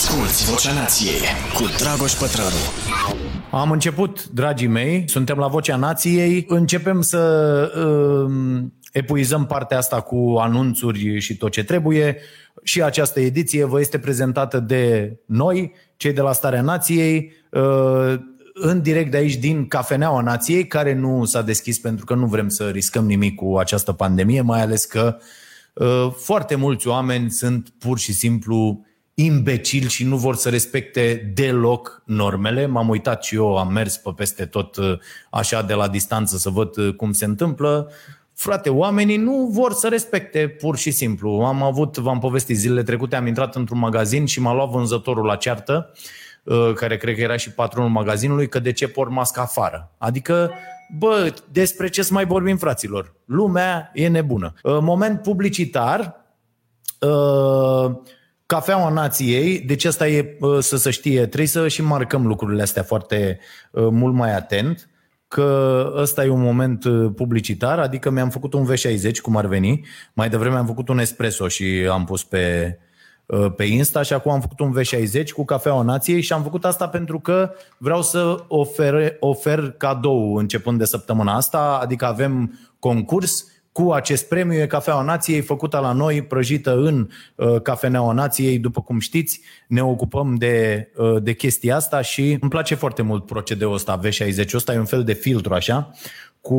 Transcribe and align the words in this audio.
Asculți 0.00 0.50
Vocea 0.50 0.72
Nației 0.72 1.20
cu 1.54 1.62
Dragoș 1.78 2.12
Pătrălu. 2.12 2.62
Am 3.50 3.70
început, 3.70 4.28
dragii 4.28 4.66
mei, 4.66 5.04
suntem 5.06 5.38
la 5.38 5.46
Vocea 5.46 5.76
Nației, 5.76 6.44
începem 6.48 7.00
să 7.00 7.18
uh, 7.76 8.62
epuizăm 8.92 9.46
partea 9.46 9.78
asta 9.78 10.00
cu 10.00 10.36
anunțuri 10.38 11.18
și 11.18 11.36
tot 11.36 11.50
ce 11.50 11.64
trebuie 11.64 12.16
și 12.62 12.82
această 12.82 13.20
ediție 13.20 13.64
vă 13.64 13.80
este 13.80 13.98
prezentată 13.98 14.60
de 14.60 15.16
noi, 15.26 15.72
cei 15.96 16.12
de 16.12 16.20
la 16.20 16.32
Starea 16.32 16.62
Nației, 16.62 17.32
uh, 17.50 18.14
în 18.54 18.82
direct 18.82 19.10
de 19.10 19.16
aici 19.16 19.36
din 19.36 19.66
Cafeneaua 19.66 20.20
Nației, 20.20 20.66
care 20.66 20.94
nu 20.94 21.24
s-a 21.24 21.42
deschis 21.42 21.78
pentru 21.78 22.04
că 22.04 22.14
nu 22.14 22.26
vrem 22.26 22.48
să 22.48 22.68
riscăm 22.68 23.06
nimic 23.06 23.34
cu 23.34 23.56
această 23.58 23.92
pandemie, 23.92 24.40
mai 24.40 24.60
ales 24.60 24.84
că 24.84 25.16
uh, 25.72 26.12
foarte 26.16 26.54
mulți 26.54 26.88
oameni 26.88 27.30
sunt 27.30 27.68
pur 27.78 27.98
și 27.98 28.12
simplu 28.12 28.84
imbecili 29.24 29.88
și 29.88 30.04
nu 30.04 30.16
vor 30.16 30.36
să 30.36 30.48
respecte 30.48 31.32
deloc 31.34 32.02
normele. 32.04 32.66
M-am 32.66 32.88
uitat 32.88 33.24
și 33.24 33.34
eu, 33.34 33.56
am 33.56 33.72
mers 33.72 33.96
pe 33.96 34.10
peste 34.16 34.46
tot 34.46 34.76
uh, 34.76 34.98
așa 35.30 35.62
de 35.62 35.74
la 35.74 35.88
distanță 35.88 36.36
să 36.36 36.50
văd 36.50 36.76
uh, 36.76 36.94
cum 36.94 37.12
se 37.12 37.24
întâmplă. 37.24 37.90
Frate, 38.34 38.70
oamenii 38.70 39.16
nu 39.16 39.48
vor 39.52 39.72
să 39.72 39.88
respecte 39.88 40.48
pur 40.48 40.76
și 40.76 40.90
simplu. 40.90 41.30
Am 41.30 41.62
avut, 41.62 41.96
v-am 41.96 42.18
povestit 42.18 42.56
zilele 42.56 42.82
trecute, 42.82 43.16
am 43.16 43.26
intrat 43.26 43.56
într-un 43.56 43.78
magazin 43.78 44.26
și 44.26 44.40
m-a 44.40 44.54
luat 44.54 44.68
vânzătorul 44.68 45.24
la 45.24 45.36
ceartă, 45.36 45.92
uh, 46.42 46.72
care 46.74 46.96
cred 46.96 47.14
că 47.14 47.20
era 47.20 47.36
și 47.36 47.50
patronul 47.50 47.90
magazinului, 47.90 48.48
că 48.48 48.58
de 48.58 48.72
ce 48.72 48.88
por 48.88 49.08
masca 49.08 49.40
afară. 49.40 49.92
Adică, 49.98 50.50
bă, 50.98 51.34
despre 51.52 51.88
ce 51.88 52.02
să 52.02 52.12
mai 52.12 52.26
vorbim, 52.26 52.56
fraților? 52.56 53.14
Lumea 53.24 53.90
e 53.94 54.08
nebună. 54.08 54.52
Moment 54.62 55.22
publicitar, 55.22 56.18
Cafeaua 58.50 58.88
nației, 58.88 59.60
deci 59.60 59.84
asta 59.84 60.08
e 60.08 60.38
să 60.60 60.76
se 60.76 60.90
știe, 60.90 61.26
trebuie 61.26 61.46
să 61.46 61.68
și 61.68 61.82
marcăm 61.82 62.26
lucrurile 62.26 62.62
astea 62.62 62.82
foarte 62.82 63.38
mult 63.72 64.14
mai 64.14 64.36
atent, 64.36 64.88
că 65.28 65.92
ăsta 65.96 66.24
e 66.24 66.28
un 66.28 66.40
moment 66.40 66.84
publicitar, 67.14 67.78
adică 67.78 68.10
mi-am 68.10 68.30
făcut 68.30 68.52
un 68.52 68.68
V60, 68.72 69.20
cum 69.22 69.36
ar 69.36 69.46
veni, 69.46 69.86
mai 70.12 70.28
devreme 70.28 70.56
am 70.56 70.66
făcut 70.66 70.88
un 70.88 70.98
espresso 70.98 71.48
și 71.48 71.64
am 71.90 72.04
pus 72.04 72.24
pe, 72.24 72.78
pe 73.56 73.64
Insta 73.64 74.02
și 74.02 74.12
acum 74.12 74.32
am 74.32 74.40
făcut 74.40 74.60
un 74.60 74.74
V60 74.78 75.28
cu 75.34 75.44
Cafeaua 75.44 75.82
Nației 75.82 76.20
și 76.20 76.32
am 76.32 76.42
făcut 76.42 76.64
asta 76.64 76.88
pentru 76.88 77.20
că 77.20 77.52
vreau 77.78 78.02
să 78.02 78.44
ofer, 78.48 79.16
ofer 79.20 79.70
cadou 79.70 80.34
începând 80.34 80.78
de 80.78 80.84
săptămâna 80.84 81.34
asta, 81.34 81.78
adică 81.82 82.06
avem 82.06 82.58
concurs 82.78 83.46
cu 83.72 83.92
acest 83.92 84.28
premiu. 84.28 84.60
E 84.60 84.66
Cafeaua 84.66 85.02
Nației, 85.02 85.40
făcută 85.40 85.78
la 85.78 85.92
noi, 85.92 86.22
prăjită 86.22 86.76
în 86.76 87.08
uh, 87.34 87.62
Cafeneaua 87.62 88.12
Nației. 88.12 88.58
După 88.58 88.82
cum 88.82 88.98
știți, 88.98 89.40
ne 89.68 89.82
ocupăm 89.82 90.34
de, 90.34 90.88
uh, 90.96 91.22
de 91.22 91.32
chestia 91.32 91.76
asta 91.76 92.00
și 92.00 92.38
îmi 92.40 92.50
place 92.50 92.74
foarte 92.74 93.02
mult 93.02 93.26
procedeul 93.26 93.74
ăsta, 93.74 94.00
V60. 94.04 94.54
Ăsta 94.54 94.72
e 94.72 94.78
un 94.78 94.84
fel 94.84 95.04
de 95.04 95.12
filtru, 95.12 95.54
așa, 95.54 95.90
cu 96.40 96.54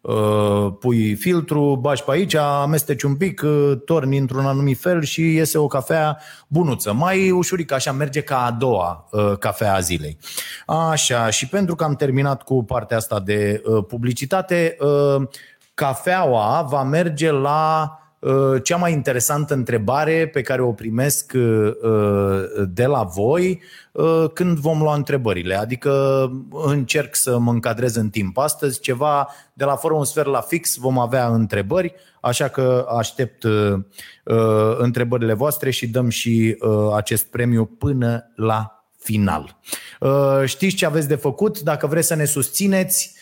uh, 0.00 0.72
pui 0.80 1.14
filtru, 1.14 1.78
bași 1.80 2.04
pe 2.04 2.10
aici, 2.10 2.34
amesteci 2.34 3.02
un 3.02 3.16
pic, 3.16 3.42
uh, 3.44 3.72
torni 3.84 4.18
într-un 4.18 4.46
anumit 4.46 4.80
fel 4.80 5.02
și 5.02 5.34
iese 5.34 5.58
o 5.58 5.66
cafea 5.66 6.18
bunuță. 6.48 6.92
Mai 6.92 7.30
ușurică, 7.30 7.74
așa 7.74 7.92
merge 7.92 8.20
ca 8.20 8.44
a 8.44 8.50
doua 8.50 9.08
uh, 9.10 9.32
cafea 9.38 9.74
a 9.74 9.80
zilei. 9.80 10.18
Așa, 10.66 11.30
și 11.30 11.48
pentru 11.48 11.74
că 11.74 11.84
am 11.84 11.94
terminat 11.94 12.42
cu 12.42 12.64
partea 12.64 12.96
asta 12.96 13.20
de 13.20 13.62
uh, 13.64 13.84
publicitate, 13.88 14.76
uh, 14.80 15.28
cafeaua 15.78 16.66
va 16.68 16.82
merge 16.82 17.30
la 17.30 17.92
uh, 18.18 18.62
cea 18.62 18.76
mai 18.76 18.92
interesantă 18.92 19.54
întrebare 19.54 20.28
pe 20.32 20.42
care 20.42 20.62
o 20.62 20.72
primesc 20.72 21.32
uh, 21.34 21.70
uh, 21.82 22.68
de 22.68 22.86
la 22.86 23.02
voi 23.02 23.62
când 24.34 24.58
vom 24.58 24.82
lua 24.82 24.94
întrebările. 24.94 25.54
Adică 25.54 25.92
încerc 26.50 27.14
să 27.14 27.38
mă 27.38 27.50
încadrez 27.50 27.94
în 27.94 28.10
timp. 28.10 28.38
Astăzi 28.38 28.80
ceva 28.80 29.28
de 29.52 29.64
la 29.64 29.76
fără 29.76 29.94
un 29.94 30.04
sfert 30.04 30.26
la 30.26 30.40
fix 30.40 30.76
vom 30.76 30.98
avea 30.98 31.26
întrebări, 31.26 31.94
așa 32.20 32.48
că 32.48 32.86
aștept 32.98 33.44
întrebările 34.78 35.32
voastre 35.32 35.70
și 35.70 35.86
dăm 35.88 36.08
și 36.08 36.56
acest 36.94 37.24
premiu 37.26 37.64
până 37.64 38.32
la 38.34 38.84
final. 38.98 39.58
Știți 40.44 40.74
ce 40.74 40.86
aveți 40.86 41.08
de 41.08 41.14
făcut? 41.14 41.60
Dacă 41.60 41.86
vreți 41.86 42.06
să 42.06 42.14
ne 42.14 42.24
susțineți, 42.24 43.12
Uh, 43.12 43.17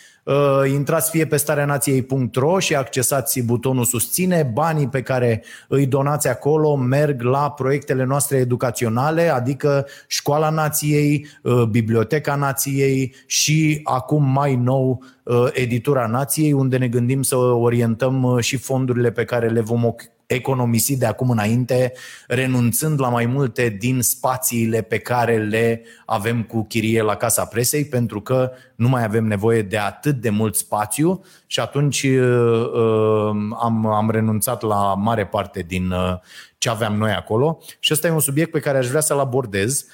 intrați 0.71 1.09
fie 1.09 1.25
pe 1.25 1.37
stareanației.ro 1.37 2.59
și 2.59 2.75
accesați 2.75 3.41
butonul 3.41 3.83
susține. 3.83 4.49
Banii 4.53 4.87
pe 4.87 5.01
care 5.01 5.43
îi 5.67 5.85
donați 5.85 6.27
acolo 6.27 6.75
merg 6.75 7.21
la 7.21 7.51
proiectele 7.51 8.03
noastre 8.03 8.37
educaționale, 8.37 9.29
adică 9.29 9.87
Școala 10.07 10.49
Nației, 10.49 11.27
uh, 11.43 11.63
Biblioteca 11.63 12.35
Nației 12.35 13.15
și 13.25 13.79
acum 13.83 14.31
mai 14.31 14.55
nou 14.55 15.03
uh, 15.23 15.47
Editura 15.51 16.07
Nației, 16.07 16.51
unde 16.51 16.77
ne 16.77 16.87
gândim 16.87 17.21
să 17.21 17.35
orientăm 17.35 18.37
și 18.39 18.57
fondurile 18.57 19.11
pe 19.11 19.23
care 19.25 19.47
le 19.47 19.61
vom 19.61 19.83
economisi 20.27 20.97
de 20.97 21.05
acum 21.05 21.29
înainte, 21.29 21.93
renunțând 22.27 22.99
la 22.99 23.09
mai 23.09 23.25
multe 23.25 23.69
din 23.79 24.01
spațiile 24.01 24.81
pe 24.81 24.97
care 24.97 25.37
le 25.37 25.83
avem 26.05 26.43
cu 26.43 26.65
chirie 26.65 27.01
la 27.01 27.15
Casa 27.15 27.45
Presei, 27.45 27.85
pentru 27.85 28.21
că 28.21 28.51
nu 28.75 28.89
mai 28.89 29.03
avem 29.03 29.25
nevoie 29.25 29.61
de 29.61 29.77
atât 29.77 30.15
de 30.15 30.29
mult 30.29 30.55
spațiu 30.55 31.23
și 31.45 31.59
atunci 31.59 32.03
uh, 32.03 32.69
uh, 32.73 33.29
am, 33.59 33.85
am 33.85 34.09
renunțat 34.09 34.61
la 34.61 34.93
mare 34.93 35.25
parte 35.25 35.63
din 35.67 35.91
uh, 35.91 36.13
ce 36.57 36.69
aveam 36.69 36.95
noi 36.97 37.11
acolo. 37.11 37.59
Și 37.79 37.93
ăsta 37.93 38.07
e 38.07 38.11
un 38.11 38.19
subiect 38.19 38.51
pe 38.51 38.59
care 38.59 38.77
aș 38.77 38.87
vrea 38.87 39.01
să-l 39.01 39.19
abordez. 39.19 39.85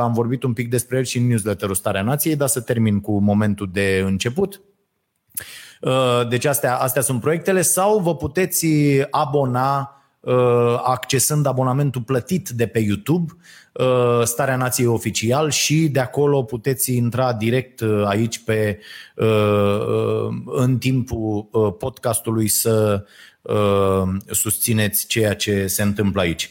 Am 0.00 0.12
vorbit 0.12 0.42
un 0.42 0.52
pic 0.52 0.70
despre 0.70 0.96
el 0.96 1.04
și 1.04 1.18
în 1.18 1.26
newsletterul 1.26 1.74
Starea 1.74 2.02
Nației, 2.02 2.36
dar 2.36 2.48
să 2.48 2.60
termin 2.60 3.00
cu 3.00 3.18
momentul 3.18 3.68
de 3.72 4.02
început. 4.04 4.60
Uh, 5.80 6.28
deci 6.28 6.44
astea, 6.44 6.76
astea 6.76 7.02
sunt 7.02 7.20
proiectele 7.20 7.62
sau 7.62 7.98
vă 7.98 8.16
puteți 8.16 8.66
abona 9.10 10.02
uh, 10.20 10.80
accesând 10.84 11.46
abonamentul 11.46 12.02
plătit 12.02 12.48
de 12.48 12.66
pe 12.66 12.78
YouTube, 12.78 13.32
uh, 13.72 14.24
Starea 14.24 14.56
Nației 14.56 14.86
Oficial 14.86 15.50
și 15.50 15.88
de 15.88 16.00
acolo 16.00 16.42
puteți 16.42 16.96
intra 16.96 17.32
direct 17.32 17.82
aici 18.04 18.38
pe 18.44 18.78
în 20.46 20.78
timpul 20.78 21.48
podcastului 21.78 22.48
să 22.48 23.04
susțineți 24.30 25.06
ceea 25.06 25.34
ce 25.34 25.66
se 25.66 25.82
întâmplă 25.82 26.20
aici. 26.20 26.48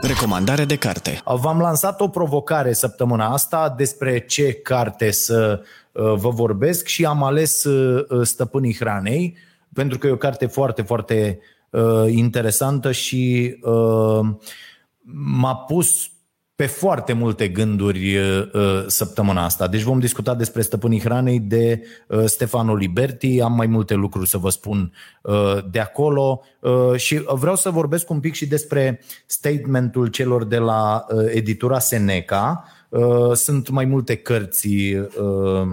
Recomandare 0.00 0.64
de 0.64 0.76
carte. 0.76 1.20
V-am 1.24 1.60
lansat 1.60 2.00
o 2.00 2.08
provocare 2.08 2.72
săptămâna 2.72 3.32
asta 3.32 3.74
despre 3.76 4.18
ce 4.18 4.52
carte 4.52 5.10
să 5.10 5.60
Uh, 5.62 5.87
vă 5.98 6.28
vorbesc 6.28 6.86
și 6.86 7.04
am 7.04 7.22
ales 7.22 7.64
uh, 7.64 8.04
uh, 8.08 8.26
Stăpânii 8.26 8.76
Hranei, 8.76 9.36
pentru 9.72 9.98
că 9.98 10.06
e 10.06 10.10
o 10.10 10.16
carte 10.16 10.46
foarte, 10.46 10.82
foarte 10.82 11.38
interesantă 12.08 12.92
și 12.92 13.56
m-a 15.12 15.56
pus 15.56 16.10
pe 16.54 16.66
foarte 16.66 17.12
multe 17.12 17.48
gânduri 17.48 18.16
săptămâna 18.86 19.44
asta. 19.44 19.68
Deci 19.68 19.82
vom 19.82 19.98
discuta 19.98 20.34
despre 20.34 20.62
Stăpânii 20.62 21.00
Hranei 21.00 21.40
de 21.40 21.82
Stefano 22.24 22.74
Liberti, 22.74 23.40
am 23.40 23.52
mai 23.52 23.66
multe 23.66 23.94
lucruri 23.94 24.28
să 24.28 24.38
vă 24.38 24.48
spun 24.48 24.92
de 25.70 25.78
acolo. 25.78 26.42
Și 26.96 27.22
vreau 27.26 27.56
să 27.56 27.70
vorbesc 27.70 28.10
un 28.10 28.20
pic 28.20 28.34
și 28.34 28.46
despre 28.46 29.00
statementul 29.26 30.06
celor 30.06 30.44
de 30.44 30.58
la 30.58 31.06
editura 31.32 31.78
Seneca, 31.78 32.64
Uh, 32.64 32.77
sunt 33.34 33.68
mai 33.68 33.84
multe 33.84 34.16
cărți 34.16 34.68
uh, 34.68 35.66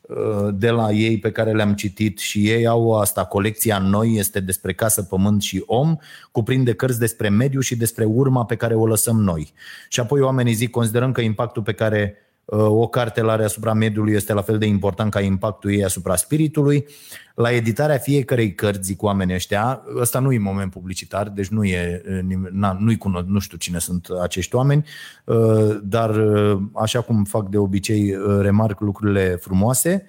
uh, 0.00 0.48
de 0.54 0.70
la 0.70 0.90
ei 0.90 1.18
pe 1.18 1.30
care 1.30 1.52
le-am 1.52 1.74
citit 1.74 2.18
și 2.18 2.48
ei 2.48 2.66
au 2.66 3.00
asta, 3.00 3.24
colecția 3.24 3.78
noi 3.78 4.14
este 4.16 4.40
despre 4.40 4.72
casă, 4.72 5.02
pământ 5.02 5.42
și 5.42 5.62
om, 5.66 5.96
cuprinde 6.30 6.74
cărți 6.74 6.98
despre 6.98 7.28
mediu 7.28 7.60
și 7.60 7.76
despre 7.76 8.04
urma 8.04 8.44
pe 8.44 8.56
care 8.56 8.74
o 8.74 8.86
lăsăm 8.86 9.20
noi. 9.20 9.52
Și 9.88 10.00
apoi 10.00 10.20
oamenii 10.20 10.52
zic, 10.52 10.70
considerăm 10.70 11.12
că 11.12 11.20
impactul 11.20 11.62
pe 11.62 11.72
care 11.72 12.16
Uh, 12.16 12.23
o 12.46 12.88
carte 12.88 13.20
la 13.20 13.32
are 13.32 13.44
asupra 13.44 13.72
mediului 13.72 14.14
este 14.14 14.32
la 14.32 14.42
fel 14.42 14.58
de 14.58 14.66
important 14.66 15.10
ca 15.10 15.20
impactul 15.20 15.72
ei 15.72 15.84
asupra 15.84 16.16
spiritului. 16.16 16.86
La 17.34 17.50
editarea 17.50 17.98
fiecarei 17.98 18.54
cărți, 18.54 18.82
zic 18.82 19.02
oamenii 19.02 19.34
ăștia, 19.34 19.82
ăsta 20.00 20.18
nu 20.18 20.32
e 20.32 20.38
moment 20.38 20.70
publicitar, 20.70 21.28
deci 21.28 21.48
nu 21.48 21.64
e, 21.64 22.02
na, 22.50 22.76
nu-i 22.80 22.96
cunosc, 22.96 23.26
nu 23.26 23.38
știu 23.38 23.56
cine 23.56 23.78
sunt 23.78 24.08
acești 24.22 24.54
oameni, 24.54 24.84
uh, 25.24 25.76
dar 25.82 26.16
uh, 26.16 26.60
așa 26.74 27.00
cum 27.00 27.24
fac 27.24 27.48
de 27.48 27.58
obicei, 27.58 28.16
remarc 28.40 28.80
lucrurile 28.80 29.36
frumoase 29.40 30.06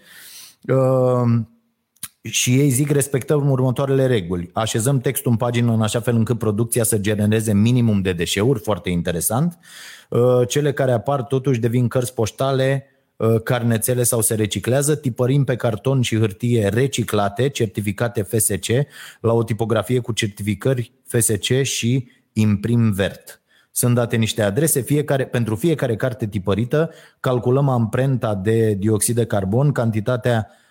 și 2.30 2.60
ei 2.60 2.70
zic 2.70 2.92
respectăm 2.92 3.50
următoarele 3.50 4.06
reguli. 4.06 4.50
Așezăm 4.54 5.00
textul 5.00 5.32
în 5.32 5.38
pagină 5.38 5.74
în 5.74 5.82
așa 5.82 6.00
fel 6.00 6.16
încât 6.16 6.38
producția 6.38 6.84
să 6.84 6.98
genereze 6.98 7.54
minimum 7.54 8.02
de 8.02 8.14
deșeuri, 8.14 8.60
foarte 8.60 8.90
interesant. 8.90 9.58
Uh, 10.10 10.48
cele 10.48 10.74
care 10.74 10.92
apar 10.92 11.24
totuși 11.24 11.60
devin 11.60 11.88
cărți 11.88 12.14
poștale, 12.14 12.86
uh, 13.16 13.42
carnețele 13.44 14.04
sau 14.04 14.22
se 14.22 14.36
reciclează, 14.36 14.96
tipărim 14.96 15.44
pe 15.44 15.56
carton 15.56 16.02
și 16.02 16.18
hârtie 16.18 16.68
reciclate, 16.68 17.50
certificate 17.50 18.22
FSC, 18.22 18.68
la 19.22 19.34
o 19.34 19.44
tipografie 19.44 20.00
cu 20.00 20.12
certificări 20.12 20.92
FSC 21.08 21.62
și 21.62 22.08
imprim 22.34 22.92
vert. 22.92 23.40
sunt 23.72 23.96
date 23.96 24.16
niște 24.16 24.42
adrese, 24.42 24.82
fiecare, 24.82 25.26
pentru 25.26 25.56
fiecare 25.56 25.96
carte 25.96 26.28
tipărită 26.28 26.92
calculăm 27.20 27.70
amprenta 27.70 28.36
de 28.36 28.74
dioxid 28.74 29.16
de 29.16 29.26
carbon, 29.26 29.72
cantitatea 29.72 30.48
uh, 30.50 30.64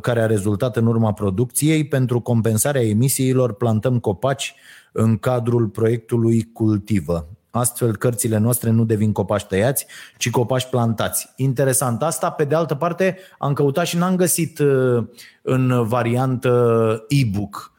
care 0.00 0.20
a 0.20 0.26
rezultat 0.26 0.76
în 0.76 0.86
urma 0.86 1.12
producției. 1.12 1.86
Pentru 1.86 2.20
compensarea 2.20 2.82
emisiilor 2.82 3.52
plantăm 3.52 3.98
copaci 3.98 4.54
în 4.92 5.16
cadrul 5.16 5.66
proiectului 5.66 6.50
Cultivă. 6.52 7.28
Astfel, 7.50 7.96
cărțile 7.96 8.38
noastre 8.38 8.70
nu 8.70 8.84
devin 8.84 9.12
copaci 9.12 9.44
tăiați, 9.44 9.86
ci 10.16 10.30
copaci 10.30 10.68
plantați. 10.70 11.32
Interesant 11.36 12.02
asta. 12.02 12.30
Pe 12.30 12.44
de 12.44 12.54
altă 12.54 12.74
parte, 12.74 13.18
am 13.38 13.52
căutat 13.52 13.86
și 13.86 13.96
n-am 13.96 14.16
găsit 14.16 14.58
uh, 14.58 15.04
în 15.42 15.86
variantă 15.86 17.04
e-book 17.08 17.72
uh, 17.72 17.77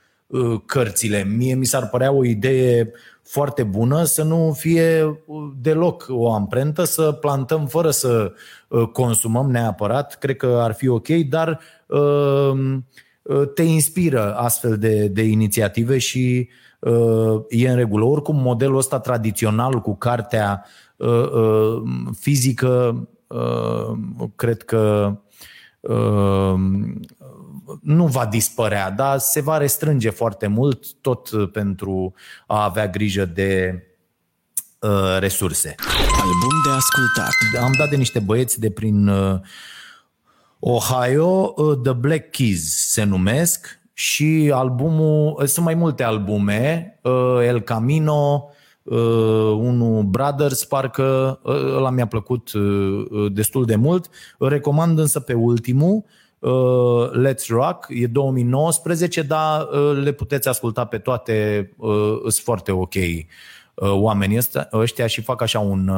cărțile. 0.65 1.23
Mie 1.23 1.55
mi 1.55 1.65
s-ar 1.65 1.89
părea 1.89 2.11
o 2.11 2.25
idee 2.25 2.91
foarte 3.23 3.63
bună 3.63 4.03
să 4.03 4.23
nu 4.23 4.53
fie 4.57 5.03
uh, 5.03 5.51
deloc 5.61 6.05
o 6.09 6.33
amprentă, 6.33 6.83
să 6.83 7.11
plantăm 7.11 7.67
fără 7.67 7.89
să 7.89 8.31
consumăm 8.93 9.51
neapărat. 9.51 10.17
Cred 10.17 10.37
că 10.37 10.59
ar 10.61 10.73
fi 10.73 10.87
ok, 10.87 11.07
dar 11.07 11.59
te 13.53 13.63
inspiră 13.63 14.35
astfel 14.35 14.77
de, 14.77 15.07
de 15.07 15.21
inițiative 15.21 15.97
și 15.97 16.49
uh, 16.79 17.41
e 17.49 17.69
în 17.69 17.75
regulă. 17.75 18.05
Oricum, 18.05 18.35
modelul 18.35 18.77
ăsta 18.77 18.99
tradițional 18.99 19.79
cu 19.81 19.95
cartea 19.95 20.65
uh, 20.97 21.31
uh, 21.31 21.81
fizică, 22.19 23.07
uh, 23.27 23.97
cred 24.35 24.63
că 24.63 25.13
nu 27.81 28.07
va 28.07 28.25
dispărea, 28.25 28.91
dar 28.91 29.17
se 29.17 29.41
va 29.41 29.57
restrânge 29.57 30.09
foarte 30.09 30.47
mult 30.47 30.93
tot 31.01 31.51
pentru 31.51 32.13
a 32.47 32.63
avea 32.63 32.87
grijă 32.87 33.25
de 33.25 33.83
resurse. 35.19 35.75
Album 36.21 36.61
de 36.65 36.69
ascultat. 36.69 37.63
Am 37.63 37.71
dat 37.77 37.89
de 37.89 37.95
niște 37.95 38.19
băieți 38.19 38.59
de 38.59 38.71
prin 38.71 39.11
Ohio, 40.59 41.53
The 41.83 41.93
Black 41.93 42.31
Keys 42.31 42.91
se 42.91 43.03
numesc, 43.03 43.79
și 43.99 44.51
albumul, 44.53 45.45
sunt 45.45 45.65
mai 45.65 45.73
multe 45.73 46.03
albume, 46.03 46.99
uh, 47.03 47.39
El 47.43 47.61
Camino, 47.61 48.49
uh, 48.83 48.97
unul 49.57 50.03
Brothers, 50.03 50.63
parcă 50.63 51.39
uh, 51.43 51.75
ăla 51.75 51.89
mi-a 51.89 52.07
plăcut 52.07 52.51
destul 53.31 53.65
de 53.65 53.75
mult. 53.75 54.09
Recomand 54.37 54.99
însă 54.99 55.19
pe 55.19 55.33
ultimul, 55.33 56.05
Let's 57.11 57.47
Rock, 57.47 57.85
e 57.89 58.07
2019, 58.07 59.21
dar 59.21 59.67
le 59.93 60.11
puteți 60.11 60.47
asculta 60.47 60.85
pe 60.85 60.97
toate, 60.97 61.69
sunt 62.21 62.43
foarte 62.43 62.71
ok 62.71 62.93
oamenii 63.79 64.37
ăștia, 64.37 64.69
ăștia 64.73 65.07
și 65.07 65.21
fac 65.21 65.41
așa 65.41 65.59
un, 65.59 65.91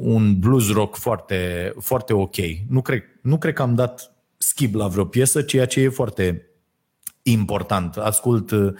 un 0.00 0.38
blues 0.38 0.72
rock 0.72 0.96
foarte, 0.96 1.72
foarte 1.80 2.12
ok. 2.12 2.36
Nu 2.68 2.82
cred, 2.82 3.02
nu 3.22 3.38
cred 3.38 3.54
că 3.54 3.62
am 3.62 3.74
dat 3.74 4.16
schimb 4.38 4.74
la 4.74 4.86
vreo 4.86 5.04
piesă, 5.04 5.42
ceea 5.42 5.66
ce 5.66 5.80
e 5.80 5.88
foarte 5.88 6.46
important. 7.22 7.96
Ascult 7.96 8.50
uh, 8.50 8.72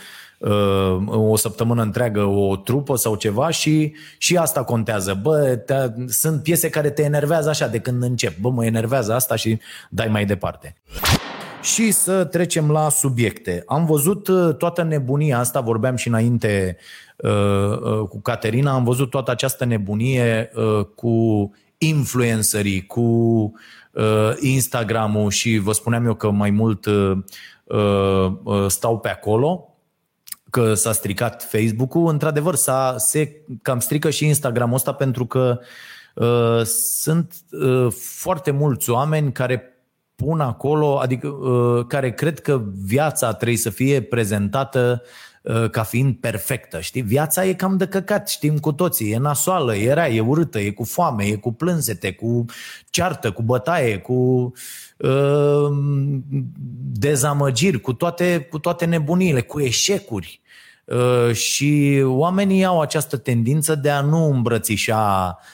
o 1.07 1.37
săptămână 1.37 1.83
întreagă 1.83 2.25
o 2.25 2.57
trupă 2.57 2.97
sau 2.97 3.15
ceva 3.15 3.51
și, 3.51 3.93
și 4.19 4.37
asta 4.37 4.65
contează. 4.65 5.19
Bă, 5.23 5.57
te, 5.67 5.75
sunt 6.09 6.43
piese 6.43 6.71
care 6.71 6.91
te 6.91 7.03
enervează 7.03 7.49
așa 7.49 7.67
de 7.67 7.79
când 7.79 8.03
încep. 8.03 8.39
Bă, 8.39 8.51
mă 8.51 8.65
enervează 8.65 9.15
asta 9.15 9.37
și 9.37 9.59
dai 9.91 10.09
mai 10.09 10.25
departe. 10.25 10.77
Și 11.63 11.91
să 11.91 12.25
trecem 12.25 12.71
la 12.71 12.89
subiecte. 12.89 13.63
Am 13.67 13.87
văzut 13.87 14.29
uh, 14.29 14.55
toată 14.55 14.83
nebunia 14.83 15.39
asta, 15.39 15.61
vorbeam 15.61 15.97
și 15.97 16.09
înainte 16.09 16.77
uh, 17.17 17.31
uh, 17.31 18.09
cu 18.09 18.21
Caterina, 18.21 18.73
am 18.73 18.85
văzut 18.85 19.11
toată 19.11 19.31
această 19.31 19.65
nebunie 19.65 20.51
uh, 20.55 20.85
cu 20.95 21.51
influencerii, 21.79 22.87
cu 22.87 23.53
Uh, 23.97 24.37
Instagram-ul 24.41 25.31
și 25.31 25.59
vă 25.59 25.73
spuneam 25.73 26.07
eu 26.07 26.15
că 26.15 26.31
mai 26.31 26.51
mult 26.51 26.87
uh, 26.87 27.17
uh, 27.65 28.67
stau 28.67 28.99
pe 28.99 29.09
acolo, 29.09 29.76
că 30.51 30.75
s-a 30.75 30.93
stricat 30.93 31.43
Facebook-ul, 31.43 32.09
într-adevăr 32.09 32.55
s-a, 32.55 32.95
se 32.99 33.43
cam 33.63 33.81
strică 33.81 34.11
și 34.11 34.27
Instagram-ul 34.27 34.75
ăsta 34.75 34.93
pentru 34.93 35.27
că 35.27 35.59
uh, 36.15 36.63
sunt 37.01 37.35
uh, 37.51 37.93
foarte 37.93 38.51
mulți 38.51 38.91
oameni 38.91 39.33
care 39.33 39.71
pun 40.15 40.41
acolo, 40.41 40.99
adică 40.99 41.29
uh, 41.29 41.87
care 41.87 42.13
cred 42.13 42.41
că 42.41 42.63
viața 42.85 43.33
trebuie 43.33 43.59
să 43.59 43.71
fie 43.71 44.03
prezentată 44.03 45.03
Uh, 45.03 45.36
ca 45.71 45.83
fiind 45.83 46.15
perfectă, 46.15 46.81
știi? 46.81 47.03
Viața 47.03 47.45
e 47.45 47.53
cam 47.53 47.77
de 47.77 47.87
căcat, 47.87 48.29
știm 48.29 48.59
cu 48.59 48.73
toții, 48.73 49.11
e 49.11 49.19
nasoală, 49.19 49.77
e 49.77 49.93
rea, 49.93 50.09
e 50.09 50.21
urâtă, 50.21 50.59
e 50.59 50.71
cu 50.71 50.85
foame, 50.85 51.25
e 51.25 51.35
cu 51.35 51.53
plânsete, 51.53 52.13
cu 52.13 52.45
ceartă, 52.91 53.31
cu 53.31 53.43
bătaie, 53.43 53.99
cu 53.99 54.53
uh, 54.99 55.77
dezamăgiri, 56.93 57.81
cu 57.81 57.93
toate, 57.93 58.47
cu 58.51 58.59
toate 58.59 58.85
nebunile, 58.85 59.41
cu 59.41 59.61
eșecuri. 59.61 60.41
Uh, 60.85 61.33
și 61.33 62.03
oamenii 62.05 62.65
au 62.65 62.81
această 62.81 63.17
tendință 63.17 63.75
de 63.75 63.91
a 63.91 64.01
nu 64.01 64.31
îmbrățișa 64.31 65.39
uh, 65.41 65.45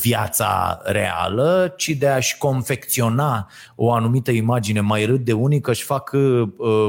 viața 0.00 0.80
reală, 0.84 1.74
ci 1.76 1.88
de 1.88 2.08
a-și 2.08 2.38
confecționa 2.38 3.50
o 3.74 3.92
anumită 3.92 4.30
imagine. 4.30 4.80
Mai 4.80 5.04
râd 5.04 5.24
de 5.24 5.32
unică, 5.32 5.70
își 5.70 5.84
fac 5.84 6.12
uh, 6.12 6.48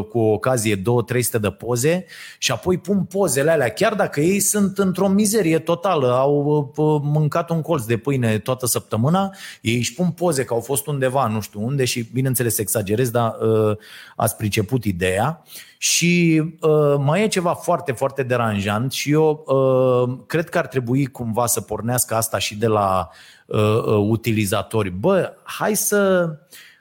cu 0.09 0.19
o 0.19 0.31
ocazie 0.31 0.75
două, 0.75 1.01
trei 1.01 1.23
de 1.41 1.49
poze 1.49 2.05
și 2.37 2.51
apoi 2.51 2.77
pun 2.77 3.03
pozele 3.03 3.51
alea, 3.51 3.69
chiar 3.69 3.93
dacă 3.93 4.21
ei 4.21 4.39
sunt 4.39 4.77
într-o 4.77 5.07
mizerie 5.07 5.59
totală, 5.59 6.13
au 6.13 6.73
uh, 6.75 7.01
mâncat 7.03 7.49
un 7.49 7.61
colț 7.61 7.83
de 7.83 7.97
pâine 7.97 8.37
toată 8.37 8.65
săptămâna, 8.65 9.35
ei 9.61 9.77
își 9.77 9.93
pun 9.93 10.09
poze 10.09 10.43
că 10.43 10.53
au 10.53 10.59
fost 10.59 10.87
undeva, 10.87 11.27
nu 11.27 11.41
știu 11.41 11.63
unde 11.63 11.85
și 11.85 12.09
bineînțeles 12.13 12.57
exagerez, 12.57 13.09
dar 13.09 13.35
uh, 13.41 13.77
ați 14.15 14.35
priceput 14.35 14.83
ideea 14.83 15.43
și 15.85 16.43
uh, 16.61 16.95
mai 16.97 17.23
e 17.23 17.27
ceva 17.27 17.53
foarte, 17.53 17.91
foarte 17.91 18.23
deranjant 18.23 18.91
și 18.91 19.11
eu 19.11 19.45
uh, 19.47 20.17
cred 20.27 20.49
că 20.49 20.57
ar 20.57 20.67
trebui 20.67 21.05
cumva 21.05 21.45
să 21.45 21.61
pornească 21.61 22.15
asta 22.15 22.37
și 22.37 22.55
de 22.55 22.67
la 22.67 23.09
uh, 23.45 23.59
uh, 23.59 24.05
utilizatori. 24.07 24.89
Bă, 24.89 25.33
hai 25.43 25.75
să, 25.75 26.29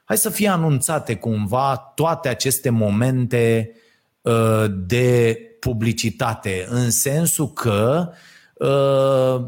hai 0.04 0.16
să 0.16 0.30
fie 0.30 0.48
anunțate 0.48 1.16
cumva 1.16 1.92
toate 1.94 2.28
aceste 2.28 2.70
momente 2.70 3.70
uh, 4.20 4.64
de 4.86 5.38
publicitate, 5.60 6.66
în 6.68 6.90
sensul 6.90 7.52
că 7.52 8.10
uh, 8.54 9.46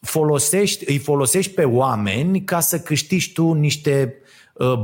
folosești, 0.00 0.90
îi 0.90 0.98
folosești 0.98 1.52
pe 1.52 1.64
oameni 1.64 2.44
ca 2.44 2.60
să 2.60 2.80
câștigi 2.80 3.32
tu 3.32 3.52
niște 3.52 4.18
Uh, 4.18 4.23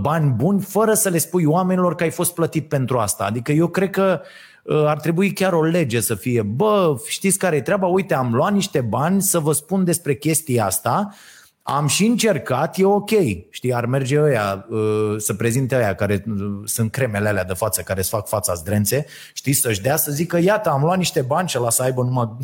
bani 0.01 0.31
buni 0.31 0.61
fără 0.61 0.95
să 0.95 1.09
le 1.09 1.19
spui 1.19 1.45
oamenilor 1.45 1.95
că 1.95 2.03
ai 2.03 2.11
fost 2.11 2.35
plătit 2.35 2.69
pentru 2.69 2.99
asta. 2.99 3.25
Adică 3.25 3.53
eu 3.53 3.67
cred 3.67 3.91
că 3.91 4.21
uh, 4.63 4.85
ar 4.87 5.01
trebui 5.01 5.33
chiar 5.33 5.53
o 5.53 5.63
lege 5.63 6.01
să 6.01 6.15
fie, 6.15 6.43
bă, 6.43 6.97
știți 7.07 7.39
care 7.39 7.57
e 7.57 7.61
treaba? 7.61 7.87
Uite, 7.87 8.15
am 8.15 8.35
luat 8.35 8.53
niște 8.53 8.81
bani 8.81 9.23
să 9.23 9.39
vă 9.39 9.53
spun 9.53 9.85
despre 9.85 10.15
chestia 10.15 10.65
asta, 10.65 11.15
am 11.63 11.87
și 11.87 12.07
încercat, 12.07 12.79
e 12.79 12.85
ok. 12.85 13.11
Știi, 13.51 13.75
ar 13.75 13.87
merge 13.87 14.21
ăia 14.21 14.67
uh, 14.69 15.15
să 15.17 15.35
prezinte 15.35 15.77
ăia 15.77 15.95
care 15.95 16.25
sunt 16.65 16.91
cremele 16.91 17.29
alea 17.29 17.45
de 17.45 17.55
față, 17.55 17.83
care 17.83 18.01
îți 18.01 18.09
fac 18.09 18.29
fața 18.29 18.55
zdrențe, 18.55 19.07
știi, 19.33 19.53
să-și 19.53 19.81
dea 19.81 19.97
să 19.97 20.13
zică, 20.13 20.39
iată, 20.39 20.71
am 20.71 20.83
luat 20.83 20.97
niște 20.97 21.21
bani 21.21 21.49
și 21.49 21.59
la 21.59 21.71
să 21.71 21.83
aibă 21.83 22.03
numai 22.03 22.37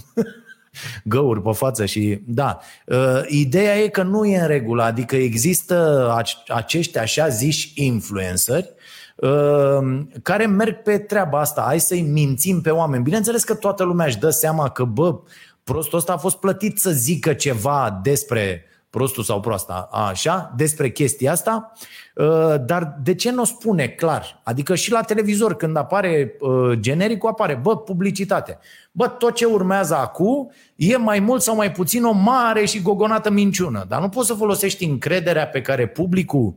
găuri 1.04 1.42
pe 1.42 1.52
față 1.52 1.85
și 1.85 2.21
da. 2.26 2.59
Uh, 2.87 3.21
ideea 3.28 3.76
e 3.76 3.88
că 3.88 4.02
nu 4.02 4.25
e 4.25 4.40
în 4.40 4.47
regulă, 4.47 4.83
adică 4.83 5.16
există 5.16 6.09
acești 6.49 6.99
așa 6.99 7.28
ziși 7.28 7.73
influenceri 7.75 8.75
uh, 9.16 10.00
care 10.23 10.47
merg 10.47 10.83
pe 10.83 10.99
treaba 10.99 11.40
asta, 11.40 11.62
hai 11.66 11.80
să-i 11.80 12.02
mințim 12.02 12.61
pe 12.61 12.71
oameni. 12.71 13.02
Bineînțeles 13.02 13.45
că 13.45 13.54
toată 13.54 13.85
lumea 13.85 14.06
își 14.06 14.18
dă 14.18 14.30
seama 14.30 14.68
că, 14.68 14.85
bă, 14.85 15.18
prostul 15.64 15.99
ăsta 15.99 16.12
a 16.12 16.16
fost 16.16 16.37
plătit 16.37 16.78
să 16.78 16.90
zică 16.90 17.33
ceva 17.33 18.00
despre 18.02 18.64
prostul 18.90 19.23
sau 19.23 19.40
proasta, 19.40 19.88
așa, 19.93 20.52
despre 20.57 20.90
chestia 20.90 21.33
asta, 21.33 21.73
uh, 22.14 22.55
dar 22.66 22.97
de 23.02 23.14
ce 23.14 23.31
nu 23.31 23.40
o 23.40 23.45
spune 23.45 23.87
clar? 23.87 24.40
Adică 24.45 24.75
și 24.75 24.90
la 24.90 25.00
televizor 25.00 25.57
când 25.57 25.76
apare 25.76 26.37
genericul 26.75 27.28
apare, 27.28 27.55
bă, 27.55 27.76
publicitate. 27.76 28.59
Bă, 28.93 29.09
tot 29.09 29.35
ce 29.35 29.45
urmează 29.45 29.97
acum 29.97 30.50
e 30.76 30.97
mai 30.97 31.21
mult 31.21 31.43
sau 31.43 31.57
mai 31.57 31.73
puțin 31.73 32.05
o 32.05 32.12
mare 32.12 32.64
și 32.64 32.83
gogonată 32.83 33.31
minciună. 33.31 33.85
Dar 33.88 34.00
nu 34.00 34.09
poți 34.09 34.26
să 34.26 34.35
folosești 34.35 34.85
încrederea 34.85 35.47
pe 35.47 35.61
care 35.61 35.87
publicul 35.87 36.55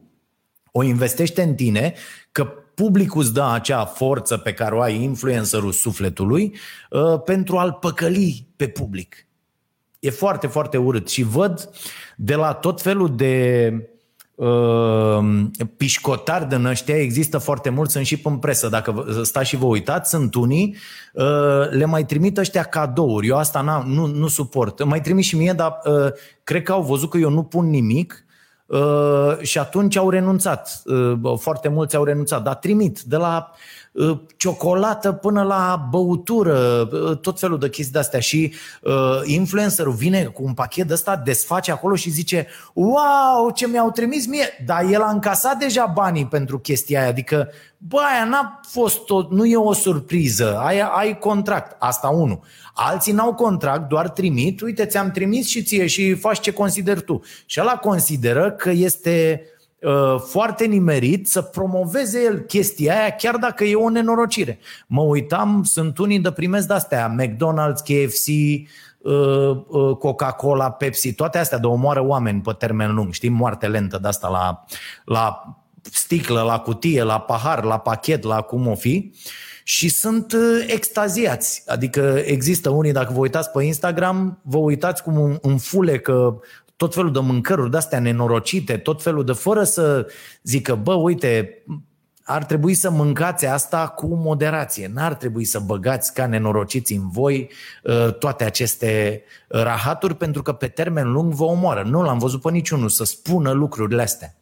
o 0.71 0.83
investește 0.83 1.41
în 1.41 1.55
tine, 1.55 1.93
că 2.31 2.43
publicul 2.75 3.21
îți 3.21 3.33
dă 3.33 3.43
acea 3.53 3.85
forță 3.85 4.37
pe 4.37 4.53
care 4.53 4.75
o 4.75 4.81
ai 4.81 5.03
influencerul 5.03 5.71
sufletului 5.71 6.55
uh, 6.89 7.21
pentru 7.25 7.57
a-l 7.57 7.77
păcăli 7.81 8.47
pe 8.55 8.67
public. 8.67 9.27
E 9.99 10.09
foarte, 10.09 10.47
foarte 10.47 10.77
urât 10.77 11.09
și 11.09 11.23
văd 11.23 11.69
de 12.21 12.35
la 12.35 12.53
tot 12.53 12.81
felul 12.81 13.15
de 13.15 13.73
uh, 14.35 15.19
pișcotari 15.77 16.47
din 16.47 16.65
ăștia 16.65 16.95
există 16.95 17.37
foarte 17.37 17.69
mulți, 17.69 17.91
sunt 17.91 18.05
și 18.05 18.21
în 18.23 18.37
presă, 18.37 18.69
dacă 18.69 19.05
stați 19.23 19.47
și 19.47 19.55
vă 19.55 19.65
uitați, 19.65 20.09
sunt 20.09 20.35
unii, 20.35 20.75
uh, 21.13 21.69
le 21.69 21.85
mai 21.85 22.05
trimit 22.05 22.37
ăștia 22.37 22.63
cadouri, 22.63 23.27
eu 23.27 23.37
asta 23.37 23.61
n 23.61 23.93
nu, 23.93 24.05
nu 24.05 24.27
suport, 24.27 24.83
mai 24.83 25.01
trimit 25.01 25.23
și 25.23 25.37
mie, 25.37 25.53
dar 25.53 25.79
uh, 25.85 26.11
cred 26.43 26.63
că 26.63 26.71
au 26.71 26.81
văzut 26.81 27.09
că 27.09 27.17
eu 27.17 27.29
nu 27.29 27.43
pun 27.43 27.69
nimic 27.69 28.25
uh, 28.65 29.37
și 29.41 29.59
atunci 29.59 29.95
au 29.95 30.09
renunțat, 30.09 30.81
uh, 30.85 31.37
foarte 31.37 31.67
mulți 31.67 31.95
au 31.95 32.03
renunțat, 32.03 32.43
dar 32.43 32.55
trimit 32.55 32.99
de 33.01 33.15
la 33.15 33.51
Uh, 33.88 33.88
ciocolată 34.37 35.11
până 35.11 35.43
la 35.43 35.87
băutură, 35.89 36.89
uh, 36.91 37.17
tot 37.17 37.39
felul 37.39 37.59
de 37.59 37.69
chestii 37.69 37.93
de-astea. 37.93 38.19
Și 38.19 38.53
uh, 38.81 38.93
influencerul 39.23 39.93
vine 39.93 40.23
cu 40.23 40.43
un 40.43 40.53
pachet 40.53 40.87
de 40.87 40.93
ăsta, 40.93 41.21
desface 41.25 41.71
acolo 41.71 41.95
și 41.95 42.09
zice 42.09 42.47
wow, 42.73 43.51
ce 43.53 43.67
mi-au 43.67 43.91
trimis 43.91 44.27
mie, 44.27 44.47
dar 44.65 44.83
el 44.91 45.01
a 45.01 45.09
încasat 45.09 45.57
deja 45.57 45.85
banii 45.85 46.25
pentru 46.25 46.59
chestia 46.59 46.99
aia, 46.99 47.09
adică 47.09 47.51
bă, 47.77 47.97
aia 48.13 48.25
n-a 48.25 48.59
fost 48.67 49.09
o, 49.09 49.21
nu 49.29 49.45
e 49.45 49.55
o 49.55 49.73
surpriză, 49.73 50.57
aia 50.57 50.85
ai 50.85 51.17
contract, 51.17 51.75
asta 51.79 52.07
unul. 52.07 52.39
Alții 52.73 53.13
n-au 53.13 53.33
contract, 53.33 53.89
doar 53.89 54.09
trimit, 54.09 54.61
uite, 54.61 54.85
ți-am 54.85 55.11
trimis 55.11 55.47
și 55.47 55.63
ție 55.63 55.87
și 55.87 56.13
faci 56.13 56.39
ce 56.39 56.51
consideri 56.51 57.01
tu. 57.01 57.21
Și 57.45 57.59
ăla 57.61 57.75
consideră 57.75 58.51
că 58.51 58.69
este 58.69 59.41
Uh, 59.41 59.57
foarte 60.27 60.65
nimerit 60.65 61.27
să 61.27 61.41
promoveze 61.41 62.23
el 62.23 62.39
chestia 62.39 62.99
aia, 62.99 63.09
chiar 63.09 63.35
dacă 63.35 63.63
e 63.63 63.75
o 63.75 63.89
nenorocire. 63.89 64.59
Mă 64.87 65.01
uitam, 65.01 65.63
sunt 65.63 65.97
unii 65.97 66.19
de 66.19 66.31
primesc 66.31 66.67
de-astea, 66.67 67.15
McDonald's, 67.19 67.83
KFC, 67.83 68.27
uh, 68.97 69.13
uh, 69.67 69.97
Coca-Cola, 69.97 70.71
Pepsi, 70.71 71.13
toate 71.13 71.37
astea 71.37 71.57
de 71.57 71.67
omoară 71.67 72.05
oameni 72.05 72.41
pe 72.41 72.51
termen 72.51 72.93
lung, 72.93 73.13
știi, 73.13 73.29
moarte 73.29 73.67
lentă 73.67 73.97
de 74.01 74.07
asta 74.07 74.27
la, 74.27 74.65
la 75.05 75.57
sticlă, 75.81 76.41
la 76.41 76.59
cutie, 76.59 77.03
la 77.03 77.19
pahar, 77.19 77.63
la 77.63 77.77
pachet, 77.77 78.23
la 78.23 78.41
cum 78.41 78.67
o 78.67 78.75
fi 78.75 79.13
și 79.63 79.89
sunt 79.89 80.35
extaziați. 80.67 81.63
Adică 81.67 82.21
există 82.25 82.69
unii, 82.69 82.91
dacă 82.91 83.13
vă 83.13 83.19
uitați 83.19 83.49
pe 83.49 83.63
Instagram, 83.63 84.39
vă 84.43 84.57
uitați 84.57 85.03
cum 85.03 85.37
înfulecă 85.41 86.41
tot 86.79 86.93
felul 86.93 87.11
de 87.11 87.19
mâncăruri 87.19 87.71
de-astea 87.71 87.99
nenorocite, 87.99 88.77
tot 88.77 89.01
felul 89.01 89.25
de 89.25 89.31
fără 89.31 89.63
să 89.63 90.07
zică, 90.43 90.75
bă, 90.75 90.93
uite, 90.93 91.63
ar 92.23 92.45
trebui 92.45 92.73
să 92.73 92.89
mâncați 92.89 93.45
asta 93.45 93.87
cu 93.87 94.15
moderație. 94.15 94.91
N-ar 94.93 95.13
trebui 95.13 95.43
să 95.43 95.59
băgați 95.59 96.13
ca 96.13 96.25
nenorociți 96.25 96.93
în 96.93 97.09
voi 97.09 97.49
uh, 97.83 98.13
toate 98.13 98.43
aceste 98.43 99.23
rahaturi 99.47 100.15
pentru 100.15 100.41
că 100.41 100.51
pe 100.51 100.67
termen 100.67 101.11
lung 101.11 101.33
vă 101.33 101.43
omoară. 101.43 101.83
Nu 101.83 102.01
l-am 102.01 102.17
văzut 102.17 102.41
pe 102.41 102.51
niciunul 102.51 102.89
să 102.89 103.03
spună 103.03 103.51
lucrurile 103.51 104.01
astea. 104.01 104.35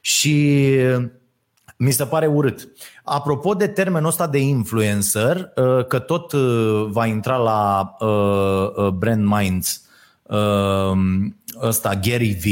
Și 0.00 0.76
mi 1.76 1.90
se 1.90 2.04
pare 2.04 2.26
urât. 2.26 2.68
Apropo 3.04 3.54
de 3.54 3.66
termenul 3.66 4.08
ăsta 4.08 4.26
de 4.26 4.38
influencer, 4.38 5.52
uh, 5.56 5.86
că 5.86 5.98
tot 5.98 6.32
uh, 6.32 6.86
va 6.90 7.06
intra 7.06 7.36
la 7.36 7.96
Brand 8.90 9.24
Minds 9.24 9.82
ăsta 11.60 11.94
Gary 11.94 12.32
V, 12.32 12.44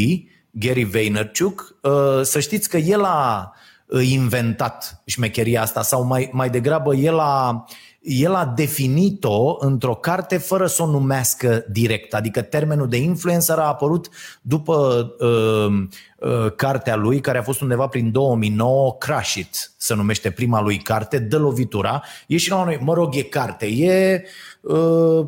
Gary 0.59 0.85
Vaynerchuk, 0.85 1.77
uh, 1.83 2.21
să 2.23 2.41
știți 2.41 2.69
că 2.69 2.77
el 2.77 3.05
a 3.05 3.53
uh, 3.87 4.09
inventat 4.09 5.03
șmecheria 5.05 5.63
asta 5.63 5.83
sau 5.83 6.05
mai, 6.05 6.31
mai 6.33 6.51
degrabă 6.51 6.95
el 6.95 7.19
a, 7.19 7.65
el 8.01 8.35
a 8.35 8.53
definit-o 8.57 9.57
într-o 9.59 9.95
carte 9.95 10.37
fără 10.37 10.67
să 10.67 10.83
o 10.83 10.87
numească 10.87 11.65
direct. 11.71 12.15
Adică 12.15 12.43
termenul 12.43 12.89
de 12.89 12.97
influencer 12.97 13.59
a 13.59 13.67
apărut 13.67 14.09
după 14.43 15.07
uh, 15.19 15.87
uh, 16.29 16.53
cartea 16.57 16.97
lui, 16.97 17.21
care 17.21 17.39
a 17.39 17.43
fost 17.43 17.61
undeva 17.61 17.87
prin 17.87 18.13
2009, 18.13 18.97
Crash 18.99 19.35
It, 19.35 19.73
se 19.77 19.95
numește 19.95 20.31
prima 20.31 20.61
lui 20.61 20.77
carte, 20.77 21.19
Dă 21.19 21.39
lovitura. 21.39 22.03
E 22.27 22.37
și 22.37 22.51
la 22.51 22.65
noi, 22.65 22.79
mă 22.81 22.95
rog, 22.95 23.15
e 23.15 23.23
carte, 23.23 23.67
e 23.67 24.25
uh, 24.61 25.27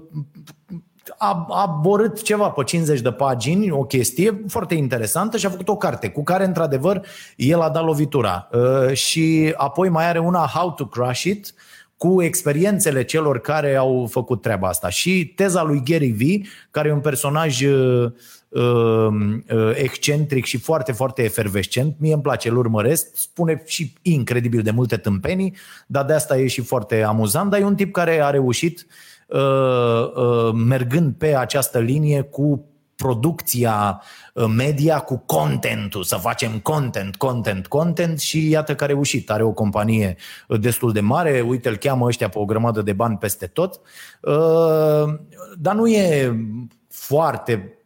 a, 1.18 1.46
a 1.48 1.78
borât 1.82 2.22
ceva 2.22 2.50
pe 2.50 2.62
50 2.64 3.00
de 3.00 3.12
pagini, 3.12 3.70
o 3.70 3.84
chestie 3.84 4.44
foarte 4.48 4.74
interesantă 4.74 5.36
și 5.36 5.46
a 5.46 5.50
făcut 5.50 5.68
o 5.68 5.76
carte 5.76 6.10
cu 6.10 6.22
care, 6.22 6.44
într-adevăr, 6.44 7.06
el 7.36 7.60
a 7.60 7.68
dat 7.68 7.84
lovitura. 7.84 8.48
Uh, 8.52 8.92
și 8.92 9.54
apoi 9.56 9.88
mai 9.88 10.08
are 10.08 10.18
una 10.18 10.50
How 10.54 10.72
to 10.72 10.86
Crush 10.86 11.22
It, 11.22 11.54
cu 11.96 12.22
experiențele 12.22 13.04
celor 13.04 13.40
care 13.40 13.76
au 13.76 14.06
făcut 14.10 14.42
treaba 14.42 14.68
asta. 14.68 14.88
Și 14.88 15.32
teza 15.36 15.62
lui 15.62 15.82
Gary 15.84 16.10
V, 16.10 16.46
care 16.70 16.88
e 16.88 16.92
un 16.92 17.00
personaj 17.00 17.62
uh, 17.62 18.12
uh, 18.48 19.08
excentric 19.74 20.44
și 20.44 20.58
foarte, 20.58 20.92
foarte 20.92 21.22
efervescent, 21.22 21.94
mie 21.98 22.12
îmi 22.12 22.22
place, 22.22 22.48
îl 22.48 22.56
urmăresc, 22.56 23.06
spune 23.16 23.62
și 23.66 23.92
incredibil 24.02 24.62
de 24.62 24.70
multe 24.70 24.96
tâmpenii, 24.96 25.56
dar 25.86 26.04
de 26.04 26.12
asta 26.12 26.38
e 26.38 26.46
și 26.46 26.60
foarte 26.60 27.02
amuzant, 27.02 27.50
dar 27.50 27.60
e 27.60 27.64
un 27.64 27.74
tip 27.74 27.92
care 27.92 28.22
a 28.22 28.30
reușit 28.30 28.86
uh, 28.86 28.86
Uh, 28.86 28.86
uh, 28.86 29.07
mergând 30.54 31.14
pe 31.14 31.36
această 31.36 31.78
linie 31.78 32.20
cu 32.22 32.68
producția 32.98 34.02
uh, 34.34 34.44
media 34.56 34.98
cu 34.98 35.22
contentul, 35.26 36.02
să 36.02 36.16
facem 36.16 36.58
content, 36.58 37.16
content, 37.16 37.66
content 37.66 38.20
și 38.20 38.48
iată 38.48 38.74
că 38.74 38.84
a 38.84 38.86
reușit. 38.86 39.30
Are 39.30 39.42
o 39.42 39.52
companie 39.52 40.16
destul 40.48 40.92
de 40.92 41.00
mare, 41.00 41.40
uite, 41.40 41.68
îl 41.68 41.76
cheamă 41.76 42.06
ăștia 42.06 42.28
pe 42.28 42.38
o 42.38 42.44
grămadă 42.44 42.82
de 42.82 42.92
bani 42.92 43.16
peste 43.16 43.46
tot, 43.46 43.80
dar 45.58 45.74
nu 45.74 45.88
e 45.88 46.36
foarte 46.88 47.78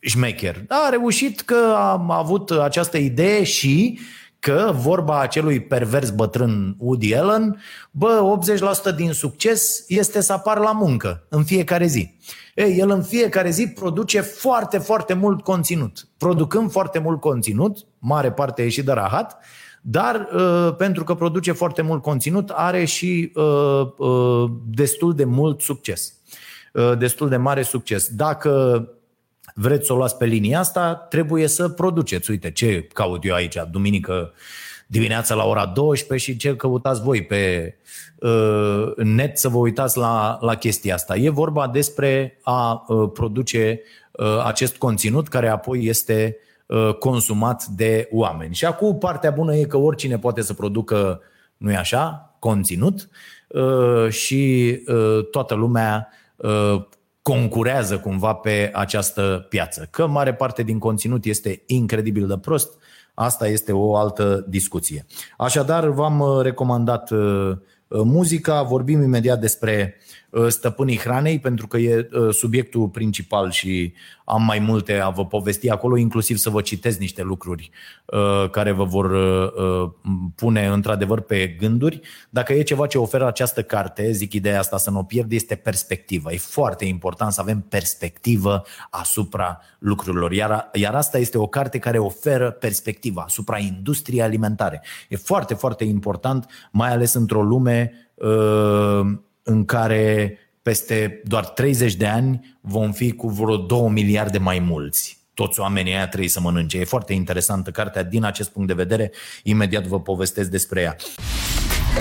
șmecher. 0.00 0.64
Da, 0.66 0.84
a 0.86 0.88
reușit 0.88 1.40
că 1.40 1.74
am 1.76 2.10
avut 2.10 2.50
această 2.50 2.98
idee 2.98 3.44
și 3.44 3.98
că 4.44 4.72
vorba 4.74 5.20
acelui 5.20 5.60
pervers 5.60 6.10
bătrân 6.10 6.74
Woody 6.78 7.14
Allen, 7.14 7.60
bă, 7.90 8.38
80% 8.92 8.96
din 8.96 9.12
succes 9.12 9.84
este 9.88 10.20
să 10.20 10.32
apar 10.32 10.58
la 10.58 10.72
muncă 10.72 11.26
în 11.28 11.44
fiecare 11.44 11.86
zi. 11.86 12.14
Ei, 12.54 12.78
el 12.78 12.90
în 12.90 13.02
fiecare 13.02 13.50
zi 13.50 13.68
produce 13.68 14.20
foarte, 14.20 14.78
foarte 14.78 15.14
mult 15.14 15.42
conținut. 15.42 16.08
Producând 16.16 16.70
foarte 16.70 16.98
mult 16.98 17.20
conținut, 17.20 17.78
mare 17.98 18.32
parte 18.32 18.62
e 18.62 18.68
și 18.68 18.82
de 18.82 18.92
rahat, 18.92 19.38
dar 19.82 20.28
uh, 20.34 20.74
pentru 20.76 21.04
că 21.04 21.14
produce 21.14 21.52
foarte 21.52 21.82
mult 21.82 22.02
conținut, 22.02 22.50
are 22.50 22.84
și 22.84 23.32
uh, 23.34 23.86
uh, 23.96 24.50
destul 24.66 25.14
de 25.14 25.24
mult 25.24 25.60
succes. 25.60 26.14
Uh, 26.72 26.98
destul 26.98 27.28
de 27.28 27.36
mare 27.36 27.62
succes. 27.62 28.08
Dacă 28.08 28.88
vreți 29.54 29.86
să 29.86 29.92
o 29.92 29.96
luați 29.96 30.16
pe 30.16 30.24
linia 30.24 30.58
asta, 30.58 30.94
trebuie 30.94 31.46
să 31.46 31.68
produceți. 31.68 32.30
Uite, 32.30 32.50
ce 32.50 32.88
caut 32.92 33.24
eu 33.24 33.34
aici, 33.34 33.56
duminică 33.70 34.32
dimineața 34.86 35.34
la 35.34 35.44
ora 35.44 35.66
12 35.66 36.30
și 36.30 36.36
ce 36.36 36.56
căutați 36.56 37.02
voi 37.02 37.24
pe 37.24 37.74
uh, 38.18 38.92
net 38.96 39.38
să 39.38 39.48
vă 39.48 39.58
uitați 39.58 39.98
la, 39.98 40.38
la 40.40 40.54
chestia 40.54 40.94
asta. 40.94 41.16
E 41.16 41.28
vorba 41.28 41.68
despre 41.68 42.38
a 42.42 42.84
uh, 42.88 43.10
produce 43.12 43.80
uh, 44.12 44.44
acest 44.44 44.76
conținut 44.76 45.28
care 45.28 45.48
apoi 45.48 45.84
este 45.84 46.36
uh, 46.66 46.94
consumat 46.94 47.66
de 47.66 48.08
oameni. 48.12 48.54
Și 48.54 48.64
acum 48.64 48.98
partea 48.98 49.30
bună 49.30 49.54
e 49.54 49.64
că 49.64 49.76
oricine 49.76 50.18
poate 50.18 50.42
să 50.42 50.54
producă, 50.54 51.20
nu 51.56 51.70
e 51.70 51.76
așa, 51.76 52.34
conținut 52.38 53.08
uh, 53.48 54.08
și 54.08 54.74
uh, 54.86 55.28
toată 55.30 55.54
lumea 55.54 56.08
uh, 56.36 56.84
concurează 57.30 57.98
cumva 57.98 58.32
pe 58.32 58.70
această 58.74 59.46
piață. 59.48 59.88
Că 59.90 60.06
mare 60.06 60.34
parte 60.34 60.62
din 60.62 60.78
conținut 60.78 61.24
este 61.24 61.62
incredibil 61.66 62.26
de 62.26 62.38
prost, 62.38 62.72
asta 63.14 63.48
este 63.48 63.72
o 63.72 63.96
altă 63.96 64.44
discuție. 64.48 65.06
Așadar, 65.36 65.88
v-am 65.88 66.40
recomandat 66.42 67.10
uh, 67.10 67.56
muzica, 67.88 68.62
vorbim 68.62 69.02
imediat 69.02 69.40
despre 69.40 69.94
Uh, 69.94 70.23
stăpânii 70.48 70.98
hranei, 70.98 71.38
pentru 71.38 71.66
că 71.66 71.76
e 71.76 72.08
uh, 72.12 72.34
subiectul 72.34 72.88
principal 72.88 73.50
și 73.50 73.92
am 74.24 74.42
mai 74.42 74.58
multe 74.58 74.98
a 74.98 75.08
vă 75.08 75.26
povesti 75.26 75.70
acolo, 75.70 75.96
inclusiv 75.96 76.36
să 76.36 76.50
vă 76.50 76.60
citesc 76.60 76.98
niște 76.98 77.22
lucruri 77.22 77.70
uh, 78.04 78.50
care 78.50 78.72
vă 78.72 78.84
vor 78.84 79.12
pune 80.34 80.66
într-adevăr 80.66 81.20
pe 81.20 81.56
gânduri. 81.58 82.00
Dacă 82.30 82.52
e 82.52 82.62
ceva 82.62 82.86
ce 82.86 82.98
oferă 82.98 83.26
această 83.26 83.62
carte, 83.62 84.12
zic 84.12 84.32
ideea 84.32 84.58
asta 84.58 84.76
să 84.76 84.90
nu 84.90 84.98
o 84.98 85.02
pierd, 85.02 85.32
este 85.32 85.54
perspectivă. 85.54 86.32
E 86.32 86.36
foarte 86.36 86.84
important 86.84 87.32
să 87.32 87.40
avem 87.40 87.60
perspectivă 87.68 88.62
asupra 88.90 89.60
lucrurilor. 89.78 90.32
Iar, 90.32 90.70
iar 90.72 90.94
asta 90.94 91.18
este 91.18 91.38
o 91.38 91.46
carte 91.46 91.78
care 91.78 91.98
oferă 91.98 92.50
perspectiva 92.50 93.22
asupra 93.22 93.58
industriei 93.58 94.22
alimentare. 94.22 94.82
E 95.08 95.16
foarte, 95.16 95.54
foarte 95.54 95.84
important, 95.84 96.46
mai 96.70 96.90
ales 96.90 97.14
într-o 97.14 97.42
lume 97.42 97.92
în 99.44 99.64
care 99.64 100.38
peste 100.62 101.20
doar 101.24 101.46
30 101.46 101.94
de 101.94 102.06
ani 102.06 102.56
vom 102.60 102.92
fi 102.92 103.12
cu 103.12 103.28
vreo 103.28 103.56
2 103.56 103.88
miliarde 103.88 104.38
mai 104.38 104.58
mulți. 104.58 105.18
Toți 105.34 105.60
oamenii 105.60 105.92
aia 105.92 106.08
trebuie 106.08 106.28
să 106.28 106.40
mănânce. 106.40 106.78
E 106.78 106.84
foarte 106.84 107.12
interesantă 107.12 107.70
cartea 107.70 108.02
din 108.02 108.24
acest 108.24 108.50
punct 108.50 108.68
de 108.68 108.74
vedere. 108.74 109.12
Imediat 109.42 109.86
vă 109.86 110.00
povestesc 110.00 110.50
despre 110.50 110.80
ea. 110.80 110.96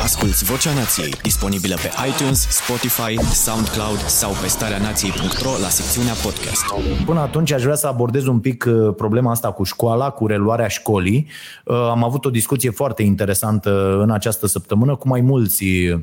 Asculți 0.02 0.44
Vocea 0.44 0.74
Nației, 0.74 1.14
disponibilă 1.22 1.76
pe 1.76 1.90
iTunes, 2.08 2.48
Spotify, 2.50 3.34
SoundCloud 3.34 3.98
sau 3.98 4.32
pe 4.42 4.48
starea 4.48 4.78
nației.ro 4.78 5.50
la 5.62 5.68
secțiunea 5.68 6.14
podcast. 6.14 6.66
Până 7.06 7.20
atunci 7.20 7.52
aș 7.52 7.62
vrea 7.64 7.76
să 7.76 7.88
abordez 7.88 8.26
un 8.26 8.40
pic 8.40 8.66
uh, 8.68 8.94
problema 8.96 9.32
asta 9.32 9.52
cu 9.52 9.64
școala, 9.64 10.10
cu 10.10 10.28
reluarea 10.28 10.68
școlii. 10.68 11.28
Uh, 11.66 11.76
am 11.76 12.04
avut 12.04 12.26
o 12.26 12.30
discuție 12.30 12.70
foarte 12.70 13.04
interesantă 13.04 14.00
în 14.02 14.12
această 14.12 14.48
săptămână 14.48 14.96
cu 14.96 15.08
mai 15.08 15.22
mulți 15.22 15.64
uh, 15.64 16.00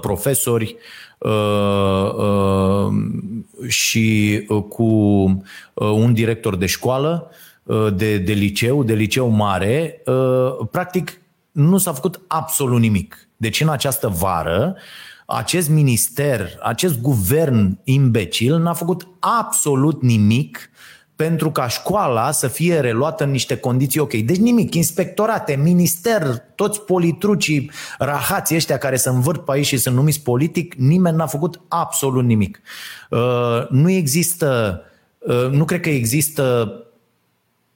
profesori 0.00 0.76
și 3.66 4.44
cu 4.68 4.84
un 5.74 6.12
director 6.12 6.56
de 6.56 6.66
școală, 6.66 7.30
de, 7.94 8.18
de 8.18 8.32
liceu, 8.32 8.84
de 8.84 8.94
liceu 8.94 9.28
mare. 9.28 10.02
Practic, 10.70 11.20
nu 11.52 11.78
s-a 11.78 11.92
făcut 11.92 12.20
absolut 12.26 12.80
nimic. 12.80 13.28
Deci 13.36 13.60
în 13.60 13.68
această 13.68 14.08
vară, 14.08 14.76
acest 15.26 15.68
minister, 15.68 16.48
acest 16.62 17.00
guvern 17.00 17.78
imbecil 17.84 18.58
n-a 18.58 18.72
făcut 18.72 19.08
absolut 19.18 20.02
nimic 20.02 20.70
pentru 21.16 21.50
ca 21.50 21.68
școala 21.68 22.30
să 22.30 22.48
fie 22.48 22.80
reluată 22.80 23.24
în 23.24 23.30
niște 23.30 23.56
condiții 23.56 24.00
ok. 24.00 24.12
Deci 24.12 24.36
nimic, 24.36 24.74
inspectorate, 24.74 25.54
minister, 25.62 26.42
toți 26.54 26.80
politrucii, 26.80 27.70
rahații 27.98 28.56
ăștia 28.56 28.78
care 28.78 28.96
se 28.96 29.08
învârt 29.08 29.44
pe 29.44 29.52
aici 29.52 29.66
și 29.66 29.76
sunt 29.76 29.94
numiți 29.94 30.22
politic, 30.22 30.74
nimeni 30.74 31.16
n-a 31.16 31.26
făcut 31.26 31.60
absolut 31.68 32.24
nimic. 32.24 32.60
Uh, 33.10 33.68
nu 33.70 33.90
există, 33.90 34.80
uh, 35.18 35.48
nu 35.50 35.64
cred 35.64 35.80
că 35.80 35.88
există 35.88 36.74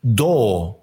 două, 0.00 0.76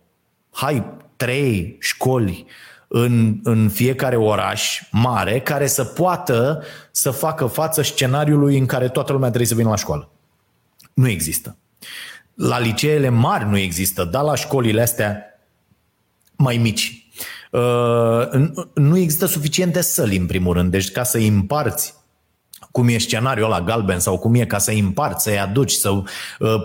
hai, 0.51 0.83
trei 1.15 1.77
școli 1.79 2.45
în, 2.87 3.39
în 3.43 3.69
fiecare 3.69 4.15
oraș 4.15 4.81
mare 4.91 5.39
care 5.39 5.67
să 5.67 5.83
poată 5.83 6.63
să 6.91 7.11
facă 7.11 7.45
față 7.45 7.81
scenariului 7.81 8.57
în 8.57 8.65
care 8.65 8.89
toată 8.89 9.11
lumea 9.11 9.27
trebuie 9.27 9.49
să 9.49 9.55
vină 9.55 9.69
la 9.69 9.75
școală. 9.75 10.09
Nu 10.93 11.07
există. 11.07 11.57
La 12.37 12.59
liceele 12.59 13.09
mari 13.09 13.49
nu 13.49 13.57
există, 13.57 14.03
dar 14.03 14.23
la 14.23 14.35
școlile 14.35 14.81
astea 14.81 15.23
mai 16.35 16.57
mici. 16.57 17.07
Uh, 17.51 18.49
nu 18.73 18.97
există 18.97 19.25
suficiente 19.25 19.81
săli, 19.81 20.17
în 20.17 20.25
primul 20.25 20.53
rând. 20.53 20.71
Deci 20.71 20.91
ca 20.91 21.03
să 21.03 21.17
împarți 21.17 21.95
cum 22.71 22.87
e 22.87 22.97
scenariul 22.97 23.45
ăla 23.45 23.61
galben 23.61 23.99
sau 23.99 24.17
cum 24.17 24.35
e 24.35 24.45
ca 24.45 24.57
să-i 24.57 24.79
împarți, 24.79 25.23
să-i 25.23 25.39
aduci, 25.39 25.71
să 25.71 25.89
uh, 25.89 26.03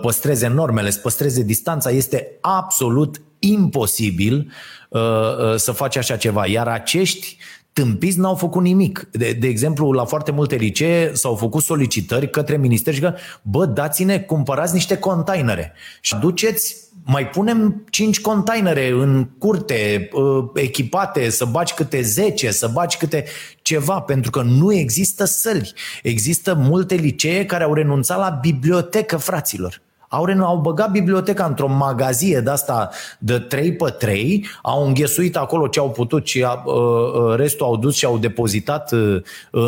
păstreze 0.01 0.47
normele, 0.47 0.89
să 0.89 0.99
păstreze 0.99 1.43
distanța, 1.43 1.89
este 1.89 2.37
absolut 2.41 3.21
imposibil 3.39 4.51
uh, 4.89 5.01
uh, 5.01 5.55
să 5.55 5.71
faci 5.71 5.95
așa 5.95 6.17
ceva. 6.17 6.47
Iar 6.47 6.67
acești 6.67 7.37
tâmpiți 7.73 8.19
n-au 8.19 8.35
făcut 8.35 8.61
nimic. 8.61 9.07
De, 9.11 9.31
de 9.31 9.47
exemplu, 9.47 9.91
la 9.91 10.05
foarte 10.05 10.31
multe 10.31 10.55
licee 10.55 11.13
s-au 11.13 11.35
făcut 11.35 11.63
solicitări 11.63 12.29
către 12.29 12.57
minister 12.57 12.93
și 12.93 12.99
că, 12.99 13.13
bă, 13.41 13.65
dați-ne, 13.65 14.19
cumpărați 14.19 14.73
niște 14.73 14.97
containere 14.97 15.73
și 16.01 16.15
duceți 16.15 16.75
mai 17.05 17.29
punem 17.29 17.85
5 17.89 18.21
containere 18.21 18.87
în 18.87 19.27
curte 19.37 20.09
uh, 20.13 20.45
echipate, 20.53 21.29
să 21.29 21.45
baci 21.45 21.73
câte 21.73 22.01
10, 22.01 22.51
să 22.51 22.67
baci 22.67 22.97
câte 22.97 23.25
ceva, 23.61 23.99
pentru 23.99 24.31
că 24.31 24.41
nu 24.41 24.73
există 24.73 25.25
săli. 25.25 25.73
Există 26.03 26.53
multe 26.53 26.95
licee 26.95 27.45
care 27.45 27.63
au 27.63 27.73
renunțat 27.73 28.17
la 28.17 28.39
bibliotecă, 28.41 29.17
fraților. 29.17 29.81
Au, 30.13 30.25
au 30.39 30.57
băgat 30.57 30.91
biblioteca 30.91 31.45
într-o 31.45 31.67
magazie 31.67 32.39
de 32.39 32.49
asta 32.49 32.89
de 33.19 33.39
3 33.39 33.73
pe 33.73 33.89
3, 33.89 34.45
au 34.61 34.85
înghesuit 34.85 35.37
acolo 35.37 35.67
ce 35.67 35.79
au 35.79 35.91
putut 35.91 36.27
și 36.27 36.43
a, 36.43 36.63
uh, 36.65 36.73
uh, 36.75 37.35
restul 37.35 37.65
au 37.65 37.77
dus 37.77 37.95
și 37.95 38.05
au 38.05 38.17
depozitat 38.17 38.91
uh, 38.91 39.21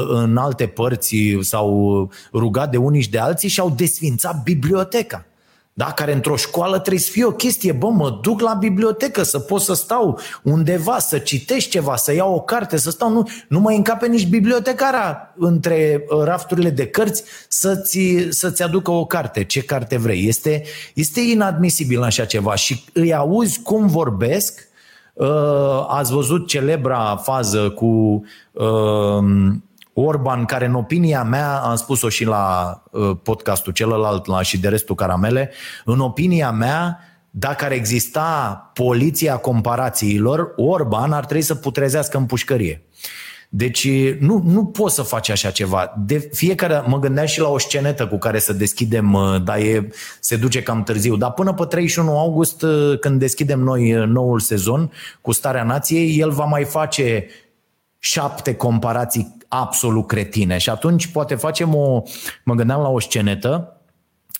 în 0.07 0.37
alte 0.37 0.67
părți 0.67 1.15
sau 1.39 2.09
rugat 2.33 2.71
de 2.71 2.77
unii 2.77 3.01
și 3.01 3.09
de 3.09 3.19
alții 3.19 3.49
și 3.49 3.59
au 3.59 3.69
desfințat 3.69 4.43
biblioteca 4.43 5.25
da? 5.77 5.91
care 5.91 6.13
într-o 6.13 6.35
școală 6.35 6.79
trebuie 6.79 7.01
să 7.01 7.11
fie 7.11 7.25
o 7.25 7.31
chestie, 7.31 7.71
bă, 7.71 7.89
mă 7.89 8.19
duc 8.21 8.41
la 8.41 8.53
bibliotecă 8.53 9.23
să 9.23 9.39
pot 9.39 9.61
să 9.61 9.73
stau 9.73 10.19
undeva, 10.43 10.99
să 10.99 11.17
citești 11.17 11.69
ceva, 11.69 11.95
să 11.95 12.13
iau 12.13 12.33
o 12.33 12.41
carte, 12.41 12.77
să 12.77 12.89
stau, 12.89 13.09
nu, 13.09 13.27
nu 13.47 13.59
mai 13.59 13.75
încape 13.75 14.07
nici 14.07 14.27
bibliotecara 14.27 15.33
între 15.37 16.05
uh, 16.09 16.23
rafturile 16.23 16.69
de 16.69 16.87
cărți 16.87 17.23
să-ți, 17.47 17.99
să-ți 18.29 18.63
aducă 18.63 18.91
o 18.91 19.05
carte, 19.05 19.43
ce 19.43 19.61
carte 19.61 19.97
vrei. 19.97 20.27
Este, 20.27 20.63
este 20.93 21.21
inadmisibil 21.21 22.01
așa 22.01 22.25
ceva 22.25 22.55
și 22.55 22.83
îi 22.93 23.13
auzi 23.13 23.61
cum 23.61 23.87
vorbesc, 23.87 24.67
uh, 25.13 25.85
ați 25.87 26.11
văzut 26.11 26.47
celebra 26.47 27.15
fază 27.15 27.69
cu 27.69 28.23
uh, 28.51 29.23
Orban, 29.97 30.45
care 30.45 30.65
în 30.65 30.73
opinia 30.73 31.23
mea, 31.23 31.57
am 31.57 31.75
spus-o 31.75 32.09
și 32.09 32.25
la 32.25 32.83
uh, 32.91 33.17
podcastul 33.23 33.73
celălalt 33.73 34.25
la 34.25 34.41
și 34.41 34.59
de 34.59 34.67
restul 34.67 34.95
caramele, 34.95 35.51
în 35.85 35.99
opinia 35.99 36.51
mea, 36.51 36.99
dacă 37.29 37.65
ar 37.65 37.71
exista 37.71 38.71
poliția 38.73 39.37
comparațiilor, 39.37 40.53
Orban 40.55 41.11
ar 41.11 41.25
trebui 41.25 41.43
să 41.43 41.55
putrezească 41.55 42.17
în 42.17 42.25
pușcărie. 42.25 42.85
Deci 43.49 43.87
nu, 44.19 44.41
nu 44.45 44.65
poți 44.65 44.95
să 44.95 45.01
faci 45.01 45.29
așa 45.29 45.49
ceva. 45.49 45.93
De 46.05 46.29
fiecare, 46.33 46.83
mă 46.87 46.99
gândeam 46.99 47.25
și 47.25 47.39
la 47.39 47.49
o 47.49 47.57
scenetă 47.57 48.07
cu 48.07 48.17
care 48.17 48.39
să 48.39 48.53
deschidem, 48.53 49.13
uh, 49.13 49.43
dar 49.43 49.57
e, 49.57 49.89
se 50.19 50.35
duce 50.35 50.63
cam 50.63 50.83
târziu. 50.83 51.15
Dar 51.15 51.31
până 51.31 51.53
pe 51.53 51.65
31 51.65 52.17
august, 52.17 52.61
uh, 52.61 52.99
când 52.99 53.19
deschidem 53.19 53.59
noi 53.59 53.91
noul 54.07 54.39
sezon 54.39 54.91
cu 55.21 55.31
Starea 55.31 55.63
Nației, 55.63 56.19
el 56.19 56.29
va 56.29 56.45
mai 56.45 56.63
face 56.63 57.27
șapte 58.05 58.55
comparații 58.55 59.37
absolut 59.47 60.07
cretine. 60.07 60.57
Și 60.57 60.69
atunci 60.69 61.07
poate 61.07 61.35
facem 61.35 61.75
o, 61.75 62.01
mă 62.43 62.53
gândeam 62.53 62.81
la 62.81 62.89
o 62.89 62.99
scenetă, 62.99 63.81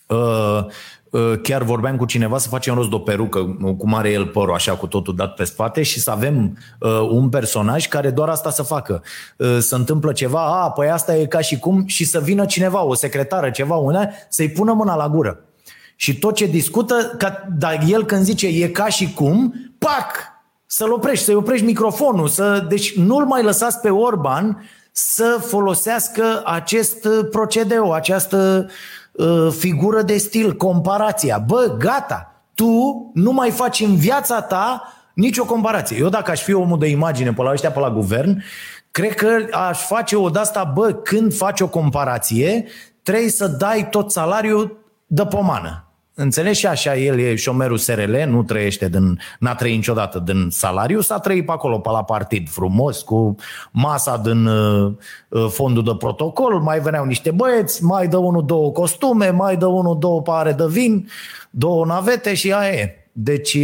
uh, 0.08 0.66
uh, 1.10 1.40
chiar 1.42 1.64
vorbeam 1.64 1.98
cu 1.98 2.06
cineva 2.06 2.38
să 2.38 2.48
facem 2.48 2.76
rost 2.76 2.90
de 2.90 2.96
o 2.96 3.00
perucă, 3.00 3.58
cum 3.78 3.94
are 3.94 4.10
el 4.12 4.26
părul 4.26 4.54
așa 4.54 4.76
cu 4.76 4.88
totul 4.88 5.16
dat 5.16 5.34
pe 5.34 5.44
spate 5.44 5.84
și 5.84 6.00
să 6.00 6.12
avem 6.12 6.58
uh, 6.80 7.08
un 7.10 7.30
personaj 7.30 7.88
care 7.88 8.10
doar 8.10 8.30
asta 8.30 8.50
să 8.50 8.64
facă. 8.64 9.04
Uh, 9.38 9.58
să 9.60 9.76
întâmplă 9.76 10.12
ceva, 10.12 10.64
a, 10.64 10.72
păi 10.72 10.90
asta 10.90 11.16
e 11.16 11.26
ca 11.26 11.40
și 11.40 11.60
cum 11.60 11.86
și 11.86 12.06
să 12.06 12.20
vină 12.20 12.46
cineva, 12.46 12.84
o 12.84 12.94
secretară, 12.94 13.50
ceva, 13.50 13.76
una, 13.76 14.10
să-i 14.30 14.50
pună 14.50 14.74
mâna 14.74 14.96
la 14.96 15.10
gură. 15.10 15.40
Și 15.96 16.20
tot 16.20 16.36
ce 16.36 16.46
discută, 16.46 17.16
ca, 17.18 17.48
dar 17.58 17.84
el 17.88 18.06
când 18.06 18.24
zice 18.24 18.48
e 18.48 18.68
ca 18.68 18.88
și 18.88 19.14
cum, 19.14 19.54
pac, 19.78 20.35
să-l 20.76 20.92
oprești, 20.92 21.26
să-i 21.26 21.36
oprești 21.36 21.66
microfonul, 21.66 22.28
să, 22.28 22.66
deci 22.70 22.98
nu-l 22.98 23.26
mai 23.26 23.44
lăsați 23.44 23.80
pe 23.80 23.90
Orban 23.90 24.70
să 24.92 25.38
folosească 25.42 26.42
acest 26.46 27.08
procedeu, 27.32 27.92
această 27.92 28.70
uh, 29.12 29.48
figură 29.58 30.02
de 30.02 30.18
stil, 30.18 30.56
comparația. 30.56 31.38
Bă, 31.38 31.76
gata, 31.80 32.44
tu 32.54 33.12
nu 33.14 33.32
mai 33.32 33.52
faci 33.52 33.80
în 33.80 33.96
viața 33.96 34.42
ta 34.42 34.94
nicio 35.14 35.46
comparație. 35.46 35.98
Eu 35.98 36.10
dacă 36.10 36.32
aș 36.32 36.42
fi 36.42 36.54
omul 36.54 36.80
de 36.80 36.88
imagine 36.88 37.34
pe 37.34 37.42
la 37.42 37.52
ăștia, 37.52 37.72
pe 37.72 37.80
la 37.80 37.92
guvern, 37.92 38.44
cred 38.92 39.14
că 39.14 39.38
aș 39.52 39.86
face 39.86 40.16
o 40.16 40.30
de-asta, 40.30 40.72
bă, 40.74 40.92
când 40.94 41.36
faci 41.36 41.62
o 41.62 41.68
comparație, 41.68 42.66
trebuie 43.04 43.30
să 43.30 43.48
dai 43.48 43.88
tot 43.90 44.12
salariul 44.12 44.78
de 45.06 45.26
pomană. 45.26 45.85
Înțelegi 46.18 46.60
și 46.60 46.68
așa, 46.68 46.96
el 46.96 47.20
e 47.20 47.36
șomerul 47.36 47.78
SRL, 47.78 48.16
nu 48.28 48.44
trăiește 48.44 48.90
din, 48.90 49.20
n-a 49.40 49.56
trăit 49.56 49.76
niciodată 49.76 50.20
din 50.20 50.48
salariu, 50.50 51.02
s-a 51.02 51.20
trăit 51.20 51.46
pe 51.46 51.52
acolo, 51.52 51.80
pe 51.80 51.90
la 51.90 52.04
partid, 52.04 52.50
frumos, 52.50 53.02
cu 53.02 53.36
masa 53.72 54.18
din 54.18 54.46
uh, 54.46 54.92
uh, 55.30 55.48
fondul 55.50 55.84
de 55.84 55.96
protocol, 55.98 56.60
mai 56.60 56.80
veneau 56.80 57.06
niște 57.06 57.32
băieți, 57.32 57.84
mai 57.84 58.08
dă 58.08 58.18
unul 58.18 58.46
două 58.46 58.72
costume, 58.72 59.30
mai 59.30 59.58
dă 59.58 59.66
unul 59.66 60.00
două 60.00 60.22
pare 60.22 60.52
de 60.52 60.66
vin, 60.68 61.10
două 61.50 61.86
navete 61.86 62.34
și 62.34 62.54
aia 62.54 62.74
e. 62.74 63.10
Deci, 63.12 63.58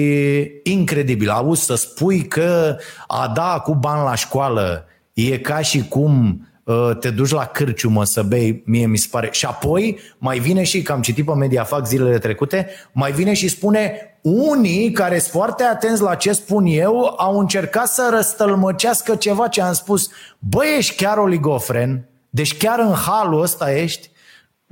incredibil. 0.64 1.30
Auzi 1.30 1.66
să 1.66 1.76
spui 1.76 2.22
că 2.22 2.78
a 3.08 3.32
da 3.36 3.62
cu 3.64 3.76
bani 3.76 4.04
la 4.04 4.16
școală 4.16 4.86
e 5.14 5.38
ca 5.38 5.60
și 5.60 5.88
cum 5.88 6.42
Uh, 6.42 6.51
te 7.00 7.10
duci 7.10 7.32
la 7.32 7.46
cârciumă 7.46 8.04
să 8.04 8.24
bei, 8.24 8.64
mie 8.66 8.86
mi 8.86 8.98
se 8.98 9.08
pare. 9.12 9.30
Și 9.32 9.46
apoi 9.46 10.00
mai 10.18 10.40
vine 10.40 10.64
și, 10.64 10.82
că 10.82 10.92
am 10.92 11.02
citit 11.02 11.26
pe 11.26 11.34
Mediafax 11.34 11.90
zilele 11.90 12.18
trecute, 12.18 12.68
mai 12.92 13.12
vine 13.12 13.34
și 13.34 13.48
spune 13.48 14.16
unii 14.22 14.92
care 14.92 15.20
sunt 15.20 15.32
foarte 15.32 15.64
atenți 15.64 16.02
la 16.02 16.16
ce 16.16 16.34
spun 16.34 16.66
eu 16.66 17.14
au 17.18 17.40
încercat 17.40 17.88
să 17.88 18.10
răstălmăcească 18.14 19.16
ceva 19.16 19.48
ce 19.48 19.62
am 19.62 19.74
spus. 19.74 20.10
Băi, 20.40 20.76
ești 20.78 20.96
chiar 20.96 21.18
oligofren? 21.18 22.06
Deci 22.30 22.58
chiar 22.58 22.80
în 22.80 22.94
halul 22.94 23.42
ăsta 23.42 23.74
ești? 23.74 24.11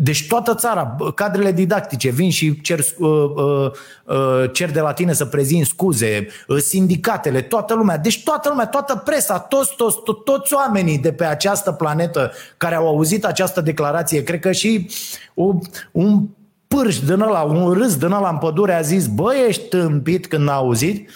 Deci 0.01 0.27
toată 0.27 0.55
țara, 0.55 0.95
cadrele 1.15 1.51
didactice 1.51 2.09
vin 2.09 2.29
și 2.29 2.61
cer, 2.61 2.79
uh, 2.79 3.09
uh, 3.09 3.71
uh, 4.03 4.51
cer 4.51 4.71
de 4.71 4.79
la 4.79 4.93
tine 4.93 5.13
să 5.13 5.25
prezint 5.25 5.65
scuze, 5.65 6.27
uh, 6.47 6.57
sindicatele, 6.57 7.41
toată 7.41 7.73
lumea. 7.73 7.97
Deci 7.97 8.23
toată 8.23 8.49
lumea, 8.49 8.67
toată 8.67 9.01
presa, 9.05 9.39
toți, 9.39 9.75
toți, 9.75 9.97
to- 9.97 10.23
toți 10.23 10.53
oamenii 10.53 10.97
de 10.97 11.11
pe 11.11 11.25
această 11.25 11.71
planetă 11.71 12.31
care 12.57 12.75
au 12.75 12.87
auzit 12.87 13.25
această 13.25 13.61
declarație, 13.61 14.23
cred 14.23 14.39
că 14.39 14.51
și 14.51 14.89
un, 15.33 15.59
un 15.91 16.27
pârș 16.67 16.99
din 16.99 17.19
ăla, 17.19 17.41
un 17.41 17.73
râs 17.73 17.97
din 17.97 18.11
ăla 18.11 18.29
în 18.29 18.37
pădure 18.37 18.73
a 18.73 18.81
zis, 18.81 19.07
bă, 19.07 19.33
ești 19.47 19.67
tâmpit 19.67 20.27
când 20.27 20.49
a 20.49 20.53
auzit? 20.53 21.09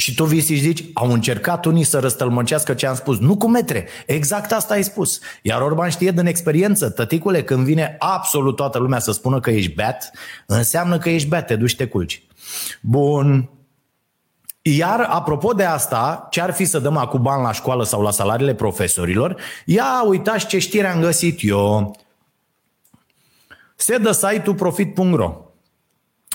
Și 0.00 0.10
Și 0.10 0.16
tu 0.16 0.24
vii 0.24 0.40
și 0.40 0.54
zici, 0.54 0.84
au 0.92 1.12
încercat 1.12 1.64
unii 1.64 1.84
să 1.84 1.98
răstălmăcească 1.98 2.74
ce 2.74 2.86
am 2.86 2.94
spus. 2.94 3.18
Nu 3.18 3.36
cu 3.36 3.48
metre. 3.48 3.88
Exact 4.06 4.52
asta 4.52 4.74
ai 4.74 4.84
spus. 4.84 5.20
Iar 5.42 5.60
Orban 5.60 5.88
știe 5.90 6.10
din 6.10 6.26
experiență, 6.26 6.90
tăticule, 6.90 7.42
când 7.42 7.64
vine 7.64 7.96
absolut 7.98 8.56
toată 8.56 8.78
lumea 8.78 8.98
să 8.98 9.12
spună 9.12 9.40
că 9.40 9.50
ești 9.50 9.74
beat, 9.74 10.10
înseamnă 10.46 10.98
că 10.98 11.08
ești 11.08 11.28
beat, 11.28 11.46
te 11.46 11.56
duci 11.56 11.76
te 11.76 11.86
culci. 11.86 12.22
Bun. 12.80 13.50
Iar, 14.62 15.00
apropo 15.00 15.52
de 15.52 15.64
asta, 15.64 16.26
ce 16.30 16.40
ar 16.40 16.52
fi 16.52 16.64
să 16.64 16.78
dăm 16.78 16.96
acum 16.96 17.22
bani 17.22 17.42
la 17.42 17.52
școală 17.52 17.84
sau 17.84 18.02
la 18.02 18.10
salariile 18.10 18.54
profesorilor? 18.54 19.40
Ia 19.64 20.02
uitați 20.06 20.46
ce 20.46 20.58
știre 20.58 20.86
am 20.86 21.00
găsit 21.00 21.38
eu. 21.42 21.96
Se 23.76 23.98
dă 23.98 24.12
site-ul 24.12 24.54
profit.ro 24.54 25.36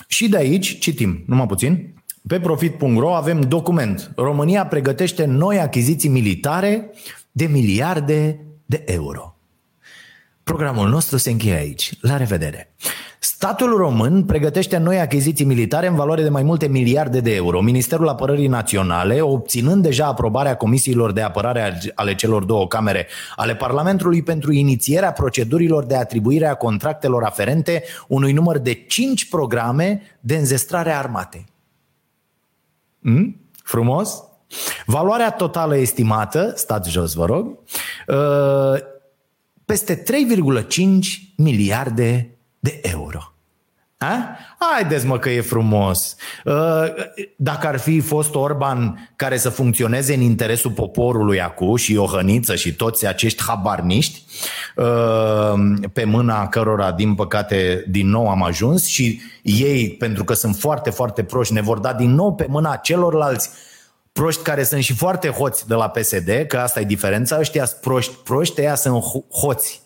și 0.06 0.28
de 0.28 0.36
aici, 0.36 0.78
citim, 0.78 1.22
numai 1.26 1.46
puțin, 1.46 1.95
pe 2.26 2.40
profit.ro 2.40 3.14
avem 3.14 3.40
document. 3.40 4.12
România 4.16 4.66
pregătește 4.66 5.24
noi 5.24 5.60
achiziții 5.60 6.08
militare 6.08 6.90
de 7.32 7.46
miliarde 7.46 8.40
de 8.64 8.82
euro. 8.86 9.36
Programul 10.42 10.88
nostru 10.88 11.16
se 11.16 11.30
încheie 11.30 11.54
aici. 11.54 11.92
La 12.00 12.16
revedere! 12.16 12.74
Statul 13.18 13.76
român 13.76 14.24
pregătește 14.24 14.76
noi 14.76 15.00
achiziții 15.00 15.44
militare 15.44 15.86
în 15.86 15.94
valoare 15.94 16.22
de 16.22 16.28
mai 16.28 16.42
multe 16.42 16.68
miliarde 16.68 17.20
de 17.20 17.34
euro. 17.34 17.60
Ministerul 17.60 18.08
Apărării 18.08 18.46
Naționale, 18.46 19.20
obținând 19.20 19.82
deja 19.82 20.06
aprobarea 20.06 20.56
comisiilor 20.56 21.12
de 21.12 21.20
apărare 21.20 21.80
ale 21.94 22.14
celor 22.14 22.44
două 22.44 22.66
camere 22.66 23.06
ale 23.36 23.54
Parlamentului 23.54 24.22
pentru 24.22 24.52
inițierea 24.52 25.12
procedurilor 25.12 25.84
de 25.84 25.96
atribuire 25.96 26.46
a 26.46 26.54
contractelor 26.54 27.24
aferente 27.24 27.82
unui 28.08 28.32
număr 28.32 28.58
de 28.58 28.72
5 28.72 29.28
programe 29.28 30.02
de 30.20 30.36
înzestrare 30.36 30.90
armate. 30.90 31.44
Hmm? 33.06 33.36
Frumos? 33.62 34.22
Valoarea 34.86 35.30
totală 35.30 35.76
estimată, 35.76 36.52
stați 36.56 36.90
jos 36.90 37.14
vă 37.14 37.24
rog, 37.24 37.58
uh, 38.06 38.80
peste 39.64 40.02
3,5 40.02 40.06
miliarde 41.36 42.38
de 42.58 42.80
euro. 42.82 43.35
A? 43.98 44.38
Haideți 44.58 45.06
mă 45.06 45.18
că 45.18 45.30
e 45.30 45.40
frumos. 45.40 46.16
Uh, 46.44 46.54
dacă 47.36 47.66
ar 47.66 47.78
fi 47.78 48.00
fost 48.00 48.34
Orban 48.34 49.10
care 49.16 49.36
să 49.36 49.48
funcționeze 49.48 50.14
în 50.14 50.20
interesul 50.20 50.70
poporului 50.70 51.40
acum 51.40 51.76
și 51.76 51.92
Iohăniță 51.92 52.54
și 52.54 52.74
toți 52.74 53.06
acești 53.06 53.42
habarniști 53.42 54.22
uh, 54.76 55.52
pe 55.92 56.04
mâna 56.04 56.48
cărora 56.48 56.92
din 56.92 57.14
păcate 57.14 57.84
din 57.88 58.08
nou 58.08 58.28
am 58.28 58.42
ajuns 58.42 58.86
și 58.86 59.20
ei, 59.42 59.90
pentru 59.90 60.24
că 60.24 60.34
sunt 60.34 60.56
foarte, 60.56 60.90
foarte 60.90 61.22
proști, 61.22 61.52
ne 61.52 61.60
vor 61.60 61.78
da 61.78 61.92
din 61.92 62.14
nou 62.14 62.34
pe 62.34 62.46
mâna 62.48 62.76
celorlalți 62.76 63.50
proști 64.12 64.42
care 64.42 64.62
sunt 64.62 64.82
și 64.82 64.94
foarte 64.94 65.28
hoți 65.28 65.68
de 65.68 65.74
la 65.74 65.88
PSD, 65.88 66.44
că 66.48 66.58
asta 66.58 66.80
e 66.80 66.84
diferența, 66.84 67.38
ăștia 67.38 67.64
sunt 67.64 67.80
proști, 67.80 68.14
proști, 68.24 68.60
ăia 68.60 68.74
sunt 68.74 69.02
hoți 69.40 69.85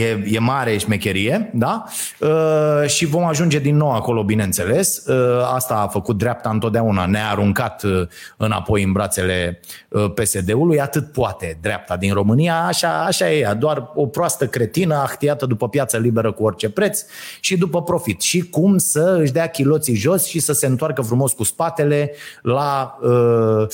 E, 0.00 0.24
e 0.26 0.38
mare 0.38 0.76
șmecherie, 0.76 1.50
da? 1.54 1.84
Uh, 2.18 2.88
și 2.88 3.06
vom 3.06 3.24
ajunge 3.24 3.58
din 3.58 3.76
nou 3.76 3.90
acolo, 3.90 4.24
bineînțeles. 4.24 5.06
Uh, 5.06 5.14
asta 5.54 5.74
a 5.74 5.86
făcut 5.86 6.18
dreapta 6.18 6.50
întotdeauna. 6.50 7.06
Ne-a 7.06 7.30
aruncat 7.30 7.82
uh, 7.82 8.06
înapoi 8.36 8.82
în 8.82 8.92
brațele 8.92 9.60
uh, 9.88 10.12
PSD-ului. 10.14 10.80
Atât 10.80 11.12
poate 11.12 11.58
dreapta 11.60 11.96
din 11.96 12.12
România. 12.12 12.64
Așa, 12.66 13.04
așa 13.04 13.32
e 13.32 13.38
ea. 13.38 13.54
Doar 13.54 13.90
o 13.94 14.06
proastă 14.06 14.46
cretină 14.46 14.94
ahtiată 14.94 15.46
după 15.46 15.68
piața 15.68 15.98
liberă 15.98 16.32
cu 16.32 16.44
orice 16.44 16.70
preț 16.70 17.04
și 17.40 17.56
după 17.56 17.82
profit. 17.82 18.20
Și 18.20 18.40
cum 18.48 18.78
să 18.78 19.16
își 19.20 19.32
dea 19.32 19.46
chiloții 19.46 19.94
jos 19.94 20.26
și 20.26 20.38
să 20.38 20.52
se 20.52 20.66
întoarcă 20.66 21.02
frumos 21.02 21.32
cu 21.32 21.42
spatele 21.42 22.12
la... 22.42 22.98
Uh, 23.02 23.66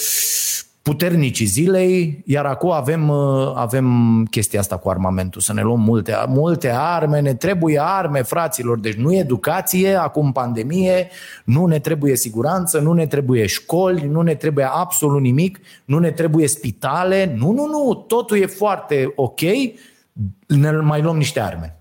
puternicii 0.90 1.46
zilei, 1.46 2.22
iar 2.26 2.44
acum 2.44 2.70
avem, 2.70 3.08
uh, 3.08 3.52
avem 3.54 4.24
chestia 4.30 4.60
asta 4.60 4.76
cu 4.76 4.88
armamentul, 4.88 5.40
să 5.40 5.52
ne 5.52 5.62
luăm 5.62 5.80
multe, 5.80 6.14
multe 6.26 6.70
arme, 6.74 7.20
ne 7.20 7.34
trebuie 7.34 7.80
arme, 7.82 8.22
fraților, 8.22 8.78
deci 8.78 8.94
nu 8.94 9.14
educație, 9.14 9.94
acum 9.94 10.32
pandemie, 10.32 11.08
nu 11.44 11.66
ne 11.66 11.78
trebuie 11.78 12.16
siguranță, 12.16 12.78
nu 12.78 12.92
ne 12.92 13.06
trebuie 13.06 13.46
școli, 13.46 14.06
nu 14.06 14.20
ne 14.20 14.34
trebuie 14.34 14.68
absolut 14.72 15.20
nimic, 15.20 15.60
nu 15.84 15.98
ne 15.98 16.10
trebuie 16.10 16.48
spitale, 16.48 17.34
nu, 17.38 17.52
nu, 17.52 17.66
nu, 17.66 18.04
totul 18.06 18.36
e 18.36 18.46
foarte 18.46 19.12
ok, 19.16 19.40
ne 20.46 20.70
mai 20.70 21.02
luăm 21.02 21.16
niște 21.16 21.40
arme. 21.40 21.80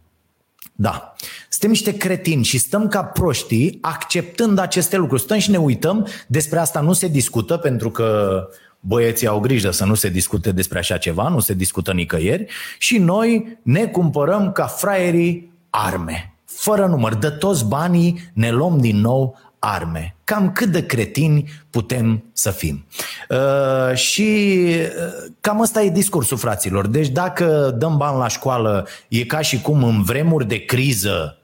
Da. 0.76 1.14
Suntem 1.50 1.70
niște 1.70 1.98
cretini 1.98 2.44
și 2.44 2.58
stăm 2.58 2.88
ca 2.88 3.04
proștii 3.04 3.78
acceptând 3.82 4.60
aceste 4.60 4.98
lucruri. 4.98 5.22
Stăm 5.22 5.38
și 5.38 5.52
ne 5.52 5.58
uităm, 5.58 6.08
despre 6.28 6.60
asta 6.60 6.80
nu 6.80 6.94
se 6.94 7.08
discută 7.08 7.58
pentru 7.58 7.90
că 7.92 8.42
băieții 8.80 9.28
au 9.28 9.40
grijă 9.40 9.72
să 9.72 9.86
nu 9.86 9.94
se 9.94 10.10
discute 10.10 10.52
despre 10.52 10.80
așa 10.80 10.98
ceva, 10.98 11.28
nu 11.28 11.40
se 11.40 11.54
discută 11.54 11.92
nicăieri 11.94 12.46
și 12.78 12.98
noi 12.98 13.60
ne 13.62 13.86
cumpărăm 13.86 14.52
ca 14.52 14.66
fraierii 14.66 15.52
arme. 15.70 16.34
Fără 16.46 16.86
număr, 16.86 17.16
de 17.16 17.30
toți 17.30 17.66
banii 17.66 18.32
ne 18.34 18.52
luăm 18.52 18.80
din 18.80 18.98
nou 18.98 19.38
arme. 19.60 20.16
Cam 20.24 20.52
cât 20.52 20.68
de 20.68 20.86
cretini 20.86 21.50
putem 21.70 22.24
să 22.34 22.52
fim. 22.52 22.86
Uh, 23.30 23.96
și 23.96 24.58
uh, 24.66 25.32
cam 25.42 25.60
ăsta 25.60 25.82
e 25.82 25.90
discursul 25.90 26.38
fraților. 26.38 26.88
Deci 26.88 27.08
dacă 27.08 27.76
dăm 27.78 27.98
bani 27.98 28.18
la 28.18 28.28
școală, 28.28 28.88
e 29.08 29.24
ca 29.24 29.42
și 29.42 29.62
cum 29.62 29.84
în 29.84 30.04
vremuri 30.04 30.48
de 30.48 30.66
criză 30.66 31.39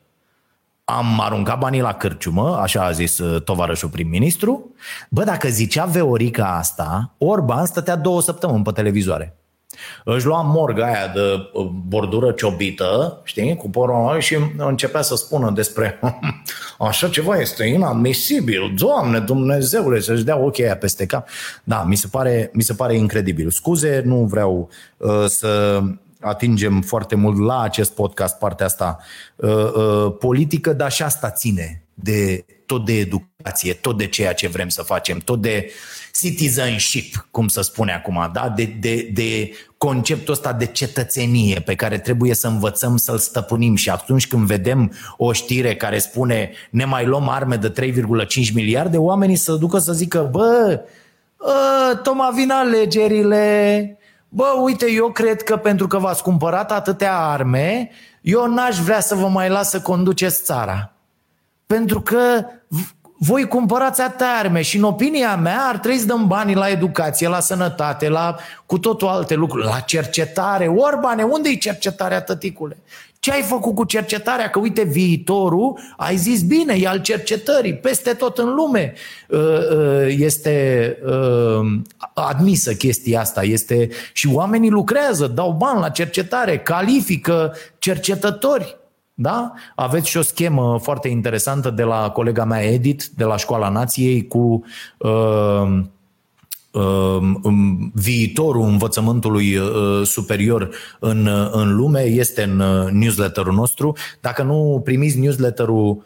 am 0.86 1.20
aruncat 1.20 1.60
banii 1.60 1.82
la 1.82 1.94
cârciumă, 1.94 2.58
așa 2.62 2.84
a 2.84 2.92
zis 2.92 3.18
uh, 3.18 3.42
tovarășul 3.42 3.90
prim-ministru. 3.90 4.74
Bă, 5.10 5.24
dacă 5.24 5.48
zicea 5.48 5.86
Veorica 5.86 6.58
asta, 6.58 7.16
Orban 7.18 7.66
stătea 7.66 7.96
două 7.96 8.22
săptămâni 8.22 8.64
pe 8.64 8.72
televizoare. 8.72 9.38
Își 10.04 10.26
lua 10.26 10.42
morga 10.42 10.86
aia 10.86 11.08
de 11.14 11.50
uh, 11.54 11.66
bordură 11.88 12.32
ciobită, 12.32 13.22
știi, 13.24 13.56
cu 13.56 13.70
porul 13.70 14.20
și 14.20 14.38
începea 14.58 15.02
să 15.02 15.16
spună 15.16 15.52
despre 15.52 16.00
așa 16.80 17.10
ceva 17.10 17.36
este 17.36 17.66
inadmisibil, 17.66 18.74
Doamne 18.76 19.20
Dumnezeule, 19.20 20.00
să-și 20.00 20.24
dea 20.24 20.38
ochii 20.38 20.64
aia 20.64 20.78
peste 20.78 21.06
cap. 21.06 21.28
Da, 21.64 21.84
mi 21.84 21.96
se 21.96 22.08
pare, 22.12 22.50
mi 22.54 22.62
se 22.62 22.74
pare 22.74 22.96
incredibil. 22.96 23.50
Scuze, 23.50 24.02
nu 24.06 24.16
vreau 24.16 24.70
uh, 24.98 25.26
să 25.26 25.82
atingem 26.26 26.82
foarte 26.82 27.16
mult 27.16 27.40
la 27.40 27.62
acest 27.62 27.92
podcast 27.92 28.38
partea 28.38 28.66
asta. 28.66 28.98
Uh, 29.36 29.50
uh, 29.50 30.16
politică, 30.20 30.74
dar 30.74 30.92
și 30.92 31.04
asta 31.04 31.30
ține 31.30 31.84
de 31.94 32.46
tot 32.66 32.86
de 32.86 32.94
educație, 32.94 33.74
tot 33.74 33.98
de 33.98 34.08
ceea 34.08 34.34
ce 34.34 34.48
vrem 34.48 34.70
să 34.70 34.82
facem, 34.82 35.18
tot 35.18 35.42
de 35.42 35.72
citizenship, 36.14 37.28
cum 37.32 37.48
să 37.48 37.62
spune 37.62 37.94
acum, 37.94 38.30
da? 38.34 38.54
de, 38.56 38.76
de, 38.80 39.10
de 39.14 39.52
conceptul 39.78 40.34
ăsta 40.34 40.54
de 40.54 40.66
cetățenie 40.66 41.60
pe 41.60 41.76
care 41.76 41.98
trebuie 41.98 42.34
să 42.34 42.48
învățăm 42.48 42.98
să-l 42.98 43.18
stăpânim. 43.18 43.76
Și 43.76 43.90
atunci 43.90 44.28
când 44.28 44.46
vedem 44.46 44.92
o 45.18 45.32
știre 45.32 45.76
care 45.76 45.98
spune 45.98 46.52
ne 46.70 46.86
mai 46.86 47.06
luăm 47.06 47.30
arme 47.30 47.56
de 47.56 47.92
3,5 47.92 48.54
miliarde, 48.54 48.98
oamenii 48.98 49.36
să 49.36 49.54
ducă 49.54 49.78
să 49.78 49.94
zică, 49.94 50.28
bă, 50.32 50.82
ă, 51.42 51.96
tocmai 51.96 52.32
vin 52.34 52.52
alegerile, 52.52 53.98
Bă, 54.30 54.54
uite, 54.62 54.92
eu 54.92 55.12
cred 55.12 55.44
că 55.44 55.58
pentru 55.58 55.88
că 55.88 55.98
v-ați 55.98 56.24
cumpărat 56.24 56.72
atâtea 56.72 57.18
arme, 57.18 57.90
eu 58.22 58.54
n-aș 58.54 58.78
vrea 58.78 59.00
să 59.00 59.16
vă 59.16 59.28
mai 59.28 59.50
las 59.50 59.70
să 59.70 59.82
conduceți 59.82 60.44
țara. 60.44 60.92
Pentru 61.66 62.02
că 62.02 62.46
voi 63.18 63.48
cumpărați 63.48 64.02
atâtea 64.02 64.38
arme 64.38 64.62
și 64.62 64.78
în 64.78 64.84
opinia 64.84 65.36
mea 65.36 65.62
ar 65.68 65.78
trebui 65.78 65.98
să 65.98 66.06
dăm 66.06 66.28
banii 66.28 66.56
la 66.56 66.70
educație, 66.70 67.28
la 67.28 67.40
sănătate, 67.40 68.10
la 68.10 68.36
cu 68.66 68.80
totul 68.80 69.08
alte 69.08 69.34
lucruri, 69.34 69.66
la 69.66 69.80
cercetare. 69.80 70.68
Orbane, 70.68 71.24
unde 71.24 71.50
e 71.50 71.56
cercetarea, 71.56 72.22
tăticule? 72.22 72.78
Ce 73.26 73.32
ai 73.32 73.42
făcut 73.42 73.76
cu 73.76 73.84
cercetarea? 73.84 74.50
Că 74.50 74.60
uite, 74.60 74.84
viitorul, 74.84 75.80
ai 75.98 76.16
zis 76.16 76.42
bine, 76.42 76.76
e 76.80 76.88
al 76.88 77.02
cercetării, 77.02 77.76
peste 77.76 78.14
tot 78.14 78.38
în 78.38 78.54
lume 78.54 78.94
uh, 79.30 79.40
uh, 79.40 80.16
este 80.18 80.98
uh, 81.06 81.82
admisă 82.14 82.74
chestia 82.74 83.20
asta. 83.20 83.44
Este 83.44 83.90
și 84.14 84.30
oamenii 84.34 84.70
lucrează, 84.70 85.28
dau 85.28 85.52
bani 85.52 85.80
la 85.80 85.90
cercetare, 85.90 86.60
califică 86.60 87.54
cercetători. 87.78 88.78
Da? 89.14 89.54
Aveți 89.76 90.10
și 90.10 90.18
o 90.18 90.22
schemă 90.22 90.80
foarte 90.82 91.08
interesantă 91.08 91.70
de 91.70 91.84
la 91.84 92.10
colega 92.10 92.44
mea 92.44 92.64
Edith, 92.64 93.06
de 93.16 93.24
la 93.24 93.38
Școala 93.38 93.70
Nației, 93.70 94.28
cu 94.28 94.64
uh, 94.98 95.46
Um, 95.66 95.92
viitorul 97.94 98.62
învățământului 98.62 99.56
uh, 99.56 100.06
superior 100.06 100.70
în, 101.00 101.26
uh, 101.26 101.50
în 101.52 101.76
lume 101.76 102.02
este 102.02 102.44
în 102.44 102.60
uh, 102.60 102.92
newsletterul 102.92 103.54
nostru. 103.54 103.96
Dacă 104.20 104.44
nu 104.44 104.82
primiți 104.84 105.20
newsletterul 105.20 106.04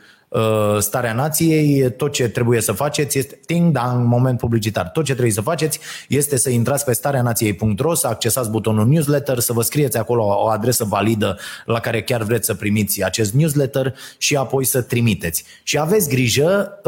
Starea 0.79 1.13
Nației, 1.13 1.91
tot 1.91 2.11
ce 2.11 2.27
trebuie 2.27 2.61
să 2.61 2.71
faceți 2.71 3.17
este 3.17 3.39
ting 3.45 3.73
dang 3.73 4.05
moment 4.07 4.37
publicitar. 4.37 4.89
Tot 4.89 5.03
ce 5.03 5.11
trebuie 5.11 5.33
să 5.33 5.41
faceți 5.41 5.79
este 6.07 6.37
să 6.37 6.49
intrați 6.49 6.85
pe 6.85 6.93
stareanației.ro, 6.93 7.93
să 7.93 8.07
accesați 8.07 8.49
butonul 8.49 8.87
newsletter, 8.87 9.39
să 9.39 9.53
vă 9.53 9.61
scrieți 9.61 9.97
acolo 9.97 10.23
o 10.25 10.47
adresă 10.47 10.83
validă 10.83 11.37
la 11.65 11.79
care 11.79 12.01
chiar 12.01 12.23
vreți 12.23 12.45
să 12.45 12.53
primiți 12.53 13.03
acest 13.03 13.33
newsletter 13.33 13.93
și 14.17 14.35
apoi 14.35 14.65
să 14.65 14.81
trimiteți. 14.81 15.43
Și 15.63 15.79
aveți 15.79 16.09
grijă, 16.09 16.79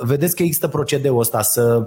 vedeți 0.00 0.36
că 0.36 0.42
există 0.42 0.68
procedeul 0.68 1.20
ăsta 1.20 1.42
să 1.42 1.86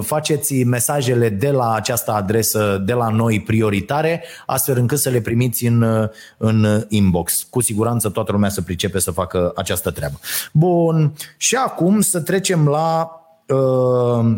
faceți 0.00 0.62
mesajele 0.62 1.28
de 1.28 1.50
la 1.50 1.74
această 1.74 2.10
adresă, 2.10 2.82
de 2.84 2.92
la 2.92 3.08
noi 3.08 3.40
prioritare, 3.40 4.24
astfel 4.46 4.78
încât 4.78 4.98
să 4.98 5.08
le 5.08 5.20
primiți 5.20 5.66
în, 5.66 6.08
în 6.36 6.84
inbox. 6.88 7.46
Cu 7.50 7.60
siguranță 7.60 8.08
toată 8.08 8.32
lumea 8.32 8.48
să 8.48 8.62
pricepe 8.62 8.98
să 8.98 9.10
facă 9.10 9.52
această 9.56 9.90
treabă. 9.90 10.20
Bun, 10.52 11.12
și 11.36 11.54
acum 11.54 12.00
să 12.00 12.20
trecem 12.20 12.68
la 12.68 13.10
uh, 13.46 14.36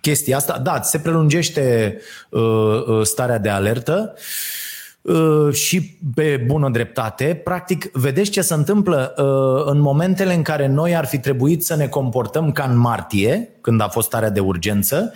chestia 0.00 0.36
asta. 0.36 0.58
Da, 0.58 0.80
se 0.82 0.98
prelungește 0.98 1.98
uh, 2.30 3.00
starea 3.02 3.38
de 3.38 3.48
alertă. 3.48 4.14
Uh, 4.14 4.20
Uh, 4.20 4.69
și 5.50 5.98
pe 6.14 6.42
bună 6.46 6.70
dreptate. 6.70 7.40
Practic, 7.44 7.90
vedeți 7.92 8.30
ce 8.30 8.40
se 8.40 8.54
întâmplă 8.54 9.14
uh, 9.16 9.72
în 9.72 9.80
momentele 9.80 10.34
în 10.34 10.42
care 10.42 10.66
noi 10.66 10.96
ar 10.96 11.06
fi 11.06 11.18
trebuit 11.18 11.64
să 11.64 11.76
ne 11.76 11.88
comportăm 11.88 12.52
ca 12.52 12.64
în 12.64 12.76
martie, 12.76 13.48
când 13.60 13.80
a 13.80 13.88
fost 13.88 14.06
starea 14.06 14.30
de 14.30 14.40
urgență, 14.40 15.12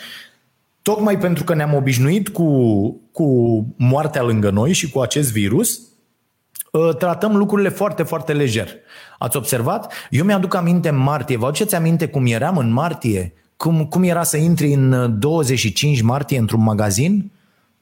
tocmai 0.82 1.18
pentru 1.18 1.44
că 1.44 1.54
ne-am 1.54 1.74
obișnuit 1.74 2.28
cu, 2.28 2.46
cu 3.12 3.26
moartea 3.76 4.22
lângă 4.22 4.50
noi 4.50 4.72
și 4.72 4.90
cu 4.90 5.00
acest 5.00 5.32
virus, 5.32 5.80
uh, 6.70 6.96
tratăm 6.96 7.36
lucrurile 7.36 7.68
foarte, 7.68 8.02
foarte 8.02 8.32
lejer. 8.32 8.68
Ați 9.18 9.36
observat? 9.36 9.92
Eu 10.10 10.24
mi-aduc 10.24 10.54
aminte 10.54 10.88
în 10.88 10.96
martie, 10.96 11.36
vă 11.36 11.46
aduceți 11.46 11.74
aminte 11.74 12.08
cum 12.08 12.26
eram 12.26 12.56
în 12.56 12.72
martie? 12.72 13.32
Cum, 13.56 13.84
cum 13.84 14.02
era 14.02 14.22
să 14.22 14.36
intri 14.36 14.72
în 14.72 15.16
25 15.18 16.00
martie 16.00 16.38
într-un 16.38 16.62
magazin? 16.62 17.30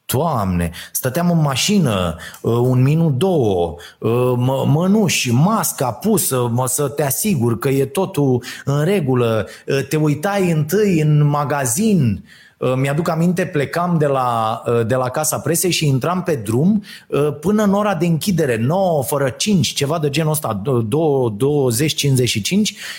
Doamne, 0.07 0.71
stăteam 0.93 1.31
în 1.31 1.41
mașină 1.41 2.17
uh, 2.41 2.53
un 2.53 2.83
minut, 2.83 3.13
două, 3.13 3.75
uh, 3.99 4.33
mănuși, 4.67 5.31
masca 5.31 5.93
pusă, 5.93 6.51
mă, 6.53 6.67
să 6.67 6.89
te 6.89 7.03
asigur 7.03 7.59
că 7.59 7.69
e 7.69 7.85
totul 7.85 8.45
în 8.65 8.85
regulă, 8.85 9.49
uh, 9.67 9.87
te 9.89 9.97
uitai 9.97 10.51
întâi 10.51 11.01
în 11.01 11.27
magazin, 11.27 12.25
mi-aduc 12.77 13.09
aminte, 13.09 13.47
plecam 13.47 13.99
de 13.99 14.07
la, 14.07 14.63
de 14.87 14.95
la 14.95 15.09
Casa 15.09 15.39
Presei 15.39 15.71
și 15.71 15.87
intram 15.87 16.23
pe 16.23 16.35
drum 16.35 16.83
până 17.41 17.63
în 17.63 17.73
ora 17.73 17.95
de 17.95 18.07
închidere, 18.07 18.57
9 18.57 19.03
fără 19.03 19.29
5, 19.29 19.73
ceva 19.73 19.99
de 19.99 20.11
genul 20.11 20.31
ăsta, 20.31 20.63
20-55 20.63 20.67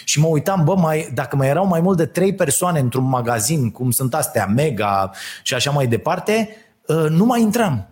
și 0.03 0.19
mă 0.19 0.27
uitam, 0.27 0.63
bă, 0.63 0.75
mai, 0.75 1.11
dacă 1.13 1.35
mai 1.35 1.47
erau 1.47 1.67
mai 1.67 1.81
mult 1.81 1.97
de 1.97 2.05
3 2.05 2.33
persoane 2.33 2.79
într-un 2.79 3.09
magazin, 3.09 3.71
cum 3.71 3.91
sunt 3.91 4.13
astea, 4.13 4.45
Mega 4.45 5.11
și 5.43 5.53
așa 5.53 5.71
mai 5.71 5.87
departe, 5.87 6.49
Uh, 6.49 6.62
nu 7.09 7.25
mai 7.25 7.41
intram. 7.41 7.87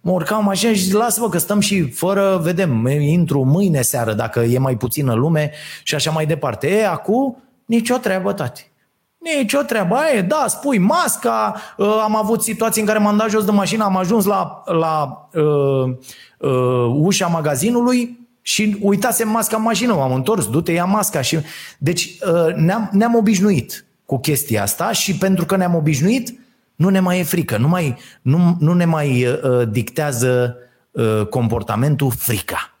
Mă 0.00 0.12
urcam 0.12 0.38
în 0.38 0.44
mașină 0.44 0.72
și 0.72 0.92
lasă-vă 0.92 1.28
că 1.28 1.38
stăm 1.38 1.60
și 1.60 1.90
fără, 1.90 2.40
vedem, 2.42 2.86
intru 2.86 3.44
mâine 3.44 3.82
seară 3.82 4.12
dacă 4.12 4.40
e 4.40 4.58
mai 4.58 4.76
puțină 4.76 5.14
lume 5.14 5.50
și 5.82 5.94
așa 5.94 6.10
mai 6.10 6.26
departe. 6.26 6.68
E, 6.68 6.86
acum, 6.86 7.42
nicio 7.64 7.96
treabă, 7.96 8.32
tati. 8.32 8.72
Nici 9.18 9.52
o 9.52 9.62
treabă, 9.62 9.96
e, 10.16 10.20
da, 10.20 10.44
spui 10.48 10.78
masca, 10.78 11.54
uh, 11.76 12.00
am 12.02 12.16
avut 12.16 12.42
situații 12.42 12.80
în 12.80 12.86
care 12.86 12.98
m-am 12.98 13.16
dat 13.16 13.30
jos 13.30 13.44
de 13.44 13.50
mașină, 13.50 13.84
am 13.84 13.96
ajuns 13.96 14.24
la, 14.24 14.62
la 14.64 15.28
uh, 15.32 15.94
uh, 16.38 16.94
ușa 16.94 17.26
magazinului 17.26 18.28
și 18.42 18.76
uitasem 18.80 19.28
masca 19.28 19.56
în 19.56 19.62
mașină, 19.62 19.94
m-am 19.94 20.14
întors, 20.14 20.48
du-te, 20.48 20.72
ia 20.72 20.84
masca. 20.84 21.20
Și... 21.20 21.38
Deci 21.78 22.04
uh, 22.04 22.54
ne-am, 22.54 22.88
ne-am 22.92 23.14
obișnuit 23.14 23.84
cu 24.06 24.18
chestia 24.18 24.62
asta 24.62 24.92
și 24.92 25.16
pentru 25.16 25.44
că 25.44 25.56
ne-am 25.56 25.74
obișnuit, 25.74 26.38
nu 26.74 26.88
ne 26.88 27.00
mai 27.00 27.18
e 27.18 27.22
frică, 27.22 27.56
nu, 27.56 27.68
mai, 27.68 27.96
nu, 28.22 28.56
nu 28.60 28.74
ne 28.74 28.84
mai 28.84 29.26
uh, 29.26 29.68
dictează 29.70 30.56
uh, 30.90 31.26
comportamentul 31.26 32.10
frica. 32.10 32.78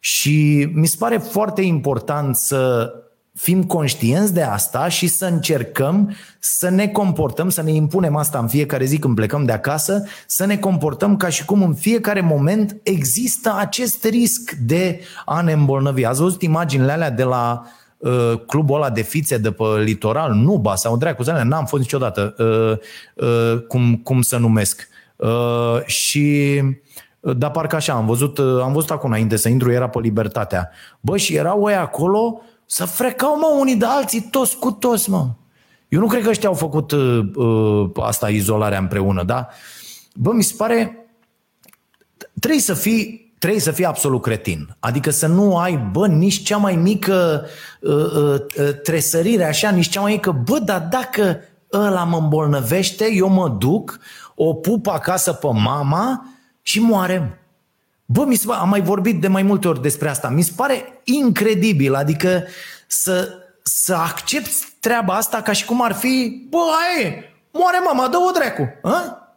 Și 0.00 0.68
mi 0.72 0.86
se 0.86 0.96
pare 0.98 1.18
foarte 1.18 1.62
important 1.62 2.36
să 2.36 2.92
fim 3.34 3.64
conștienți 3.64 4.34
de 4.34 4.42
asta 4.42 4.88
și 4.88 5.06
să 5.06 5.26
încercăm 5.26 6.14
să 6.38 6.68
ne 6.68 6.88
comportăm, 6.88 7.48
să 7.48 7.62
ne 7.62 7.72
impunem 7.72 8.16
asta 8.16 8.38
în 8.38 8.48
fiecare 8.48 8.84
zi 8.84 8.98
când 8.98 9.14
plecăm 9.14 9.44
de 9.44 9.52
acasă, 9.52 10.04
să 10.26 10.46
ne 10.46 10.56
comportăm 10.56 11.16
ca 11.16 11.28
și 11.28 11.44
cum 11.44 11.62
în 11.62 11.74
fiecare 11.74 12.20
moment 12.20 12.76
există 12.82 13.54
acest 13.58 14.04
risc 14.04 14.50
de 14.50 15.00
a 15.24 15.40
ne 15.40 15.52
îmbolnăvi. 15.52 16.04
Ați 16.04 16.20
văzut 16.20 16.42
imaginile 16.42 16.92
alea 16.92 17.10
de 17.10 17.22
la 17.22 17.62
Uh, 17.62 17.74
clubul 18.46 18.76
ăla 18.76 18.90
de 18.90 19.02
fițe 19.02 19.38
de 19.38 19.50
pe 19.50 19.64
litoral, 19.84 20.32
Nuba 20.32 20.74
sau 20.74 20.96
dracu, 20.96 21.22
n-am 21.22 21.66
fost 21.66 21.82
niciodată, 21.82 22.34
uh, 22.38 23.26
uh, 23.26 23.60
cum, 23.68 23.96
cum 23.96 24.22
să 24.22 24.36
numesc. 24.36 24.88
Și 25.86 26.60
dar 27.20 27.50
parcă 27.50 27.76
așa, 27.76 27.92
am 27.92 28.06
văzut, 28.06 28.38
am 28.38 28.72
văzut 28.72 28.90
acum 28.90 29.10
înainte 29.10 29.36
să 29.36 29.48
intru, 29.48 29.70
era 29.70 29.88
pe 29.88 29.98
Libertatea. 29.98 30.70
Bă, 31.00 31.16
și 31.16 31.34
erau 31.34 31.68
ei 31.68 31.76
acolo 31.76 32.40
să 32.66 32.84
frecau, 32.84 33.38
mă, 33.38 33.56
unii 33.58 33.76
de 33.76 33.84
alții, 33.84 34.20
toți 34.20 34.56
cu 34.56 34.70
toți, 34.70 35.10
mă. 35.10 35.28
Eu 35.88 36.00
nu 36.00 36.06
cred 36.06 36.22
că 36.22 36.28
ăștia 36.28 36.48
au 36.48 36.54
făcut 36.54 36.90
uh, 36.90 37.90
asta, 37.94 38.28
izolarea 38.28 38.78
împreună, 38.78 39.22
da? 39.22 39.48
Bă, 40.14 40.32
mi 40.32 40.42
se 40.42 40.54
pare, 40.56 41.06
trebuie 42.40 42.60
să 42.60 42.74
fii 42.74 43.27
trebuie 43.38 43.60
să 43.60 43.70
fii 43.70 43.84
absolut 43.84 44.22
cretin. 44.22 44.76
Adică 44.80 45.10
să 45.10 45.26
nu 45.26 45.56
ai, 45.56 45.88
bă, 45.92 46.06
nici 46.06 46.42
cea 46.42 46.56
mai 46.56 46.76
mică 46.76 47.46
uh, 47.80 47.92
uh, 47.92 48.40
uh, 48.58 48.80
tresărire, 48.82 49.44
așa, 49.44 49.70
nici 49.70 49.88
cea 49.88 50.00
mai 50.00 50.12
mică, 50.12 50.30
bă, 50.30 50.58
dar 50.58 50.80
dacă 50.90 51.40
ăla 51.72 52.04
mă 52.04 52.16
îmbolnăvește, 52.16 53.12
eu 53.12 53.28
mă 53.28 53.48
duc, 53.48 53.98
o 54.34 54.54
pup 54.54 54.86
acasă 54.86 55.32
pe 55.32 55.48
mama 55.52 56.26
și 56.62 56.80
moarem. 56.80 57.38
Bă, 58.04 58.24
mi 58.24 58.34
se 58.34 58.46
pare, 58.46 58.60
am 58.60 58.68
mai 58.68 58.80
vorbit 58.80 59.20
de 59.20 59.28
mai 59.28 59.42
multe 59.42 59.68
ori 59.68 59.82
despre 59.82 60.08
asta. 60.08 60.28
Mi 60.28 60.42
se 60.42 60.52
pare 60.56 61.00
incredibil, 61.04 61.94
adică 61.94 62.44
să, 62.86 63.28
să 63.62 63.94
accepti 63.94 64.50
treaba 64.80 65.14
asta 65.14 65.42
ca 65.42 65.52
și 65.52 65.64
cum 65.64 65.82
ar 65.82 65.92
fi, 65.92 66.46
bă, 66.50 66.58
aie, 66.58 67.24
moare 67.52 67.78
mama, 67.84 68.08
dă-o 68.08 68.30
dracu. 68.30 68.68
A? 68.82 69.27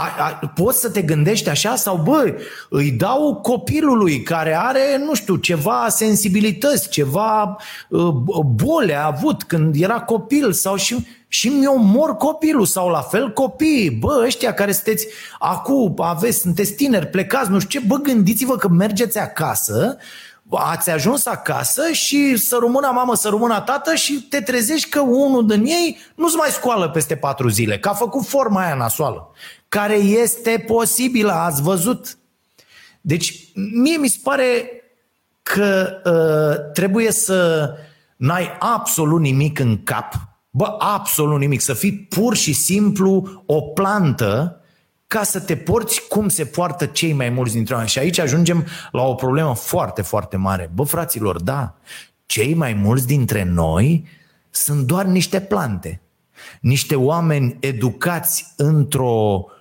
A, 0.00 0.14
a, 0.18 0.46
poți 0.54 0.80
să 0.80 0.90
te 0.90 1.02
gândești 1.02 1.48
așa 1.48 1.76
sau 1.76 1.96
bă, 1.96 2.34
îi 2.68 2.90
dau 2.90 3.34
copilului 3.34 4.22
care 4.22 4.56
are, 4.56 5.02
nu 5.04 5.14
știu, 5.14 5.36
ceva 5.36 5.86
sensibilități, 5.88 6.88
ceva 6.88 7.56
uh, 7.88 8.08
bole 8.54 8.94
a 8.94 9.06
avut 9.06 9.42
când 9.42 9.74
era 9.82 10.00
copil 10.00 10.52
sau 10.52 10.76
și, 10.76 11.06
și 11.28 11.48
mi 11.48 11.66
mor 11.76 12.16
copilul 12.16 12.64
sau 12.64 12.88
la 12.88 13.00
fel 13.00 13.32
copiii. 13.32 13.90
Bă, 13.90 14.22
ăștia 14.24 14.54
care 14.54 14.72
sunteți 14.72 15.06
acum, 15.38 15.94
aveți, 15.98 16.38
sunteți 16.38 16.72
tineri, 16.72 17.06
plecați, 17.06 17.50
nu 17.50 17.58
știu 17.58 17.80
ce, 17.80 17.86
bă, 17.86 17.96
gândiți-vă 17.96 18.56
că 18.56 18.68
mergeți 18.68 19.18
acasă 19.18 19.98
ați 20.50 20.90
ajuns 20.90 21.26
acasă 21.26 21.92
și 21.92 22.36
să 22.36 22.58
rămână 22.60 22.90
mamă, 22.94 23.14
să 23.14 23.28
rămână 23.28 23.60
tată 23.60 23.94
și 23.94 24.22
te 24.22 24.40
trezești 24.40 24.88
că 24.88 25.00
unul 25.00 25.46
din 25.46 25.64
ei 25.64 25.98
nu-ți 26.14 26.36
mai 26.36 26.48
scoală 26.48 26.88
peste 26.88 27.16
patru 27.16 27.48
zile, 27.48 27.78
că 27.78 27.88
a 27.88 27.92
făcut 27.92 28.26
forma 28.26 28.64
aia 28.64 28.74
nasoală 28.74 29.30
care 29.68 29.94
este 29.94 30.64
posibilă, 30.66 31.32
ați 31.32 31.62
văzut. 31.62 32.18
Deci, 33.00 33.48
mie 33.54 33.96
mi 33.96 34.08
se 34.08 34.18
pare 34.22 34.70
că 35.42 35.88
uh, 36.04 36.72
trebuie 36.72 37.12
să 37.12 37.70
n-ai 38.16 38.56
absolut 38.58 39.20
nimic 39.20 39.58
în 39.58 39.82
cap, 39.82 40.14
bă, 40.50 40.76
absolut 40.78 41.38
nimic, 41.38 41.60
să 41.60 41.74
fii 41.74 41.92
pur 41.92 42.36
și 42.36 42.52
simplu 42.52 43.42
o 43.46 43.60
plantă 43.60 44.60
ca 45.06 45.22
să 45.22 45.40
te 45.40 45.56
porți 45.56 46.08
cum 46.08 46.28
se 46.28 46.44
poartă 46.44 46.86
cei 46.86 47.12
mai 47.12 47.28
mulți 47.28 47.54
dintre 47.54 47.72
oameni. 47.72 47.90
Și 47.90 47.98
aici 47.98 48.18
ajungem 48.18 48.66
la 48.92 49.02
o 49.02 49.14
problemă 49.14 49.54
foarte, 49.54 50.02
foarte 50.02 50.36
mare. 50.36 50.70
Bă, 50.74 50.82
fraților, 50.82 51.42
da, 51.42 51.74
cei 52.26 52.54
mai 52.54 52.72
mulți 52.72 53.06
dintre 53.06 53.44
noi 53.44 54.06
sunt 54.50 54.86
doar 54.86 55.04
niște 55.04 55.40
plante. 55.40 56.00
Niște 56.60 56.94
oameni 56.94 57.56
educați 57.60 58.52
într-o 58.56 59.44
Uh, 59.44 59.54
uh, 59.54 59.57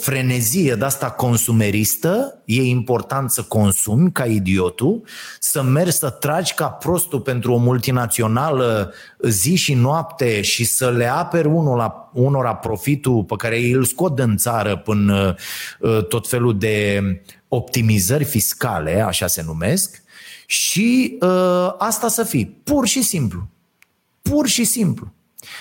frenezie 0.00 0.74
de 0.74 0.84
asta 0.84 1.10
consumeristă, 1.10 2.42
e 2.44 2.62
important 2.62 3.30
să 3.30 3.42
consumi 3.42 4.12
ca 4.12 4.24
idiotul, 4.24 5.02
să 5.38 5.62
mergi 5.62 5.92
să 5.92 6.10
tragi 6.10 6.54
ca 6.54 6.68
prostul 6.68 7.20
pentru 7.20 7.52
o 7.52 7.56
multinațională 7.56 8.92
zi 9.22 9.54
și 9.54 9.74
noapte 9.74 10.40
și 10.40 10.64
să 10.64 10.90
le 10.90 11.06
aperi 11.06 11.48
unul 11.48 11.76
la, 11.76 12.10
unora 12.12 12.54
profitul 12.54 13.24
pe 13.24 13.34
care 13.36 13.70
îl 13.72 13.84
scot 13.84 14.18
în 14.18 14.36
țară 14.36 14.76
până 14.76 15.34
uh, 15.80 16.06
tot 16.06 16.28
felul 16.28 16.58
de 16.58 17.00
optimizări 17.48 18.24
fiscale, 18.24 19.00
așa 19.00 19.26
se 19.26 19.42
numesc, 19.46 20.02
și 20.46 21.18
uh, 21.20 21.74
asta 21.78 22.08
să 22.08 22.22
fii, 22.22 22.46
pur 22.64 22.86
și 22.86 23.02
simplu. 23.02 23.48
Pur 24.22 24.46
și 24.46 24.64
simplu. 24.64 25.12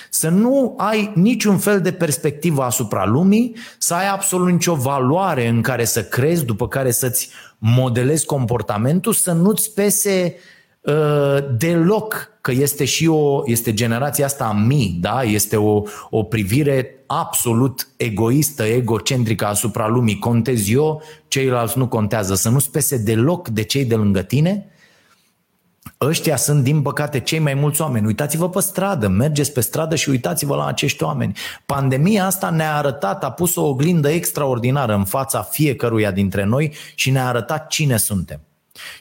Să 0.10 0.30
nu 0.30 0.74
ai 0.78 1.12
niciun 1.16 1.58
fel 1.58 1.82
de 1.82 1.92
perspectivă 1.92 2.64
asupra 2.64 3.06
lumii, 3.06 3.56
să 3.78 3.94
ai 3.94 4.10
absolut 4.10 4.52
nicio 4.52 4.76
valoare 4.76 5.48
în 5.48 5.62
care 5.62 5.86
să 5.86 6.04
crezi, 6.04 6.46
după 6.46 6.68
care 6.68 6.92
să-ți 6.92 7.30
modelezi 7.58 8.26
comportamentul, 8.26 9.14
să 9.14 9.32
nu-ți 9.32 9.74
pese 9.74 10.36
uh, 10.82 11.38
deloc 11.58 12.32
că 12.42 12.52
este 12.52 12.86
și 12.86 13.08
o, 13.08 13.42
este 13.46 13.74
generația 13.74 14.26
asta 14.26 14.44
a 14.46 14.52
mii, 14.52 14.98
da? 15.02 15.24
este 15.24 15.56
o, 15.56 15.82
o 16.10 16.24
privire 16.24 17.04
absolut 17.08 17.88
egoistă, 17.98 18.64
egocentrică 18.64 19.46
asupra 19.46 19.88
lumii. 19.88 20.20
Contez 20.20 20.70
eu, 20.70 21.02
ceilalți 21.28 21.78
nu 21.78 21.88
contează. 21.88 22.36
Să 22.36 22.50
nu-ți 22.50 22.72
pese 22.72 22.98
deloc 22.98 23.48
de 23.48 23.64
cei 23.64 23.86
de 23.86 23.96
lângă 23.96 24.22
tine, 24.22 24.73
Ăștia 26.02 26.36
sunt, 26.36 26.64
din 26.64 26.82
păcate, 26.82 27.20
cei 27.20 27.40
mai 27.40 27.54
mulți 27.54 27.82
oameni. 27.82 28.06
Uitați-vă 28.06 28.50
pe 28.50 28.60
stradă, 28.60 29.08
mergeți 29.08 29.52
pe 29.52 29.62
stradă 29.62 29.96
și 29.96 30.10
uitați-vă 30.10 30.56
la 30.56 30.66
acești 30.66 31.04
oameni. 31.04 31.38
Pandemia 31.66 32.26
asta 32.26 32.50
ne-a 32.50 32.76
arătat, 32.76 33.24
a 33.24 33.32
pus 33.32 33.56
o 33.56 33.68
oglindă 33.68 34.10
extraordinară 34.10 34.94
în 34.94 35.06
fața 35.06 35.42
fiecăruia 35.42 36.12
dintre 36.12 36.44
noi 36.44 36.74
și 36.96 37.12
ne-a 37.12 37.28
arătat 37.28 37.68
cine 37.68 37.98
suntem. 37.98 38.42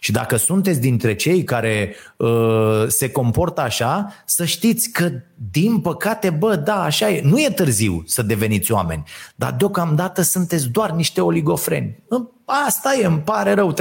Și 0.00 0.12
dacă 0.12 0.36
sunteți 0.36 0.80
dintre 0.80 1.14
cei 1.14 1.44
care 1.44 1.94
uh, 2.16 2.84
se 2.86 3.10
comportă 3.10 3.60
așa, 3.60 4.12
să 4.26 4.44
știți 4.44 4.90
că, 4.90 5.10
din 5.50 5.80
păcate, 5.80 6.30
bă, 6.30 6.56
da, 6.56 6.82
așa 6.82 7.10
e. 7.10 7.20
Nu 7.24 7.40
e 7.40 7.50
târziu 7.50 8.02
să 8.06 8.22
deveniți 8.22 8.72
oameni, 8.72 9.02
dar 9.34 9.52
deocamdată 9.52 10.22
sunteți 10.22 10.68
doar 10.68 10.90
niște 10.90 11.20
oligofreni. 11.20 12.02
Asta 12.44 12.94
e, 13.00 13.04
îmi 13.04 13.20
pare 13.20 13.52
rău. 13.52 13.74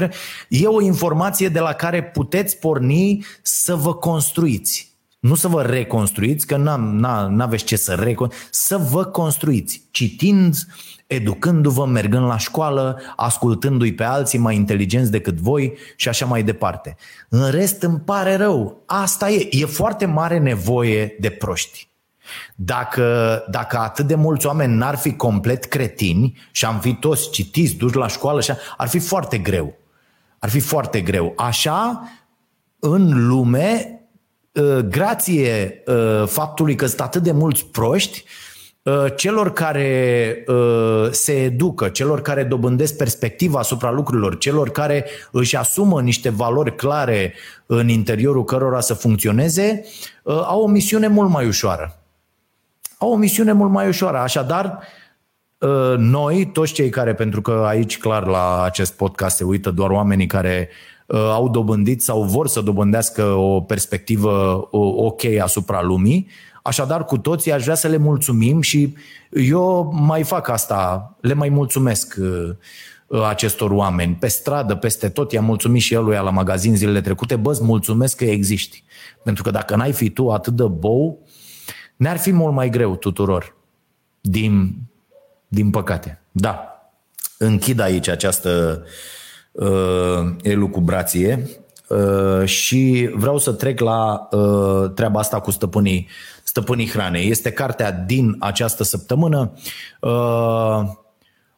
E 0.49 0.67
o 0.67 0.81
informație 0.81 1.49
de 1.49 1.59
la 1.59 1.73
care 1.73 2.03
puteți 2.03 2.57
porni 2.57 3.25
să 3.41 3.75
vă 3.75 3.93
construiți. 3.93 4.90
Nu 5.21 5.35
să 5.35 5.47
vă 5.47 5.61
reconstruiți, 5.61 6.47
că 6.47 6.57
nu 6.57 7.43
aveți 7.43 7.63
ce 7.63 7.75
să 7.75 7.93
reconstruiți, 7.93 8.47
să 8.51 8.77
vă 8.77 9.05
construiți, 9.05 9.87
citind 9.91 10.53
uh, 10.53 10.91
educându-vă, 11.11 11.85
mergând 11.85 12.25
la 12.25 12.37
școală, 12.37 13.01
ascultându-i 13.15 13.93
pe 13.93 14.03
alții 14.03 14.39
mai 14.39 14.55
inteligenți 14.55 15.11
decât 15.11 15.39
voi 15.39 15.77
și 15.95 16.09
așa 16.09 16.25
mai 16.25 16.43
departe. 16.43 16.95
În 17.29 17.49
rest 17.49 17.83
îmi 17.83 17.99
pare 17.99 18.35
rău. 18.35 18.83
Asta 18.85 19.29
e. 19.29 19.47
E 19.51 19.65
foarte 19.65 20.05
mare 20.05 20.37
nevoie 20.37 21.15
de 21.19 21.29
proști. 21.29 21.89
Dacă, 22.55 23.43
dacă 23.49 23.77
atât 23.77 24.07
de 24.07 24.15
mulți 24.15 24.45
oameni 24.45 24.75
n-ar 24.75 24.95
fi 24.95 25.15
complet 25.15 25.65
cretini 25.65 26.37
și 26.51 26.65
am 26.65 26.79
fi 26.79 26.93
toți 26.93 27.29
citiți, 27.29 27.75
duși 27.75 27.95
la 27.95 28.07
școală, 28.07 28.41
și 28.41 28.51
ar 28.77 28.87
fi 28.87 28.99
foarte 28.99 29.37
greu. 29.37 29.77
Ar 30.39 30.49
fi 30.49 30.59
foarte 30.59 31.01
greu. 31.01 31.33
Așa, 31.37 32.09
în 32.79 33.27
lume, 33.27 33.85
ă, 33.85 34.00
grație 34.89 35.83
ă, 35.87 36.25
faptului 36.25 36.75
că 36.75 36.85
sunt 36.85 37.01
atât 37.01 37.23
de 37.23 37.31
mulți 37.31 37.65
proști, 37.65 38.25
Uh, 38.83 39.05
celor 39.15 39.53
care 39.53 40.43
uh, 40.47 41.07
se 41.11 41.33
educă, 41.33 41.89
celor 41.89 42.21
care 42.21 42.43
dobândesc 42.43 42.97
perspectiva 42.97 43.59
asupra 43.59 43.91
lucrurilor, 43.91 44.37
celor 44.37 44.69
care 44.69 45.05
își 45.31 45.55
asumă 45.55 46.01
niște 46.01 46.29
valori 46.29 46.75
clare 46.75 47.33
în 47.65 47.89
interiorul 47.89 48.43
cărora 48.43 48.79
să 48.79 48.93
funcționeze, 48.93 49.83
uh, 50.23 50.41
au 50.45 50.61
o 50.61 50.67
misiune 50.67 51.07
mult 51.07 51.29
mai 51.29 51.47
ușoară. 51.47 51.99
Au 52.97 53.11
o 53.11 53.15
misiune 53.15 53.51
mult 53.51 53.71
mai 53.71 53.87
ușoară. 53.87 54.17
Așadar, 54.17 54.79
noi, 55.97 56.49
toți 56.53 56.73
cei 56.73 56.89
care, 56.89 57.13
pentru 57.13 57.41
că 57.41 57.63
aici 57.67 57.97
clar 57.97 58.25
la 58.25 58.63
acest 58.63 58.93
podcast 58.93 59.35
se 59.35 59.43
uită 59.43 59.71
doar 59.71 59.89
oamenii 59.89 60.27
care 60.27 60.69
au 61.13 61.49
dobândit 61.49 62.01
sau 62.01 62.23
vor 62.23 62.47
să 62.47 62.61
dobândească 62.61 63.23
o 63.23 63.61
perspectivă 63.61 64.67
ok 64.71 65.23
asupra 65.41 65.81
lumii, 65.81 66.27
Așadar, 66.61 67.05
cu 67.05 67.17
toții 67.17 67.51
aș 67.51 67.63
vrea 67.63 67.75
să 67.75 67.87
le 67.87 67.97
mulțumim 67.97 68.61
și 68.61 68.95
eu 69.31 69.91
mai 69.93 70.23
fac 70.23 70.47
asta, 70.47 71.11
le 71.21 71.33
mai 71.33 71.49
mulțumesc 71.49 72.15
uh, 72.19 72.49
uh, 73.07 73.21
acestor 73.21 73.71
oameni. 73.71 74.15
Pe 74.15 74.27
stradă, 74.27 74.75
peste 74.75 75.09
tot, 75.09 75.31
i-am 75.31 75.45
mulțumit 75.45 75.81
și 75.81 75.93
el 75.93 76.05
la 76.05 76.29
magazin 76.29 76.75
zilele 76.75 77.01
trecute, 77.01 77.35
bă, 77.35 77.51
îți 77.51 77.63
mulțumesc 77.63 78.17
că 78.17 78.25
existi. 78.25 78.83
Pentru 79.23 79.43
că 79.43 79.51
dacă 79.51 79.75
n-ai 79.75 79.91
fi 79.91 80.09
tu 80.09 80.31
atât 80.31 80.53
de 80.53 80.63
bou, 80.63 81.19
ne-ar 81.95 82.17
fi 82.17 82.31
mult 82.31 82.53
mai 82.53 82.69
greu 82.69 82.95
tuturor. 82.95 83.55
Din, 84.21 84.75
din 85.47 85.69
păcate. 85.69 86.21
Da. 86.31 86.65
Închid 87.37 87.79
aici 87.79 88.07
această 88.07 88.81
uh, 88.83 88.89
elucubrație 90.41 91.49
uh, 91.87 92.45
și 92.45 93.09
vreau 93.13 93.37
să 93.37 93.51
trec 93.51 93.79
la 93.79 94.27
uh, 94.31 94.91
treaba 94.93 95.19
asta 95.19 95.39
cu 95.39 95.51
stăpânii 95.51 96.07
Stăpânii 96.51 96.89
hranei. 96.89 97.29
Este 97.29 97.51
cartea 97.51 97.91
din 97.91 98.35
această 98.39 98.83
săptămână. 98.83 99.53
Uh, 99.99 100.81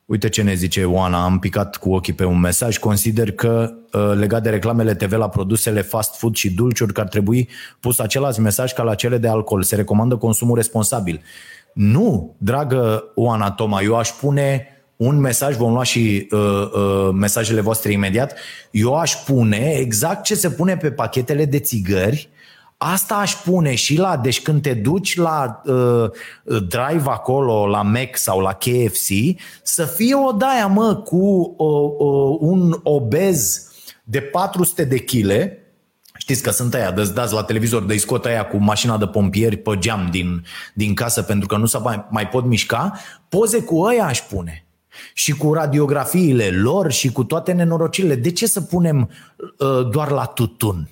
uite 0.05 0.29
ce 0.29 0.41
ne 0.41 0.53
zice 0.53 0.85
Oana, 0.85 1.23
am 1.23 1.39
picat 1.39 1.75
cu 1.75 1.93
ochii 1.93 2.13
pe 2.13 2.25
un 2.25 2.39
mesaj. 2.39 2.77
Consider 2.77 3.31
că 3.31 3.73
uh, 3.93 4.11
legat 4.15 4.43
de 4.43 4.49
reclamele 4.49 4.95
TV 4.95 5.11
la 5.11 5.29
produsele 5.29 5.81
fast 5.81 6.15
food 6.15 6.35
și 6.35 6.53
dulciuri, 6.53 6.93
că 6.93 7.01
ar 7.01 7.07
trebui 7.07 7.49
pus 7.79 7.99
același 7.99 8.39
mesaj 8.39 8.73
ca 8.73 8.83
la 8.83 8.95
cele 8.95 9.17
de 9.17 9.27
alcool. 9.27 9.63
Se 9.63 9.75
recomandă 9.75 10.15
consumul 10.15 10.55
responsabil. 10.55 11.21
Nu, 11.73 12.35
dragă 12.37 13.11
Oana 13.15 13.51
Toma, 13.51 13.81
eu 13.81 13.95
aș 13.95 14.09
pune 14.09 14.67
un 14.95 15.19
mesaj, 15.19 15.55
vom 15.55 15.73
lua 15.73 15.83
și 15.83 16.27
uh, 16.31 16.39
uh, 16.39 17.09
mesajele 17.13 17.61
voastre 17.61 17.91
imediat, 17.91 18.37
eu 18.71 18.95
aș 18.95 19.13
pune 19.13 19.75
exact 19.77 20.23
ce 20.23 20.35
se 20.35 20.49
pune 20.49 20.77
pe 20.77 20.91
pachetele 20.91 21.45
de 21.45 21.59
țigări. 21.59 22.29
Asta 22.77 23.15
aș 23.15 23.33
pune 23.33 23.75
și 23.75 23.97
la, 23.97 24.17
deci 24.17 24.41
când 24.41 24.61
te 24.61 24.73
duci 24.73 25.17
la 25.17 25.61
uh, 25.65 26.09
drive 26.45 27.03
acolo, 27.05 27.67
la 27.67 27.81
Mac 27.81 28.17
sau 28.17 28.39
la 28.39 28.53
KFC, 28.53 29.39
să 29.63 29.85
fie 29.85 30.15
o 30.15 30.31
daia, 30.31 30.67
mă, 30.67 30.95
cu 30.95 31.55
uh, 31.57 31.67
uh, 31.97 32.37
un 32.39 32.79
obez 32.83 33.67
de 34.03 34.19
400 34.19 34.83
de 34.83 34.97
kg, 34.97 35.61
Știți 36.17 36.43
că 36.43 36.51
sunt 36.51 36.73
aia, 36.73 36.91
dă 36.91 37.03
dați 37.03 37.33
la 37.33 37.43
televizor, 37.43 37.83
de 37.83 37.97
scot 37.97 38.25
aia 38.25 38.45
cu 38.45 38.57
mașina 38.57 38.97
de 38.97 39.07
pompieri 39.07 39.57
pe 39.57 39.77
geam 39.77 40.07
din, 40.11 40.45
din 40.73 40.93
casă 40.93 41.21
pentru 41.21 41.47
că 41.47 41.57
nu 41.57 41.65
se 41.65 41.77
mai, 41.77 42.05
mai 42.09 42.27
pot 42.27 42.45
mișca, 42.45 42.99
poze 43.29 43.61
cu 43.61 43.83
aia 43.83 44.05
aș 44.05 44.21
pune. 44.21 44.62
Și 45.13 45.31
cu 45.31 45.53
radiografiile 45.53 46.49
lor 46.49 46.91
și 46.91 47.11
cu 47.11 47.23
toate 47.23 47.51
nenorocirile. 47.51 48.15
De 48.15 48.31
ce 48.31 48.47
să 48.47 48.61
punem 48.61 49.09
uh, 49.57 49.89
doar 49.89 50.11
la 50.11 50.25
tutun? 50.25 50.87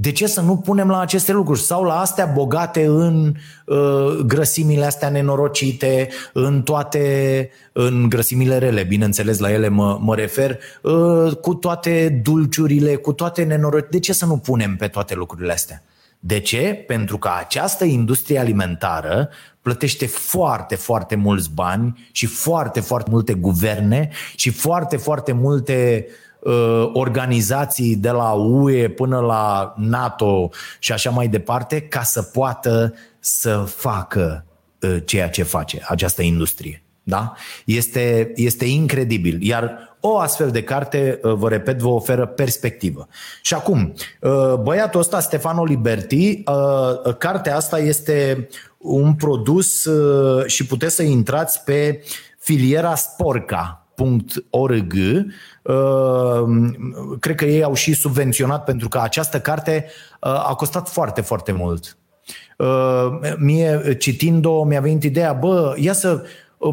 De 0.00 0.12
ce 0.12 0.26
să 0.26 0.40
nu 0.40 0.56
punem 0.56 0.88
la 0.88 1.00
aceste 1.00 1.32
lucruri? 1.32 1.60
Sau 1.60 1.84
la 1.84 2.00
astea 2.00 2.26
bogate 2.26 2.84
în 2.84 3.34
uh, 3.66 4.18
grăsimile 4.26 4.84
astea 4.84 5.08
nenorocite, 5.08 6.08
în 6.32 6.62
toate, 6.62 7.50
în 7.72 8.08
grăsimile 8.08 8.58
rele, 8.58 8.82
bineînțeles, 8.82 9.38
la 9.38 9.52
ele 9.52 9.68
mă, 9.68 9.98
mă 10.00 10.14
refer, 10.14 10.58
uh, 10.82 11.36
cu 11.40 11.54
toate 11.54 12.20
dulciurile, 12.22 12.96
cu 12.96 13.12
toate 13.12 13.42
nenorocite. 13.42 13.88
De 13.90 13.98
ce 13.98 14.12
să 14.12 14.26
nu 14.26 14.36
punem 14.36 14.76
pe 14.76 14.86
toate 14.86 15.14
lucrurile 15.14 15.52
astea? 15.52 15.82
De 16.18 16.40
ce? 16.40 16.84
Pentru 16.86 17.18
că 17.18 17.30
această 17.38 17.84
industrie 17.84 18.38
alimentară 18.38 19.28
plătește 19.68 20.06
foarte, 20.06 20.74
foarte 20.74 21.14
mulți 21.14 21.50
bani 21.54 22.08
și 22.12 22.26
foarte, 22.26 22.80
foarte 22.80 23.10
multe 23.10 23.34
guverne 23.34 24.10
și 24.36 24.50
foarte, 24.50 24.96
foarte 24.96 25.32
multe 25.32 26.06
uh, 26.06 26.12
Uh, 26.40 26.90
organizații 26.92 27.96
de 27.96 28.10
la 28.10 28.32
UE 28.32 28.88
până 28.88 29.20
la 29.20 29.74
NATO 29.76 30.50
și 30.78 30.92
așa 30.92 31.10
mai 31.10 31.28
departe 31.28 31.80
ca 31.80 32.02
să 32.02 32.22
poată 32.22 32.94
să 33.18 33.56
facă 33.56 34.44
uh, 34.80 34.96
ceea 35.04 35.28
ce 35.28 35.42
face 35.42 35.84
această 35.88 36.22
industrie. 36.22 36.82
Da? 37.08 37.32
Este, 37.64 38.32
este 38.34 38.64
incredibil. 38.64 39.38
Iar 39.42 39.96
o 40.00 40.18
astfel 40.18 40.50
de 40.50 40.62
carte, 40.62 41.20
uh, 41.22 41.32
vă 41.32 41.48
repet, 41.48 41.78
vă 41.78 41.88
oferă 41.88 42.26
perspectivă. 42.26 43.08
Și 43.42 43.54
acum, 43.54 43.94
băiatul 44.62 45.00
ăsta, 45.00 45.20
Stefano 45.20 45.64
Liberti, 45.64 46.42
cartea 47.18 47.56
asta 47.56 47.78
este 47.78 48.48
un 48.78 49.14
produs 49.14 49.88
și 50.46 50.66
puteți 50.66 50.94
să 50.94 51.02
intrați 51.02 51.64
pe 51.64 52.02
filiera 52.38 52.94
Sporca, 52.94 53.88
.org. 54.50 54.94
Uh, 55.62 56.44
cred 57.20 57.36
că 57.36 57.44
ei 57.44 57.62
au 57.62 57.74
și 57.74 57.94
subvenționat 57.94 58.64
pentru 58.64 58.88
că 58.88 58.98
această 58.98 59.40
carte 59.40 59.86
uh, 60.20 60.48
a 60.48 60.54
costat 60.54 60.88
foarte, 60.88 61.20
foarte 61.20 61.52
mult. 61.52 61.96
Uh, 62.58 63.08
mie, 63.38 63.96
citind-o, 63.98 64.64
mi-a 64.64 64.80
venit 64.80 65.02
ideea, 65.02 65.32
bă, 65.32 65.74
ia 65.76 65.92
să 65.92 66.22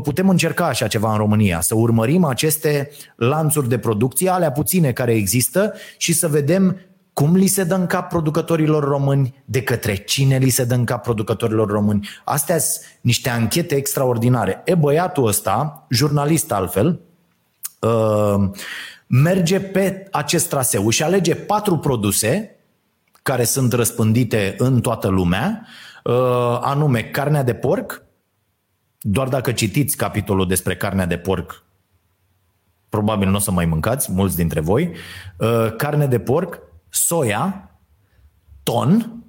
putem 0.04 0.30
încerca 0.30 0.66
așa 0.66 0.88
ceva 0.88 1.12
în 1.12 1.18
România, 1.18 1.62
să 1.62 1.76
urmărim 1.76 2.24
aceste 2.24 2.92
lanțuri 3.16 3.70
de 3.70 3.78
producție, 3.78 4.30
alea 4.30 4.52
puține 4.52 4.92
care 4.92 5.14
există 5.14 5.74
și 5.98 6.14
să 6.14 6.28
vedem 6.28 6.78
cum 7.14 7.36
li 7.36 7.48
se 7.48 7.64
dă 7.64 7.76
în 7.76 7.86
cap 7.86 8.10
producătorilor 8.10 8.84
români, 8.84 9.44
de 9.46 9.64
către 9.64 9.96
cine 9.96 10.38
li 10.38 10.50
se 10.50 10.64
dă 10.64 10.74
în 10.74 10.86
cap 10.86 11.04
producătorilor 11.04 11.70
români. 11.70 12.10
Astea 12.24 12.58
sunt 12.58 13.00
niște 13.02 13.30
anchete 13.30 13.76
extraordinare. 13.76 14.62
E 14.66 14.76
băiatul 14.76 15.28
ăsta, 15.28 15.86
jurnalist 15.90 16.52
altfel, 16.52 17.00
Uh, 17.86 18.50
merge 19.08 19.60
pe 19.60 20.08
acest 20.12 20.50
traseu 20.50 20.90
și 20.90 21.04
alege 21.04 21.36
patru 21.36 21.78
produse 21.78 22.56
care 23.22 23.44
sunt 23.44 23.74
răspândite 23.74 24.56
în 24.58 24.82
toată 24.82 25.08
lumea, 25.08 25.68
uh, 26.04 26.58
anume 26.62 27.02
carnea 27.02 27.44
de 27.44 27.54
porc, 27.54 28.05
doar 29.08 29.28
dacă 29.28 29.52
citiți 29.52 29.98
capitolul 29.98 30.48
despre 30.48 30.76
carnea 30.76 31.06
de 31.06 31.18
porc, 31.18 31.64
probabil 32.90 33.30
nu 33.30 33.36
o 33.36 33.40
să 33.40 33.52
mai 33.52 33.66
mâncați, 33.66 34.12
mulți 34.12 34.36
dintre 34.36 34.60
voi, 34.60 34.92
uh, 35.38 35.76
carne 35.78 36.06
de 36.06 36.20
porc, 36.20 36.60
soia, 36.90 37.72
ton 38.64 39.24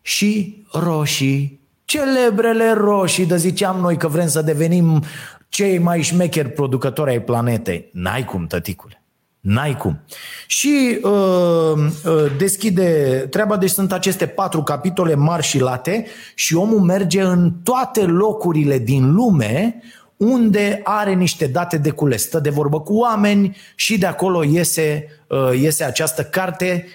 și 0.00 0.64
roșii. 0.72 1.60
Celebrele 1.84 2.72
roșii, 2.72 3.26
de 3.26 3.36
ziceam 3.36 3.80
noi 3.80 3.96
că 3.96 4.08
vrem 4.08 4.26
să 4.26 4.42
devenim 4.42 5.02
cei 5.48 5.78
mai 5.78 6.02
șmecheri 6.02 6.50
producători 6.50 7.10
ai 7.10 7.22
planetei. 7.22 7.88
N-ai 7.92 8.24
cum, 8.24 8.46
tăticule. 8.46 8.99
N-ai 9.40 9.76
cum. 9.76 10.00
Și 10.46 10.98
uh, 11.02 11.10
uh, 11.10 12.32
deschide 12.38 13.26
treaba, 13.30 13.56
deci 13.56 13.70
sunt 13.70 13.92
aceste 13.92 14.26
patru 14.26 14.62
capitole 14.62 15.14
mari 15.14 15.42
și 15.42 15.58
late 15.58 16.06
și 16.34 16.54
omul 16.54 16.80
merge 16.80 17.22
în 17.22 17.52
toate 17.62 18.00
locurile 18.00 18.78
din 18.78 19.12
lume 19.12 19.82
unde 20.16 20.80
are 20.84 21.14
niște 21.14 21.46
date 21.46 21.76
de 21.76 21.90
cules. 21.90 22.22
Stă 22.22 22.38
de 22.38 22.50
vorbă 22.50 22.80
cu 22.80 22.94
oameni 22.94 23.56
și 23.74 23.98
de 23.98 24.06
acolo 24.06 24.44
iese, 24.44 25.06
uh, 25.26 25.60
iese 25.60 25.84
această 25.84 26.22
carte 26.22 26.86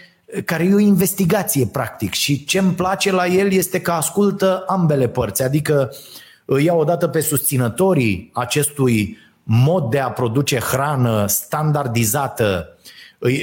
care 0.46 0.64
e 0.64 0.74
o 0.74 0.80
investigație 0.80 1.66
practic 1.66 2.14
și 2.14 2.46
ce 2.46 2.60
îmi 2.60 2.74
place 2.74 3.12
la 3.12 3.28
el 3.28 3.52
este 3.52 3.82
că 3.82 3.91
ascultă 3.91 4.64
ambele 4.68 5.08
părți, 5.08 5.43
adică 5.43 5.91
îi 6.46 6.64
ia 6.64 6.74
odată 6.74 7.08
pe 7.08 7.20
susținătorii 7.20 8.30
acestui 8.34 9.18
mod 9.48 9.89
de 9.89 10.00
a 10.00 10.12
produce 10.12 10.60
hrană 10.60 11.26
standardizată, 11.28 12.78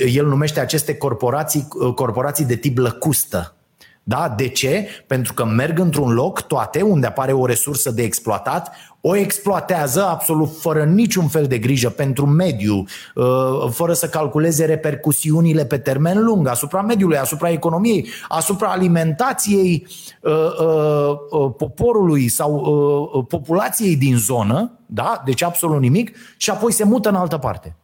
el 0.07 0.27
numește 0.27 0.61
aceste 0.61 0.97
corporații, 0.97 1.69
corporații 1.95 2.45
de 2.45 2.57
tip 2.57 2.79
lăcustă. 2.79 3.55
Da? 4.03 4.35
De 4.37 4.49
ce? 4.49 4.87
Pentru 5.07 5.33
că 5.33 5.45
merg 5.45 5.79
într-un 5.79 6.13
loc, 6.13 6.41
toate, 6.41 6.83
unde 6.83 7.07
apare 7.07 7.33
o 7.33 7.47
resursă 7.47 7.91
de 7.91 8.03
exploatat, 8.03 8.73
o 9.01 9.17
exploatează 9.17 10.07
absolut 10.07 10.61
fără 10.61 10.85
niciun 10.85 11.29
fel 11.29 11.47
de 11.47 11.59
grijă 11.59 11.91
pentru 11.91 12.27
mediu, 12.27 12.85
uh, 13.15 13.71
fără 13.71 13.93
să 13.93 14.09
calculeze 14.09 14.65
repercusiunile 14.65 15.65
pe 15.65 15.79
termen 15.79 16.25
lung 16.25 16.47
asupra 16.47 16.83
mediului, 16.83 17.19
asupra 17.19 17.51
economiei, 17.51 18.09
asupra 18.29 18.69
alimentației 18.69 19.87
uh, 20.21 20.33
uh, 20.33 21.51
poporului 21.57 22.29
sau 22.29 23.25
populației 23.29 23.97
din 23.97 24.17
zonă, 24.17 24.79
da? 24.87 25.23
deci 25.25 25.43
absolut 25.43 25.81
nimic, 25.81 26.17
și 26.37 26.51
apoi 26.51 26.73
se 26.73 26.85
mută 26.85 27.09
în 27.09 27.15
altă 27.15 27.39
parte. 27.39 27.77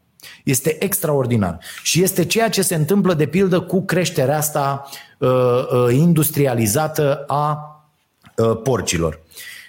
Este 0.44 0.84
extraordinar. 0.84 1.58
Și 1.82 2.02
este 2.02 2.24
ceea 2.24 2.48
ce 2.48 2.62
se 2.62 2.74
întâmplă, 2.74 3.14
de 3.14 3.26
pildă, 3.26 3.60
cu 3.60 3.82
creșterea 3.84 4.36
asta 4.36 4.88
uh, 5.18 5.28
uh, 5.28 5.92
industrializată 5.92 7.24
a 7.26 7.72
uh, 8.36 8.60
porcilor. 8.62 9.20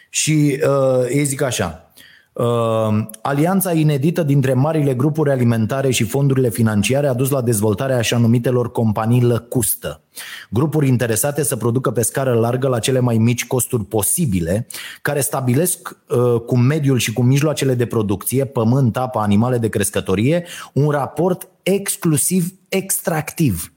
Și 0.09 0.61
uh, 0.63 1.05
ei 1.09 1.23
zic 1.23 1.41
așa, 1.41 1.88
Uh, 2.39 2.45
alianța 3.21 3.73
inedită 3.73 4.23
dintre 4.23 4.53
marile 4.53 4.93
grupuri 4.93 5.31
alimentare 5.31 5.91
și 5.91 6.03
fondurile 6.03 6.49
financiare 6.49 7.07
a 7.07 7.13
dus 7.13 7.29
la 7.29 7.41
dezvoltarea 7.41 7.97
așa 7.97 8.17
numitelor 8.17 8.71
companii 8.71 9.23
lăcustă. 9.23 10.01
Grupuri 10.49 10.87
interesate 10.87 11.43
să 11.43 11.55
producă 11.55 11.91
pe 11.91 12.01
scară 12.01 12.33
largă 12.33 12.67
la 12.67 12.79
cele 12.79 12.99
mai 12.99 13.17
mici 13.17 13.47
costuri 13.47 13.85
posibile, 13.85 14.67
care 15.01 15.19
stabilesc 15.19 15.97
uh, 16.07 16.41
cu 16.45 16.57
mediul 16.57 16.97
și 16.97 17.13
cu 17.13 17.21
mijloacele 17.21 17.73
de 17.73 17.85
producție, 17.85 18.45
pământ, 18.45 18.97
apă, 18.97 19.19
animale 19.19 19.57
de 19.57 19.69
crescătorie, 19.69 20.45
un 20.73 20.89
raport 20.89 21.49
exclusiv 21.63 22.53
extractiv 22.69 23.73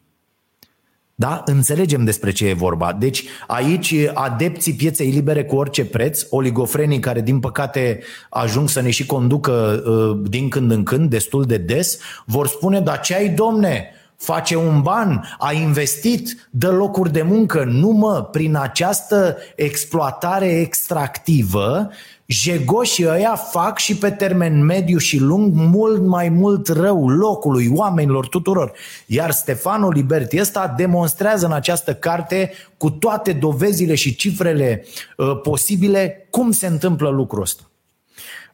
da? 1.14 1.42
Înțelegem 1.44 2.04
despre 2.04 2.30
ce 2.30 2.48
e 2.48 2.52
vorba. 2.52 2.92
Deci 2.92 3.24
aici 3.46 3.94
adepții 4.14 4.74
pieței 4.74 5.10
libere 5.10 5.44
cu 5.44 5.56
orice 5.56 5.84
preț, 5.84 6.22
oligofrenii 6.30 6.98
care 6.98 7.20
din 7.20 7.40
păcate 7.40 8.00
ajung 8.30 8.68
să 8.68 8.80
ne 8.80 8.90
și 8.90 9.06
conducă 9.06 9.82
uh, 9.86 10.28
din 10.28 10.48
când 10.48 10.70
în 10.70 10.82
când, 10.82 11.10
destul 11.10 11.44
de 11.44 11.56
des, 11.56 11.98
vor 12.26 12.46
spune, 12.46 12.80
dar 12.80 13.00
ce 13.00 13.14
ai 13.14 13.28
domne? 13.28 13.86
face 14.22 14.56
un 14.56 14.82
ban, 14.82 15.36
a 15.38 15.52
investit, 15.52 16.48
dă 16.50 16.70
locuri 16.70 17.12
de 17.12 17.22
muncă. 17.22 17.64
Nu 17.64 17.88
mă, 17.88 18.28
prin 18.32 18.56
această 18.56 19.36
exploatare 19.56 20.46
extractivă, 20.46 21.90
jegoșii 22.32 23.08
ăia 23.08 23.34
fac 23.34 23.78
și 23.78 23.96
pe 23.96 24.10
termen 24.10 24.64
mediu 24.64 24.98
și 24.98 25.18
lung 25.18 25.52
mult 25.54 26.06
mai 26.06 26.28
mult 26.28 26.68
rău 26.68 27.08
locului, 27.08 27.68
oamenilor, 27.74 28.28
tuturor. 28.28 28.72
Iar 29.06 29.30
Stefano 29.30 29.88
Liberti 29.88 30.40
ăsta 30.40 30.74
demonstrează 30.76 31.46
în 31.46 31.52
această 31.52 31.94
carte 31.94 32.52
cu 32.76 32.90
toate 32.90 33.32
dovezile 33.32 33.94
și 33.94 34.14
cifrele 34.14 34.84
uh, 35.16 35.40
posibile 35.42 36.26
cum 36.30 36.50
se 36.50 36.66
întâmplă 36.66 37.08
lucrul 37.08 37.42
ăsta. 37.42 37.62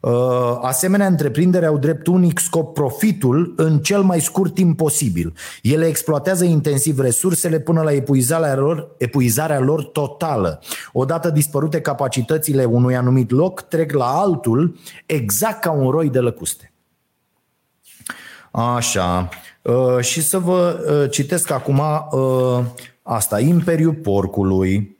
Uh, 0.01 0.57
asemenea, 0.61 1.07
întreprindere 1.07 1.65
au 1.65 1.77
drept 1.77 2.07
unic 2.07 2.39
scop 2.39 2.73
profitul 2.73 3.53
în 3.57 3.79
cel 3.79 4.01
mai 4.01 4.21
scurt 4.21 4.53
timp 4.53 4.77
posibil. 4.77 5.33
Ele 5.61 5.85
exploatează 5.85 6.43
intensiv 6.43 6.99
resursele 6.99 7.59
până 7.59 7.81
la 7.81 7.91
epuizarea 7.91 8.55
lor, 8.55 8.95
epuizarea 8.97 9.59
lor 9.59 9.83
totală. 9.83 10.61
Odată 10.93 11.29
dispărute 11.29 11.81
capacitățile 11.81 12.63
unui 12.63 12.95
anumit 12.95 13.31
loc, 13.31 13.61
trec 13.61 13.91
la 13.91 14.05
altul 14.05 14.75
exact 15.05 15.61
ca 15.61 15.71
un 15.71 15.89
roi 15.89 16.09
de 16.09 16.19
lăcuste. 16.19 16.71
Așa. 18.51 19.29
Uh, 19.61 19.99
și 19.99 20.21
să 20.21 20.39
vă 20.39 20.79
uh, 21.03 21.11
citesc 21.11 21.51
acum 21.51 21.81
asta. 23.03 23.39
Imperiul 23.39 23.93
porcului. 23.93 24.97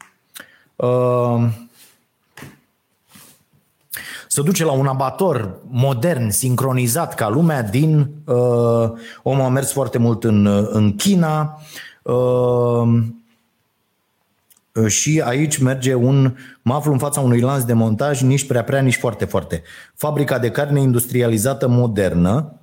Să 4.32 4.41
duce 4.41 4.65
la 4.65 4.71
un 4.71 4.88
abator 4.88 5.55
modern, 5.69 6.30
sincronizat 6.30 7.15
ca 7.15 7.30
lumea 7.30 7.63
din... 7.63 8.09
Uh, 8.25 8.91
omul 9.23 9.43
a 9.43 9.47
mers 9.47 9.71
foarte 9.71 9.97
mult 9.97 10.23
în, 10.23 10.45
în 10.71 10.95
China 10.95 11.61
uh, 12.01 13.03
și 14.88 15.21
aici 15.25 15.57
merge 15.57 15.93
un... 15.93 16.36
Mă 16.61 16.73
aflu 16.73 16.91
în 16.91 16.97
fața 16.97 17.19
unui 17.19 17.39
lanț 17.39 17.63
de 17.63 17.73
montaj, 17.73 18.21
nici 18.21 18.47
prea 18.47 18.63
prea, 18.63 18.82
nici 18.82 18.97
foarte 18.97 19.25
foarte. 19.25 19.63
Fabrica 19.95 20.39
de 20.39 20.49
carne 20.49 20.82
industrializată 20.82 21.67
modernă, 21.67 22.53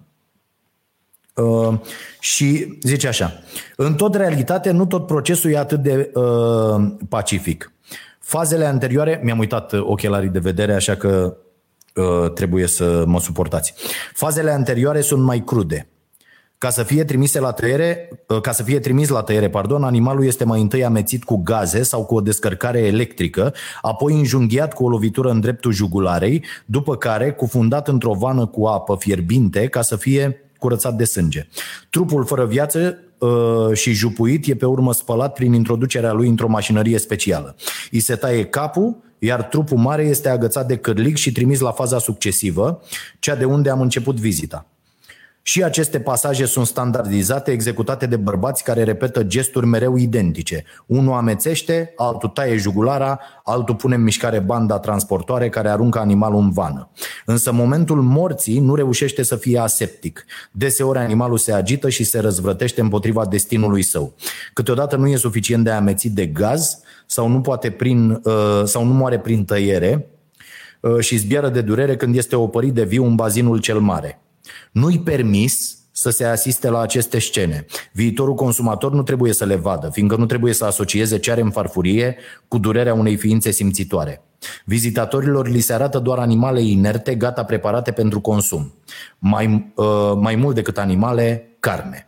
Uh, 1.35 1.79
și 2.21 2.79
zice 2.83 3.09
așa, 3.09 3.33
în 3.77 3.95
tot 3.95 4.15
realitate, 4.15 4.71
nu 4.71 4.87
tot 4.87 5.07
procesul 5.07 5.51
e 5.51 5.59
atât 5.59 5.83
de 5.83 6.11
uh, 6.15 6.93
pacific. 7.09 7.73
Fazele 8.19 8.65
anterioare, 8.65 9.21
mi-am 9.23 9.39
uitat 9.39 9.73
ochelarii 9.73 10.29
de 10.29 10.39
vedere, 10.39 10.75
așa 10.75 10.95
că 10.95 11.37
Uh, 11.41 11.46
trebuie 12.35 12.67
să 12.67 13.05
mă 13.07 13.21
suportați. 13.21 13.75
Fazele 14.15 14.51
anterioare 14.51 15.01
sunt 15.01 15.23
mai 15.23 15.43
crude. 15.45 15.89
Ca 16.59 16.71
să 16.71 16.83
fie 16.83 17.05
trimise 17.05 17.41
la 17.41 17.53
tăiere, 17.53 18.09
uh, 18.29 18.41
ca 18.41 18.53
să 18.53 18.63
fie 18.63 18.79
trimis 18.79 19.09
la 19.09 19.23
tăiere, 19.23 19.49
pardon, 19.49 19.83
animalul 19.83 20.25
este 20.25 20.45
mai 20.45 20.61
întâi 20.61 20.85
amețit 20.85 21.25
cu 21.25 21.37
gaze 21.37 21.83
sau 21.83 22.05
cu 22.05 22.15
o 22.15 22.21
descărcare 22.21 22.79
electrică, 22.79 23.55
apoi 23.83 24.15
înjunghiat 24.15 24.75
cu 24.75 24.85
o 24.85 24.89
lovitură 24.89 25.31
în 25.31 25.41
dreptul 25.41 25.73
jugularei, 25.73 26.45
după 26.65 26.97
care 26.97 27.33
cufundat 27.33 27.89
într-o 27.89 28.13
vană 28.13 28.47
cu 28.47 28.65
apă 28.65 28.97
fierbinte 28.99 29.67
ca 29.67 29.83
să 29.83 29.97
fie 29.97 30.41
curățat 30.59 30.95
de 30.95 31.05
sânge. 31.05 31.49
Trupul 31.91 32.25
fără 32.25 32.45
viață 32.47 32.99
uh, 33.19 33.73
și 33.73 33.93
jupuit 33.93 34.47
e 34.47 34.55
pe 34.55 34.67
urmă 34.67 34.93
spălat 34.93 35.33
prin 35.33 35.53
introducerea 35.53 36.13
lui 36.13 36.29
într-o 36.29 36.49
mașinărie 36.49 36.99
specială. 36.99 37.57
I 37.91 37.99
se 37.99 38.15
taie 38.15 38.45
capul, 38.45 38.97
iar 39.19 39.43
trupul 39.43 39.79
mare 39.79 40.03
este 40.03 40.29
agățat 40.29 40.67
de 40.67 40.77
cârlig 40.77 41.17
și 41.17 41.33
trimis 41.33 41.61
la 41.61 41.73
faza 41.73 41.99
succesivă, 41.99 42.83
cea 43.19 43.35
de 43.35 43.45
unde 43.45 43.71
am 43.71 43.81
început 43.81 44.17
vizita. 44.17 44.67
Și 45.49 45.63
aceste 45.63 46.01
pasaje 46.01 46.45
sunt 46.45 46.67
standardizate, 46.67 47.51
executate 47.51 48.07
de 48.07 48.17
bărbați 48.17 48.65
care 48.65 48.83
repetă 48.83 49.23
gesturi 49.23 49.67
mereu 49.67 49.97
identice. 49.97 50.65
Unul 50.87 51.13
amețește, 51.13 51.93
altul 51.97 52.29
taie 52.29 52.57
jugulara, 52.57 53.21
altul 53.45 53.75
pune 53.75 53.95
în 53.95 54.03
mișcare 54.03 54.39
banda 54.39 54.79
transportoare 54.79 55.49
care 55.49 55.69
aruncă 55.69 55.99
animalul 55.99 56.41
în 56.41 56.51
vană. 56.51 56.91
Însă 57.25 57.53
momentul 57.53 58.03
morții 58.03 58.59
nu 58.59 58.75
reușește 58.75 59.23
să 59.23 59.37
fie 59.37 59.59
aseptic. 59.59 60.25
Deseori 60.53 60.99
animalul 60.99 61.39
se 61.39 61.53
agită 61.53 61.89
și 61.89 62.05
se 62.05 62.19
răzvrătește 62.19 62.81
împotriva 62.81 63.27
destinului 63.27 63.83
său. 63.83 64.15
Câteodată 64.53 64.97
nu 64.97 65.09
e 65.09 65.17
suficient 65.17 65.65
de 65.65 65.71
amețit 65.71 66.13
de 66.13 66.27
gaz 66.27 66.79
sau 67.07 67.29
nu, 67.29 67.41
poate 67.41 67.71
prin, 67.71 68.11
uh, 68.11 68.63
sau 68.65 68.85
nu 68.85 68.93
moare 68.93 69.19
prin 69.19 69.45
tăiere 69.45 70.07
uh, 70.81 70.99
și 70.99 71.17
zbiară 71.17 71.49
de 71.49 71.61
durere 71.61 71.97
când 71.97 72.17
este 72.17 72.37
opărit 72.37 72.75
de 72.75 72.85
viu 72.85 73.05
în 73.05 73.15
bazinul 73.15 73.59
cel 73.59 73.79
mare. 73.79 74.21
Nu-i 74.77 74.99
permis 74.99 75.79
să 75.93 76.11
se 76.11 76.25
asiste 76.25 76.69
la 76.69 76.81
aceste 76.81 77.19
scene. 77.19 77.67
Viitorul 77.93 78.35
consumator 78.35 78.93
nu 78.93 79.03
trebuie 79.03 79.33
să 79.33 79.45
le 79.45 79.55
vadă, 79.55 79.89
fiindcă 79.93 80.17
nu 80.17 80.27
trebuie 80.27 80.53
să 80.53 80.65
asocieze 80.65 81.19
ce 81.19 81.31
are 81.31 81.41
în 81.41 81.51
farfurie 81.51 82.17
cu 82.49 82.59
durerea 82.59 82.95
unei 82.95 83.17
ființe 83.17 83.51
simțitoare. 83.51 84.23
Vizitatorilor 84.65 85.49
li 85.49 85.61
se 85.61 85.73
arată 85.73 85.99
doar 85.99 86.19
animale 86.19 86.63
inerte, 86.63 87.15
gata 87.15 87.45
preparate 87.45 87.93
pentru 87.93 88.21
consum. 88.21 88.75
Mai, 89.19 89.73
uh, 89.75 90.13
mai 90.21 90.35
mult 90.35 90.55
decât 90.55 90.79
animale, 90.79 91.57
carne. 91.61 92.06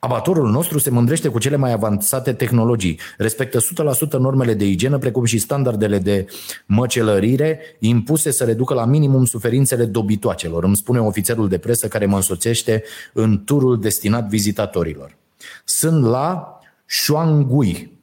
Abatorul 0.00 0.50
nostru 0.50 0.78
se 0.78 0.90
mândrește 0.90 1.28
cu 1.28 1.38
cele 1.38 1.56
mai 1.56 1.72
avansate 1.72 2.32
tehnologii, 2.32 3.00
respectă 3.16 3.58
100% 3.58 4.10
normele 4.18 4.54
de 4.54 4.66
igienă, 4.66 4.98
precum 4.98 5.24
și 5.24 5.38
standardele 5.38 5.98
de 5.98 6.26
măcelărire 6.66 7.60
impuse 7.78 8.30
să 8.30 8.44
reducă 8.44 8.74
la 8.74 8.84
minimum 8.84 9.24
suferințele 9.24 9.84
dobitoacelor, 9.84 10.64
îmi 10.64 10.76
spune 10.76 11.00
ofițerul 11.00 11.48
de 11.48 11.58
presă 11.58 11.88
care 11.88 12.06
mă 12.06 12.16
însoțește 12.16 12.82
în 13.12 13.44
turul 13.44 13.80
destinat 13.80 14.28
vizitatorilor. 14.28 15.16
Sunt 15.64 16.04
la 16.04 16.58
Shuangui, 16.86 18.00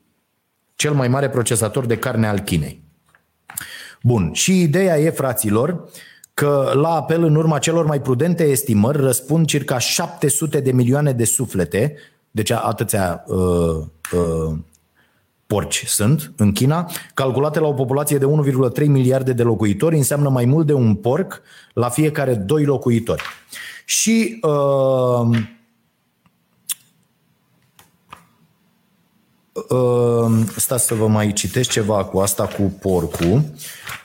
cel 0.75 0.93
mai 0.93 1.07
mare 1.07 1.29
procesator 1.29 1.85
de 1.85 1.97
carne 1.97 2.27
al 2.27 2.39
Chinei. 2.39 2.81
Bun, 4.01 4.33
și 4.33 4.61
ideea 4.61 4.99
e, 4.99 5.09
fraților, 5.09 5.89
că 6.33 6.71
la 6.73 6.89
apel 6.89 7.23
în 7.23 7.35
urma 7.35 7.59
celor 7.59 7.85
mai 7.85 8.01
prudente 8.01 8.43
estimări 8.43 8.97
răspund 8.97 9.45
circa 9.45 9.77
700 9.77 10.59
de 10.59 10.71
milioane 10.71 11.11
de 11.11 11.23
suflete, 11.23 11.95
deci 12.31 12.51
atâția 12.51 13.23
uh, 13.27 13.37
uh, 14.11 14.55
porci 15.47 15.83
sunt 15.85 16.33
în 16.35 16.51
China, 16.51 16.89
calculate 17.13 17.59
la 17.59 17.67
o 17.67 17.73
populație 17.73 18.17
de 18.17 18.25
1,3 18.81 18.85
miliarde 18.87 19.33
de 19.33 19.43
locuitori, 19.43 19.95
înseamnă 19.95 20.29
mai 20.29 20.45
mult 20.45 20.65
de 20.65 20.73
un 20.73 20.95
porc 20.95 21.41
la 21.73 21.89
fiecare 21.89 22.33
doi 22.33 22.65
locuitori. 22.65 23.23
Și 23.85 24.39
uh, 24.41 25.37
stați 30.55 30.85
să 30.85 30.93
vă 30.93 31.07
mai 31.07 31.33
citesc 31.33 31.69
ceva 31.69 32.03
cu 32.03 32.19
asta 32.19 32.45
cu 32.45 32.61
porcul. 32.61 33.41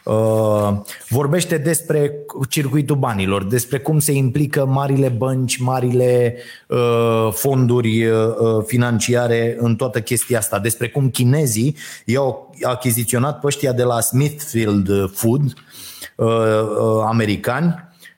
Uh, 0.05 0.73
vorbește 1.09 1.59
despre 1.59 2.13
circuitul 2.49 2.97
banilor, 2.97 3.45
despre 3.45 3.79
cum 3.79 3.99
se 3.99 4.13
implică 4.13 4.67
marile 4.67 5.09
bănci, 5.09 5.57
marile 5.57 6.37
uh, 6.67 7.29
fonduri 7.33 8.07
uh, 8.07 8.19
financiare 8.67 9.57
în 9.61 9.77
toată 9.77 10.01
chestia 10.01 10.39
asta, 10.39 10.59
despre 10.59 10.89
cum 10.89 11.11
chinezii 11.11 11.77
i-au 12.05 12.55
achiziționat 12.63 13.41
pe 13.41 13.73
de 13.77 13.83
la 13.83 14.01
Smithfield 14.01 15.11
Food, 15.13 15.43
uh, 16.17 16.27
uh, 16.27 17.05
americani, 17.07 17.75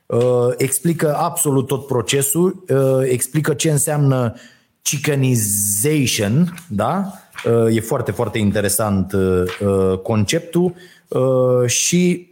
uh, 0.06 0.48
explică 0.56 1.16
absolut 1.16 1.66
tot 1.66 1.86
procesul, 1.86 2.64
uh, 2.68 3.08
explică 3.08 3.54
ce 3.54 3.70
înseamnă 3.70 4.34
chickenization, 4.82 6.54
da? 6.68 7.12
Uh, 7.44 7.76
e 7.76 7.80
foarte, 7.80 8.10
foarte 8.10 8.38
interesant 8.38 9.12
uh, 9.12 9.42
uh, 9.60 9.98
conceptul 9.98 10.74
și 11.66 12.28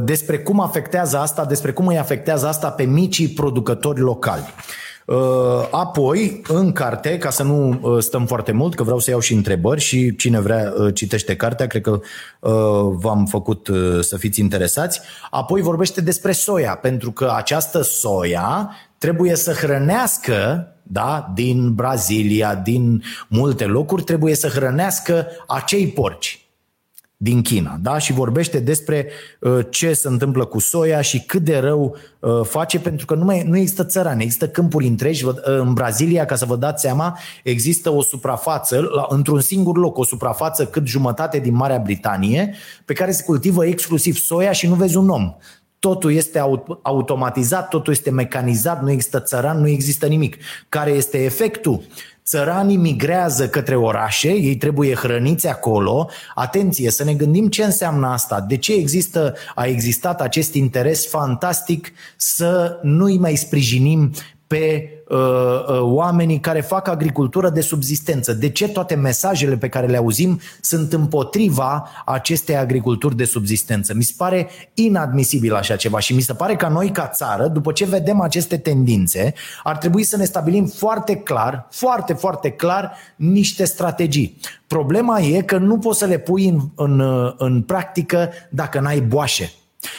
despre 0.00 0.38
cum 0.38 0.60
afectează 0.60 1.18
asta, 1.18 1.44
despre 1.44 1.72
cum 1.72 1.86
îi 1.86 1.98
afectează 1.98 2.46
asta 2.46 2.70
pe 2.70 2.82
micii 2.82 3.28
producători 3.28 4.00
locali. 4.00 4.54
Uh, 5.06 5.68
apoi, 5.70 6.42
în 6.48 6.72
carte, 6.72 7.18
ca 7.18 7.30
să 7.30 7.42
nu 7.42 7.78
uh, 7.82 8.02
stăm 8.02 8.26
foarte 8.26 8.52
mult, 8.52 8.74
că 8.74 8.82
vreau 8.82 8.98
să 8.98 9.10
iau 9.10 9.20
și 9.20 9.32
întrebări 9.32 9.80
și 9.80 10.16
cine 10.16 10.40
vrea 10.40 10.72
uh, 10.76 10.94
citește 10.94 11.36
cartea, 11.36 11.66
cred 11.66 11.82
că 11.82 12.00
v-am 12.90 13.26
făcut 13.26 13.68
să 14.00 14.16
fiți 14.16 14.40
interesați. 14.40 15.00
Apoi 15.30 15.60
vorbește 15.60 16.00
despre 16.00 16.32
soia, 16.32 16.74
pentru 16.74 17.10
că 17.10 17.32
această 17.36 17.82
soia 17.82 18.70
trebuie 18.98 19.34
să 19.34 19.52
hrănească 19.52 20.66
da, 20.82 21.30
din 21.34 21.74
Brazilia, 21.74 22.54
din 22.54 23.02
multe 23.28 23.64
locuri, 23.64 24.02
trebuie 24.02 24.34
să 24.34 24.48
hrănească 24.48 25.26
acei 25.46 25.86
porci 25.86 26.41
din 27.22 27.42
China 27.42 27.78
da? 27.82 27.98
și 27.98 28.12
vorbește 28.12 28.58
despre 28.58 29.08
uh, 29.40 29.58
ce 29.70 29.92
se 29.92 30.08
întâmplă 30.08 30.44
cu 30.44 30.58
soia 30.58 31.00
și 31.00 31.20
cât 31.20 31.42
de 31.42 31.58
rău 31.58 31.96
uh, 32.20 32.40
face, 32.42 32.80
pentru 32.80 33.06
că 33.06 33.14
nu, 33.14 33.24
mai, 33.24 33.42
nu 33.42 33.56
există 33.56 33.84
țărani, 33.84 34.22
există 34.22 34.48
câmpuri 34.48 34.86
întregi. 34.86 35.24
Uh, 35.24 35.34
în 35.44 35.72
Brazilia, 35.72 36.24
ca 36.24 36.34
să 36.34 36.44
vă 36.44 36.56
dați 36.56 36.82
seama, 36.82 37.18
există 37.42 37.90
o 37.90 38.02
suprafață, 38.02 38.80
la, 38.80 39.06
într-un 39.08 39.40
singur 39.40 39.76
loc, 39.76 39.98
o 39.98 40.04
suprafață 40.04 40.66
cât 40.66 40.86
jumătate 40.86 41.38
din 41.38 41.54
Marea 41.54 41.78
Britanie, 41.78 42.54
pe 42.84 42.92
care 42.92 43.10
se 43.10 43.24
cultivă 43.24 43.66
exclusiv 43.66 44.16
soia 44.16 44.52
și 44.52 44.66
nu 44.66 44.74
vezi 44.74 44.96
un 44.96 45.08
om 45.08 45.34
totul 45.82 46.12
este 46.12 46.38
automatizat, 46.82 47.68
totul 47.68 47.92
este 47.92 48.10
mecanizat, 48.10 48.82
nu 48.82 48.90
există 48.90 49.20
țăran, 49.20 49.60
nu 49.60 49.68
există 49.68 50.06
nimic. 50.06 50.36
Care 50.68 50.90
este 50.90 51.24
efectul? 51.24 51.82
Țăranii 52.24 52.76
migrează 52.76 53.48
către 53.48 53.76
orașe, 53.76 54.28
ei 54.28 54.56
trebuie 54.56 54.94
hrăniți 54.94 55.46
acolo. 55.46 56.08
Atenție, 56.34 56.90
să 56.90 57.04
ne 57.04 57.14
gândim 57.14 57.48
ce 57.48 57.64
înseamnă 57.64 58.06
asta. 58.06 58.40
De 58.40 58.56
ce 58.56 58.74
există, 58.74 59.34
a 59.54 59.66
existat 59.66 60.20
acest 60.20 60.54
interes 60.54 61.08
fantastic 61.08 61.92
să 62.16 62.78
nu-i 62.82 63.18
mai 63.18 63.36
sprijinim 63.36 64.12
pe 64.52 64.88
uh, 65.08 65.18
uh, 65.18 65.80
oamenii 65.80 66.40
care 66.40 66.60
fac 66.60 66.88
agricultură 66.88 67.50
de 67.50 67.60
subzistență. 67.60 68.32
De 68.32 68.48
ce 68.48 68.68
toate 68.68 68.94
mesajele 68.94 69.56
pe 69.56 69.68
care 69.68 69.86
le 69.86 69.96
auzim 69.96 70.40
sunt 70.60 70.92
împotriva 70.92 71.88
acestei 72.04 72.56
agriculturi 72.56 73.16
de 73.16 73.24
subzistență? 73.24 73.94
Mi 73.94 74.02
se 74.02 74.12
pare 74.16 74.48
inadmisibil 74.74 75.54
așa 75.54 75.76
ceva 75.76 75.98
și 75.98 76.14
mi 76.14 76.20
se 76.20 76.32
pare 76.32 76.56
că 76.56 76.68
noi 76.68 76.90
ca 76.90 77.06
țară, 77.06 77.46
după 77.46 77.72
ce 77.72 77.84
vedem 77.84 78.20
aceste 78.20 78.56
tendințe, 78.56 79.34
ar 79.62 79.76
trebui 79.76 80.02
să 80.02 80.16
ne 80.16 80.24
stabilim 80.24 80.66
foarte 80.66 81.16
clar, 81.16 81.66
foarte, 81.70 82.12
foarte 82.12 82.50
clar 82.50 82.92
niște 83.16 83.64
strategii. 83.64 84.38
Problema 84.66 85.20
e 85.20 85.42
că 85.42 85.58
nu 85.58 85.78
poți 85.78 85.98
să 85.98 86.04
le 86.04 86.18
pui 86.18 86.48
în, 86.48 86.60
în, 86.74 87.02
în 87.36 87.62
practică 87.62 88.30
dacă 88.50 88.80
n-ai 88.80 89.00
boașe. 89.00 89.52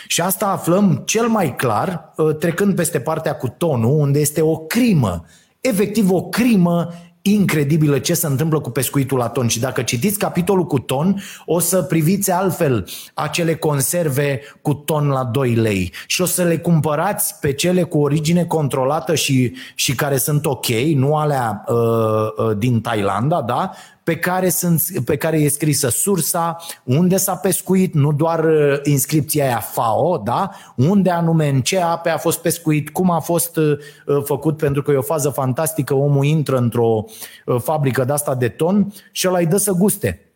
Și 0.08 0.22
asta 0.22 0.48
aflăm 0.48 1.04
cel 1.06 1.28
mai 1.28 1.56
clar 1.56 2.14
uh, 2.16 2.36
trecând 2.36 2.76
peste 2.76 3.00
partea 3.00 3.36
cu 3.36 3.48
tonul, 3.48 4.00
unde 4.00 4.20
este 4.20 4.42
o 4.42 4.58
crimă, 4.58 5.26
efectiv 5.60 6.12
o 6.12 6.22
crimă 6.22 6.90
incredibilă 7.26 8.00
ce 8.00 8.14
se 8.14 8.28
întâmplă 8.28 8.60
cu 8.60 8.70
pescuitul 8.70 9.18
la 9.18 9.28
ton 9.28 9.48
și 9.48 9.60
dacă 9.60 9.82
citiți 9.82 10.18
capitolul 10.18 10.66
cu 10.66 10.80
ton, 10.80 11.22
o 11.46 11.60
să 11.60 11.82
priviți 11.82 12.32
altfel 12.32 12.88
acele 13.14 13.56
conserve 13.56 14.42
cu 14.62 14.74
ton 14.74 15.08
la 15.08 15.24
2 15.24 15.54
lei 15.54 15.94
și 16.08 16.22
o 16.22 16.26
să 16.26 16.44
le 16.44 16.58
cumpărați 16.58 17.40
pe 17.40 17.54
cele 17.54 17.84
cu 17.84 18.00
origine 18.00 18.46
controlată 18.46 19.16
și, 19.16 19.56
și 19.76 19.96
care 19.96 20.18
sunt 20.18 20.46
ok, 20.46 20.68
nu 20.96 21.16
alea 21.16 21.64
uh, 21.68 21.76
uh, 21.76 22.58
din 22.58 22.82
Thailanda, 22.82 23.42
da? 23.42 23.72
Pe 24.04 24.18
care, 24.18 24.50
sunt, 24.50 24.82
pe 25.06 25.18
care 25.18 25.38
e 25.38 25.50
scrisă 25.50 25.90
sursa, 25.90 26.58
unde 26.84 27.18
s-a 27.18 27.36
pescuit, 27.36 27.94
nu 27.94 28.12
doar 28.12 28.44
uh, 28.44 28.80
inscripția 28.84 29.46
aia 29.46 29.60
FAO, 29.60 30.18
da? 30.18 30.50
unde 30.76 31.10
anume, 31.10 31.50
în 31.50 31.62
ce 31.62 31.80
ape 31.80 32.10
a 32.10 32.18
fost 32.18 32.40
pescuit, 32.40 32.90
cum 32.90 33.12
a 33.12 33.20
fost 33.20 33.58
uh, 33.58 33.78
făcut, 34.24 34.58
pentru 34.58 34.82
că 34.82 34.92
e 34.92 34.96
o 34.96 35.02
fază 35.02 35.30
fantastică, 35.30 35.94
omul 35.94 36.26
intră 36.26 36.58
într-o 36.58 37.06
uh, 37.46 37.56
fabrică 37.62 38.04
de 38.04 38.14
asta 38.14 38.36
de 38.36 38.48
ton 38.48 38.94
și 39.12 39.28
ăla 39.28 39.38
îi 39.38 39.46
dă 39.46 39.58
să 39.58 39.72
guste. 39.72 40.28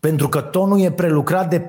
Pentru 0.00 0.28
că 0.28 0.40
tonul 0.40 0.80
e 0.80 0.90
prelucrat 0.90 1.50
de 1.50 1.60
4-5 1.60 1.66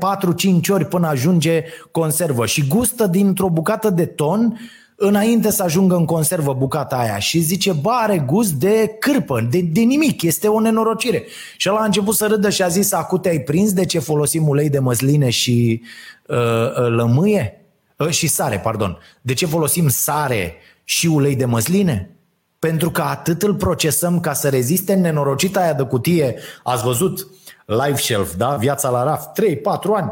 ori 0.69 0.85
până 0.85 1.07
ajunge 1.07 1.63
conservă 1.91 2.45
și 2.45 2.67
gustă 2.67 3.07
dintr-o 3.07 3.49
bucată 3.49 3.89
de 3.89 4.05
ton 4.05 4.59
înainte 5.01 5.51
să 5.51 5.63
ajungă 5.63 5.95
în 5.95 6.05
conservă 6.05 6.53
bucata 6.53 6.95
aia 6.95 7.19
și 7.19 7.39
zice, 7.39 7.71
bă, 7.71 7.89
are 7.91 8.17
gust 8.17 8.51
de 8.51 8.95
cârpă, 8.99 9.47
de, 9.49 9.61
de 9.61 9.81
nimic, 9.81 10.21
este 10.21 10.47
o 10.47 10.59
nenorocire. 10.59 11.23
Și 11.57 11.69
ăla 11.69 11.79
a 11.79 11.85
început 11.85 12.15
să 12.15 12.27
râdă 12.27 12.49
și 12.49 12.63
a 12.63 12.67
zis, 12.67 12.91
acu 12.91 13.17
te-ai 13.17 13.39
prins 13.39 13.73
de 13.73 13.85
ce 13.85 13.99
folosim 13.99 14.47
ulei 14.47 14.69
de 14.69 14.79
măsline 14.79 15.29
și 15.29 15.81
uh, 16.27 16.37
uh, 16.37 16.87
lămâie? 16.87 17.65
Uh, 17.97 18.09
și 18.09 18.27
sare, 18.27 18.59
pardon. 18.59 18.97
De 19.21 19.33
ce 19.33 19.45
folosim 19.45 19.87
sare 19.87 20.53
și 20.83 21.07
ulei 21.07 21.35
de 21.35 21.45
măsline? 21.45 22.13
Pentru 22.59 22.91
că 22.91 23.01
atât 23.01 23.43
îl 23.43 23.55
procesăm 23.55 24.19
ca 24.19 24.33
să 24.33 24.49
reziste 24.49 24.93
nenorocita 24.93 25.59
aia 25.59 25.73
de 25.73 25.83
cutie. 25.83 26.35
Ați 26.63 26.83
văzut 26.83 27.27
live 27.65 27.97
shelf, 27.97 28.35
da? 28.35 28.55
Viața 28.55 28.89
la 28.89 29.03
raft, 29.03 29.29
3-4 29.41 29.61
ani 29.95 30.11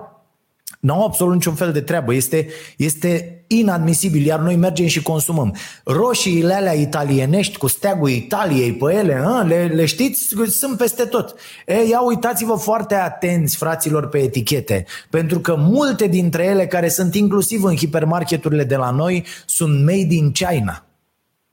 nu 0.79 0.93
au 0.93 1.05
absolut 1.05 1.33
niciun 1.33 1.55
fel 1.55 1.71
de 1.71 1.81
treabă. 1.81 2.13
Este, 2.13 2.47
este 2.77 3.36
inadmisibil, 3.47 4.25
iar 4.25 4.39
noi 4.39 4.55
mergem 4.55 4.87
și 4.87 5.01
consumăm. 5.01 5.55
Roșiile 5.83 6.53
alea 6.53 6.73
italienești 6.73 7.57
cu 7.57 7.67
steagul 7.67 8.09
Italiei 8.09 8.73
pe 8.73 8.93
ele, 8.93 9.21
a, 9.25 9.41
le, 9.41 9.71
le 9.73 9.85
știți? 9.85 10.35
Sunt 10.47 10.77
peste 10.77 11.03
tot. 11.03 11.35
E, 11.65 11.87
ia 11.87 12.01
uitați-vă 12.01 12.53
foarte 12.53 12.95
atenți, 12.95 13.57
fraților, 13.57 14.07
pe 14.07 14.17
etichete, 14.17 14.85
pentru 15.09 15.39
că 15.39 15.55
multe 15.57 16.07
dintre 16.07 16.43
ele, 16.43 16.67
care 16.67 16.89
sunt 16.89 17.15
inclusiv 17.15 17.63
în 17.63 17.75
hipermarketurile 17.75 18.63
de 18.63 18.75
la 18.75 18.89
noi, 18.89 19.25
sunt 19.45 19.79
made 19.79 20.13
in 20.13 20.31
China. 20.31 20.81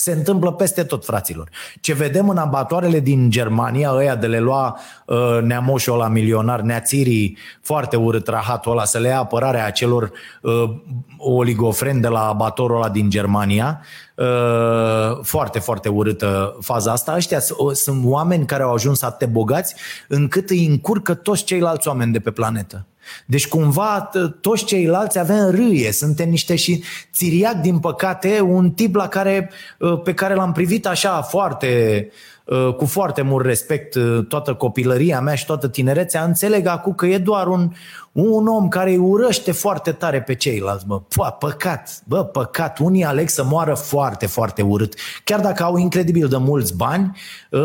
se 0.00 0.12
întâmplă 0.12 0.52
peste 0.52 0.84
tot, 0.84 1.04
fraților. 1.04 1.48
Ce 1.80 1.94
vedem 1.94 2.28
în 2.28 2.36
abatoarele 2.36 3.00
din 3.00 3.30
Germania, 3.30 3.92
ăia 3.92 4.16
de 4.16 4.26
le 4.26 4.38
lua 4.38 4.78
uh, 5.06 5.38
neamoșul 5.42 5.96
la 5.96 6.08
milionar, 6.08 6.60
neațirii 6.60 7.36
foarte 7.62 7.96
urât 7.96 8.28
rahatul 8.28 8.72
ăla, 8.72 8.84
să 8.84 8.98
le 8.98 9.08
ia 9.08 9.18
apărarea 9.18 9.66
acelor 9.66 10.12
uh, 10.42 10.70
oligofreni 11.18 12.00
de 12.00 12.08
la 12.08 12.28
abatorul 12.28 12.76
ăla 12.76 12.88
din 12.88 13.10
Germania, 13.10 13.80
uh, 14.14 15.18
foarte, 15.22 15.58
foarte 15.58 15.88
urâtă 15.88 16.56
faza 16.60 16.92
asta. 16.92 17.14
Ăștia 17.16 17.40
sunt 17.72 18.04
oameni 18.04 18.46
care 18.46 18.62
au 18.62 18.72
ajuns 18.72 19.02
atât 19.02 19.18
de 19.18 19.26
bogați 19.26 19.74
încât 20.08 20.50
îi 20.50 20.66
încurcă 20.66 21.14
toți 21.14 21.44
ceilalți 21.44 21.88
oameni 21.88 22.12
de 22.12 22.20
pe 22.20 22.30
planetă. 22.30 22.86
Deci 23.26 23.48
cumva 23.48 24.10
toți 24.40 24.64
ceilalți 24.64 25.18
avem 25.18 25.50
râie, 25.50 25.92
suntem 25.92 26.28
niște 26.28 26.56
și 26.56 26.82
țiriac 27.12 27.54
din 27.54 27.78
păcate, 27.78 28.40
un 28.40 28.70
tip 28.70 28.94
la 28.94 29.08
care, 29.08 29.50
ă, 29.80 29.96
pe 29.96 30.14
care 30.14 30.34
l-am 30.34 30.52
privit 30.52 30.86
așa 30.86 31.22
foarte, 31.22 32.08
ă, 32.48 32.72
cu 32.72 32.86
foarte 32.86 33.22
mult 33.22 33.46
respect 33.46 33.94
ă, 33.94 34.24
toată 34.28 34.54
copilăria 34.54 35.20
mea 35.20 35.34
și 35.34 35.46
toată 35.46 35.68
tinerețea, 35.68 36.24
înțeleg 36.24 36.66
acum 36.66 36.92
că 36.94 37.06
e 37.06 37.18
doar 37.18 37.46
un, 37.46 37.72
un 38.22 38.46
om 38.46 38.68
care 38.68 38.90
îi 38.90 38.96
urăște 38.96 39.52
foarte 39.52 39.92
tare 39.92 40.22
pe 40.22 40.34
ceilalți, 40.34 40.86
bă. 40.86 41.00
Pă, 41.00 41.36
păcat, 41.38 42.00
bă, 42.04 42.24
păcat. 42.24 42.78
Unii 42.78 43.04
aleg 43.04 43.28
să 43.28 43.44
moară 43.44 43.74
foarte, 43.74 44.26
foarte 44.26 44.62
urât. 44.62 44.94
Chiar 45.24 45.40
dacă 45.40 45.62
au 45.62 45.76
incredibil 45.76 46.28
de 46.28 46.36
mulți 46.36 46.76
bani, 46.76 47.16
uh, 47.50 47.60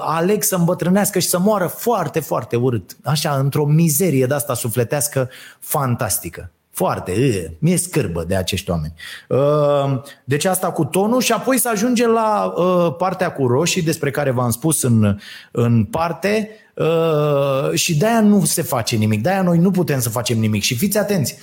aleg 0.00 0.42
să 0.42 0.56
îmbătrânească 0.56 1.18
și 1.18 1.28
să 1.28 1.38
moară 1.38 1.66
foarte, 1.66 2.20
foarte 2.20 2.56
urât. 2.56 2.96
Așa, 3.04 3.30
într-o 3.30 3.64
mizerie 3.64 4.26
de 4.26 4.34
asta 4.34 4.54
sufletească 4.54 5.28
fantastică. 5.60 6.50
Foarte, 6.70 7.12
e, 7.12 7.56
mi-e 7.58 7.76
scârbă 7.76 8.24
de 8.26 8.36
acești 8.36 8.70
oameni. 8.70 8.94
Uh, 9.28 10.02
deci 10.24 10.44
asta 10.44 10.70
cu 10.70 10.84
tonul 10.84 11.20
și 11.20 11.32
apoi 11.32 11.58
să 11.58 11.68
ajunge 11.68 12.06
la 12.06 12.52
uh, 12.56 12.94
partea 12.98 13.32
cu 13.32 13.46
roșii 13.46 13.82
despre 13.82 14.10
care 14.10 14.30
v-am 14.30 14.50
spus 14.50 14.82
în, 14.82 15.18
în 15.50 15.84
parte 15.84 16.50
uh, 16.78 17.72
și 17.74 17.96
de-aia 17.96 18.20
nu 18.20 18.44
se 18.44 18.62
face 18.62 18.96
nimic, 18.96 19.22
de-aia 19.22 19.42
noi 19.42 19.58
nu 19.58 19.70
putem 19.70 20.00
să 20.00 20.08
facem 20.08 20.38
nimic. 20.38 20.62
Și 20.62 20.76
fiți 20.76 20.98
atenți, 20.98 21.36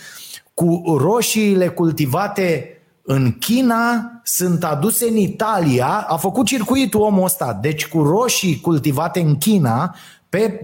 cu 0.53 0.95
roșiile 0.97 1.67
cultivate 1.67 2.69
în 3.01 3.31
China 3.31 4.11
sunt 4.23 4.63
aduse 4.63 5.07
în 5.07 5.15
Italia, 5.15 6.05
a 6.07 6.17
făcut 6.17 6.45
circuitul 6.45 7.01
omul 7.01 7.23
ăsta, 7.23 7.57
deci 7.61 7.87
cu 7.87 8.01
roșii 8.01 8.59
cultivate 8.59 9.19
în 9.19 9.37
China 9.37 9.95
pe 10.29 10.59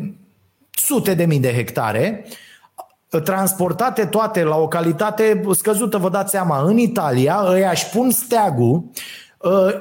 sute 0.71 1.13
de 1.13 1.25
mii 1.25 1.39
de 1.39 1.53
hectare, 1.53 2.25
uh, 2.25 3.21
transportate 3.23 4.05
toate 4.05 4.43
la 4.43 4.55
o 4.55 4.67
calitate 4.67 5.41
scăzută, 5.51 5.97
vă 5.97 6.09
dați 6.09 6.31
seama, 6.31 6.61
în 6.63 6.77
Italia, 6.77 7.43
ăia 7.45 7.69
își 7.69 7.89
pun 7.89 8.11
steagul, 8.11 8.75
ă, 8.75 8.83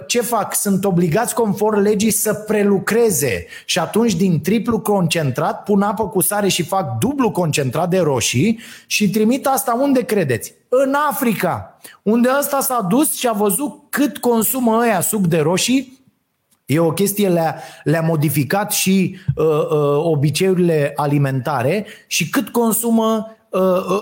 ce 0.06 0.20
fac? 0.20 0.54
Sunt 0.54 0.84
obligați 0.84 1.34
conform 1.34 1.80
legii 1.80 2.10
să 2.10 2.34
prelucreze 2.34 3.46
și 3.64 3.78
atunci 3.78 4.14
din 4.14 4.40
triplu 4.40 4.80
concentrat 4.80 5.62
pun 5.62 5.82
apă 5.82 6.08
cu 6.08 6.20
sare 6.20 6.48
și 6.48 6.62
fac 6.62 6.98
dublu 6.98 7.30
concentrat 7.30 7.88
de 7.88 7.98
roșii 7.98 8.60
și 8.86 9.10
trimit 9.10 9.46
asta 9.46 9.78
unde 9.80 10.02
credeți? 10.04 10.54
În 10.68 10.94
Africa, 11.10 11.78
unde 12.02 12.28
ăsta 12.38 12.60
s-a 12.60 12.86
dus 12.88 13.14
și 13.14 13.28
a 13.28 13.32
văzut 13.32 13.72
cât 13.90 14.18
consumă 14.18 14.78
ăia 14.82 15.00
suc 15.00 15.26
de 15.26 15.38
roșii 15.38 15.98
E 16.66 16.78
o 16.78 16.92
chestie, 16.92 17.28
le-a, 17.28 17.54
le-a 17.84 18.00
modificat 18.00 18.72
și 18.72 19.16
uh, 19.36 19.46
uh, 19.46 20.04
obiceiurile 20.04 20.92
alimentare 20.96 21.86
și 22.06 22.28
cât 22.28 22.48
consumă 22.48 23.16
Uh, 23.16 23.26
uh, 23.26 23.39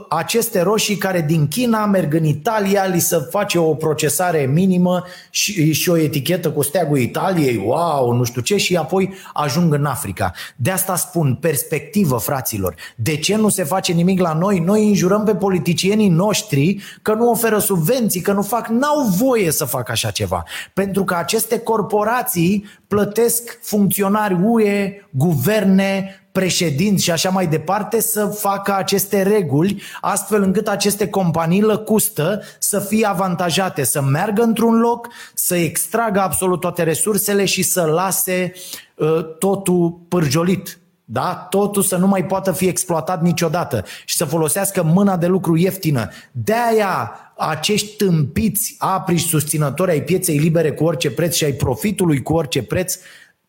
aceste 0.09 0.61
roșii 0.61 0.96
care 0.96 1.24
din 1.28 1.49
China 1.49 1.86
merg 1.86 2.14
în 2.14 2.24
Italia, 2.24 2.84
li 2.84 2.99
se 2.99 3.16
face 3.30 3.59
o 3.59 3.74
procesare 3.74 4.51
minimă 4.53 5.05
și, 5.30 5.72
și 5.72 5.90
o 5.90 5.96
etichetă 5.96 6.51
cu 6.51 6.62
steagul 6.62 6.99
Italiei, 6.99 7.62
wow, 7.64 8.12
nu 8.12 8.24
știu 8.24 8.40
ce, 8.40 8.57
și 8.57 8.76
apoi 8.76 9.14
ajung 9.32 9.74
în 9.74 9.84
Africa. 9.84 10.32
De 10.57 10.70
asta 10.70 10.96
spun, 10.96 11.34
perspectivă, 11.34 12.16
fraților. 12.16 12.74
De 12.96 13.16
ce 13.16 13.36
nu 13.36 13.49
se 13.49 13.64
face 13.64 13.92
nimic 13.92 14.20
la 14.20 14.32
noi? 14.32 14.59
Noi 14.59 14.88
înjurăm 14.88 15.24
pe 15.24 15.34
politicienii 15.34 16.09
noștri 16.09 16.82
că 17.03 17.14
nu 17.14 17.30
oferă 17.30 17.59
subvenții, 17.59 18.20
că 18.20 18.32
nu 18.32 18.42
fac, 18.42 18.66
n-au 18.66 19.03
voie 19.03 19.51
să 19.51 19.64
facă 19.64 19.92
așa 19.92 20.11
ceva. 20.11 20.44
Pentru 20.74 21.05
că 21.05 21.14
aceste 21.14 21.59
corporații 21.59 22.64
plătesc 22.86 23.59
funcționari 23.62 24.36
UE, 24.42 24.92
guverne, 25.11 26.22
președinți 26.39 27.05
și 27.05 27.11
așa 27.11 27.30
mai 27.30 27.47
departe 27.47 28.01
să 28.01 28.26
facă 28.26 28.74
aceste 28.76 29.22
reguli 29.22 29.82
astfel 30.01 30.43
încât 30.43 30.68
aceste 30.68 31.09
companii 31.09 31.62
lăcustă 31.62 32.43
să 32.59 32.78
fie 32.78 33.07
avantajate, 33.07 33.84
să 33.84 34.03
meargă 34.03 34.43
într-un 34.43 34.78
loc, 34.78 35.09
să 35.34 35.57
extragă 35.57 36.20
absolut 36.20 36.61
toate 36.61 36.82
resursele 36.82 37.45
și 37.45 37.62
să 37.62 37.82
lase 37.82 38.53
uh, 38.95 39.36
totul 39.39 40.01
pârjolit. 40.09 40.78
Da? 41.05 41.47
Totul 41.51 41.82
să 41.82 41.97
nu 41.97 42.07
mai 42.07 42.24
poată 42.24 42.53
fi 42.53 42.66
exploatat 42.66 43.22
niciodată 43.22 43.84
și 44.05 44.16
să 44.16 44.24
folosească 44.24 44.82
mâna 44.82 45.16
de 45.16 45.26
lucru 45.26 45.57
ieftină. 45.57 46.11
De-aia 46.32 47.12
acești 47.36 47.97
tâmpiți, 47.97 48.74
apriși 48.78 49.26
susținători 49.26 49.91
ai 49.91 50.03
pieței 50.03 50.39
libere 50.39 50.72
cu 50.72 50.84
orice 50.84 51.11
preț 51.11 51.34
și 51.34 51.45
ai 51.45 51.53
profitului 51.53 52.22
cu 52.22 52.32
orice 52.32 52.62
preț 52.62 52.99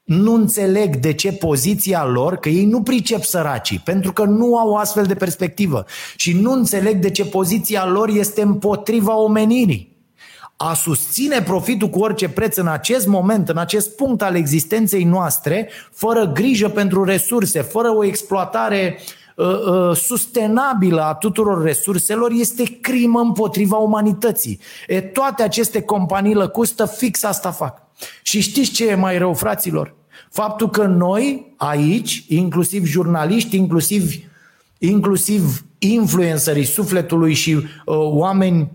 nu 0.10 0.34
înțeleg 0.34 0.96
de 0.96 1.14
ce 1.14 1.32
poziția 1.32 2.06
lor, 2.06 2.36
că 2.36 2.50
ei 2.50 2.66
nu 2.66 2.82
pricep 2.82 3.24
săracii, 3.24 3.82
pentru 3.84 4.14
că 4.14 4.24
nu 4.24 4.58
au 4.58 4.76
astfel 4.76 5.06
de 5.06 5.14
perspectivă 5.14 5.86
și 6.16 6.34
nu 6.34 6.52
înțeleg 6.52 6.96
de 6.96 7.10
ce 7.10 7.26
poziția 7.26 7.88
lor 7.88 8.10
este 8.10 8.42
împotriva 8.42 9.18
omenirii. 9.18 9.98
A 10.58 10.74
susține 10.74 11.42
profitul 11.42 11.88
cu 11.88 12.00
orice 12.00 12.30
preț 12.30 12.56
în 12.56 12.68
acest 12.68 13.08
moment, 13.08 13.50
în 13.50 13.58
acest 13.58 13.96
punct 13.96 14.22
al 14.22 14.36
existenței 14.36 15.04
noastre, 15.04 15.70
fără 15.92 16.26
grijă 16.26 16.70
pentru 16.70 17.04
resurse, 17.04 17.62
fără 17.62 17.90
o 17.96 18.04
exploatare 18.04 19.00
uh, 19.36 19.46
uh, 19.46 19.96
sustenabilă 19.96 21.02
a 21.02 21.14
tuturor 21.14 21.64
resurselor, 21.64 22.32
este 22.32 22.78
crimă 22.82 23.20
împotriva 23.20 23.78
umanității. 23.78 24.60
E, 24.88 25.02
toate 25.02 25.44
aceste 25.44 25.82
companii 25.82 26.34
lăcustă 26.34 26.86
fix 26.86 27.24
asta 27.24 27.52
fac. 27.52 27.82
Și 28.22 28.40
știți 28.42 28.72
ce 28.72 28.88
e 28.88 28.96
mai 28.96 29.18
rău, 29.18 29.34
fraților? 29.34 29.98
Faptul 30.30 30.70
că 30.70 30.84
noi 30.84 31.54
aici, 31.58 32.26
inclusiv 32.28 32.86
jurnaliști, 32.86 33.58
inclusiv, 33.58 34.14
inclusiv 34.78 35.66
influencerii 35.78 36.64
sufletului 36.64 37.34
și 37.34 37.54
uh, 37.54 37.64
oameni 37.96 38.72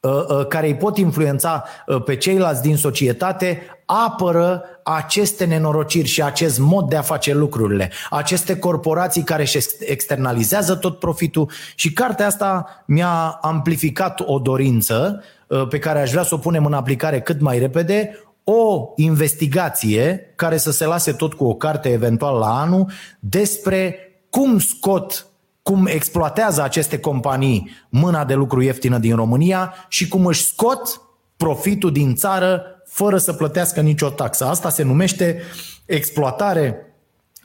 uh, 0.00 0.12
uh, 0.28 0.46
care 0.46 0.66
îi 0.66 0.74
pot 0.74 0.96
influența 0.96 1.64
uh, 1.86 2.02
pe 2.02 2.16
ceilalți 2.16 2.62
din 2.62 2.76
societate, 2.76 3.62
apără 3.86 4.62
aceste 4.82 5.44
nenorociri 5.44 6.08
și 6.08 6.22
acest 6.22 6.58
mod 6.58 6.88
de 6.88 6.96
a 6.96 7.02
face 7.02 7.34
lucrurile, 7.34 7.90
aceste 8.10 8.58
corporații 8.58 9.22
care 9.22 9.42
își 9.42 9.58
externalizează 9.80 10.74
tot 10.74 10.98
profitul 10.98 11.50
și 11.74 11.92
cartea 11.92 12.26
asta 12.26 12.66
mi-a 12.86 13.38
amplificat 13.40 14.22
o 14.24 14.38
dorință 14.38 15.22
uh, 15.46 15.68
pe 15.68 15.78
care 15.78 16.00
aș 16.00 16.10
vrea 16.10 16.22
să 16.22 16.34
o 16.34 16.38
punem 16.38 16.64
în 16.64 16.72
aplicare 16.72 17.20
cât 17.20 17.40
mai 17.40 17.58
repede, 17.58 18.18
o 18.50 18.92
investigație 18.96 20.32
care 20.36 20.56
să 20.56 20.70
se 20.70 20.84
lase 20.84 21.12
tot 21.12 21.34
cu 21.34 21.44
o 21.44 21.54
carte 21.54 21.88
eventual 21.88 22.38
la 22.38 22.60
anul 22.60 22.90
despre 23.18 23.98
cum 24.30 24.58
scot 24.58 25.26
cum 25.62 25.86
exploatează 25.86 26.62
aceste 26.62 26.98
companii 27.00 27.70
mâna 27.88 28.24
de 28.24 28.34
lucru 28.34 28.60
ieftină 28.62 28.98
din 28.98 29.16
România 29.16 29.74
și 29.88 30.08
cum 30.08 30.26
își 30.26 30.44
scot 30.44 31.00
profitul 31.36 31.92
din 31.92 32.14
țară 32.14 32.62
fără 32.86 33.18
să 33.18 33.32
plătească 33.32 33.80
nicio 33.80 34.08
taxă. 34.08 34.44
Asta 34.44 34.68
se 34.68 34.82
numește 34.82 35.42
exploatare 35.86 36.76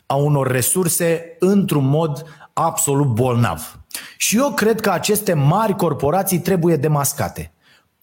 a 0.05 0.15
unor 0.15 0.51
resurse 0.51 1.35
într-un 1.39 1.85
mod 1.85 2.25
absolut 2.53 3.07
bolnav. 3.07 3.79
Și 4.17 4.37
eu 4.37 4.51
cred 4.51 4.79
că 4.79 4.89
aceste 4.89 5.33
mari 5.33 5.75
corporații 5.75 6.39
trebuie 6.39 6.75
demascate. 6.75 7.52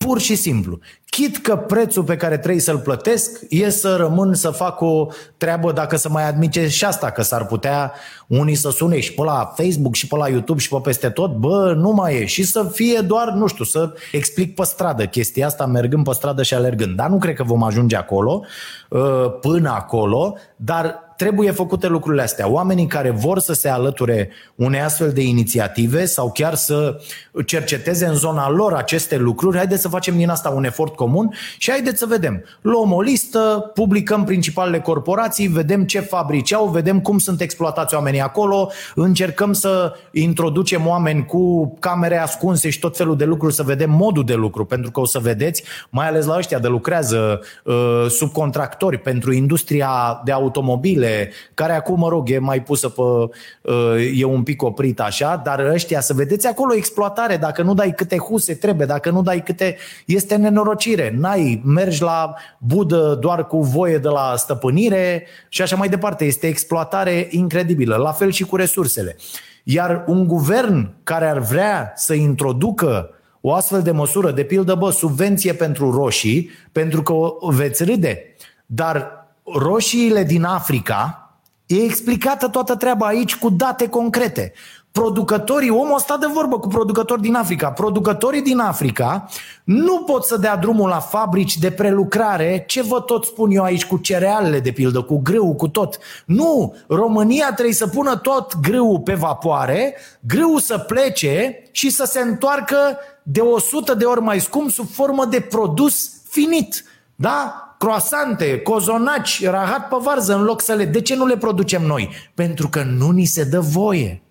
Pur 0.05 0.21
și 0.21 0.35
simplu. 0.35 0.79
Chit 1.05 1.37
că 1.37 1.57
prețul 1.57 2.05
pe 2.05 2.17
care 2.17 2.39
trebuie 2.39 2.61
să-l 2.61 2.79
plătesc 2.79 3.41
e 3.49 3.71
să 3.71 3.97
rămân 3.97 4.35
să 4.35 4.51
fac 4.51 4.81
o 4.81 5.07
treabă 5.37 5.73
dacă 5.73 5.97
să 5.97 6.09
mai 6.09 6.29
admice 6.29 6.69
și 6.69 6.85
asta, 6.85 7.11
că 7.11 7.23
s-ar 7.23 7.47
putea 7.47 7.93
unii 8.27 8.55
să 8.55 8.71
sune 8.71 9.01
și 9.01 9.15
pe 9.15 9.23
la 9.23 9.53
Facebook 9.57 9.95
și 9.95 10.07
pe 10.07 10.17
la 10.17 10.29
YouTube 10.29 10.61
și 10.61 10.69
pe 10.69 10.79
peste 10.83 11.09
tot, 11.09 11.37
bă, 11.37 11.75
nu 11.77 11.91
mai 11.91 12.15
e. 12.15 12.25
Și 12.25 12.43
să 12.43 12.65
fie 12.73 13.01
doar, 13.01 13.29
nu 13.29 13.47
știu, 13.47 13.65
să 13.65 13.93
explic 14.13 14.55
pe 14.55 14.63
stradă 14.65 15.07
chestia 15.07 15.47
asta, 15.47 15.67
mergând 15.67 16.05
pe 16.05 16.13
stradă 16.13 16.43
și 16.43 16.55
alergând. 16.55 16.97
Dar 16.97 17.09
nu 17.09 17.19
cred 17.19 17.35
că 17.35 17.43
vom 17.43 17.63
ajunge 17.63 17.97
acolo, 17.97 18.43
uh, 18.89 19.01
până 19.41 19.71
acolo, 19.71 20.37
dar 20.57 21.10
trebuie 21.21 21.51
făcute 21.51 21.87
lucrurile 21.87 22.23
astea. 22.23 22.49
Oamenii 22.49 22.87
care 22.87 23.11
vor 23.11 23.39
să 23.39 23.53
se 23.53 23.69
alăture 23.69 24.31
unei 24.55 24.81
astfel 24.81 25.13
de 25.13 25.23
inițiative 25.23 26.05
sau 26.05 26.33
chiar 26.33 26.55
să 26.55 27.01
cerceteze 27.47 28.07
în 28.07 28.15
zona 28.15 28.51
lor 28.51 28.73
aceste 28.73 29.17
lucruri, 29.17 29.57
haideți 29.57 29.83
să 29.83 29.89
facem 29.89 30.17
din 30.17 30.29
asta 30.29 30.49
un 30.49 30.65
efort 30.65 30.95
comun 30.95 31.35
și 31.59 31.71
haideți 31.71 31.99
să 31.99 32.07
vedem. 32.07 32.45
Luăm 32.61 32.93
o 32.93 33.01
listă, 33.01 33.71
publicăm 33.75 34.25
principalele 34.25 34.81
corporații, 34.81 35.47
vedem 35.47 35.85
ce 35.85 36.01
fabrici 36.01 36.53
au, 36.53 36.69
vedem 36.69 37.01
cum 37.01 37.19
sunt 37.19 37.41
exploatați 37.41 37.95
oamenii 37.95 38.21
acolo, 38.21 38.71
încercăm 38.95 39.53
să 39.53 39.93
introducem 40.13 40.87
oameni 40.87 41.27
cu 41.27 41.77
camere 41.79 42.19
ascunse 42.19 42.71
și 42.71 42.79
tot 42.79 42.97
felul 42.97 43.17
de 43.17 43.25
lucruri, 43.25 43.55
să 43.55 43.63
vedem 43.63 43.91
modul 43.91 44.25
de 44.25 44.35
lucru, 44.35 44.65
pentru 44.65 44.91
că 44.91 45.01
o 45.01 45.05
să 45.05 45.19
vedeți, 45.19 45.63
mai 45.91 46.09
ales 46.09 46.27
la 46.27 46.37
ăștia 46.37 46.59
de 46.59 46.69
lucrează 46.69 47.41
uh, 47.65 48.07
subcontractori 48.09 48.99
pentru 48.99 49.33
industria 49.33 50.21
de 50.25 50.33
automobile, 50.33 51.10
care 51.55 51.73
acum, 51.73 51.99
mă 51.99 52.09
rog, 52.09 52.31
e 52.31 52.39
mai 52.39 52.63
pusă 52.63 52.89
pe... 52.89 53.01
Uh, 53.01 54.19
e 54.21 54.25
un 54.25 54.43
pic 54.43 54.63
oprit 54.63 55.01
așa, 55.01 55.41
dar 55.45 55.59
ăștia, 55.59 56.01
să 56.01 56.15
vedeți 56.15 56.47
acolo 56.47 56.75
exploatare, 56.75 57.37
dacă 57.37 57.63
nu 57.63 57.75
dai 57.75 57.95
câte 57.95 58.17
huse 58.17 58.55
trebuie, 58.55 58.87
dacă 58.87 59.11
nu 59.11 59.23
dai 59.23 59.43
câte... 59.43 59.77
Este 60.07 60.37
nenorocire. 60.37 61.15
N-ai, 61.17 61.63
mergi 61.65 62.03
la 62.03 62.35
budă 62.59 63.17
doar 63.21 63.47
cu 63.47 63.63
voie 63.63 63.99
de 63.99 64.09
la 64.09 64.35
stăpânire 64.37 65.27
și 65.49 65.63
așa 65.63 65.77
mai 65.77 65.89
departe. 65.89 66.25
Este 66.25 66.47
exploatare 66.47 67.29
incredibilă. 67.31 67.97
La 67.97 68.13
fel 68.13 68.31
și 68.31 68.45
cu 68.45 68.57
resursele. 68.57 69.17
Iar 69.65 70.05
un 70.07 70.27
guvern 70.27 70.95
care 71.03 71.27
ar 71.27 71.39
vrea 71.39 71.93
să 71.97 72.15
introducă 72.15 73.15
o 73.41 73.53
astfel 73.53 73.83
de 73.83 73.91
măsură, 73.91 74.31
de 74.31 74.43
pildă, 74.43 74.75
bă, 74.75 74.91
subvenție 74.91 75.53
pentru 75.53 75.91
roșii, 75.91 76.51
pentru 76.73 77.03
că 77.03 77.15
veți 77.41 77.85
râde, 77.85 78.35
dar 78.67 79.20
roșiile 79.55 80.23
din 80.23 80.45
Africa, 80.45 81.31
e 81.67 81.83
explicată 81.83 82.49
toată 82.49 82.77
treaba 82.77 83.07
aici 83.07 83.37
cu 83.37 83.51
date 83.51 83.89
concrete. 83.89 84.53
Producătorii, 84.93 85.71
omul 85.71 85.95
ăsta 85.95 86.17
de 86.17 86.27
vorbă 86.33 86.59
cu 86.59 86.69
producători 86.69 87.21
din 87.21 87.35
Africa. 87.35 87.71
Producătorii 87.71 88.43
din 88.43 88.59
Africa 88.59 89.29
nu 89.65 89.99
pot 89.99 90.25
să 90.25 90.37
dea 90.37 90.57
drumul 90.57 90.89
la 90.89 90.99
fabrici 90.99 91.59
de 91.59 91.71
prelucrare, 91.71 92.65
ce 92.67 92.83
vă 92.83 93.01
tot 93.01 93.25
spun 93.25 93.51
eu 93.51 93.63
aici 93.63 93.87
cu 93.87 93.97
cerealele 93.97 94.61
de 94.61 94.71
pildă, 94.71 95.03
cu 95.03 95.21
grâu, 95.23 95.55
cu 95.55 95.69
tot. 95.69 95.99
Nu, 96.27 96.75
România 96.89 97.53
trebuie 97.53 97.75
să 97.75 97.87
pună 97.87 98.17
tot 98.17 98.61
grâul 98.61 99.01
pe 99.01 99.15
vapoare, 99.15 99.97
grâul 100.21 100.59
să 100.59 100.79
plece 100.79 101.63
și 101.71 101.91
să 101.91 102.05
se 102.05 102.21
întoarcă 102.21 102.77
de 103.23 103.41
100 103.41 103.95
de 103.95 104.05
ori 104.05 104.21
mai 104.21 104.41
scump 104.41 104.71
sub 104.71 104.89
formă 104.89 105.25
de 105.25 105.41
produs 105.41 106.11
finit. 106.29 106.85
Da? 107.17 107.70
Croasante, 107.81 108.59
cozonaci, 108.59 109.45
rahat 109.45 109.89
pe 109.89 109.97
varză 110.03 110.35
în 110.35 110.43
loc 110.43 110.61
să 110.61 110.73
le... 110.73 110.85
De 110.85 111.01
ce 111.01 111.17
nu 111.17 111.27
le 111.27 111.37
producem 111.37 111.83
noi? 111.83 112.11
Pentru 112.35 112.69
că 112.69 112.83
nu 112.83 113.11
ni 113.11 113.25
se 113.25 113.45
dă 113.45 113.61
voie. 113.61 114.23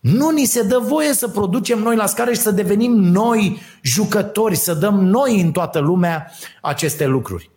Nu 0.00 0.30
ni 0.30 0.44
se 0.44 0.62
dă 0.62 0.78
voie 0.78 1.12
să 1.12 1.28
producem 1.28 1.78
noi 1.78 1.96
la 1.96 2.06
scară 2.06 2.32
și 2.32 2.40
să 2.40 2.50
devenim 2.50 2.92
noi 2.92 3.60
jucători, 3.82 4.56
să 4.56 4.74
dăm 4.74 4.94
noi 4.94 5.40
în 5.40 5.50
toată 5.50 5.78
lumea 5.78 6.30
aceste 6.60 7.06
lucruri. 7.06 7.50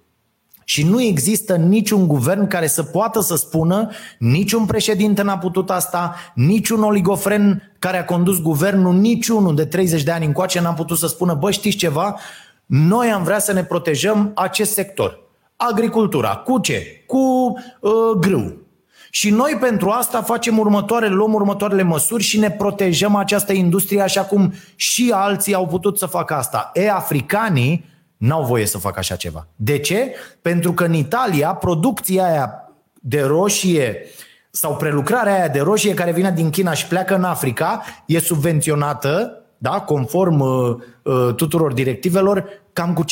Și 0.64 0.84
nu 0.84 1.02
există 1.02 1.56
niciun 1.56 2.08
guvern 2.08 2.48
care 2.48 2.68
să 2.68 2.84
poată 2.84 3.22
să 3.22 3.36
spună, 3.36 3.89
niciun 4.20 4.66
președinte 4.66 5.22
n-a 5.22 5.38
putut 5.38 5.70
asta, 5.70 6.16
niciun 6.36 6.84
oligofren 6.84 7.74
care 7.80 7.98
a 7.98 8.06
condus 8.06 8.41
guvernul, 8.41 8.93
niciunul 8.93 9.56
de 9.56 9.66
30 9.66 10.04
de 10.04 10.12
ani 10.12 10.26
încoace 10.26 10.62
n-a 10.62 10.74
putut 10.74 10.98
să 10.98 11.08
spună, 11.08 11.34
bă, 11.34 11.52
știți 11.52 11.78
ceva? 11.78 12.20
Noi 12.66 13.12
am 13.12 13.24
vrea 13.24 13.39
să 13.39 13.54
ne 13.54 13.64
protejăm 13.64 14.32
acest 14.36 14.74
sector 14.74 15.26
agricultura. 15.58 16.36
Cu 16.36 16.60
ce? 16.60 17.03
Cu 17.05 17.53
uh, 17.80 17.91
grâu. 18.20 18.66
Și 19.10 19.30
noi 19.30 19.58
pentru 19.60 19.89
asta 19.89 20.22
facem 20.22 20.58
următoarele, 20.58 21.14
luăm 21.14 21.34
următoarele 21.34 21.82
măsuri 21.82 22.24
și 22.24 22.39
ne 22.39 22.51
protejăm 22.51 23.16
această 23.16 23.53
industrie 23.53 24.01
așa 24.01 24.22
cum 24.22 24.53
și 24.76 25.12
alții 25.16 25.53
au 25.53 25.68
putut 25.68 25.97
să 25.97 26.05
facă 26.05 26.34
asta. 26.34 26.72
E, 26.74 26.91
africanii 26.91 27.86
n-au 28.18 28.43
voie 28.43 28.66
să 28.66 28.78
facă 28.78 28.99
așa 28.99 29.16
ceva. 29.16 29.47
De 29.55 29.80
ce? 29.80 30.14
Pentru 30.41 30.74
că 30.74 30.84
în 30.84 30.93
Italia 30.93 31.53
producția 31.53 32.26
aia 32.26 32.72
de 32.93 33.22
roșie 33.22 34.05
sau 34.49 34.76
prelucrarea 34.76 35.34
aia 35.34 35.47
de 35.47 35.60
roșie 35.60 35.93
care 35.93 36.12
vine 36.12 36.32
din 36.32 36.49
China 36.49 36.74
și 36.74 36.88
pleacă 36.88 37.16
în 37.16 37.24
Africa 37.24 37.84
e 38.05 38.20
subvenționată 38.20 39.41
da, 39.58 39.70
conform 39.70 40.39
uh, 40.39 40.76
uh, 41.03 41.34
tuturor 41.36 41.74
directivelor, 41.74 42.45
cam 42.78 42.94
cu 42.94 43.04
50%. 43.04 43.06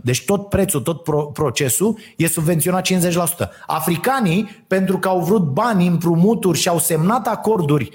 Deci 0.00 0.24
tot 0.24 0.48
prețul, 0.48 0.80
tot 0.80 1.02
pro- 1.02 1.24
procesul 1.24 1.98
e 2.16 2.26
subvenționat 2.26 2.86
50%. 2.86 3.50
Africanii, 3.66 4.64
pentru 4.66 4.98
că 4.98 5.08
au 5.08 5.20
vrut 5.20 5.42
bani, 5.42 5.86
împrumuturi 5.86 6.58
și 6.58 6.68
au 6.68 6.78
semnat 6.78 7.26
acorduri 7.26 7.90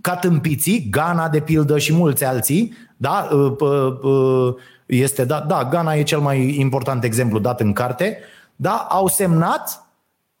ca 0.00 0.16
tâmpiții, 0.16 0.86
Ghana 0.90 1.28
de 1.28 1.40
pildă 1.40 1.78
și 1.78 1.92
mulți 1.92 2.24
alții, 2.24 2.72
da, 2.96 3.28
uh, 3.32 3.52
uh, 3.60 3.98
uh, 4.02 4.54
este, 4.86 5.24
da, 5.24 5.40
da, 5.40 5.64
Ghana 5.64 5.94
e 5.94 6.02
cel 6.02 6.20
mai 6.20 6.56
important 6.58 7.04
exemplu 7.04 7.38
dat 7.38 7.60
în 7.60 7.72
carte, 7.72 8.18
da, 8.56 8.86
au 8.88 9.08
semnat 9.08 9.86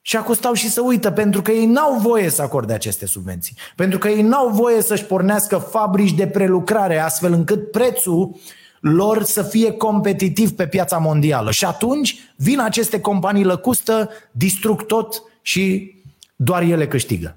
și 0.00 0.16
acum 0.16 0.34
stau 0.34 0.52
și 0.52 0.68
să 0.68 0.80
uită, 0.80 1.10
pentru 1.10 1.42
că 1.42 1.50
ei 1.50 1.66
n-au 1.66 1.98
voie 1.98 2.28
să 2.30 2.42
acorde 2.42 2.72
aceste 2.72 3.06
subvenții. 3.06 3.56
Pentru 3.76 3.98
că 3.98 4.08
ei 4.08 4.22
n-au 4.22 4.48
voie 4.48 4.82
să-și 4.82 5.04
pornească 5.04 5.56
fabrici 5.56 6.14
de 6.14 6.26
prelucrare, 6.26 6.98
astfel 6.98 7.32
încât 7.32 7.70
prețul 7.70 8.36
lor 8.80 9.22
să 9.22 9.42
fie 9.42 9.72
competitiv 9.72 10.50
pe 10.50 10.66
piața 10.66 10.98
mondială. 10.98 11.50
Și 11.50 11.64
atunci 11.64 12.18
vin 12.36 12.60
aceste 12.60 13.00
companii 13.00 13.44
lăcustă, 13.44 14.10
distrug 14.30 14.86
tot 14.86 15.22
și 15.42 15.94
doar 16.36 16.62
ele 16.62 16.88
câștigă. 16.88 17.36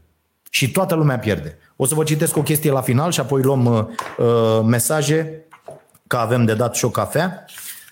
Și 0.49 0.71
toată 0.71 0.95
lumea 0.95 1.19
pierde. 1.19 1.57
O 1.75 1.85
să 1.85 1.95
vă 1.95 2.03
citesc 2.03 2.37
o 2.37 2.41
chestie 2.41 2.71
la 2.71 2.81
final 2.81 3.11
și 3.11 3.19
apoi 3.19 3.41
luăm 3.41 3.65
uh, 3.65 3.85
uh 4.17 4.63
mesaje, 4.65 5.45
că 6.07 6.17
avem 6.17 6.45
de 6.45 6.53
dat 6.53 6.75
și 6.75 6.85
o 6.85 6.89
cafea. 6.89 7.45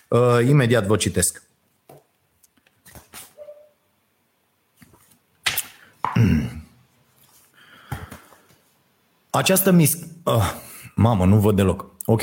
Uh, 0.08 0.48
imediat 0.48 0.86
vă 0.86 0.96
citesc. 0.96 1.42
Această 9.30 9.70
mis... 9.70 9.98
Oh, 10.22 10.52
mamă, 10.94 11.24
nu 11.24 11.36
văd 11.36 11.56
deloc. 11.56 11.89
Ok. 12.12 12.22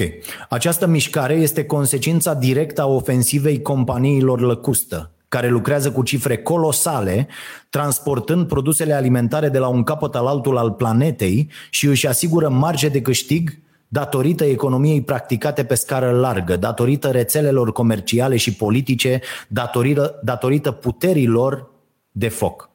Această 0.49 0.87
mișcare 0.87 1.33
este 1.33 1.65
consecința 1.65 2.33
directă 2.33 2.81
a 2.81 2.87
ofensivei 2.87 3.61
companiilor 3.61 4.41
lăcustă, 4.41 5.11
care 5.27 5.49
lucrează 5.49 5.91
cu 5.91 6.03
cifre 6.03 6.37
colosale, 6.37 7.27
transportând 7.69 8.47
produsele 8.47 8.93
alimentare 8.93 9.49
de 9.49 9.57
la 9.57 9.67
un 9.67 9.83
capăt 9.83 10.15
al 10.15 10.27
altul 10.27 10.57
al 10.57 10.71
planetei 10.71 11.49
și 11.69 11.85
își 11.85 12.07
asigură 12.07 12.49
marge 12.49 12.87
de 12.87 13.01
câștig 13.01 13.59
datorită 13.87 14.43
economiei 14.43 15.01
practicate 15.01 15.63
pe 15.63 15.75
scară 15.75 16.11
largă, 16.11 16.55
datorită 16.55 17.07
rețelelor 17.07 17.71
comerciale 17.71 18.37
și 18.37 18.53
politice, 18.53 19.21
datorită, 19.47 20.19
datorită 20.23 20.71
puterilor 20.71 21.69
de 22.11 22.27
foc. 22.27 22.69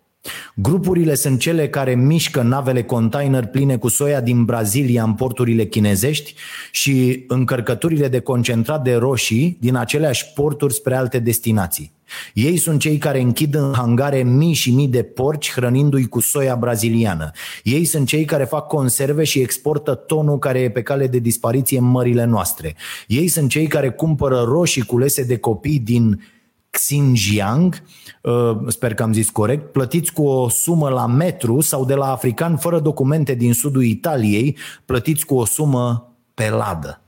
Grupurile 0.55 1.15
sunt 1.15 1.41
cele 1.41 1.69
care 1.69 1.95
mișcă 1.95 2.43
navele 2.43 2.83
container 2.83 3.47
pline 3.47 3.77
cu 3.77 3.89
soia 3.89 4.21
din 4.21 4.45
Brazilia 4.45 5.03
în 5.03 5.15
porturile 5.15 5.65
chinezești 5.65 6.35
și 6.71 7.25
încărcăturile 7.29 8.09
de 8.09 8.21
concentrat 8.21 8.83
de 8.83 8.95
roșii 8.95 9.57
din 9.61 9.77
aceleași 9.77 10.33
porturi 10.35 10.75
spre 10.75 10.95
alte 10.95 11.19
destinații. 11.19 11.93
Ei 12.35 12.57
sunt 12.57 12.81
cei 12.81 12.99
care 12.99 13.21
închid 13.21 13.55
în 13.55 13.73
hangare 13.77 14.23
mii 14.23 14.53
și 14.53 14.71
mii 14.71 14.89
de 14.89 15.03
porci 15.03 15.53
hrănindu-i 15.53 16.09
cu 16.09 16.21
soia 16.21 16.55
braziliană. 16.55 17.31
Ei 17.63 17.85
sunt 17.85 18.07
cei 18.07 18.25
care 18.25 18.45
fac 18.45 18.67
conserve 18.67 19.25
și 19.25 19.41
exportă 19.41 19.95
tonul 19.95 20.39
care 20.39 20.59
e 20.59 20.71
pe 20.71 20.83
cale 20.83 21.07
de 21.07 21.19
dispariție 21.19 21.79
în 21.79 21.85
mările 21.85 22.25
noastre. 22.25 22.77
Ei 23.07 23.29
sunt 23.29 23.51
cei 23.51 23.67
care 23.67 23.91
cumpără 23.91 24.41
roșii 24.41 24.83
culese 24.83 25.23
de 25.23 25.39
copii 25.39 25.79
din 25.79 26.21
Xinjiang, 26.73 27.83
uh, 28.23 28.59
sper 28.67 28.95
că 28.95 29.03
am 29.03 29.13
zis 29.13 29.31
corect, 29.31 29.73
plătiți 29.73 30.13
cu 30.13 30.27
o 30.27 30.49
sumă 30.49 30.89
la 30.89 31.07
metru 31.07 31.61
sau 31.61 31.85
de 31.85 31.95
la 31.95 32.13
african 32.13 32.57
fără 32.57 32.81
documente 32.81 33.35
din 33.35 33.55
sudul 33.55 33.85
Italiei, 33.85 34.57
plătiți 34.85 35.27
cu 35.27 35.35
o 35.35 35.45
sumă 35.45 36.13
pe 36.35 36.49
ladă. 36.49 37.01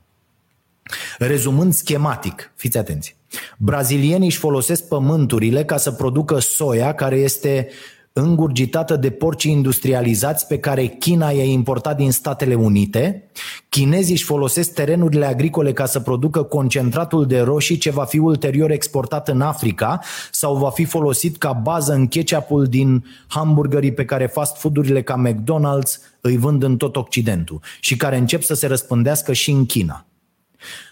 Rezumând 1.18 1.72
schematic, 1.72 2.52
fiți 2.54 2.78
atenți, 2.78 3.16
brazilienii 3.58 4.26
își 4.26 4.38
folosesc 4.38 4.88
pământurile 4.88 5.64
ca 5.64 5.76
să 5.76 5.92
producă 5.92 6.38
soia 6.38 6.94
care 6.94 7.16
este 7.16 7.68
îngurgitată 8.16 8.96
de 8.96 9.10
porci 9.10 9.44
industrializați 9.44 10.46
pe 10.46 10.58
care 10.58 10.86
China 10.86 11.30
i-a 11.30 11.42
importat 11.42 11.96
din 11.96 12.12
Statele 12.12 12.54
Unite. 12.54 13.30
Chinezii 13.68 14.12
își 14.12 14.24
folosesc 14.24 14.74
terenurile 14.74 15.26
agricole 15.26 15.72
ca 15.72 15.86
să 15.86 16.00
producă 16.00 16.42
concentratul 16.42 17.26
de 17.26 17.40
roșii 17.40 17.76
ce 17.76 17.90
va 17.90 18.04
fi 18.04 18.18
ulterior 18.18 18.70
exportat 18.70 19.28
în 19.28 19.40
Africa 19.40 20.00
sau 20.30 20.56
va 20.56 20.70
fi 20.70 20.84
folosit 20.84 21.36
ca 21.36 21.52
bază 21.52 21.92
în 21.92 22.06
ketchupul 22.06 22.64
din 22.64 23.04
hamburgerii 23.28 23.92
pe 23.92 24.04
care 24.04 24.26
fast 24.26 24.56
foodurile 24.56 25.02
ca 25.02 25.22
McDonald's 25.26 26.18
îi 26.20 26.36
vând 26.36 26.62
în 26.62 26.76
tot 26.76 26.96
Occidentul 26.96 27.60
și 27.80 27.96
care 27.96 28.16
încep 28.16 28.42
să 28.42 28.54
se 28.54 28.66
răspândească 28.66 29.32
și 29.32 29.50
în 29.50 29.66
China. 29.66 30.06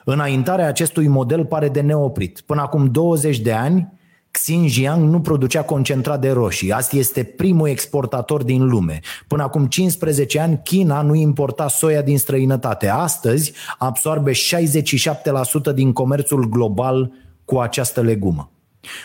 Înaintarea 0.05 0.67
acestui 0.67 1.07
model 1.09 1.45
pare 1.45 1.69
de 1.69 1.81
neoprit. 1.81 2.41
Până 2.47 2.61
acum 2.61 2.87
20 2.87 3.39
de 3.39 3.53
ani, 3.53 3.93
Xinjiang 4.33 5.11
nu 5.11 5.21
producea 5.21 5.65
concentrat 5.65 6.21
de 6.21 6.31
roșii. 6.31 6.73
Asta 6.73 6.97
este 6.97 7.23
primul 7.23 7.69
exportator 7.69 8.43
din 8.43 8.69
lume. 8.69 9.01
Până 9.27 9.43
acum 9.43 9.67
15 9.67 10.41
ani, 10.41 10.61
China 10.65 11.03
nu 11.03 11.15
importa 11.15 11.69
soia 11.69 12.03
din 12.03 12.19
străinătate. 12.19 12.89
Astăzi 12.89 13.53
absorbe 13.79 14.33
67% 14.33 14.35
din 15.75 15.93
comerțul 15.93 16.49
global 16.49 17.13
cu 17.45 17.59
această 17.59 18.01
legumă. 18.01 18.51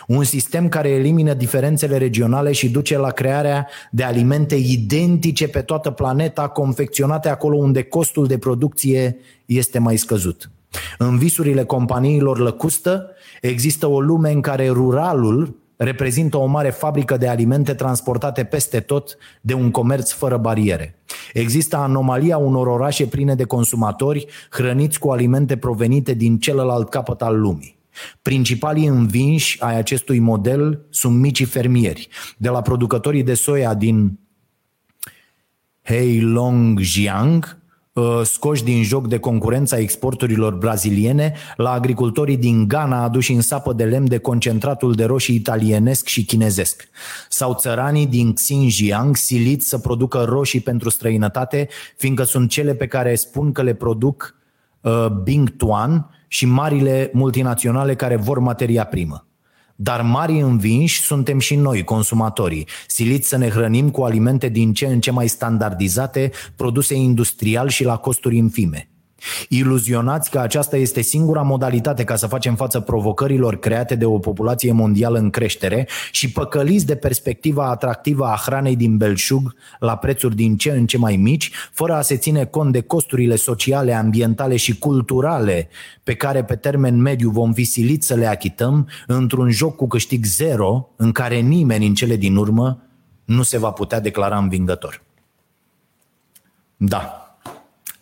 Un 0.08 0.24
sistem 0.24 0.70
care 0.70 0.90
elimină 0.90 1.34
diferențele 1.34 1.98
regionale 1.98 2.52
și 2.52 2.70
duce 2.70 2.98
la 2.98 3.10
crearea 3.10 3.68
de 3.92 4.04
alimente 4.04 4.56
identice 4.56 5.48
pe 5.48 5.62
toată 5.62 5.92
planeta, 5.92 6.48
confecționate 6.48 7.30
acolo 7.30 7.58
unde 7.58 7.84
costul 7.84 8.28
de 8.28 8.38
producție 8.38 9.18
este 9.46 9.80
mai 9.80 9.98
scăzut. 9.98 10.52
În 10.98 11.18
visurile 11.18 11.64
companiilor 11.64 12.40
lăcustă 12.40 13.12
există 13.42 13.88
o 13.88 14.02
lume 14.02 14.32
în 14.32 14.42
care 14.42 14.70
ruralul 14.70 15.56
reprezintă 15.78 16.38
o 16.38 16.46
mare 16.46 16.70
fabrică 16.70 17.18
de 17.18 17.28
alimente 17.28 17.74
transportate 17.74 18.44
peste 18.44 18.80
tot 18.80 19.18
de 19.42 19.54
un 19.54 19.72
comerț 19.72 20.12
fără 20.12 20.38
bariere. 20.38 21.00
Există 21.34 21.76
anomalia 21.76 22.38
unor 22.38 22.68
orașe 22.68 23.06
pline 23.06 23.36
de 23.36 23.44
consumatori 23.44 24.26
hrăniți 24.50 25.00
cu 25.00 25.10
alimente 25.10 25.58
provenite 25.58 26.14
din 26.14 26.40
celălalt 26.40 26.90
capăt 26.90 27.22
al 27.22 27.40
lumii. 27.40 27.78
Principalii 28.22 28.86
învinși 28.86 29.62
ai 29.62 29.78
acestui 29.78 30.20
model 30.20 30.86
sunt 30.90 31.20
micii 31.20 31.46
fermieri, 31.46 32.08
de 32.38 32.50
la 32.50 32.62
producătorii 32.62 33.24
de 33.24 33.34
soia 33.34 33.74
din 33.74 34.20
Heilongjiang, 35.84 37.46
Uh, 37.46 37.57
scoși 38.24 38.64
din 38.64 38.84
joc 38.84 39.08
de 39.08 39.18
concurența 39.20 39.78
exporturilor 39.78 40.54
braziliene 40.54 41.34
la 41.56 41.72
agricultorii 41.72 42.38
din 42.38 42.68
Ghana 42.68 43.04
aduși 43.04 43.32
în 43.32 43.42
sapă 43.42 43.74
de 43.74 43.84
lemn 43.84 44.08
de 44.08 44.18
concentratul 44.18 44.94
de 44.94 45.06
roșii 45.06 45.36
italienesc 45.36 46.08
și 46.08 46.26
chinezesc. 46.26 46.88
Sau 47.30 47.54
țăranii 47.54 48.08
din 48.08 48.34
Xinjiang 48.34 49.16
siliți 49.16 49.68
să 49.68 49.78
producă 49.78 50.24
roșii 50.24 50.60
pentru 50.60 50.90
străinătate, 50.90 51.68
fiindcă 51.98 52.24
sunt 52.24 52.50
cele 52.50 52.74
pe 52.74 52.88
care 52.88 53.16
spun 53.16 53.52
că 53.52 53.62
le 53.62 53.74
produc 53.74 54.36
uh, 54.82 55.08
Bing 55.24 55.50
Tuan 55.50 56.10
și 56.28 56.46
marile 56.46 57.10
multinaționale 57.14 57.96
care 57.96 58.16
vor 58.16 58.40
materia 58.40 58.86
primă. 58.86 59.27
Dar 59.80 60.02
mari 60.02 60.40
învinși 60.40 61.02
suntem 61.02 61.40
și 61.40 61.56
noi, 61.56 61.84
consumatorii, 61.84 62.68
siliți 62.88 63.28
să 63.28 63.38
ne 63.38 63.50
hrănim 63.50 63.90
cu 63.90 64.02
alimente 64.02 64.50
din 64.50 64.74
ce 64.74 64.86
în 64.86 65.00
ce 65.00 65.12
mai 65.12 65.28
standardizate, 65.28 66.32
produse 66.56 66.96
industrial 66.96 67.68
și 67.70 67.84
la 67.84 67.98
costuri 67.98 68.38
infime. 68.38 68.90
Iluzionați 69.50 70.30
că 70.30 70.40
aceasta 70.40 70.78
este 70.78 71.02
singura 71.02 71.42
modalitate 71.42 72.04
ca 72.04 72.16
să 72.16 72.28
facem 72.28 72.56
față 72.56 72.80
provocărilor 72.80 73.60
create 73.60 73.96
de 73.96 74.06
o 74.06 74.20
populație 74.20 74.72
mondială 74.72 75.18
în 75.18 75.30
creștere 75.30 75.88
și 76.12 76.32
păcăliți 76.32 76.86
de 76.86 76.96
perspectiva 76.96 77.70
atractivă 77.70 78.26
a 78.26 78.42
hranei 78.46 78.76
din 78.76 78.98
belșug 78.98 79.56
la 79.80 79.98
prețuri 79.98 80.36
din 80.36 80.58
ce 80.58 80.72
în 80.72 80.86
ce 80.86 80.98
mai 80.98 81.16
mici, 81.16 81.52
fără 81.72 81.94
a 81.94 82.02
se 82.02 82.18
ține 82.18 82.46
cont 82.46 82.72
de 82.72 82.82
costurile 82.82 83.36
sociale, 83.36 83.94
ambientale 83.94 84.56
și 84.56 84.78
culturale 84.78 85.70
pe 86.04 86.14
care 86.16 86.44
pe 86.44 86.56
termen 86.56 87.02
mediu 87.02 87.30
vom 87.30 87.54
fi 87.54 87.64
siliți 87.64 88.08
să 88.08 88.14
le 88.14 88.26
achităm 88.26 88.88
într-un 89.08 89.50
joc 89.50 89.76
cu 89.76 89.88
câștig 89.88 90.26
zero 90.26 90.90
în 90.96 91.12
care 91.12 91.40
nimeni 91.40 91.88
în 91.88 91.94
cele 91.94 92.16
din 92.16 92.36
urmă 92.36 92.82
nu 93.26 93.44
se 93.44 93.58
va 93.58 93.72
putea 93.72 94.00
declara 94.00 94.38
învingător. 94.38 95.04
Da, 96.78 97.27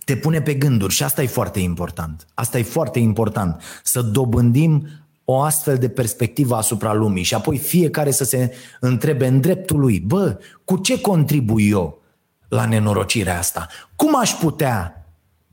te 0.06 0.16
pune 0.16 0.42
pe 0.42 0.54
gânduri 0.54 0.94
și 0.94 1.04
asta 1.04 1.22
e 1.22 1.28
foarte 1.28 1.60
important. 1.60 2.28
Asta 2.34 2.58
e 2.58 2.64
foarte 2.64 3.00
important, 3.00 3.62
să 3.84 4.02
dobândim 4.02 4.88
o 5.26 5.42
astfel 5.42 5.78
de 5.78 5.90
perspectivă 5.90 6.56
asupra 6.56 6.94
lumii 6.94 7.24
și 7.24 7.34
apoi 7.34 7.58
fiecare 7.58 8.12
să 8.12 8.24
se 8.24 8.54
întrebe 8.80 9.28
în 9.28 9.42
dreptul 9.42 9.80
lui, 9.80 10.00
bă, 10.00 10.40
cu 10.66 10.78
ce 10.78 11.02
contribui 11.02 11.70
eu 11.70 12.02
la 12.48 12.66
nenorocirea 12.66 13.38
asta? 13.38 13.68
Cum 13.96 14.20
aș 14.20 14.32
putea 14.32 15.06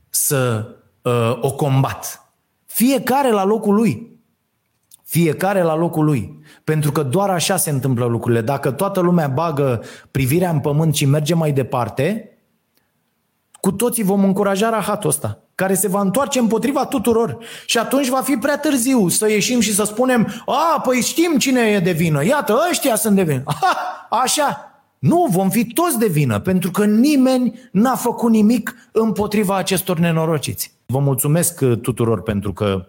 să 0.09 0.67
uh, 1.01 1.37
o 1.41 1.51
combat? 1.51 2.33
Fiecare 2.65 3.31
la 3.31 3.45
locul 3.45 3.73
lui. 3.73 4.11
Fiecare 5.03 5.61
la 5.61 5.75
locul 5.75 6.05
lui. 6.05 6.39
Pentru 6.63 6.91
că 6.91 7.03
doar 7.03 7.29
așa 7.29 7.57
se 7.57 7.69
întâmplă 7.69 8.05
lucrurile. 8.05 8.41
Dacă 8.41 8.71
toată 8.71 8.99
lumea 8.99 9.27
bagă 9.27 9.83
privirea 10.11 10.49
în 10.49 10.59
pământ 10.59 10.95
și 10.95 11.05
merge 11.05 11.33
mai 11.33 11.51
departe, 11.51 12.32
cu 13.63 13.71
toții 13.71 14.03
vom 14.03 14.23
încuraja 14.23 14.69
rahatul 14.69 15.09
ăsta, 15.09 15.39
care 15.55 15.73
se 15.73 15.87
va 15.87 16.01
întoarce 16.01 16.39
împotriva 16.39 16.85
tuturor. 16.85 17.37
Și 17.65 17.77
atunci 17.77 18.07
va 18.07 18.21
fi 18.21 18.35
prea 18.35 18.57
târziu 18.57 19.07
să 19.07 19.29
ieșim 19.29 19.59
și 19.59 19.73
să 19.73 19.83
spunem, 19.83 20.43
a, 20.45 20.81
păi 20.81 21.01
știm 21.01 21.37
cine 21.37 21.61
e 21.61 21.79
de 21.79 21.91
vină, 21.91 22.25
iată, 22.25 22.55
ăștia 22.69 22.95
sunt 22.95 23.15
de 23.15 23.23
vină. 23.23 23.41
Aha, 23.45 24.07
așa, 24.09 24.71
nu, 24.99 25.27
vom 25.31 25.49
fi 25.49 25.65
toți 25.65 25.99
de 25.99 26.07
vină, 26.07 26.39
pentru 26.39 26.71
că 26.71 26.85
nimeni 26.85 27.59
n-a 27.71 27.95
făcut 27.95 28.31
nimic 28.31 28.75
împotriva 28.91 29.57
acestor 29.57 29.97
nenorociți. 29.97 30.73
Vă 30.85 30.99
mulțumesc 30.99 31.65
tuturor 31.81 32.21
pentru 32.21 32.53
că 32.53 32.85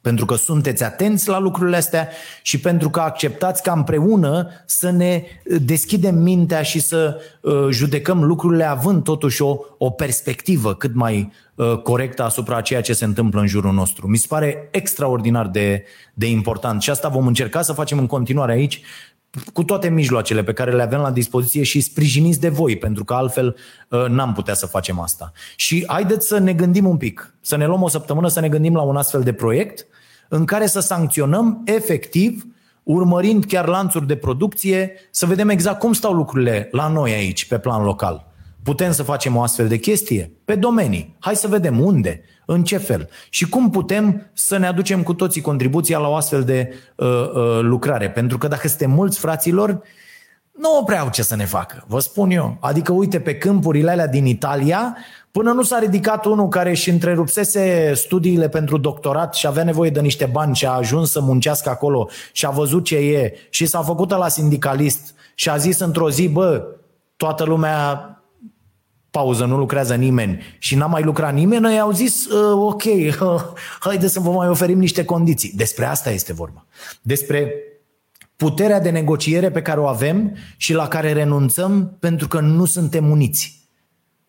pentru 0.00 0.24
că 0.24 0.34
sunteți 0.34 0.84
atenți 0.84 1.28
la 1.28 1.38
lucrurile 1.38 1.76
astea 1.76 2.08
și 2.42 2.60
pentru 2.60 2.90
că 2.90 3.00
acceptați 3.00 3.62
ca 3.62 3.72
împreună 3.72 4.48
să 4.66 4.90
ne 4.90 5.22
deschidem 5.60 6.14
mintea 6.14 6.62
și 6.62 6.80
să 6.80 7.20
uh, 7.40 7.68
judecăm 7.70 8.24
lucrurile 8.24 8.64
având 8.64 9.02
totuși 9.04 9.42
o, 9.42 9.58
o 9.78 9.90
perspectivă 9.90 10.74
cât 10.74 10.94
mai 10.94 11.32
uh, 11.54 11.78
corectă 11.82 12.22
asupra 12.22 12.60
ceea 12.60 12.80
ce 12.80 12.92
se 12.92 13.04
întâmplă 13.04 13.40
în 13.40 13.46
jurul 13.46 13.72
nostru. 13.72 14.08
Mi 14.08 14.16
se 14.16 14.26
pare 14.28 14.68
extraordinar 14.70 15.46
de, 15.46 15.84
de 16.14 16.30
important 16.30 16.82
și 16.82 16.90
asta 16.90 17.08
vom 17.08 17.26
încerca 17.26 17.62
să 17.62 17.72
facem 17.72 17.98
în 17.98 18.06
continuare 18.06 18.52
aici 18.52 18.82
cu 19.52 19.64
toate 19.64 19.88
mijloacele 19.88 20.42
pe 20.42 20.52
care 20.52 20.72
le 20.72 20.82
avem 20.82 21.00
la 21.00 21.10
dispoziție 21.10 21.62
și 21.62 21.80
sprijiniți 21.80 22.40
de 22.40 22.48
voi, 22.48 22.76
pentru 22.76 23.04
că 23.04 23.14
altfel 23.14 23.56
uh, 23.88 24.04
n-am 24.08 24.32
putea 24.32 24.54
să 24.54 24.66
facem 24.66 25.00
asta. 25.00 25.32
Și 25.56 25.84
haideți 25.86 26.26
să 26.26 26.38
ne 26.38 26.52
gândim 26.52 26.86
un 26.86 26.96
pic, 26.96 27.34
să 27.40 27.56
ne 27.56 27.66
luăm 27.66 27.82
o 27.82 27.88
săptămână 27.88 28.28
să 28.28 28.40
ne 28.40 28.48
gândim 28.48 28.74
la 28.74 28.82
un 28.82 28.96
astfel 28.96 29.22
de 29.22 29.32
proiect 29.32 29.86
în 30.28 30.44
care 30.44 30.66
să 30.66 30.80
sancționăm 30.80 31.62
efectiv, 31.64 32.46
urmărind 32.82 33.44
chiar 33.44 33.66
lanțuri 33.66 34.06
de 34.06 34.16
producție, 34.16 34.92
să 35.10 35.26
vedem 35.26 35.48
exact 35.48 35.78
cum 35.78 35.92
stau 35.92 36.12
lucrurile 36.12 36.68
la 36.72 36.88
noi 36.88 37.12
aici, 37.12 37.46
pe 37.46 37.58
plan 37.58 37.84
local. 37.84 38.27
Putem 38.68 38.92
să 38.92 39.02
facem 39.02 39.36
o 39.36 39.42
astfel 39.42 39.68
de 39.68 39.76
chestie? 39.76 40.32
Pe 40.44 40.54
domenii. 40.54 41.16
Hai 41.18 41.36
să 41.36 41.48
vedem 41.48 41.80
unde, 41.80 42.20
în 42.46 42.64
ce 42.64 42.76
fel 42.76 43.08
și 43.30 43.48
cum 43.48 43.70
putem 43.70 44.30
să 44.32 44.56
ne 44.56 44.66
aducem 44.66 45.02
cu 45.02 45.14
toții 45.14 45.40
contribuția 45.40 45.98
la 45.98 46.08
o 46.08 46.14
astfel 46.14 46.44
de 46.44 46.74
uh, 46.96 47.06
uh, 47.08 47.58
lucrare. 47.60 48.10
Pentru 48.10 48.38
că 48.38 48.48
dacă 48.48 48.68
suntem 48.68 48.90
mulți 48.90 49.18
fraților, 49.18 49.82
nu 50.52 50.82
prea 50.86 51.00
au 51.00 51.10
ce 51.10 51.22
să 51.22 51.36
ne 51.36 51.44
facă, 51.44 51.84
vă 51.86 51.98
spun 51.98 52.30
eu. 52.30 52.56
Adică 52.60 52.92
uite 52.92 53.20
pe 53.20 53.36
câmpurile 53.36 53.90
alea 53.90 54.06
din 54.08 54.26
Italia, 54.26 54.96
Până 55.30 55.52
nu 55.52 55.62
s-a 55.62 55.78
ridicat 55.78 56.24
unul 56.24 56.48
care 56.48 56.70
își 56.70 56.90
întrerupsese 56.90 57.92
studiile 57.94 58.48
pentru 58.48 58.78
doctorat 58.78 59.34
și 59.34 59.46
avea 59.46 59.64
nevoie 59.64 59.90
de 59.90 60.00
niște 60.00 60.28
bani 60.32 60.54
și 60.54 60.66
a 60.66 60.70
ajuns 60.70 61.10
să 61.10 61.20
muncească 61.20 61.70
acolo 61.70 62.08
și 62.32 62.46
a 62.46 62.50
văzut 62.50 62.84
ce 62.84 62.96
e 62.96 63.32
și 63.50 63.66
s-a 63.66 63.82
făcut 63.82 64.10
la 64.10 64.28
sindicalist 64.28 65.14
și 65.34 65.50
a 65.50 65.56
zis 65.56 65.78
într-o 65.78 66.10
zi, 66.10 66.28
bă, 66.28 66.64
toată 67.16 67.44
lumea 67.44 68.12
pauză, 69.10 69.44
nu 69.44 69.56
lucrează 69.56 69.94
nimeni 69.94 70.42
și 70.58 70.74
n-a 70.74 70.86
mai 70.86 71.02
lucrat 71.02 71.34
nimeni, 71.34 71.62
noi 71.62 71.78
au 71.78 71.90
zis, 71.90 72.26
uh, 72.26 72.72
ok, 72.72 72.82
uh, 73.20 73.42
haide 73.80 74.08
să 74.08 74.20
vă 74.20 74.30
mai 74.30 74.48
oferim 74.48 74.78
niște 74.78 75.04
condiții. 75.04 75.52
Despre 75.56 75.84
asta 75.84 76.10
este 76.10 76.32
vorba. 76.32 76.66
Despre 77.02 77.52
puterea 78.36 78.80
de 78.80 78.90
negociere 78.90 79.50
pe 79.50 79.62
care 79.62 79.80
o 79.80 79.86
avem 79.86 80.36
și 80.56 80.72
la 80.72 80.88
care 80.88 81.12
renunțăm 81.12 81.96
pentru 82.00 82.28
că 82.28 82.40
nu 82.40 82.64
suntem 82.64 83.10
uniți. 83.10 83.68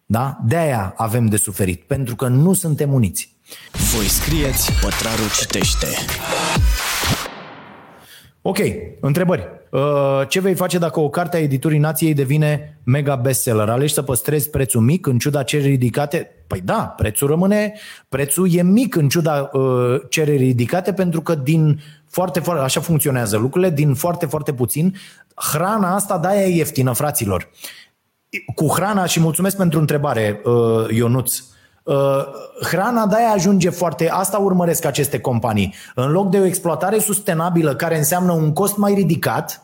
Da? 0.05 0.37
De-aia 0.45 0.93
avem 0.97 1.25
de 1.25 1.37
suferit, 1.37 1.81
pentru 1.81 2.15
că 2.15 2.27
nu 2.27 2.53
suntem 2.53 2.93
uniți. 2.93 3.35
Voi 3.95 4.05
scrieți, 4.05 4.71
Pătrarul 4.81 5.29
citește. 5.39 5.87
Ok, 8.41 8.57
întrebări. 8.99 9.58
Uh, 9.69 10.21
ce 10.27 10.39
vei 10.39 10.55
face 10.55 10.77
dacă 10.77 10.99
o 10.99 11.09
carte 11.09 11.37
a 11.37 11.39
editurii 11.39 11.79
nației 11.79 12.13
devine 12.13 12.79
mega 12.83 13.15
bestseller? 13.15 13.69
Alegi 13.69 13.93
să 13.93 14.01
păstrezi 14.01 14.49
prețul 14.49 14.81
mic 14.81 15.05
în 15.05 15.17
ciuda 15.17 15.43
cererii 15.43 15.71
ridicate? 15.71 16.31
Păi 16.47 16.61
da, 16.63 16.93
prețul 16.97 17.27
rămâne, 17.27 17.73
prețul 18.09 18.53
e 18.53 18.61
mic 18.61 18.95
în 18.95 19.09
ciuda 19.09 19.49
uh, 19.53 20.01
cererii 20.09 20.47
ridicate 20.47 20.93
pentru 20.93 21.21
că 21.21 21.35
din 21.35 21.81
foarte, 22.07 22.39
foarte, 22.39 22.63
așa 22.63 22.79
funcționează 22.79 23.37
lucrurile, 23.37 23.69
din 23.71 23.93
foarte, 23.93 24.25
foarte 24.25 24.53
puțin. 24.53 24.95
Hrana 25.35 25.95
asta, 25.95 26.17
de-aia 26.17 26.45
e 26.45 26.55
ieftină, 26.55 26.93
fraților. 26.93 27.49
Cu 28.55 28.67
hrana, 28.67 29.05
și 29.05 29.19
mulțumesc 29.19 29.57
pentru 29.57 29.79
întrebare, 29.79 30.41
uh, 30.43 30.89
Ionuț, 30.89 31.43
Uh, 31.89 31.95
hrana 32.61 33.05
de-aia 33.05 33.29
ajunge 33.29 33.69
foarte... 33.69 34.09
Asta 34.09 34.37
urmăresc 34.37 34.85
aceste 34.85 35.19
companii. 35.19 35.73
În 35.95 36.11
loc 36.11 36.29
de 36.29 36.39
o 36.39 36.45
exploatare 36.45 36.99
sustenabilă 36.99 37.75
care 37.75 37.97
înseamnă 37.97 38.31
un 38.31 38.53
cost 38.53 38.77
mai 38.77 38.93
ridicat, 38.93 39.63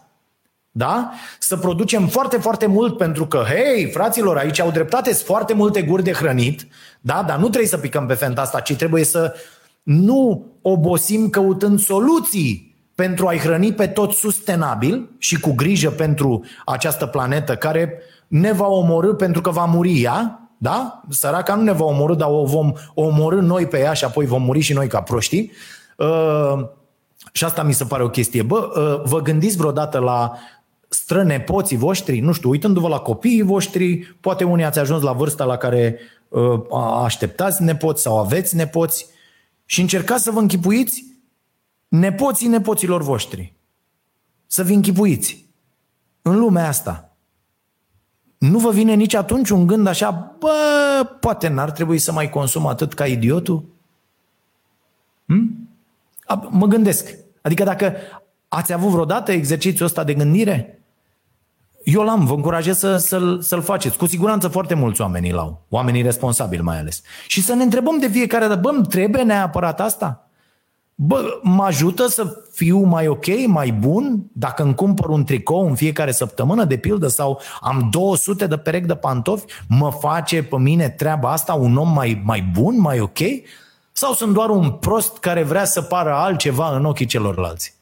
da? 0.72 1.12
Să 1.40 1.58
producem 1.58 2.08
foarte, 2.08 2.38
foarte 2.38 2.66
mult 2.66 2.98
pentru 2.98 3.26
că, 3.28 3.44
hei, 3.48 3.90
fraților, 3.92 4.38
aici 4.38 4.60
au 4.60 4.72
dreptate, 4.72 5.14
sunt 5.14 5.26
foarte 5.26 5.54
multe 5.54 5.82
guri 5.82 6.04
de 6.04 6.12
hrănit, 6.12 6.68
da? 7.02 7.24
Dar 7.28 7.38
nu 7.38 7.48
trebuie 7.48 7.70
să 7.70 7.78
picăm 7.78 8.06
pe 8.06 8.14
fenta 8.14 8.42
asta, 8.42 8.60
ci 8.60 8.76
trebuie 8.76 9.04
să 9.04 9.34
nu 9.84 10.46
obosim 10.62 11.30
căutând 11.30 11.80
soluții 11.80 12.76
pentru 12.96 13.28
a-i 13.28 13.40
hrăni 13.40 13.74
pe 13.74 13.88
tot 13.88 14.12
sustenabil 14.12 15.10
și 15.18 15.40
cu 15.40 15.54
grijă 15.54 15.90
pentru 15.90 16.46
această 16.66 17.06
planetă 17.06 17.56
care 17.56 18.02
ne 18.28 18.52
va 18.52 18.68
omorâ 18.68 19.14
pentru 19.14 19.42
că 19.42 19.50
va 19.50 19.66
muri 19.66 20.02
ea, 20.02 20.45
da? 20.66 21.02
Săraca 21.10 21.56
nu 21.56 21.64
ne 21.64 21.72
va 21.72 21.86
omorâ, 21.86 22.16
dar 22.16 22.30
o 22.30 22.46
vom 22.46 22.74
omorâ 22.94 23.42
noi 23.42 23.68
pe 23.68 23.80
ea 23.80 23.94
și 23.94 24.04
apoi 24.04 24.26
vom 24.26 24.44
muri 24.44 24.60
și 24.60 24.74
noi 24.74 24.88
ca 24.88 25.02
proștii. 25.02 25.52
Uh, 25.98 26.68
și 27.32 27.44
asta 27.44 27.64
mi 27.64 27.74
se 27.74 27.86
pare 27.86 28.04
o 28.04 28.10
chestie. 28.10 28.42
Bă, 28.42 28.58
uh, 28.58 29.10
vă 29.10 29.22
gândiți 29.22 29.58
vreodată 29.58 30.00
la 30.00 30.38
strănepoții 30.90 31.78
voștri? 31.78 32.20
Nu 32.20 32.32
știu, 32.32 32.50
uitându-vă 32.50 32.88
la 32.88 33.00
copiii 33.00 33.42
voștri, 33.42 34.18
poate 34.22 34.44
unii 34.44 34.66
ați 34.66 34.80
ajuns 34.80 35.02
la 35.02 35.12
vârsta 35.12 35.44
la 35.44 35.58
care 35.58 36.00
uh, 36.28 36.60
așteptați 37.04 37.64
nepoți 37.64 38.02
sau 38.02 38.20
aveți 38.20 38.56
nepoți 38.56 39.08
și 39.66 39.82
încercați 39.82 40.24
să 40.24 40.32
vă 40.32 40.40
închipuiți 40.40 41.04
nepoții 41.88 42.48
nepoților 42.48 43.02
voștri. 43.02 43.54
Să 44.48 44.64
vi 44.64 44.74
închipuiți 44.74 45.46
în 46.22 46.40
lumea 46.40 46.68
asta. 46.68 47.05
Nu 48.50 48.60
vă 48.60 48.72
vine 48.72 48.94
nici 48.94 49.14
atunci 49.14 49.50
un 49.50 49.68
gând 49.68 49.88
așa, 49.88 50.36
bă, 50.40 50.50
poate 51.20 51.48
n-ar 51.48 51.72
trebui 51.72 51.98
să 51.98 52.12
mai 52.12 52.30
consum 52.30 52.68
atât 52.68 52.94
ca 52.94 53.06
idiotul? 53.06 53.66
Hm? 55.26 55.70
Mă 56.50 56.66
gândesc. 56.66 57.16
Adică 57.42 57.64
dacă 57.64 57.94
ați 58.48 58.74
avut 58.74 58.90
vreodată 58.90 59.32
exercițiul 59.32 59.88
ăsta 59.88 60.04
de 60.04 60.14
gândire, 60.14 60.84
eu 61.84 62.04
l-am, 62.04 62.26
vă 62.26 62.34
încurajez 62.34 62.78
să, 62.78 62.98
să-l, 62.98 63.42
să-l 63.42 63.62
faceți. 63.62 63.98
Cu 63.98 64.06
siguranță 64.06 64.48
foarte 64.48 64.74
mulți 64.74 65.02
oameni 65.02 65.32
l-au, 65.32 65.66
oamenii 65.70 66.02
responsabili 66.02 66.62
mai 66.62 66.80
ales. 66.80 67.02
Și 67.28 67.42
să 67.42 67.54
ne 67.54 67.64
întrebăm 67.64 68.00
de 68.00 68.08
fiecare 68.08 68.48
dată, 68.48 68.60
bă, 68.60 68.70
îmi 68.70 68.86
trebuie 68.86 69.24
neapărat 69.24 69.80
asta? 69.80 70.25
Bă, 70.98 71.40
mă 71.42 71.64
ajută 71.64 72.08
să 72.08 72.44
fiu 72.52 72.84
mai 72.84 73.08
ok, 73.08 73.26
mai 73.48 73.72
bun 73.72 74.26
dacă 74.34 74.64
îmi 74.64 74.76
cumpăr 74.76 75.10
un 75.10 75.24
tricou 75.24 75.68
în 75.68 75.76
fiecare 75.76 76.12
săptămână, 76.12 76.64
de 76.66 76.78
pildă, 76.78 77.08
sau 77.08 77.42
am 77.62 77.88
200 77.92 78.48
de 78.48 78.58
perechi 78.58 78.88
de 78.88 78.96
pantofi, 78.96 79.46
mă 79.68 79.92
face 79.92 80.44
pe 80.44 80.58
mine 80.58 80.90
treaba 80.90 81.32
asta 81.32 81.54
un 81.54 81.78
om 81.78 81.94
mai, 81.94 82.22
mai 82.26 82.42
bun, 82.42 82.80
mai 82.80 83.00
ok? 83.00 83.20
Sau 83.92 84.14
sunt 84.14 84.34
doar 84.34 84.50
un 84.50 84.72
prost 84.72 85.18
care 85.18 85.44
vrea 85.44 85.66
să 85.66 85.82
pară 85.82 86.14
altceva 86.14 86.76
în 86.76 86.86
ochii 86.86 87.06
celorlalți? 87.06 87.76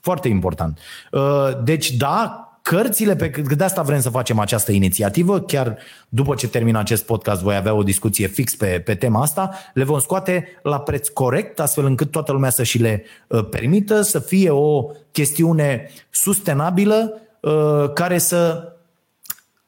Foarte 0.00 0.28
important. 0.28 0.78
Uh, 1.10 1.62
deci, 1.64 1.90
da, 1.90 2.49
cărțile, 2.70 3.16
pe, 3.16 3.32
de 3.56 3.64
asta 3.64 3.82
vrem 3.82 4.00
să 4.00 4.10
facem 4.10 4.38
această 4.38 4.72
inițiativă, 4.72 5.40
chiar 5.40 5.78
după 6.08 6.34
ce 6.34 6.48
termin 6.48 6.76
acest 6.76 7.04
podcast 7.04 7.42
voi 7.42 7.56
avea 7.56 7.74
o 7.74 7.82
discuție 7.82 8.26
fix 8.26 8.54
pe, 8.54 8.82
pe 8.84 8.94
tema 8.94 9.20
asta, 9.20 9.50
le 9.74 9.84
vom 9.84 9.98
scoate 9.98 10.46
la 10.62 10.80
preț 10.80 11.08
corect, 11.08 11.60
astfel 11.60 11.84
încât 11.84 12.10
toată 12.10 12.32
lumea 12.32 12.50
să 12.50 12.62
și 12.62 12.78
le 12.78 13.04
uh, 13.26 13.48
permită, 13.48 14.00
să 14.00 14.18
fie 14.18 14.50
o 14.50 14.90
chestiune 15.12 15.90
sustenabilă 16.10 17.20
uh, 17.40 17.92
care 17.94 18.18
să 18.18 18.72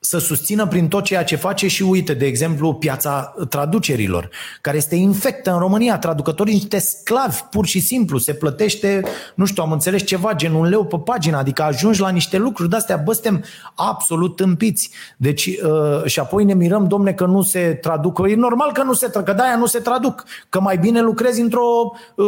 să 0.04 0.18
susțină 0.18 0.66
prin 0.66 0.88
tot 0.88 1.04
ceea 1.04 1.24
ce 1.24 1.36
face 1.36 1.68
și 1.68 1.82
uite, 1.82 2.14
de 2.14 2.26
exemplu, 2.26 2.74
piața 2.74 3.34
traducerilor, 3.48 4.28
care 4.60 4.76
este 4.76 4.94
infectă 4.94 5.52
în 5.52 5.58
România. 5.58 5.98
Traducătorii 5.98 6.54
niște 6.54 6.78
sclavi, 6.78 7.40
pur 7.50 7.66
și 7.66 7.80
simplu. 7.80 8.18
Se 8.18 8.34
plătește, 8.34 9.02
nu 9.34 9.44
știu, 9.44 9.62
am 9.62 9.72
înțeles 9.72 10.04
ceva, 10.04 10.34
gen 10.34 10.52
un 10.52 10.66
leu 10.66 10.84
pe 10.84 10.98
pagină, 10.98 11.36
adică 11.36 11.62
ajungi 11.62 12.00
la 12.00 12.08
niște 12.08 12.38
lucruri 12.38 12.70
de-astea, 12.70 12.96
bă, 12.96 13.12
suntem 13.12 13.44
absolut 13.74 14.36
tâmpiți. 14.36 14.90
Deci, 15.16 15.46
uh, 15.46 16.04
și 16.04 16.20
apoi 16.20 16.44
ne 16.44 16.54
mirăm, 16.54 16.88
domne, 16.88 17.12
că 17.12 17.26
nu 17.26 17.42
se 17.42 17.78
traduc. 17.80 18.20
E 18.28 18.34
normal 18.34 18.72
că 18.72 18.82
nu 18.82 18.92
se 18.92 19.06
traduc, 19.06 19.28
că 19.28 19.34
de-aia 19.34 19.56
nu 19.56 19.66
se 19.66 19.78
traduc. 19.78 20.24
Că 20.48 20.60
mai 20.60 20.78
bine 20.78 21.00
lucrezi 21.00 21.40
într-o 21.40 21.92
uh, 22.14 22.26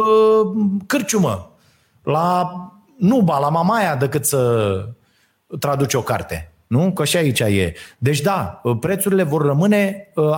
cârciumă, 0.87 1.51
la 2.03 2.51
Nuba, 2.97 3.39
la 3.39 3.49
Mamaia, 3.49 3.95
decât 3.95 4.25
să 4.25 4.71
traduci 5.59 5.93
o 5.93 6.01
carte. 6.01 6.54
Nu? 6.67 6.91
Că 6.91 7.03
și 7.03 7.17
aici 7.17 7.39
e. 7.39 7.73
Deci 7.97 8.21
da, 8.21 8.61
prețurile 8.79 9.23
vor 9.23 9.41
rămâne 9.41 10.11
ă, 10.17 10.35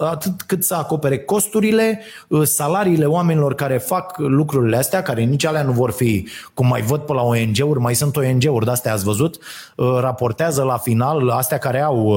atât 0.00 0.42
cât 0.42 0.64
să 0.64 0.74
acopere 0.74 1.18
costurile, 1.18 2.00
ă, 2.30 2.44
salariile 2.44 3.04
oamenilor 3.04 3.54
care 3.54 3.78
fac 3.78 4.18
lucrurile 4.18 4.76
astea, 4.76 5.02
care 5.02 5.22
nici 5.22 5.46
alea 5.46 5.62
nu 5.62 5.72
vor 5.72 5.90
fi, 5.90 6.28
cum 6.54 6.66
mai 6.66 6.80
văd 6.82 7.00
pe 7.00 7.12
la 7.12 7.22
ONG-uri, 7.22 7.80
mai 7.80 7.94
sunt 7.94 8.16
ONG-uri 8.16 8.64
de-astea 8.64 8.92
ați 8.92 9.04
văzut, 9.04 9.38
ă, 9.78 10.00
raportează 10.00 10.62
la 10.62 10.76
final, 10.76 11.28
astea 11.28 11.58
care 11.58 11.80
au 11.80 12.10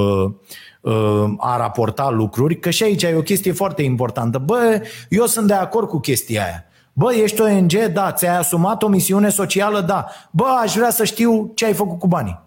a 1.37 1.57
raporta 1.57 2.09
lucruri, 2.09 2.59
că 2.59 2.69
și 2.69 2.83
aici 2.83 3.03
e 3.03 3.15
o 3.15 3.21
chestie 3.21 3.51
foarte 3.51 3.81
importantă. 3.81 4.37
Bă, 4.37 4.81
eu 5.09 5.25
sunt 5.25 5.47
de 5.47 5.53
acord 5.53 5.87
cu 5.87 5.99
chestia 5.99 6.43
aia. 6.43 6.65
Bă, 6.93 7.13
ești 7.13 7.41
ONG? 7.41 7.73
Da. 7.93 8.11
Ți-ai 8.11 8.37
asumat 8.37 8.83
o 8.83 8.87
misiune 8.87 9.29
socială? 9.29 9.81
Da. 9.81 10.07
Bă, 10.31 10.45
aș 10.61 10.73
vrea 10.73 10.89
să 10.89 11.03
știu 11.03 11.51
ce 11.55 11.65
ai 11.65 11.73
făcut 11.73 11.99
cu 11.99 12.07
banii. 12.07 12.44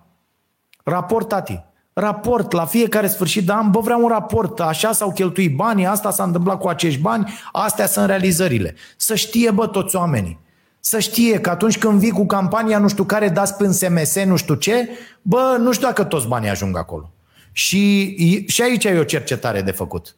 Raport, 0.88 1.28
tati. 1.28 1.64
Raport 1.92 2.52
la 2.52 2.64
fiecare 2.64 3.06
sfârșit 3.06 3.46
de 3.46 3.52
an, 3.52 3.70
bă, 3.70 3.80
vreau 3.80 4.02
un 4.02 4.08
raport, 4.08 4.60
așa 4.60 4.92
s-au 4.92 5.12
cheltuit 5.12 5.56
banii, 5.56 5.86
asta 5.86 6.10
s-a 6.10 6.22
întâmplat 6.22 6.58
cu 6.58 6.68
acești 6.68 7.00
bani, 7.00 7.32
astea 7.52 7.86
sunt 7.86 8.06
realizările. 8.06 8.74
Să 8.96 9.14
știe, 9.14 9.50
bă, 9.50 9.66
toți 9.66 9.96
oamenii. 9.96 10.38
Să 10.80 10.98
știe 10.98 11.40
că 11.40 11.50
atunci 11.50 11.78
când 11.78 11.98
vii 11.98 12.10
cu 12.10 12.26
campania 12.26 12.78
nu 12.78 12.88
știu 12.88 13.04
care, 13.04 13.28
dați 13.28 13.56
până 13.56 13.70
SMS, 13.72 14.24
nu 14.24 14.36
știu 14.36 14.54
ce, 14.54 14.88
bă, 15.22 15.56
nu 15.60 15.72
știu 15.72 15.86
dacă 15.86 16.04
toți 16.04 16.26
banii 16.26 16.48
ajung 16.48 16.76
acolo. 16.76 17.12
Și, 17.52 18.44
și 18.46 18.62
aici 18.62 18.84
e 18.84 18.98
o 18.98 19.04
cercetare 19.04 19.62
de 19.62 19.70
făcut. 19.70 20.16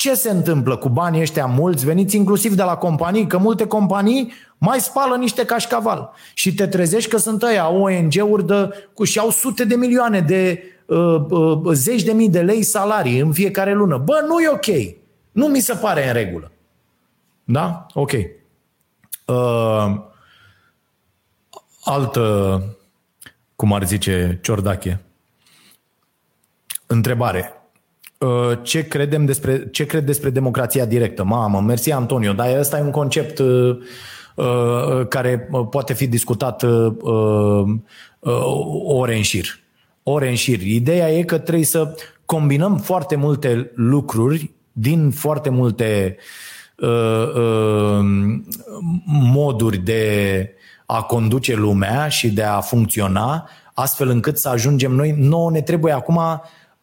Ce 0.00 0.14
se 0.14 0.30
întâmplă 0.30 0.76
cu 0.76 0.88
banii 0.88 1.20
ăștia 1.20 1.46
mulți, 1.46 1.84
veniți 1.84 2.16
inclusiv 2.16 2.54
de 2.54 2.62
la 2.62 2.76
companii, 2.76 3.26
că 3.26 3.38
multe 3.38 3.66
companii 3.66 4.32
mai 4.58 4.80
spală 4.80 5.16
niște 5.16 5.44
cașcaval 5.44 6.12
și 6.34 6.54
te 6.54 6.66
trezești 6.66 7.10
că 7.10 7.16
sunt 7.16 7.42
ăia 7.42 7.68
ONG-uri 7.68 8.46
de, 8.46 8.88
cu, 8.94 9.04
și 9.04 9.18
au 9.18 9.30
sute 9.30 9.64
de 9.64 9.74
milioane 9.74 10.20
de 10.20 10.62
uh, 10.86 11.24
uh, 11.30 11.72
zeci 11.72 12.02
de 12.02 12.12
mii 12.12 12.28
de 12.28 12.40
lei 12.40 12.62
salarii 12.62 13.18
în 13.18 13.32
fiecare 13.32 13.72
lună. 13.72 13.98
Bă, 13.98 14.24
nu 14.26 14.40
e 14.40 14.48
ok. 14.48 14.96
Nu 15.32 15.46
mi 15.46 15.60
se 15.60 15.74
pare 15.74 16.06
în 16.06 16.12
regulă. 16.12 16.52
Da? 17.44 17.86
Ok. 17.94 18.12
Uh, 19.26 20.02
altă, 21.84 22.62
cum 23.56 23.72
ar 23.72 23.86
zice 23.86 24.38
Ciordache, 24.42 25.00
întrebare. 26.86 27.59
Uh, 28.26 28.58
ce 28.62 28.88
credem 28.88 29.24
despre, 29.24 29.68
ce 29.70 29.86
cred 29.86 30.04
despre 30.04 30.30
democrația 30.30 30.84
directă? 30.84 31.24
Mamă, 31.24 31.60
mersi 31.60 31.92
Antonio, 31.92 32.32
dar 32.32 32.58
ăsta 32.58 32.78
e 32.78 32.82
un 32.82 32.90
concept 32.90 33.38
uh, 33.38 33.76
uh, 34.34 35.06
care 35.08 35.48
poate 35.70 35.94
fi 35.94 36.06
discutat 36.06 36.62
ore 38.84 39.16
în 39.16 39.22
șir. 39.22 39.60
Ore 40.02 40.28
în 40.28 40.34
șir. 40.34 40.60
Ideea 40.62 41.10
e 41.10 41.22
că 41.22 41.38
trebuie 41.38 41.64
să 41.64 41.94
combinăm 42.24 42.76
foarte 42.76 43.16
multe 43.16 43.70
lucruri 43.74 44.50
din 44.72 45.10
foarte 45.10 45.50
multe 45.50 46.16
moduri 49.04 49.76
de 49.76 50.54
a 50.86 51.02
conduce 51.02 51.54
lumea 51.54 52.08
și 52.08 52.30
de 52.30 52.42
a 52.42 52.60
funcționa, 52.60 53.48
astfel 53.74 54.08
încât 54.08 54.38
să 54.38 54.48
ajungem 54.48 54.92
noi. 54.92 55.14
Nouă 55.18 55.50
ne 55.50 55.60
trebuie 55.60 55.92
acum 55.92 56.20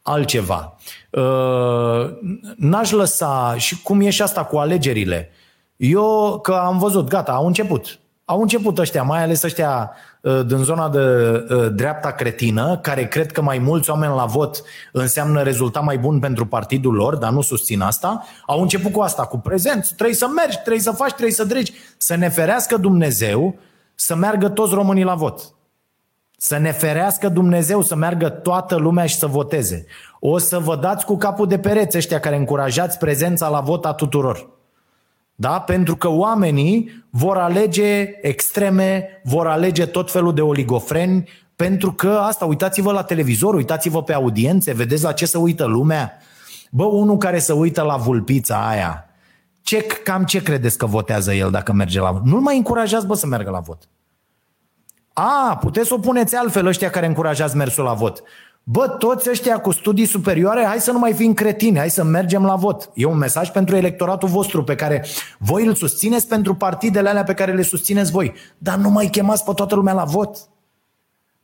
altceva. 0.08 0.76
Uh, 1.10 2.10
n-aș 2.56 2.90
lăsa, 2.90 3.54
și 3.56 3.82
cum 3.82 4.00
e 4.00 4.10
și 4.10 4.22
asta 4.22 4.44
cu 4.44 4.56
alegerile, 4.56 5.30
eu 5.76 6.38
că 6.42 6.52
am 6.52 6.78
văzut, 6.78 7.08
gata, 7.08 7.32
au 7.32 7.46
început. 7.46 7.98
Au 8.24 8.40
început 8.40 8.78
ăștia, 8.78 9.02
mai 9.02 9.22
ales 9.22 9.42
ăștia 9.42 9.90
uh, 10.22 10.40
din 10.46 10.56
zona 10.56 10.88
de 10.88 10.98
uh, 10.98 11.68
dreapta 11.74 12.10
cretină, 12.10 12.78
care 12.82 13.08
cred 13.08 13.32
că 13.32 13.42
mai 13.42 13.58
mulți 13.58 13.90
oameni 13.90 14.14
la 14.14 14.24
vot 14.24 14.62
înseamnă 14.92 15.42
rezultat 15.42 15.84
mai 15.84 15.98
bun 15.98 16.18
pentru 16.18 16.46
partidul 16.46 16.94
lor, 16.94 17.16
dar 17.16 17.30
nu 17.30 17.40
susțin 17.40 17.80
asta. 17.80 18.24
Au 18.46 18.60
început 18.60 18.92
cu 18.92 19.00
asta, 19.00 19.22
cu 19.22 19.38
prezență. 19.38 19.92
Trebuie 19.94 20.16
să 20.16 20.26
mergi, 20.26 20.58
trebuie 20.58 20.82
să 20.82 20.90
faci, 20.90 21.12
trebuie 21.12 21.32
să 21.32 21.44
dregi. 21.44 21.72
Să 21.96 22.14
ne 22.16 22.28
ferească 22.28 22.76
Dumnezeu 22.76 23.58
să 23.94 24.14
meargă 24.14 24.48
toți 24.48 24.74
românii 24.74 25.04
la 25.04 25.14
vot. 25.14 25.52
Să 26.40 26.58
ne 26.58 26.72
ferească 26.72 27.28
Dumnezeu 27.28 27.82
să 27.82 27.94
meargă 27.94 28.28
toată 28.28 28.76
lumea 28.76 29.06
și 29.06 29.16
să 29.16 29.26
voteze. 29.26 29.86
O 30.20 30.38
să 30.38 30.58
vă 30.58 30.76
dați 30.76 31.04
cu 31.04 31.16
capul 31.16 31.46
de 31.46 31.58
pereți 31.58 31.96
ăștia 31.96 32.20
care 32.20 32.36
încurajați 32.36 32.98
prezența 32.98 33.48
la 33.48 33.60
vot 33.60 33.84
a 33.84 33.92
tuturor. 33.92 34.48
Da? 35.34 35.60
Pentru 35.60 35.96
că 35.96 36.08
oamenii 36.08 37.04
vor 37.10 37.36
alege 37.36 38.18
extreme, 38.20 39.20
vor 39.24 39.46
alege 39.46 39.86
tot 39.86 40.10
felul 40.10 40.34
de 40.34 40.40
oligofreni, 40.40 41.28
pentru 41.56 41.92
că 41.92 42.08
asta, 42.08 42.44
uitați-vă 42.44 42.92
la 42.92 43.02
televizor, 43.02 43.54
uitați-vă 43.54 44.02
pe 44.02 44.12
audiențe, 44.12 44.72
vedeți 44.72 45.02
la 45.02 45.12
ce 45.12 45.26
se 45.26 45.38
uită 45.38 45.64
lumea. 45.64 46.12
Bă, 46.70 46.84
unul 46.84 47.16
care 47.16 47.38
se 47.38 47.52
uită 47.52 47.82
la 47.82 47.96
vulpița 47.96 48.68
aia, 48.68 49.08
ce, 49.62 49.76
cam 49.76 50.24
ce 50.24 50.42
credeți 50.42 50.78
că 50.78 50.86
votează 50.86 51.32
el 51.32 51.50
dacă 51.50 51.72
merge 51.72 52.00
la 52.00 52.10
vot? 52.10 52.24
Nu-l 52.24 52.40
mai 52.40 52.56
încurajați, 52.56 53.06
bă, 53.06 53.14
să 53.14 53.26
meargă 53.26 53.50
la 53.50 53.60
vot. 53.60 53.88
A, 55.20 55.56
puteți 55.60 55.88
să 55.88 55.94
o 55.94 55.98
puneți 55.98 56.36
altfel 56.36 56.66
ăștia 56.66 56.90
care 56.90 57.06
încurajați 57.06 57.56
mersul 57.56 57.84
la 57.84 57.92
vot. 57.92 58.22
Bă, 58.62 58.88
toți 58.88 59.30
ăștia 59.30 59.60
cu 59.60 59.70
studii 59.70 60.06
superioare, 60.06 60.64
hai 60.64 60.80
să 60.80 60.92
nu 60.92 60.98
mai 60.98 61.12
fim 61.12 61.34
cretini, 61.34 61.78
hai 61.78 61.90
să 61.90 62.04
mergem 62.04 62.44
la 62.44 62.54
vot. 62.54 62.90
E 62.94 63.04
un 63.04 63.16
mesaj 63.16 63.50
pentru 63.50 63.76
electoratul 63.76 64.28
vostru 64.28 64.64
pe 64.64 64.74
care 64.74 65.06
voi 65.38 65.66
îl 65.66 65.74
susțineți 65.74 66.28
pentru 66.28 66.54
partidele 66.54 67.08
alea 67.08 67.22
pe 67.22 67.34
care 67.34 67.52
le 67.52 67.62
susțineți 67.62 68.10
voi. 68.10 68.32
Dar 68.58 68.76
nu 68.76 68.90
mai 68.90 69.06
chemați 69.06 69.44
pe 69.44 69.52
toată 69.54 69.74
lumea 69.74 69.92
la 69.92 70.04
vot. 70.04 70.36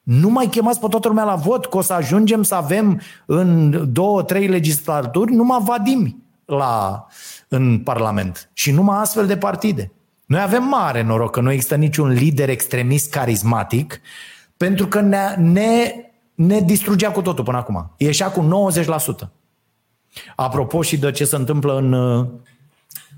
Nu 0.03 0.29
mai 0.29 0.47
chemați 0.47 0.81
pe 0.81 0.87
toată 0.89 1.09
lumea 1.09 1.25
la 1.25 1.35
vot, 1.35 1.67
că 1.67 1.77
o 1.77 1.81
să 1.81 1.93
ajungem 1.93 2.43
să 2.43 2.55
avem 2.55 3.01
în 3.27 3.93
două, 3.93 4.23
trei 4.23 4.47
legislaturi 4.47 5.35
numai 5.35 5.59
vadimi 5.63 6.17
la, 6.45 7.07
în 7.49 7.79
Parlament 7.79 8.51
și 8.53 8.71
numai 8.71 9.01
astfel 9.01 9.27
de 9.27 9.37
partide. 9.37 9.93
Noi 10.27 10.41
avem 10.41 10.65
mare 10.65 11.03
noroc 11.03 11.31
că 11.31 11.41
nu 11.41 11.53
există 11.53 11.75
niciun 11.75 12.09
lider 12.09 12.49
extremist 12.49 13.11
carismatic 13.11 14.01
pentru 14.57 14.87
că 14.87 15.01
ne, 15.01 15.35
ne, 15.39 15.95
ne 16.35 16.61
distrugea 16.61 17.11
cu 17.11 17.23
totul 17.23 17.45
până 17.45 17.57
acum. 17.57 17.95
Ieșea 17.97 18.31
cu 18.31 18.71
90%. 19.25 19.29
Apropo 20.37 20.83
și 20.83 20.97
de 20.97 21.11
ce 21.11 21.25
se 21.25 21.37
întâmplă 21.37 21.77
în, 21.77 21.93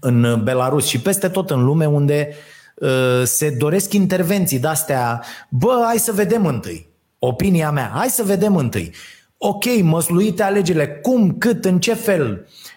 în 0.00 0.42
Belarus 0.42 0.86
și 0.86 1.00
peste 1.00 1.28
tot 1.28 1.50
în 1.50 1.64
lume 1.64 1.86
unde 1.86 2.34
uh, 2.74 3.22
se 3.24 3.50
doresc 3.50 3.92
intervenții 3.92 4.58
de-astea, 4.58 5.22
bă, 5.48 5.82
hai 5.84 5.98
să 5.98 6.12
vedem 6.12 6.46
întâi. 6.46 6.88
Opinia 7.18 7.70
mea, 7.70 7.90
hai 7.94 8.08
să 8.08 8.22
vedem 8.22 8.56
întâi. 8.56 8.94
Ok, 9.38 9.64
măsluite 9.82 10.42
alegerile, 10.42 10.88
cum, 10.88 11.38
cât, 11.38 11.64
în 11.64 11.80
ce 11.80 11.94
fel, 11.94 12.30
Uh, 12.40 12.75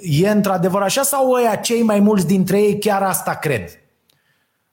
e 0.00 0.28
într-adevăr 0.28 0.82
așa 0.82 1.02
sau 1.02 1.30
ăia 1.30 1.54
cei 1.54 1.82
mai 1.82 2.00
mulți 2.00 2.26
dintre 2.26 2.60
ei 2.60 2.78
chiar 2.78 3.02
asta 3.02 3.34
cred? 3.34 3.68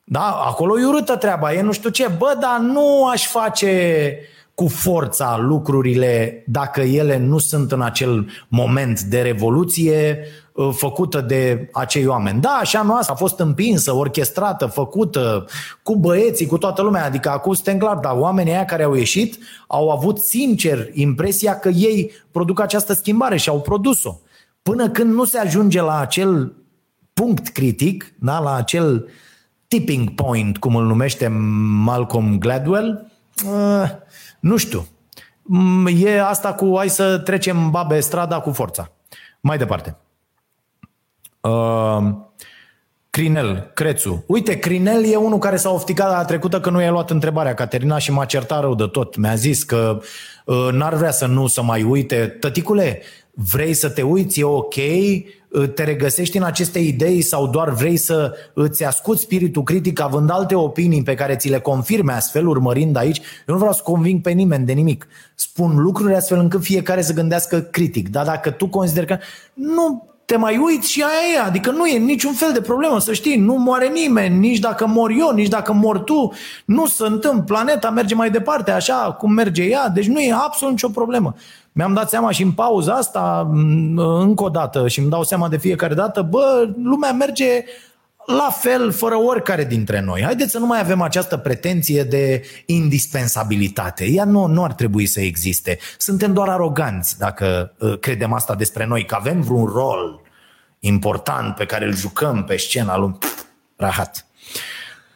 Da, 0.04 0.42
acolo 0.46 0.80
e 0.80 0.86
urâtă 0.86 1.16
treaba, 1.16 1.54
e 1.54 1.62
nu 1.62 1.72
știu 1.72 1.90
ce. 1.90 2.08
Bă, 2.18 2.38
dar 2.40 2.60
nu 2.60 3.06
aș 3.06 3.28
face 3.28 4.18
cu 4.54 4.68
forța 4.68 5.38
lucrurile 5.38 6.44
dacă 6.48 6.82
ele 6.82 7.18
nu 7.18 7.38
sunt 7.38 7.72
în 7.72 7.82
acel 7.82 8.30
moment 8.48 9.02
de 9.02 9.22
revoluție 9.22 10.26
uh, 10.54 10.70
făcută 10.72 11.22
de 11.22 11.70
acei 11.74 12.08
oameni. 12.08 12.42
Da, 12.42 12.50
așa 12.50 12.82
noastră 12.82 13.14
a 13.14 13.18
fost 13.18 13.40
împinsă, 13.40 13.96
orchestrată, 13.96 14.66
făcută 14.66 15.46
cu 15.84 15.96
băieții, 15.96 16.46
cu 16.46 16.58
toată 16.58 16.82
lumea, 16.82 17.06
adică 17.06 17.30
acum 17.30 17.54
suntem 17.54 17.78
clar, 17.78 17.96
dar 17.96 18.16
oamenii 18.16 18.54
aia 18.54 18.66
care 18.66 18.84
au 18.84 18.94
ieșit 18.94 19.38
au 19.68 19.90
avut 19.90 20.18
sincer 20.18 20.90
impresia 20.94 21.60
că 21.60 21.70
ei 21.70 22.12
produc 22.32 22.60
această 22.60 22.94
schimbare 22.94 23.38
și 23.38 23.50
au 23.50 23.62
produs-o 23.62 24.20
până 24.62 24.90
când 24.90 25.14
nu 25.14 25.24
se 25.24 25.38
ajunge 25.38 25.82
la 25.82 26.00
acel 26.00 26.56
punct 27.14 27.48
critic, 27.48 28.14
da, 28.20 28.40
la 28.40 28.56
acel 28.56 29.10
tipping 29.68 30.10
point, 30.10 30.58
cum 30.58 30.76
îl 30.76 30.86
numește 30.86 31.28
Malcolm 31.84 32.38
Gladwell, 32.38 33.12
uh, 33.46 33.90
nu 34.40 34.58
știu. 34.58 34.88
Mm, 35.42 35.88
e 36.00 36.22
asta 36.22 36.54
cu 36.54 36.74
hai 36.78 36.90
să 36.90 37.18
trecem 37.18 37.70
babe 37.70 38.00
strada 38.00 38.40
cu 38.40 38.52
forța. 38.52 38.92
Mai 39.40 39.58
departe. 39.58 39.98
Uh, 41.42 42.14
Crinel, 43.10 43.72
Crețu. 43.74 44.24
Uite, 44.28 44.60
Crinel 44.60 45.06
e 45.06 45.16
unul 45.16 45.38
care 45.38 45.56
s-a 45.56 45.70
ofticat 45.70 46.10
la 46.10 46.26
trecută 46.26 46.60
că 46.60 46.70
nu 46.70 46.82
i-a 46.82 46.92
luat 46.92 47.10
întrebarea 47.10 47.54
Caterina 47.54 47.98
și 47.98 48.12
m-a 48.12 48.26
certat 48.26 48.62
rău 48.62 48.76
de 48.76 48.86
tot. 48.86 49.16
Mi-a 49.16 49.36
zis 49.36 49.64
că 49.64 50.00
uh, 50.46 50.68
n-ar 50.72 50.94
vrea 50.94 51.12
să 51.12 51.26
nu 51.26 51.48
să 51.48 51.62
mai 51.62 51.84
uite. 51.84 52.28
Tăticule, 52.28 53.02
vrei 53.34 53.74
să 53.74 53.90
te 53.90 54.02
uiți, 54.02 54.40
e 54.40 54.44
ok, 54.44 54.76
te 55.76 55.84
regăsești 55.84 56.38
în 56.38 56.44
aceste 56.44 56.80
idei 56.80 57.22
sau 57.22 57.48
doar 57.48 57.70
vrei 57.70 57.98
să 57.98 58.34
îți 58.54 58.86
ascuți 58.86 59.22
spiritul 59.22 59.64
critic 59.64 60.00
având 60.00 60.30
alte 60.30 60.56
opinii 60.56 61.04
pe 61.04 61.14
care 61.14 61.36
ți 61.36 61.50
le 61.50 61.60
confirme 61.60 62.14
astfel, 62.14 62.48
urmărind 62.48 62.96
aici. 62.96 63.18
Eu 63.18 63.54
nu 63.54 63.58
vreau 63.58 63.74
să 63.74 63.82
conving 63.84 64.22
pe 64.22 64.32
nimeni 64.32 64.66
de 64.66 64.74
nimic. 64.74 65.08
Spun 65.36 65.76
lucruri 65.76 66.16
astfel 66.16 66.40
încât 66.40 66.64
fiecare 66.64 67.02
să 67.02 67.14
gândească 67.14 67.60
critic. 67.60 68.10
Dar 68.10 68.26
dacă 68.26 68.50
tu 68.50 68.68
consideri 68.68 69.06
că 69.06 69.18
nu 69.54 70.10
te 70.26 70.38
mai 70.38 70.58
uiți 70.58 70.92
și 70.92 71.02
aia 71.02 71.44
e, 71.44 71.48
adică 71.48 71.72
nu 71.72 71.86
e 71.86 71.98
niciun 71.98 72.34
fel 72.34 72.52
de 72.54 72.62
problemă, 72.62 73.00
să 73.00 73.14
știi, 73.14 73.38
nu 73.38 73.54
moare 73.54 73.88
nimeni, 73.88 74.38
nici 74.38 74.60
dacă 74.60 74.88
mor 74.88 75.12
eu, 75.18 75.32
nici 75.32 75.48
dacă 75.48 75.74
mor 75.74 76.00
tu, 76.00 76.34
nu 76.66 76.86
se 76.86 77.06
întâmplă, 77.06 77.44
planeta 77.44 77.90
merge 77.90 78.16
mai 78.16 78.30
departe 78.30 78.72
așa 78.72 79.16
cum 79.20 79.34
merge 79.34 79.64
ea, 79.64 79.90
deci 79.90 80.08
nu 80.08 80.20
e 80.20 80.34
absolut 80.34 80.74
nicio 80.74 80.90
problemă 80.90 81.36
mi-am 81.72 81.94
dat 81.94 82.10
seama 82.10 82.32
și 82.32 82.42
în 82.42 82.52
pauza 82.52 82.94
asta, 82.94 83.50
încă 83.96 84.44
o 84.44 84.50
dată, 84.50 84.88
și 84.88 85.00
îmi 85.00 85.10
dau 85.10 85.24
seama 85.24 85.50
de 85.50 85.58
fiecare 85.58 85.94
dată, 85.94 86.22
bă, 86.22 86.74
lumea 86.84 87.12
merge 87.12 87.64
la 88.26 88.50
fel, 88.50 88.92
fără 88.92 89.16
oricare 89.16 89.64
dintre 89.64 90.02
noi. 90.02 90.22
Haideți 90.24 90.52
să 90.52 90.58
nu 90.58 90.66
mai 90.66 90.80
avem 90.80 91.02
această 91.02 91.38
pretenție 91.38 92.04
de 92.04 92.44
indispensabilitate. 92.66 94.06
Ea 94.06 94.26
nu, 94.26 94.46
nu 94.46 94.64
ar 94.64 94.74
trebui 94.74 95.06
să 95.06 95.22
existe. 95.22 95.78
Suntem 95.98 96.34
doar 96.34 96.50
aroganți 96.50 97.18
dacă 97.18 97.74
uh, 97.80 98.00
credem 98.00 98.34
asta 98.34 98.56
despre 98.56 98.86
noi, 98.86 99.06
că 99.06 99.16
avem 99.20 99.42
vreun 99.42 99.66
rol 99.66 100.22
important 100.80 101.56
pe 101.56 101.66
care 101.66 101.86
îl 101.86 101.96
jucăm 101.96 102.44
pe 102.44 102.58
scena 102.58 102.98
lui. 102.98 103.18
Rahat. 103.76 104.26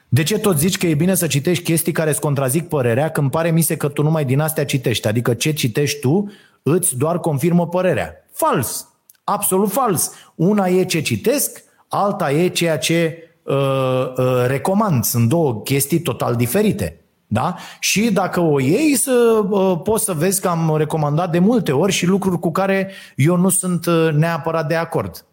De 0.09 0.23
ce 0.23 0.39
tot 0.39 0.57
zici 0.57 0.77
că 0.77 0.87
e 0.87 0.93
bine 0.93 1.15
să 1.15 1.27
citești 1.27 1.63
chestii 1.63 1.91
care 1.91 2.09
îți 2.09 2.19
contrazic 2.19 2.67
părerea 2.67 3.09
când 3.09 3.31
pare 3.31 3.51
mise 3.51 3.77
că 3.77 3.87
tu 3.87 4.03
numai 4.03 4.25
din 4.25 4.39
astea 4.39 4.65
citești? 4.65 5.07
Adică 5.07 5.33
ce 5.33 5.53
citești 5.53 5.99
tu 5.99 6.31
îți 6.63 6.97
doar 6.97 7.19
confirmă 7.19 7.67
părerea. 7.67 8.13
Fals. 8.31 8.87
Absolut 9.23 9.71
fals. 9.71 10.11
Una 10.35 10.67
e 10.67 10.85
ce 10.85 11.01
citesc, 11.01 11.63
alta 11.87 12.31
e 12.31 12.47
ceea 12.47 12.77
ce 12.77 13.17
uh, 13.43 13.55
uh, 14.17 14.45
recomand. 14.47 15.03
Sunt 15.03 15.29
două 15.29 15.61
chestii 15.61 15.99
total 15.99 16.35
diferite. 16.35 16.99
Da? 17.27 17.55
Și 17.79 18.11
dacă 18.11 18.39
o 18.39 18.59
iei, 18.59 18.95
să, 18.95 19.45
uh, 19.49 19.79
poți 19.83 20.03
să 20.03 20.13
vezi 20.13 20.41
că 20.41 20.47
am 20.47 20.75
recomandat 20.77 21.31
de 21.31 21.39
multe 21.39 21.71
ori 21.71 21.91
și 21.91 22.05
lucruri 22.05 22.39
cu 22.39 22.51
care 22.51 22.91
eu 23.15 23.35
nu 23.35 23.49
sunt 23.49 23.85
uh, 23.85 24.09
neapărat 24.13 24.67
de 24.67 24.75
acord. 24.75 25.25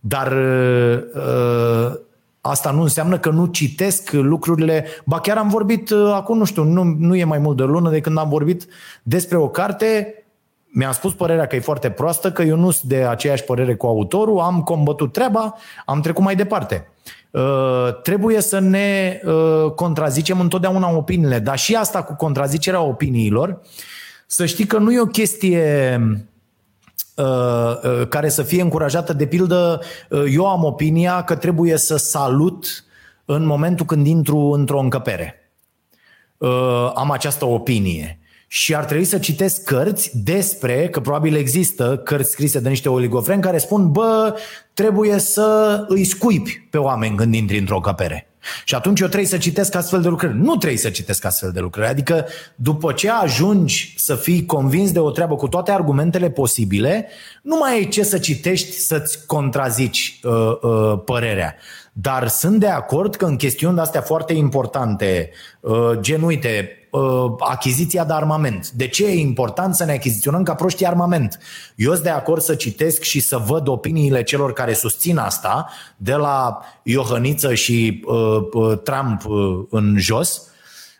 Dar 0.00 0.32
uh, 0.32 0.98
uh 1.14 2.08
Asta 2.40 2.70
nu 2.70 2.82
înseamnă 2.82 3.18
că 3.18 3.30
nu 3.30 3.46
citesc 3.46 4.12
lucrurile. 4.12 4.86
Ba 5.04 5.20
chiar 5.20 5.36
am 5.36 5.48
vorbit 5.48 5.90
uh, 5.90 6.12
acum, 6.14 6.38
nu 6.38 6.44
știu, 6.44 6.62
nu, 6.62 6.82
nu 6.82 7.16
e 7.16 7.24
mai 7.24 7.38
mult 7.38 7.56
de 7.56 7.62
o 7.62 7.66
lună 7.66 7.90
de 7.90 8.00
când 8.00 8.18
am 8.18 8.28
vorbit 8.28 8.66
despre 9.02 9.36
o 9.36 9.48
carte. 9.48 10.14
Mi-am 10.72 10.92
spus 10.92 11.14
părerea 11.14 11.46
că 11.46 11.56
e 11.56 11.60
foarte 11.60 11.90
proastă, 11.90 12.32
că 12.32 12.42
eu 12.42 12.56
nu 12.56 12.70
sunt 12.70 12.90
de 12.90 13.04
aceeași 13.04 13.44
părere 13.44 13.74
cu 13.74 13.86
autorul, 13.86 14.38
am 14.38 14.62
combătut 14.62 15.12
treaba, 15.12 15.54
am 15.84 16.00
trecut 16.00 16.24
mai 16.24 16.36
departe. 16.36 16.88
Uh, 17.30 18.00
trebuie 18.02 18.40
să 18.40 18.58
ne 18.58 19.20
uh, 19.24 19.70
contrazicem 19.70 20.40
întotdeauna 20.40 20.96
opiniile, 20.96 21.38
dar 21.38 21.58
și 21.58 21.74
asta 21.74 22.02
cu 22.02 22.14
contrazicerea 22.14 22.80
opiniilor, 22.82 23.60
să 24.26 24.46
știi 24.46 24.66
că 24.66 24.78
nu 24.78 24.92
e 24.92 25.00
o 25.00 25.06
chestie 25.06 25.98
Uh, 26.00 26.16
uh, 26.16 26.29
care 28.08 28.28
să 28.28 28.42
fie 28.42 28.62
încurajată. 28.62 29.12
De 29.12 29.26
pildă, 29.26 29.80
uh, 30.10 30.24
eu 30.32 30.46
am 30.46 30.64
opinia 30.64 31.22
că 31.22 31.34
trebuie 31.34 31.76
să 31.76 31.96
salut 31.96 32.84
în 33.24 33.46
momentul 33.46 33.86
când 33.86 34.06
intru 34.06 34.38
într-o 34.38 34.78
încăpere. 34.78 35.34
Am 36.94 37.10
această 37.10 37.44
opinie. 37.44 38.20
Și 38.48 38.74
ar 38.74 38.84
trebui 38.84 39.04
să 39.04 39.18
citesc 39.18 39.62
cărți 39.62 40.10
despre, 40.24 40.88
că 40.88 41.00
probabil 41.00 41.34
există 41.34 41.96
cărți 41.96 42.30
scrise 42.30 42.60
de 42.60 42.68
niște 42.68 42.88
oligofreni 42.88 43.42
care 43.42 43.58
spun, 43.58 43.92
bă, 43.92 44.38
trebuie 44.74 45.18
să 45.18 45.84
îi 45.88 46.04
scuipi 46.04 46.66
pe 46.70 46.78
oameni 46.78 47.16
când 47.16 47.34
intri 47.34 47.58
într-o 47.58 47.74
încăpere. 47.74 48.29
Și 48.64 48.74
atunci 48.74 49.00
eu 49.00 49.06
trebuie 49.06 49.28
să 49.28 49.38
citesc 49.38 49.74
astfel 49.74 50.02
de 50.02 50.08
lucruri. 50.08 50.36
Nu 50.36 50.56
trebuie 50.56 50.78
să 50.78 50.90
citesc 50.90 51.24
astfel 51.24 51.50
de 51.50 51.60
lucruri. 51.60 51.86
Adică 51.86 52.26
după 52.54 52.92
ce 52.92 53.10
ajungi 53.10 53.94
să 53.96 54.14
fii 54.14 54.46
convins 54.46 54.92
de 54.92 54.98
o 54.98 55.10
treabă 55.10 55.36
cu 55.36 55.48
toate 55.48 55.70
argumentele 55.70 56.30
posibile, 56.30 57.08
nu 57.42 57.56
mai 57.56 57.72
ai 57.72 57.88
ce 57.88 58.02
să 58.02 58.18
citești 58.18 58.72
să-ți 58.72 59.26
contrazici 59.26 60.20
uh, 60.22 60.32
uh, 60.60 61.02
părerea. 61.04 61.56
Dar 61.92 62.28
sunt 62.28 62.60
de 62.60 62.68
acord 62.68 63.14
că 63.14 63.24
în 63.24 63.36
chestiuni 63.36 63.74
de 63.74 63.80
astea 63.80 64.00
foarte 64.00 64.32
importante, 64.32 65.30
uh, 65.60 65.90
gen, 66.00 66.22
uite, 66.22 66.79
uh, 66.90 67.32
achiziția 67.38 68.04
de 68.04 68.12
armament. 68.12 68.70
De 68.70 68.88
ce 68.88 69.06
e 69.06 69.18
important 69.18 69.74
să 69.74 69.84
ne 69.84 69.92
achiziționăm 69.92 70.42
ca 70.42 70.54
proști 70.54 70.86
armament? 70.86 71.38
Eu 71.74 71.92
sunt 71.92 72.02
de 72.02 72.10
acord 72.10 72.42
să 72.42 72.54
citesc 72.54 73.02
și 73.02 73.20
să 73.20 73.36
văd 73.36 73.68
opiniile 73.68 74.22
celor 74.22 74.52
care 74.52 74.72
susțin 74.72 75.16
asta, 75.16 75.68
de 75.96 76.14
la 76.14 76.60
Iohăniță 76.82 77.54
și 77.54 78.04
uh, 78.06 78.16
uh, 78.52 78.78
Trump 78.82 79.24
uh, 79.24 79.64
în 79.70 79.94
jos, 79.98 80.42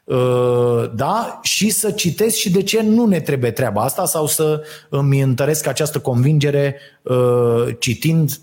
uh, 0.04 0.90
da, 0.94 1.38
și 1.42 1.70
să 1.70 1.90
citesc 1.90 2.36
și 2.36 2.50
de 2.50 2.62
ce 2.62 2.82
nu 2.82 3.06
ne 3.06 3.20
trebuie 3.20 3.50
treaba 3.50 3.82
asta 3.82 4.04
sau 4.04 4.26
să 4.26 4.62
îmi 4.88 5.20
întăresc 5.20 5.66
această 5.66 5.98
convingere 5.98 6.76
uh, 7.02 7.66
citind 7.78 8.38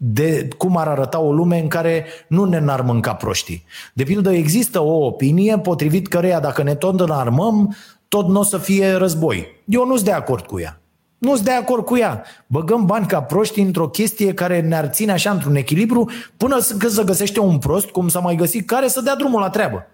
de 0.00 0.48
cum 0.56 0.76
ar 0.76 0.88
arăta 0.88 1.18
o 1.18 1.32
lume 1.32 1.60
în 1.60 1.68
care 1.68 2.06
nu 2.28 2.44
ne 2.44 2.58
n-ar 2.58 2.80
mânca 2.80 3.14
proștii. 3.14 3.64
De 3.92 4.02
pildă, 4.02 4.32
există 4.32 4.80
o 4.80 5.04
opinie 5.04 5.58
potrivit 5.58 6.08
căreia 6.08 6.40
dacă 6.40 6.62
ne 6.62 6.74
tot 6.74 7.00
înarmăm, 7.00 7.76
tot 8.08 8.28
nu 8.28 8.38
o 8.38 8.42
să 8.42 8.58
fie 8.58 8.92
război. 8.92 9.46
Eu 9.64 9.86
nu 9.86 9.94
sunt 9.94 10.04
de 10.04 10.12
acord 10.12 10.46
cu 10.46 10.60
ea. 10.60 10.80
Nu 11.18 11.34
sunt 11.34 11.44
de 11.44 11.52
acord 11.52 11.84
cu 11.84 11.96
ea. 11.96 12.24
Băgăm 12.46 12.84
bani 12.84 13.06
ca 13.06 13.22
proști 13.22 13.60
într-o 13.60 13.88
chestie 13.88 14.34
care 14.34 14.60
ne-ar 14.60 14.86
ține 14.86 15.12
așa 15.12 15.30
într-un 15.30 15.54
echilibru 15.54 16.10
până 16.36 16.56
când 16.78 16.92
se 16.92 17.04
găsește 17.04 17.40
un 17.40 17.58
prost, 17.58 17.88
cum 17.88 18.08
s-a 18.08 18.20
mai 18.20 18.34
găsit, 18.34 18.66
care 18.66 18.88
să 18.88 19.00
dea 19.00 19.16
drumul 19.16 19.40
la 19.40 19.50
treabă. 19.50 19.86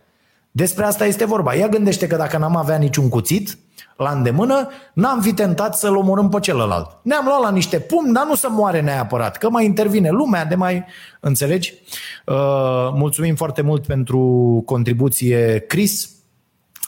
Despre 0.57 0.85
asta 0.85 1.05
este 1.05 1.25
vorba. 1.25 1.55
Ea 1.55 1.69
gândește 1.69 2.07
că 2.07 2.17
dacă 2.17 2.39
n-am 2.39 2.57
avea 2.57 2.77
niciun 2.77 3.09
cuțit 3.09 3.59
la 3.97 4.11
îndemână, 4.11 4.69
n-am 4.93 5.21
fi 5.21 5.33
tentat 5.33 5.77
să-l 5.77 5.97
omorâm 5.97 6.29
pe 6.29 6.41
celălalt. 6.41 6.99
Ne-am 7.03 7.25
luat 7.27 7.41
la 7.41 7.51
niște 7.51 7.79
pumni, 7.79 8.13
dar 8.13 8.27
nu 8.27 8.35
să 8.35 8.49
moare 8.51 8.81
neapărat, 8.81 9.37
că 9.37 9.51
mai 9.51 9.65
intervine 9.65 10.11
lumea, 10.11 10.45
de 10.45 10.55
mai... 10.55 10.85
Înțelegi? 11.21 11.75
Uh, 12.27 12.35
mulțumim 12.93 13.35
foarte 13.35 13.63
mult 13.63 13.87
pentru 13.87 14.63
contribuție, 14.67 15.59
Chris. 15.59 16.11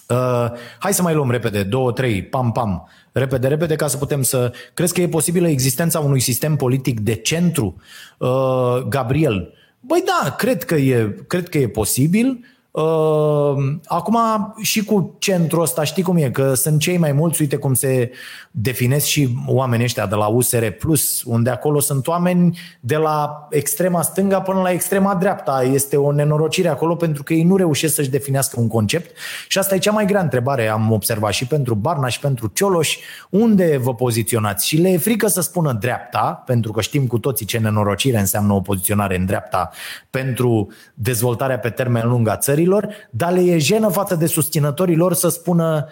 Uh, 0.09 0.51
hai 0.79 0.95
să 0.95 1.03
mai 1.03 1.15
luăm 1.15 1.31
repede, 1.31 1.63
două, 1.63 1.93
trei, 1.93 2.23
pam, 2.23 2.53
pam, 2.53 2.89
repede, 3.13 3.49
repede, 3.49 3.77
ca 3.77 3.87
să 3.87 3.97
putem 3.97 4.23
să... 4.23 4.53
Crezi 4.75 4.95
că 4.95 5.01
e 5.01 5.09
posibilă 5.09 5.49
existența 5.49 6.01
unui 6.01 6.21
sistem 6.21 6.57
politic 6.57 7.01
de 7.01 7.15
centru? 7.15 7.77
Uh, 8.19 8.79
Gabriel, 8.89 9.53
băi 9.81 10.05
da, 10.05 10.31
cred 10.31 10.65
că 10.65 10.75
e, 10.75 11.25
cred 11.27 11.49
că 11.49 11.59
e 11.59 11.69
posibil. 11.69 12.45
Ehm, 12.77 13.81
acum 13.87 14.19
și 14.63 14.85
cu 14.85 15.17
centrul 15.19 15.63
ăsta 15.63 15.85
știi 15.85 16.03
cum 16.03 16.17
e, 16.17 16.31
că 16.31 16.55
sunt 16.55 16.81
cei 16.81 16.99
mai 16.99 17.13
mulți, 17.13 17.41
uite 17.41 17.57
cum 17.57 17.75
se 17.75 18.11
definesc 18.51 19.07
și 19.07 19.29
oamenii 19.47 19.85
ăștia 19.85 20.07
de 20.07 20.15
la 20.15 20.27
USR 20.27 20.67
Plus, 20.67 21.23
unde 21.23 21.51
acolo 21.51 21.81
sunt 21.81 22.07
oameni 22.07 22.59
de 22.81 22.97
la 22.97 23.47
extrema 23.51 24.03
stânga 24.03 24.41
până 24.41 24.61
la 24.61 24.71
extrema 24.71 25.15
dreapta. 25.15 25.63
Este 25.73 25.97
o 25.97 26.13
nenorocire 26.13 26.69
acolo 26.69 26.95
pentru 26.95 27.23
că 27.23 27.33
ei 27.33 27.43
nu 27.43 27.57
reușesc 27.57 27.95
să-și 27.95 28.11
definească 28.11 28.61
un 28.61 28.69
concept 28.69 29.17
și 29.49 29.59
asta 29.59 29.75
e 29.75 29.79
cea 29.79 29.93
mai 29.93 30.07
grea 30.07 30.21
întrebare, 30.21 30.69
am 30.69 30.93
observat 30.93 31.33
și 31.33 31.47
pentru 31.47 31.75
Barna 31.75 32.09
și 32.09 32.21
pentru 32.21 32.51
Cioloș, 32.55 32.97
unde 33.31 33.77
vă 33.83 33.95
poziționați? 33.95 34.67
Și 34.67 34.77
le 34.77 34.89
e 34.89 34.99
frică 34.99 35.27
să 35.27 35.41
spună 35.41 35.73
dreapta, 35.73 36.43
pentru 36.47 36.73
că 36.73 36.81
știm 36.81 37.07
cu 37.07 37.19
toții 37.19 37.47
ce 37.47 37.59
nenorocire 37.59 38.19
înseamnă 38.19 38.53
o 38.53 38.61
poziționare 38.61 39.17
în 39.17 39.27
dreapta 39.27 39.71
pentru 40.11 40.69
dezvoltarea 40.95 41.59
pe 41.59 41.71
termen 41.71 42.09
lung 42.09 42.29
a 42.29 42.37
țării 42.37 42.65
susținătorilor, 42.67 43.09
dar 43.11 43.33
le 43.33 43.41
e 43.41 43.59
jenă 43.59 43.89
față 43.89 44.15
de 44.15 44.27
susținătorii 44.27 44.97
lor 44.97 45.15
să 45.15 45.29
spună 45.29 45.89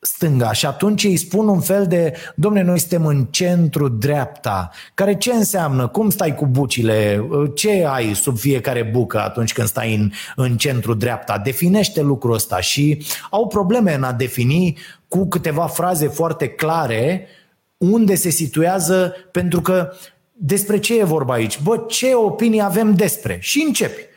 stânga 0.00 0.52
și 0.52 0.66
atunci 0.66 1.04
îi 1.04 1.16
spun 1.16 1.48
un 1.48 1.60
fel 1.60 1.86
de 1.86 2.12
domne, 2.34 2.62
noi 2.62 2.78
suntem 2.78 3.06
în 3.06 3.24
centru 3.24 3.88
dreapta, 3.88 4.70
care 4.94 5.16
ce 5.16 5.32
înseamnă? 5.32 5.86
Cum 5.86 6.10
stai 6.10 6.34
cu 6.34 6.46
bucile? 6.46 7.28
Ce 7.54 7.84
ai 7.86 8.14
sub 8.14 8.38
fiecare 8.38 8.82
bucă 8.82 9.20
atunci 9.20 9.52
când 9.52 9.68
stai 9.68 9.94
în, 9.94 10.10
în 10.36 10.56
centru 10.56 10.94
dreapta? 10.94 11.38
Definește 11.38 12.00
lucrul 12.00 12.34
ăsta 12.34 12.60
și 12.60 13.06
au 13.30 13.46
probleme 13.46 13.94
în 13.94 14.02
a 14.02 14.12
defini 14.12 14.78
cu 15.08 15.28
câteva 15.28 15.66
fraze 15.66 16.08
foarte 16.08 16.48
clare 16.48 17.26
unde 17.76 18.14
se 18.14 18.30
situează, 18.30 19.14
pentru 19.32 19.60
că 19.60 19.92
despre 20.32 20.78
ce 20.78 20.98
e 20.98 21.04
vorba 21.04 21.32
aici? 21.32 21.60
Bă, 21.62 21.84
ce 21.88 22.14
opinie 22.14 22.62
avem 22.62 22.94
despre? 22.94 23.38
Și 23.40 23.64
începi 23.66 24.07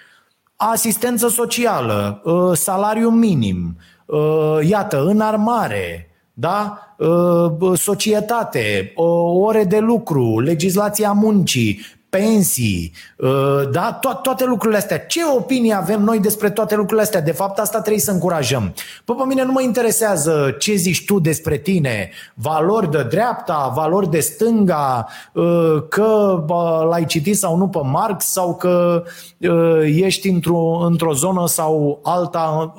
asistență 0.69 1.27
socială, 1.27 2.21
ă, 2.25 2.55
salariu 2.55 3.09
minim, 3.09 3.77
ă, 4.09 4.59
iată, 4.63 5.03
înarmare, 5.03 6.09
da? 6.33 6.77
Ă, 6.99 7.75
societate, 7.75 8.93
ore 9.41 9.63
de 9.63 9.79
lucru, 9.79 10.39
legislația 10.39 11.11
muncii, 11.11 11.79
pensii, 12.11 12.93
uh, 13.17 13.69
da? 13.71 13.99
To- 13.99 14.21
toate 14.21 14.45
lucrurile 14.45 14.77
astea. 14.77 14.99
Ce 14.99 15.19
opinie 15.35 15.73
avem 15.73 16.01
noi 16.01 16.19
despre 16.19 16.49
toate 16.49 16.75
lucrurile 16.75 17.01
astea? 17.01 17.21
De 17.21 17.31
fapt, 17.31 17.59
asta 17.59 17.79
trebuie 17.79 18.01
să 18.01 18.11
încurajăm. 18.11 18.73
Păi 19.05 19.15
pe 19.15 19.23
mine 19.27 19.43
nu 19.43 19.51
mă 19.51 19.61
interesează 19.61 20.55
ce 20.59 20.75
zici 20.75 21.05
tu 21.05 21.19
despre 21.19 21.57
tine, 21.57 22.09
valori 22.33 22.91
de 22.91 23.03
dreapta, 23.03 23.71
valori 23.75 24.09
de 24.09 24.19
stânga, 24.19 25.07
uh, 25.33 25.83
că 25.89 26.43
l-ai 26.89 27.05
citit 27.05 27.37
sau 27.37 27.57
nu 27.57 27.67
pe 27.67 27.79
Marx 27.83 28.25
sau 28.25 28.55
că 28.55 29.03
uh, 29.37 29.81
ești 29.83 30.29
într-o, 30.29 30.85
într-o 30.85 31.13
zonă 31.13 31.47
sau 31.47 31.99
alta 32.03 32.73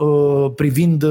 privind 0.57 1.05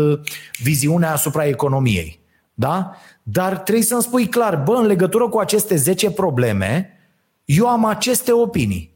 viziunea 0.64 1.12
asupra 1.12 1.46
economiei. 1.46 2.20
Da? 2.54 2.96
Dar 3.24 3.58
trebuie 3.58 3.84
să-mi 3.84 4.02
spui 4.02 4.28
clar, 4.28 4.62
bă, 4.66 4.74
în 4.74 4.86
legătură 4.86 5.28
cu 5.28 5.38
aceste 5.38 5.76
10 5.76 6.12
probleme, 6.12 7.01
eu 7.46 7.68
am 7.68 7.86
aceste 7.86 8.32
opinii. 8.32 8.92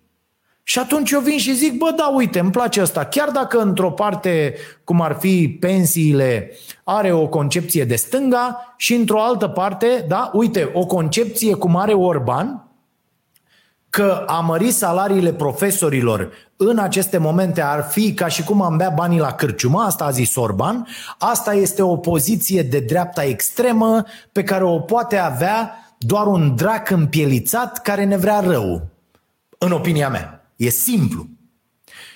Și 0.68 0.80
atunci 0.80 1.12
eu 1.12 1.20
vin 1.20 1.38
și 1.38 1.56
zic, 1.56 1.78
bă, 1.78 1.94
da, 1.96 2.08
uite, 2.08 2.40
îmi 2.40 2.52
place 2.52 2.82
asta. 2.82 3.06
Chiar 3.06 3.30
dacă 3.30 3.60
într-o 3.60 3.92
parte, 3.92 4.56
cum 4.84 5.02
ar 5.02 5.18
fi 5.20 5.58
pensiile, 5.60 6.52
are 6.84 7.12
o 7.12 7.28
concepție 7.28 7.86
de 7.86 7.96
stânga 7.96 8.74
și 8.78 8.94
într-o 8.94 9.22
altă 9.22 9.48
parte, 9.48 10.06
da, 10.08 10.32
uite, 10.34 10.70
o 10.74 10.86
concepție 10.86 11.54
cum 11.54 11.76
are 11.76 11.94
Orban, 11.94 12.66
că 13.90 14.24
a 14.28 14.40
mări 14.40 14.72
salariile 14.72 15.34
profesorilor 15.34 16.32
în 16.58 16.78
aceste 16.78 17.18
momente 17.18 17.62
ar 17.62 17.84
fi 17.90 18.14
ca 18.14 18.28
și 18.28 18.44
cum 18.44 18.62
am 18.62 18.78
bea 18.78 18.90
banii 18.90 19.20
la 19.20 19.32
cârciumă, 19.32 19.82
asta 19.82 20.06
a 20.06 20.10
zis 20.10 20.36
Orban, 20.36 20.88
asta 21.18 21.54
este 21.54 21.82
o 21.82 21.98
poziție 21.98 22.62
de 22.62 22.80
dreapta 22.80 23.24
extremă 23.24 24.04
pe 24.32 24.44
care 24.44 24.64
o 24.64 24.80
poate 24.80 25.18
avea 25.18 25.85
doar 25.98 26.28
un 26.28 26.56
drac 26.56 26.90
împielițat 26.90 27.82
care 27.82 28.04
ne 28.04 28.18
vrea 28.18 28.40
rău. 28.40 28.88
În 29.58 29.72
opinia 29.72 30.10
mea. 30.10 30.50
E 30.56 30.70
simplu. 30.70 31.28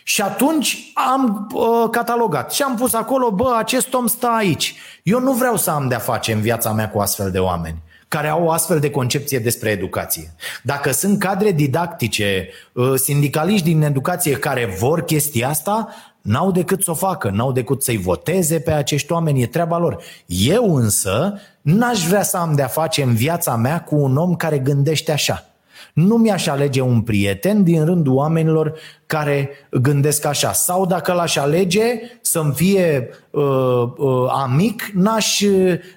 Și 0.03 0.21
atunci 0.21 0.91
am 0.93 1.49
uh, 1.53 1.89
catalogat 1.91 2.51
și 2.51 2.61
am 2.61 2.75
pus 2.75 2.93
acolo, 2.93 3.31
bă, 3.31 3.55
acest 3.57 3.93
om 3.93 4.07
stă 4.07 4.27
aici. 4.27 4.75
Eu 5.03 5.19
nu 5.19 5.33
vreau 5.33 5.57
să 5.57 5.69
am 5.69 5.87
de-a 5.87 5.99
face 5.99 6.33
în 6.33 6.41
viața 6.41 6.71
mea 6.71 6.89
cu 6.89 6.99
astfel 6.99 7.31
de 7.31 7.39
oameni 7.39 7.81
care 8.09 8.27
au 8.27 8.43
o 8.43 8.51
astfel 8.51 8.79
de 8.79 8.91
concepție 8.91 9.39
despre 9.39 9.69
educație. 9.69 10.35
Dacă 10.63 10.91
sunt 10.91 11.19
cadre 11.19 11.51
didactice, 11.51 12.49
uh, 12.73 12.93
sindicaliști 12.95 13.65
din 13.65 13.81
educație 13.81 14.33
care 14.33 14.75
vor 14.79 15.03
chestia 15.03 15.49
asta, 15.49 15.87
n-au 16.21 16.51
decât 16.51 16.83
să 16.83 16.91
o 16.91 16.93
facă, 16.93 17.29
n-au 17.29 17.51
decât 17.51 17.83
să-i 17.83 17.97
voteze 17.97 18.59
pe 18.59 18.71
acești 18.71 19.11
oameni, 19.11 19.41
e 19.41 19.47
treaba 19.47 19.77
lor. 19.77 20.03
Eu 20.25 20.75
însă 20.75 21.39
n-aș 21.61 22.07
vrea 22.07 22.23
să 22.23 22.37
am 22.37 22.55
de-a 22.55 22.67
face 22.67 23.03
în 23.03 23.13
viața 23.13 23.55
mea 23.55 23.83
cu 23.83 23.95
un 23.95 24.17
om 24.17 24.35
care 24.35 24.57
gândește 24.57 25.11
așa. 25.11 25.43
Nu 25.93 26.17
mi-aș 26.17 26.47
alege 26.47 26.81
un 26.81 27.01
prieten 27.01 27.63
din 27.63 27.85
rândul 27.85 28.15
oamenilor 28.15 28.73
care 29.05 29.49
gândesc 29.71 30.25
așa. 30.25 30.51
Sau 30.51 30.85
dacă 30.85 31.13
l-aș 31.13 31.35
alege 31.35 31.85
să-mi 32.21 32.53
fie 32.53 33.09
uh, 33.29 33.43
uh, 33.97 34.29
amic, 34.43 34.91
n-aș, 34.93 35.41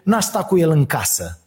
n-aș 0.03 0.25
sta 0.25 0.43
cu 0.43 0.59
el 0.59 0.71
în 0.71 0.87
casă. 0.87 1.39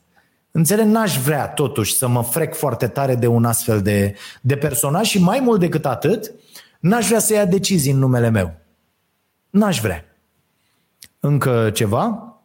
Înțeleg, 0.52 0.86
n-aș 0.86 1.18
vrea 1.18 1.48
totuși 1.48 1.96
să 1.96 2.08
mă 2.08 2.24
frec 2.24 2.56
foarte 2.56 2.88
tare 2.88 3.16
de 3.16 3.28
un 3.28 3.46
astfel 3.46 3.82
de, 3.82 4.16
de 4.42 4.56
personaj 4.56 5.08
și 5.08 5.22
mai 5.22 5.40
mult 5.40 5.60
decât 5.60 5.86
atât, 5.86 6.32
n-aș 6.80 7.08
vrea 7.08 7.20
să 7.20 7.34
ia 7.34 7.46
decizii 7.46 7.92
în 7.92 8.00
numele 8.00 8.30
meu. 8.30 8.54
N-aș 9.56 9.80
vrea. 9.80 10.06
Încă 11.20 11.70
ceva? 11.74 12.36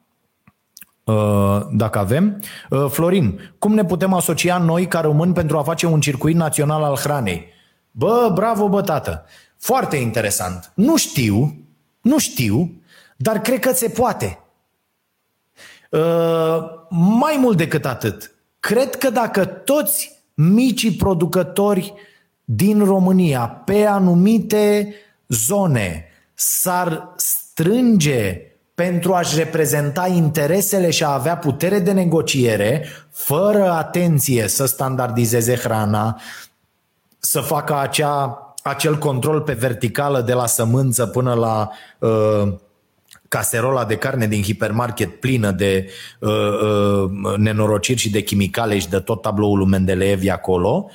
Uh, 1.05 1.61
dacă 1.73 1.99
avem. 1.99 2.43
Uh, 2.70 2.87
Florin, 2.89 3.55
cum 3.59 3.74
ne 3.74 3.85
putem 3.85 4.12
asocia 4.12 4.59
noi 4.59 4.87
ca 4.87 5.01
români 5.01 5.32
pentru 5.32 5.59
a 5.59 5.62
face 5.62 5.87
un 5.87 6.01
circuit 6.01 6.37
național 6.37 6.82
al 6.82 6.97
hranei? 6.97 7.47
Bă, 7.91 8.31
bravo, 8.35 8.69
bă, 8.69 8.82
tată. 8.82 9.24
Foarte 9.59 9.97
interesant. 9.97 10.73
Nu 10.74 10.97
știu, 10.97 11.65
nu 12.01 12.19
știu, 12.19 12.82
dar 13.16 13.41
cred 13.41 13.59
că 13.59 13.73
se 13.73 13.89
poate. 13.89 14.39
Uh, 15.91 16.59
mai 16.91 17.37
mult 17.41 17.57
decât 17.57 17.85
atât, 17.85 18.35
cred 18.61 18.95
că 18.95 19.11
dacă 19.11 19.45
toți 19.45 20.23
micii 20.35 20.93
producători 20.93 21.95
din 22.45 22.85
România 22.85 23.49
pe 23.49 23.85
anumite 23.85 24.95
zone 25.28 26.05
s-ar 26.41 27.12
strânge 27.17 28.41
pentru 28.75 29.12
a-și 29.12 29.37
reprezenta 29.37 30.07
interesele 30.07 30.91
și 30.91 31.05
a 31.05 31.12
avea 31.12 31.37
putere 31.37 31.79
de 31.79 31.93
negociere, 31.93 32.87
fără 33.12 33.71
atenție 33.71 34.49
să 34.49 34.67
standardizeze 34.67 35.55
hrana, 35.57 36.21
să 37.19 37.41
facă 37.41 37.79
acea, 37.79 38.39
acel 38.62 38.99
control 38.99 39.41
pe 39.41 39.53
verticală 39.53 40.21
de 40.21 40.33
la 40.33 40.47
sămânță 40.47 41.07
până 41.07 41.35
la 41.35 41.71
uh, 41.99 42.53
caserola 43.29 43.85
de 43.85 43.97
carne 43.97 44.27
din 44.27 44.43
hipermarket 44.43 45.21
plină 45.21 45.51
de 45.51 45.91
uh, 46.19 46.31
uh, 46.31 47.37
nenorociri 47.37 48.01
și 48.01 48.11
de 48.11 48.23
chimicale 48.23 48.79
și 48.79 48.89
de 48.89 48.99
tot 48.99 49.23
tabloul 49.23 49.59
lui 49.59 49.67
Mendeleev 49.67 50.21
acolo, 50.29 50.87
uh, 50.87 50.93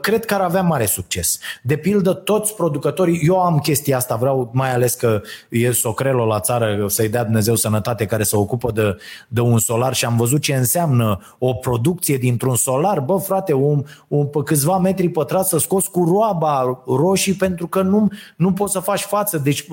cred 0.00 0.24
că 0.24 0.34
ar 0.34 0.40
avea 0.40 0.62
mare 0.62 0.84
succes. 0.84 1.38
De 1.62 1.76
pildă, 1.76 2.12
toți 2.12 2.54
producătorii, 2.54 3.20
eu 3.26 3.40
am 3.40 3.58
chestia 3.58 3.96
asta, 3.96 4.16
vreau 4.16 4.50
mai 4.52 4.74
ales 4.74 4.94
că 4.94 5.20
e 5.48 5.72
socrelul 5.72 6.26
la 6.26 6.40
țară, 6.40 6.84
să-i 6.88 7.08
dea 7.08 7.24
Dumnezeu 7.24 7.54
sănătate, 7.54 8.06
care 8.06 8.22
se 8.22 8.36
ocupă 8.36 8.70
de, 8.72 8.96
de 9.28 9.40
un 9.40 9.58
solar 9.58 9.94
și 9.94 10.04
am 10.04 10.16
văzut 10.16 10.40
ce 10.40 10.54
înseamnă 10.54 11.20
o 11.38 11.52
producție 11.54 12.16
dintr-un 12.16 12.56
solar. 12.56 13.00
Bă, 13.00 13.16
frate, 13.16 13.52
un, 13.52 13.84
un, 14.08 14.26
pe 14.26 14.38
câțiva 14.44 14.78
metri 14.78 15.08
pătrați 15.08 15.48
să 15.48 15.58
scoți 15.58 15.90
cu 15.90 16.04
roaba 16.04 16.82
roșii 16.86 17.34
pentru 17.34 17.66
că 17.66 17.82
nu, 17.82 18.08
nu 18.36 18.52
poți 18.52 18.72
să 18.72 18.78
faci 18.78 19.00
față. 19.00 19.38
Deci 19.38 19.66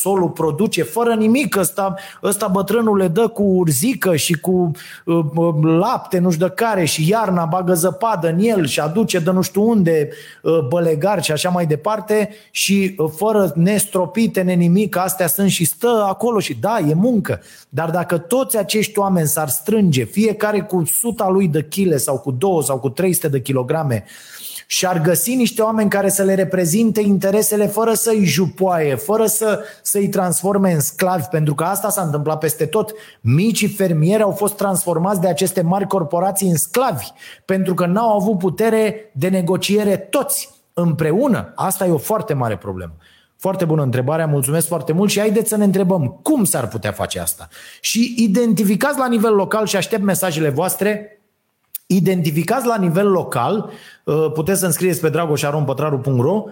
solul 0.00 0.28
produce 0.28 0.82
fără 0.82 1.14
nimic. 1.14 1.56
Ăsta, 1.56 1.94
ăsta 2.22 2.46
bătrânul 2.46 2.96
le 2.96 3.08
dă 3.08 3.28
cu 3.28 3.42
urzică 3.42 4.16
și 4.16 4.32
cu 4.32 4.70
uh, 5.04 5.24
uh 5.34 5.54
lapte, 5.62 6.18
nu 6.18 6.30
știu 6.30 6.46
de 6.46 6.52
care, 6.52 6.84
și 6.84 7.08
iarna 7.08 7.44
bagă 7.44 7.74
zăpadă 7.74 8.28
în 8.28 8.38
el 8.38 8.66
și 8.66 8.80
aduce 8.80 9.18
de 9.18 9.30
nu 9.34 9.42
știu 9.42 9.68
unde 9.68 10.08
uh, 10.42 10.58
bălegar 10.68 11.22
și 11.22 11.32
așa 11.32 11.48
mai 11.48 11.66
departe 11.66 12.30
și 12.50 12.94
uh, 12.96 13.10
fără 13.16 13.52
nestropite, 13.54 14.42
ne 14.42 14.52
nimic, 14.52 14.96
astea 14.96 15.26
sunt 15.26 15.50
și 15.50 15.64
stă 15.64 16.04
acolo 16.08 16.38
și 16.38 16.54
da, 16.54 16.78
e 16.78 16.94
muncă. 16.94 17.42
Dar 17.68 17.90
dacă 17.90 18.18
toți 18.18 18.58
acești 18.58 18.98
oameni 18.98 19.26
s-ar 19.26 19.48
strânge, 19.48 20.04
fiecare 20.04 20.60
cu 20.60 20.84
suta 20.84 21.28
lui 21.28 21.48
de 21.48 21.64
chile 21.64 21.96
sau 21.96 22.18
cu 22.18 22.30
două 22.30 22.62
sau 22.62 22.78
cu 22.78 22.88
300 22.88 23.28
de 23.28 23.40
kilograme, 23.40 24.04
și 24.66 24.86
ar 24.86 25.00
găsi 25.00 25.34
niște 25.34 25.62
oameni 25.62 25.90
care 25.90 26.08
să 26.08 26.22
le 26.22 26.34
reprezinte 26.34 27.00
interesele 27.00 27.66
fără 27.66 27.94
să-i 27.94 28.24
jupoaie, 28.24 28.94
fără 28.94 29.26
să, 29.26 29.64
să-i 29.82 30.08
transforme 30.08 30.72
în 30.72 30.80
sclavi, 30.80 31.24
pentru 31.24 31.54
că 31.54 31.64
asta 31.64 31.90
s-a 31.90 32.02
întâmplat 32.02 32.38
peste 32.38 32.66
tot. 32.66 32.92
Micii 33.20 33.68
fermieri 33.68 34.22
au 34.22 34.30
fost 34.30 34.56
transformați 34.56 35.20
de 35.20 35.28
aceste 35.28 35.60
mari 35.60 35.86
corporații 35.86 36.48
în 36.48 36.56
sclavi, 36.56 37.06
pentru 37.44 37.74
că 37.74 37.86
n-au 37.86 38.16
avut 38.16 38.38
putere 38.38 39.10
de 39.12 39.28
negociere 39.28 39.96
toți 39.96 40.50
împreună. 40.72 41.52
Asta 41.54 41.86
e 41.86 41.90
o 41.90 41.98
foarte 41.98 42.34
mare 42.34 42.56
problemă. 42.56 42.92
Foarte 43.36 43.64
bună 43.64 43.82
întrebare, 43.82 44.24
mulțumesc 44.24 44.66
foarte 44.66 44.92
mult 44.92 45.10
și 45.10 45.18
haideți 45.18 45.48
să 45.48 45.56
ne 45.56 45.64
întrebăm 45.64 46.20
cum 46.22 46.44
s-ar 46.44 46.68
putea 46.68 46.92
face 46.92 47.20
asta. 47.20 47.48
Și 47.80 48.14
identificați 48.18 48.98
la 48.98 49.08
nivel 49.08 49.34
local 49.34 49.66
și 49.66 49.76
aștept 49.76 50.02
mesajele 50.02 50.48
voastre 50.48 51.18
identificați 51.86 52.66
la 52.66 52.76
nivel 52.76 53.10
local, 53.10 53.70
uh, 54.04 54.32
puteți 54.32 54.60
să 54.60 54.66
înscrieți 54.66 55.00
pe 55.00 55.08
dragoșarompătraru.ro 55.08 56.44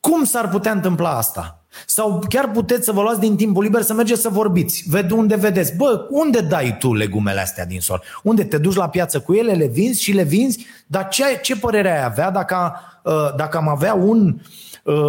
cum 0.00 0.24
s-ar 0.24 0.48
putea 0.48 0.72
întâmpla 0.72 1.16
asta? 1.16 1.64
Sau 1.86 2.22
chiar 2.28 2.50
puteți 2.50 2.84
să 2.84 2.92
vă 2.92 3.02
luați 3.02 3.20
din 3.20 3.36
timpul 3.36 3.62
liber 3.62 3.82
să 3.82 3.94
mergeți 3.94 4.20
să 4.20 4.28
vorbiți. 4.28 4.84
Ved 4.88 5.10
unde 5.10 5.36
vedeți. 5.36 5.76
Bă, 5.76 6.06
unde 6.10 6.40
dai 6.40 6.76
tu 6.78 6.94
legumele 6.94 7.40
astea 7.40 7.66
din 7.66 7.80
sol? 7.80 8.02
Unde 8.22 8.44
te 8.44 8.58
duci 8.58 8.74
la 8.74 8.88
piață 8.88 9.20
cu 9.20 9.32
ele, 9.32 9.52
le 9.52 9.66
vinzi 9.66 10.02
și 10.02 10.12
le 10.12 10.22
vinzi? 10.22 10.66
Dar 10.86 11.08
ce, 11.08 11.24
ce 11.42 11.56
părere 11.56 11.90
ai 11.90 12.04
avea 12.04 12.30
dacă, 12.30 12.80
uh, 13.04 13.34
dacă 13.36 13.56
am 13.56 13.68
avea 13.68 13.94
un 13.94 14.26
uh, 14.26 14.40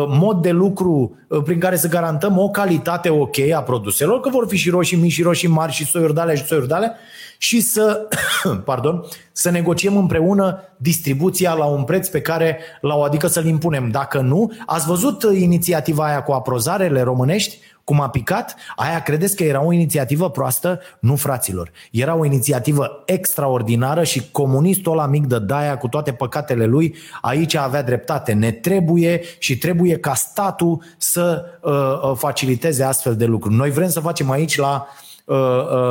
mod 0.07 0.41
de 0.41 0.51
lucru 0.51 1.17
prin 1.43 1.59
care 1.59 1.75
să 1.75 1.87
garantăm 1.87 2.37
o 2.37 2.49
calitate 2.49 3.09
ok 3.09 3.39
a 3.55 3.61
produselor, 3.61 4.19
că 4.19 4.29
vor 4.29 4.47
fi 4.47 4.57
și 4.57 4.69
roșii 4.69 4.97
mici 4.97 5.11
și 5.11 5.21
roșii 5.21 5.47
mari 5.47 5.71
și 5.71 5.85
soiuri 5.85 6.13
de 6.13 6.19
alea 6.19 6.35
și 6.35 6.45
soiuri 6.45 6.67
de 6.67 6.73
alea, 6.73 6.95
și 7.37 7.61
să, 7.61 8.07
pardon, 8.65 9.05
să 9.31 9.49
negociem 9.49 9.97
împreună 9.97 10.59
distribuția 10.77 11.53
la 11.53 11.65
un 11.65 11.83
preț 11.83 12.07
pe 12.07 12.21
care 12.21 12.59
la 12.81 12.95
o 12.95 13.03
adică 13.03 13.27
să-l 13.27 13.45
impunem. 13.45 13.89
Dacă 13.89 14.19
nu, 14.19 14.51
ați 14.65 14.87
văzut 14.87 15.23
inițiativa 15.33 16.05
aia 16.05 16.23
cu 16.23 16.31
aprozarele 16.31 17.01
românești? 17.01 17.57
Cum 17.87 18.01
a 18.01 18.09
picat? 18.09 18.55
Aia 18.75 19.01
credeți 19.01 19.35
că 19.35 19.43
era 19.43 19.63
o 19.63 19.71
inițiativă 19.71 20.29
proastă? 20.29 20.79
Nu, 20.99 21.15
fraților. 21.15 21.71
Era 21.91 22.15
o 22.15 22.25
inițiativă 22.25 23.03
extraordinară 23.05 24.03
și 24.03 24.31
comunistul 24.31 24.91
ăla 24.91 25.05
mic 25.05 25.25
de 25.25 25.39
Daia, 25.39 25.77
cu 25.77 25.87
toate 25.87 26.13
păcatele 26.13 26.65
lui, 26.65 26.95
aici 27.21 27.55
avea 27.55 27.83
dreptate. 27.83 28.33
Ne 28.33 28.51
trebuie 28.51 29.21
și 29.39 29.57
trebuie 29.57 29.97
ca 29.97 30.13
statul 30.13 30.83
să 30.97 31.45
uh, 31.61 32.09
uh 32.11 32.17
faciliteze 32.17 32.83
astfel 32.83 33.15
de 33.15 33.25
lucruri. 33.25 33.55
Noi 33.55 33.69
vrem 33.69 33.89
să 33.89 33.99
facem 33.99 34.31
aici 34.31 34.57
la 34.57 34.87
uh, 34.87 34.87
Uh, 34.87 35.03
uh, 35.03 35.06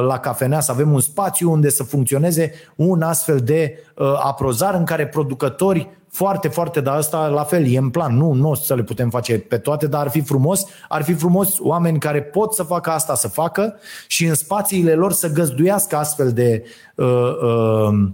la 0.06 0.18
cafenea, 0.20 0.60
să 0.60 0.70
avem 0.70 0.92
un 0.92 1.00
spațiu 1.00 1.50
unde 1.50 1.68
să 1.68 1.82
funcționeze 1.82 2.52
un 2.76 3.02
astfel 3.02 3.38
de 3.38 3.78
uh, 3.96 4.20
aprozar 4.22 4.74
în 4.74 4.84
care 4.84 5.06
producători 5.06 5.90
foarte, 6.08 6.48
foarte, 6.48 6.80
dar 6.80 6.96
asta 6.96 7.26
la 7.26 7.42
fel 7.42 7.66
e 7.66 7.78
în 7.78 7.90
plan. 7.90 8.16
Nu, 8.16 8.32
nu 8.32 8.50
o 8.50 8.54
să 8.54 8.74
le 8.74 8.82
putem 8.82 9.10
face 9.10 9.38
pe 9.38 9.58
toate, 9.58 9.86
dar 9.86 10.00
ar 10.00 10.08
fi 10.08 10.20
frumos, 10.20 10.64
ar 10.88 11.02
fi 11.02 11.14
frumos 11.14 11.58
oameni 11.58 11.98
care 11.98 12.22
pot 12.22 12.54
să 12.54 12.62
facă 12.62 12.90
asta 12.90 13.14
să 13.14 13.28
facă 13.28 13.74
și 14.06 14.24
în 14.24 14.34
spațiile 14.34 14.94
lor 14.94 15.12
să 15.12 15.32
găzduiască 15.32 15.96
astfel 15.96 16.32
de 16.32 16.64
uh, 16.94 17.06
uh, 17.42 18.08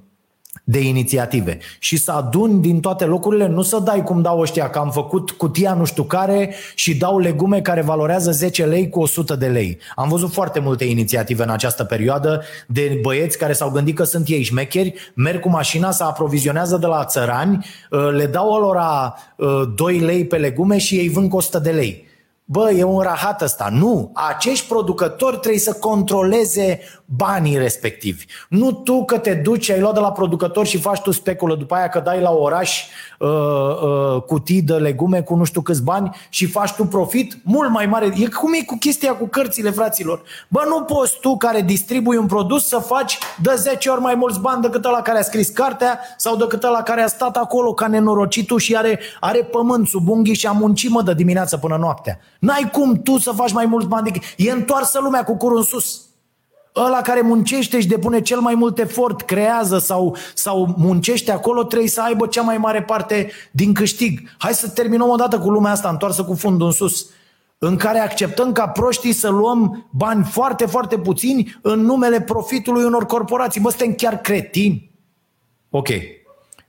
de 0.65 0.81
inițiative 0.81 1.59
și 1.79 1.97
să 1.97 2.13
aduni 2.13 2.61
din 2.61 2.81
toate 2.81 3.05
locurile, 3.05 3.47
nu 3.47 3.63
să 3.63 3.79
dai 3.79 4.03
cum 4.03 4.23
dau 4.23 4.41
ăștia, 4.41 4.71
că 4.71 4.79
am 4.79 4.91
făcut 4.91 5.31
cutia 5.31 5.75
nu 5.75 5.85
știu 5.85 6.03
care 6.03 6.55
și 6.75 6.97
dau 6.97 7.19
legume 7.19 7.61
care 7.61 7.83
valorează 7.83 8.31
10 8.31 8.65
lei 8.65 8.89
cu 8.89 9.01
100 9.01 9.37
de 9.37 9.47
lei. 9.47 9.79
Am 9.95 10.09
văzut 10.09 10.33
foarte 10.33 10.61
multe 10.61 10.85
inițiative 10.85 11.43
în 11.43 11.51
această 11.51 11.85
perioadă 11.85 12.43
de 12.67 12.99
băieți 13.03 13.39
care 13.39 13.53
s-au 13.53 13.71
gândit 13.71 13.97
că 13.97 14.05
sunt 14.05 14.29
ei 14.29 14.43
șmecheri, 14.43 14.95
merg 15.15 15.41
cu 15.41 15.49
mașina, 15.49 15.91
să 15.91 16.05
aprovizionează 16.05 16.77
de 16.77 16.87
la 16.87 17.05
țărani, 17.05 17.67
uh, 17.91 18.11
le 18.13 18.27
dau 18.27 18.61
lor 18.61 18.81
2 19.75 19.95
uh, 19.95 20.03
lei 20.03 20.25
pe 20.25 20.37
legume 20.37 20.79
și 20.79 20.97
ei 20.97 21.09
vând 21.09 21.31
cu 21.31 21.37
100 21.37 21.59
de 21.59 21.71
lei. 21.71 22.11
Bă, 22.45 22.71
e 22.71 22.83
un 22.83 23.01
rahat 23.01 23.43
ăsta. 23.43 23.69
Nu, 23.73 24.11
acești 24.15 24.67
producători 24.67 25.39
trebuie 25.39 25.61
să 25.61 25.73
controleze 25.73 26.81
banii 27.17 27.59
respectivi. 27.59 28.25
Nu 28.49 28.73
tu 28.73 29.05
că 29.05 29.19
te 29.19 29.35
duci, 29.35 29.71
ai 29.71 29.81
luat 29.81 29.95
de 29.95 30.01
la 30.01 30.13
producător 30.13 30.67
și 30.67 30.79
faci 30.79 31.01
tu 31.01 31.11
speculă, 31.11 31.55
după 31.55 31.75
aia 31.75 31.89
că 31.89 32.01
dai 32.01 32.21
la 32.21 32.31
oraș 32.31 32.85
uh, 33.19 33.29
uh, 33.29 34.23
cutii 34.23 34.63
de 34.63 34.75
legume 34.75 35.23
cu 35.23 35.35
nu 35.35 35.45
știu 35.45 35.61
câți 35.61 35.83
bani 35.83 36.11
și 36.29 36.47
faci 36.47 36.73
tu 36.73 36.85
profit 36.85 37.37
mult 37.45 37.71
mai 37.71 37.87
mare. 37.87 38.07
E 38.07 38.29
cum 38.29 38.53
e 38.53 38.65
cu 38.65 38.77
chestia 38.77 39.15
cu 39.15 39.27
cărțile, 39.27 39.71
fraților. 39.71 40.23
Bă, 40.49 40.65
nu 40.69 40.83
poți 40.83 41.19
tu 41.21 41.37
care 41.37 41.61
distribui 41.61 42.17
un 42.17 42.27
produs 42.27 42.67
să 42.67 42.79
faci 42.79 43.19
de 43.43 43.55
10 43.57 43.89
ori 43.89 44.01
mai 44.01 44.15
mulți 44.15 44.41
bani 44.41 44.63
decât 44.63 44.85
la 44.85 45.03
care 45.03 45.19
a 45.19 45.23
scris 45.23 45.49
cartea 45.49 46.01
sau 46.17 46.37
decât 46.37 46.63
la 46.63 46.83
care 46.83 47.03
a 47.03 47.07
stat 47.07 47.37
acolo 47.37 47.75
ca 47.75 47.87
nenorocitul 47.87 48.59
și 48.59 48.77
are, 48.77 49.01
are 49.21 49.39
pământ 49.39 49.87
sub 49.87 50.09
unghii 50.09 50.35
și 50.35 50.47
a 50.47 50.53
muncit 50.53 50.91
mă 50.91 51.03
de 51.03 51.15
dimineață 51.15 51.57
până 51.57 51.77
noaptea. 51.77 52.21
N-ai 52.43 52.71
cum 52.73 53.03
tu 53.03 53.19
să 53.19 53.33
faci 53.33 53.53
mai 53.53 53.67
mulți 53.67 53.87
bani 53.87 54.05
decât... 54.05 54.23
E 54.37 54.51
întoarsă 54.51 55.01
lumea 55.03 55.25
cu 55.25 55.37
curul 55.37 55.57
în 55.57 55.63
sus. 55.63 56.01
Ăla 56.77 57.01
care 57.01 57.21
muncește 57.21 57.81
și 57.81 57.87
depune 57.87 58.21
cel 58.21 58.41
mai 58.41 58.55
mult 58.55 58.79
efort, 58.79 59.23
creează 59.23 59.79
sau, 59.79 60.17
sau 60.35 60.75
muncește 60.79 61.33
acolo, 61.33 61.65
trebuie 61.65 61.89
să 61.89 62.03
aibă 62.03 62.27
cea 62.27 62.43
mai 62.43 62.59
mare 62.59 62.83
parte 62.83 63.31
din 63.51 63.75
câștig. 63.75 64.21
Hai 64.39 64.55
să 64.55 64.69
terminăm 64.69 65.09
odată 65.09 65.39
cu 65.39 65.51
lumea 65.51 65.73
asta 65.73 65.89
întoarsă 65.89 66.25
cu 66.25 66.35
fundul 66.35 66.67
în 66.67 66.73
sus 66.73 67.07
în 67.59 67.77
care 67.77 67.99
acceptăm 67.99 68.53
ca 68.53 68.69
proștii 68.69 69.13
să 69.13 69.29
luăm 69.29 69.87
bani 69.91 70.25
foarte, 70.25 70.67
foarte 70.67 70.99
puțini 70.99 71.59
în 71.63 71.81
numele 71.81 72.21
profitului 72.21 72.85
unor 72.85 73.07
corporații. 73.07 73.61
Bă, 73.61 73.69
suntem 73.69 73.95
chiar 73.95 74.21
cretini. 74.21 74.91
Ok. 75.71 75.89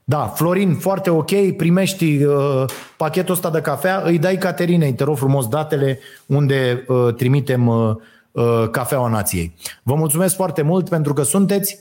Da, 0.04 0.26
Florin, 0.26 0.74
foarte 0.74 1.10
ok, 1.10 1.56
primești 1.56 2.24
uh, 2.24 2.64
pachetul 2.96 3.34
ăsta 3.34 3.50
de 3.50 3.60
cafea, 3.60 4.02
îi 4.04 4.18
dai 4.18 4.38
Caterinei, 4.38 4.94
te 4.94 5.04
rog 5.04 5.16
frumos, 5.16 5.48
datele 5.48 5.98
unde 6.26 6.84
uh, 6.88 7.14
trimitem 7.14 7.66
uh, 7.66 7.94
uh, 8.32 8.68
cafeaua 8.70 9.08
nației. 9.08 9.54
Vă 9.82 9.94
mulțumesc 9.94 10.34
foarte 10.34 10.62
mult 10.62 10.88
pentru 10.88 11.12
că 11.12 11.22
sunteți 11.22 11.78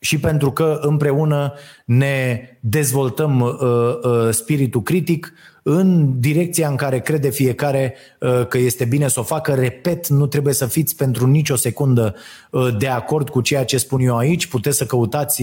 și 0.00 0.20
pentru 0.20 0.52
că 0.52 0.78
împreună 0.80 1.52
ne 1.84 2.40
dezvoltăm 2.60 3.40
uh, 3.40 3.50
uh, 4.02 4.28
spiritul 4.30 4.82
critic 4.82 5.32
în 5.62 6.20
direcția 6.20 6.68
în 6.68 6.76
care 6.76 7.00
crede 7.00 7.30
fiecare 7.30 7.94
uh, 8.20 8.46
că 8.46 8.58
este 8.58 8.84
bine 8.84 9.08
să 9.08 9.20
o 9.20 9.22
facă. 9.22 9.54
Repet, 9.54 10.08
nu 10.08 10.26
trebuie 10.26 10.54
să 10.54 10.66
fiți 10.66 10.96
pentru 10.96 11.26
nicio 11.26 11.56
secundă 11.56 12.14
uh, 12.50 12.76
de 12.78 12.88
acord 12.88 13.28
cu 13.28 13.40
ceea 13.40 13.64
ce 13.64 13.78
spun 13.78 14.00
eu 14.00 14.16
aici. 14.16 14.46
Puteți 14.46 14.76
să 14.76 14.86
căutați 14.86 15.42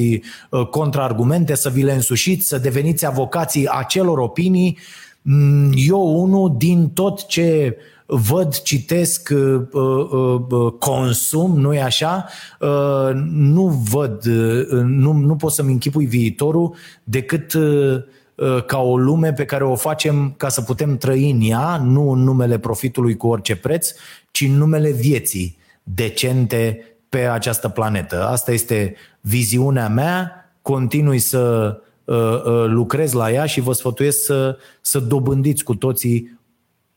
uh, 0.50 0.68
contraargumente, 0.68 1.56
să 1.56 1.70
vi 1.70 1.82
le 1.82 1.94
însușiți, 1.94 2.48
să 2.48 2.58
deveniți 2.58 3.06
avocații 3.06 3.68
acelor 3.72 4.18
opinii. 4.18 4.78
Mm, 5.22 5.72
eu, 5.76 6.22
unul 6.22 6.56
din 6.58 6.90
tot 6.90 7.26
ce 7.26 7.78
văd, 8.06 8.62
citesc, 8.62 9.34
consum, 10.80 11.60
nu 11.60 11.74
e 11.74 11.82
așa? 11.82 12.26
Nu 13.32 13.68
văd, 13.68 14.26
nu, 14.84 15.12
nu 15.12 15.36
pot 15.36 15.52
să-mi 15.52 15.72
închipui 15.72 16.06
viitorul 16.06 16.76
decât 17.04 17.54
Uh, 17.54 18.04
ca 18.66 18.78
o 18.82 18.98
lume 18.98 19.34
pe 19.34 19.46
care 19.46 19.64
o 19.64 19.76
facem 19.76 20.34
ca 20.38 20.50
să 20.50 20.62
putem 20.62 20.98
trăi 20.98 21.32
în 21.32 21.40
ea, 21.42 21.82
nu 21.84 22.12
în 22.12 22.24
numele 22.24 22.60
profitului 22.60 23.18
cu 23.18 23.28
orice 23.28 23.56
preț, 23.56 23.92
ci 24.32 24.42
în 24.42 24.58
numele 24.58 24.92
vieții 24.92 25.58
decente 25.84 26.84
pe 27.10 27.20
această 27.20 27.70
planetă. 27.70 28.28
Asta 28.28 28.52
este 28.52 28.96
viziunea 29.22 29.90
mea, 29.90 30.32
continui 30.62 31.20
să 31.20 31.76
uh, 32.04 32.16
uh, 32.16 32.66
lucrez 32.66 33.12
la 33.12 33.32
ea 33.32 33.46
și 33.46 33.62
vă 33.62 33.74
sfătuiesc 33.74 34.24
să, 34.24 34.58
să 34.82 35.00
dobândiți 35.00 35.64
cu 35.64 35.76
toții 35.76 36.40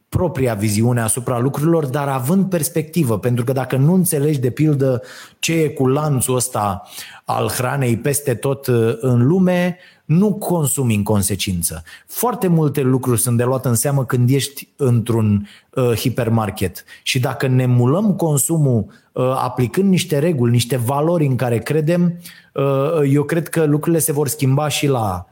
propria 0.09 0.55
viziune 0.55 1.01
asupra 1.01 1.39
lucrurilor, 1.39 1.87
dar 1.87 2.09
având 2.09 2.51
perspectivă, 2.51 3.19
pentru 3.19 3.45
că 3.45 3.53
dacă 3.53 3.77
nu 3.77 3.95
înțelegi 3.95 4.39
de 4.39 4.51
pildă 4.51 5.03
ce 5.39 5.53
e 5.53 5.69
cu 5.69 5.87
lanțul 5.87 6.35
ăsta 6.35 6.83
al 7.25 7.49
hranei 7.49 7.97
peste 7.97 8.35
tot 8.35 8.67
uh, 8.67 8.97
în 9.01 9.27
lume, 9.27 9.79
nu 10.17 10.35
consumi 10.35 10.95
în 10.95 11.03
consecință. 11.03 11.83
Foarte 12.07 12.47
multe 12.47 12.81
lucruri 12.81 13.21
sunt 13.21 13.37
de 13.37 13.45
luat 13.45 13.65
în 13.65 13.75
seamă 13.75 14.05
când 14.05 14.31
ești 14.31 14.69
într-un 14.77 15.49
uh, 15.71 15.93
hipermarket 15.97 16.85
și 17.03 17.21
dacă 17.21 17.47
ne 17.47 17.67
mulăm 17.67 18.15
consumul 18.15 18.85
uh, 19.13 19.25
aplicând 19.37 19.89
niște 19.89 20.19
reguli, 20.19 20.53
niște 20.53 20.77
valori 20.77 21.27
în 21.27 21.37
care 21.37 21.59
credem, 21.59 22.19
uh, 22.55 23.11
eu 23.13 23.23
cred 23.23 23.49
că 23.49 23.65
lucrurile 23.65 24.01
se 24.01 24.13
vor 24.13 24.29
schimba 24.29 24.69
și 24.69 24.87
la 24.87 25.27
Uh, 25.27 25.32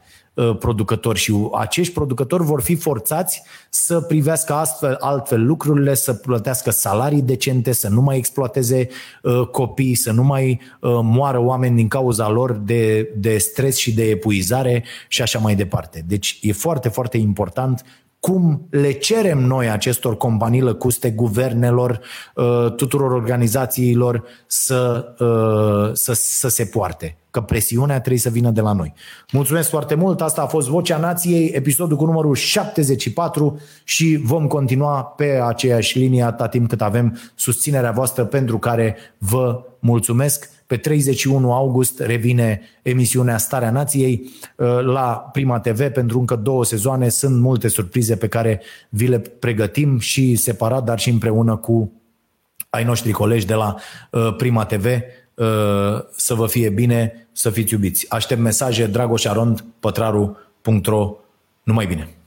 producători 0.59 1.19
și 1.19 1.33
acești 1.53 1.93
producători 1.93 2.43
vor 2.43 2.61
fi 2.61 2.75
forțați 2.75 3.43
să 3.69 4.01
privească 4.01 4.53
astfel, 4.53 4.97
altfel 4.99 5.45
lucrurile, 5.45 5.93
să 5.93 6.13
plătească 6.13 6.69
salarii 6.69 7.21
decente, 7.21 7.71
să 7.71 7.89
nu 7.89 8.01
mai 8.01 8.17
exploateze 8.17 8.87
uh, 9.21 9.47
copii, 9.47 9.95
să 9.95 10.11
nu 10.11 10.23
mai 10.23 10.61
uh, 10.79 10.99
moară 11.03 11.39
oameni 11.39 11.75
din 11.75 11.87
cauza 11.87 12.29
lor 12.29 12.51
de, 12.51 13.11
de 13.15 13.37
stres 13.37 13.77
și 13.77 13.93
de 13.93 14.03
epuizare 14.03 14.83
și 15.07 15.21
așa 15.21 15.39
mai 15.39 15.55
departe. 15.55 16.03
Deci 16.07 16.39
e 16.41 16.51
foarte, 16.51 16.89
foarte 16.89 17.17
important 17.17 17.83
cum 18.19 18.67
le 18.69 18.91
cerem 18.91 19.39
noi 19.39 19.69
acestor 19.69 20.17
companii 20.17 20.61
lăcuste, 20.61 21.11
guvernelor, 21.11 21.99
uh, 22.35 22.73
tuturor 22.75 23.11
organizațiilor 23.11 24.23
să, 24.47 25.13
uh, 25.19 25.93
să, 25.93 26.13
să 26.13 26.47
se 26.47 26.65
poarte. 26.65 27.20
Că 27.31 27.41
presiunea 27.41 27.99
trebuie 27.99 28.19
să 28.19 28.29
vină 28.29 28.49
de 28.49 28.61
la 28.61 28.73
noi. 28.73 28.93
Mulțumesc 29.31 29.69
foarte 29.69 29.95
mult, 29.95 30.21
asta 30.21 30.41
a 30.41 30.45
fost 30.45 30.67
Vocea 30.67 30.97
Nației, 30.97 31.47
episodul 31.47 31.97
cu 31.97 32.05
numărul 32.05 32.35
74 32.35 33.59
și 33.83 34.19
vom 34.23 34.47
continua 34.47 35.03
pe 35.03 35.41
aceeași 35.43 35.97
linie 35.97 36.23
atâta 36.23 36.47
timp 36.47 36.69
cât 36.69 36.81
avem 36.81 37.19
susținerea 37.35 37.91
voastră 37.91 38.25
pentru 38.25 38.57
care 38.57 38.95
vă 39.17 39.63
mulțumesc. 39.79 40.49
Pe 40.67 40.77
31 40.77 41.53
august 41.53 41.99
revine 41.99 42.61
emisiunea 42.81 43.37
Starea 43.37 43.71
Nației 43.71 44.29
uh, 44.57 44.79
la 44.81 45.29
Prima 45.31 45.59
TV 45.59 45.87
pentru 45.87 46.19
încă 46.19 46.35
două 46.35 46.65
sezoane. 46.65 47.09
Sunt 47.09 47.41
multe 47.41 47.67
surprize 47.67 48.15
pe 48.15 48.27
care 48.27 48.61
vi 48.89 49.07
le 49.07 49.19
pregătim 49.19 49.99
și 49.99 50.35
separat, 50.35 50.83
dar 50.83 50.99
și 50.99 51.09
împreună 51.09 51.55
cu 51.55 51.91
ai 52.69 52.83
noștri 52.83 53.11
colegi 53.11 53.45
de 53.45 53.53
la 53.53 53.75
uh, 54.11 54.35
Prima 54.35 54.65
TV. 54.65 54.85
Uh, 55.33 55.45
să 56.15 56.33
vă 56.33 56.47
fie 56.47 56.69
bine, 56.69 57.27
să 57.31 57.49
fiți 57.49 57.73
iubiți. 57.73 58.05
Aștept 58.09 58.41
mesaje, 58.41 58.85
Dragoș 58.85 59.25
Arond, 59.25 59.65
pătraru.ro. 59.79 61.15
Numai 61.63 61.85
bine! 61.85 62.20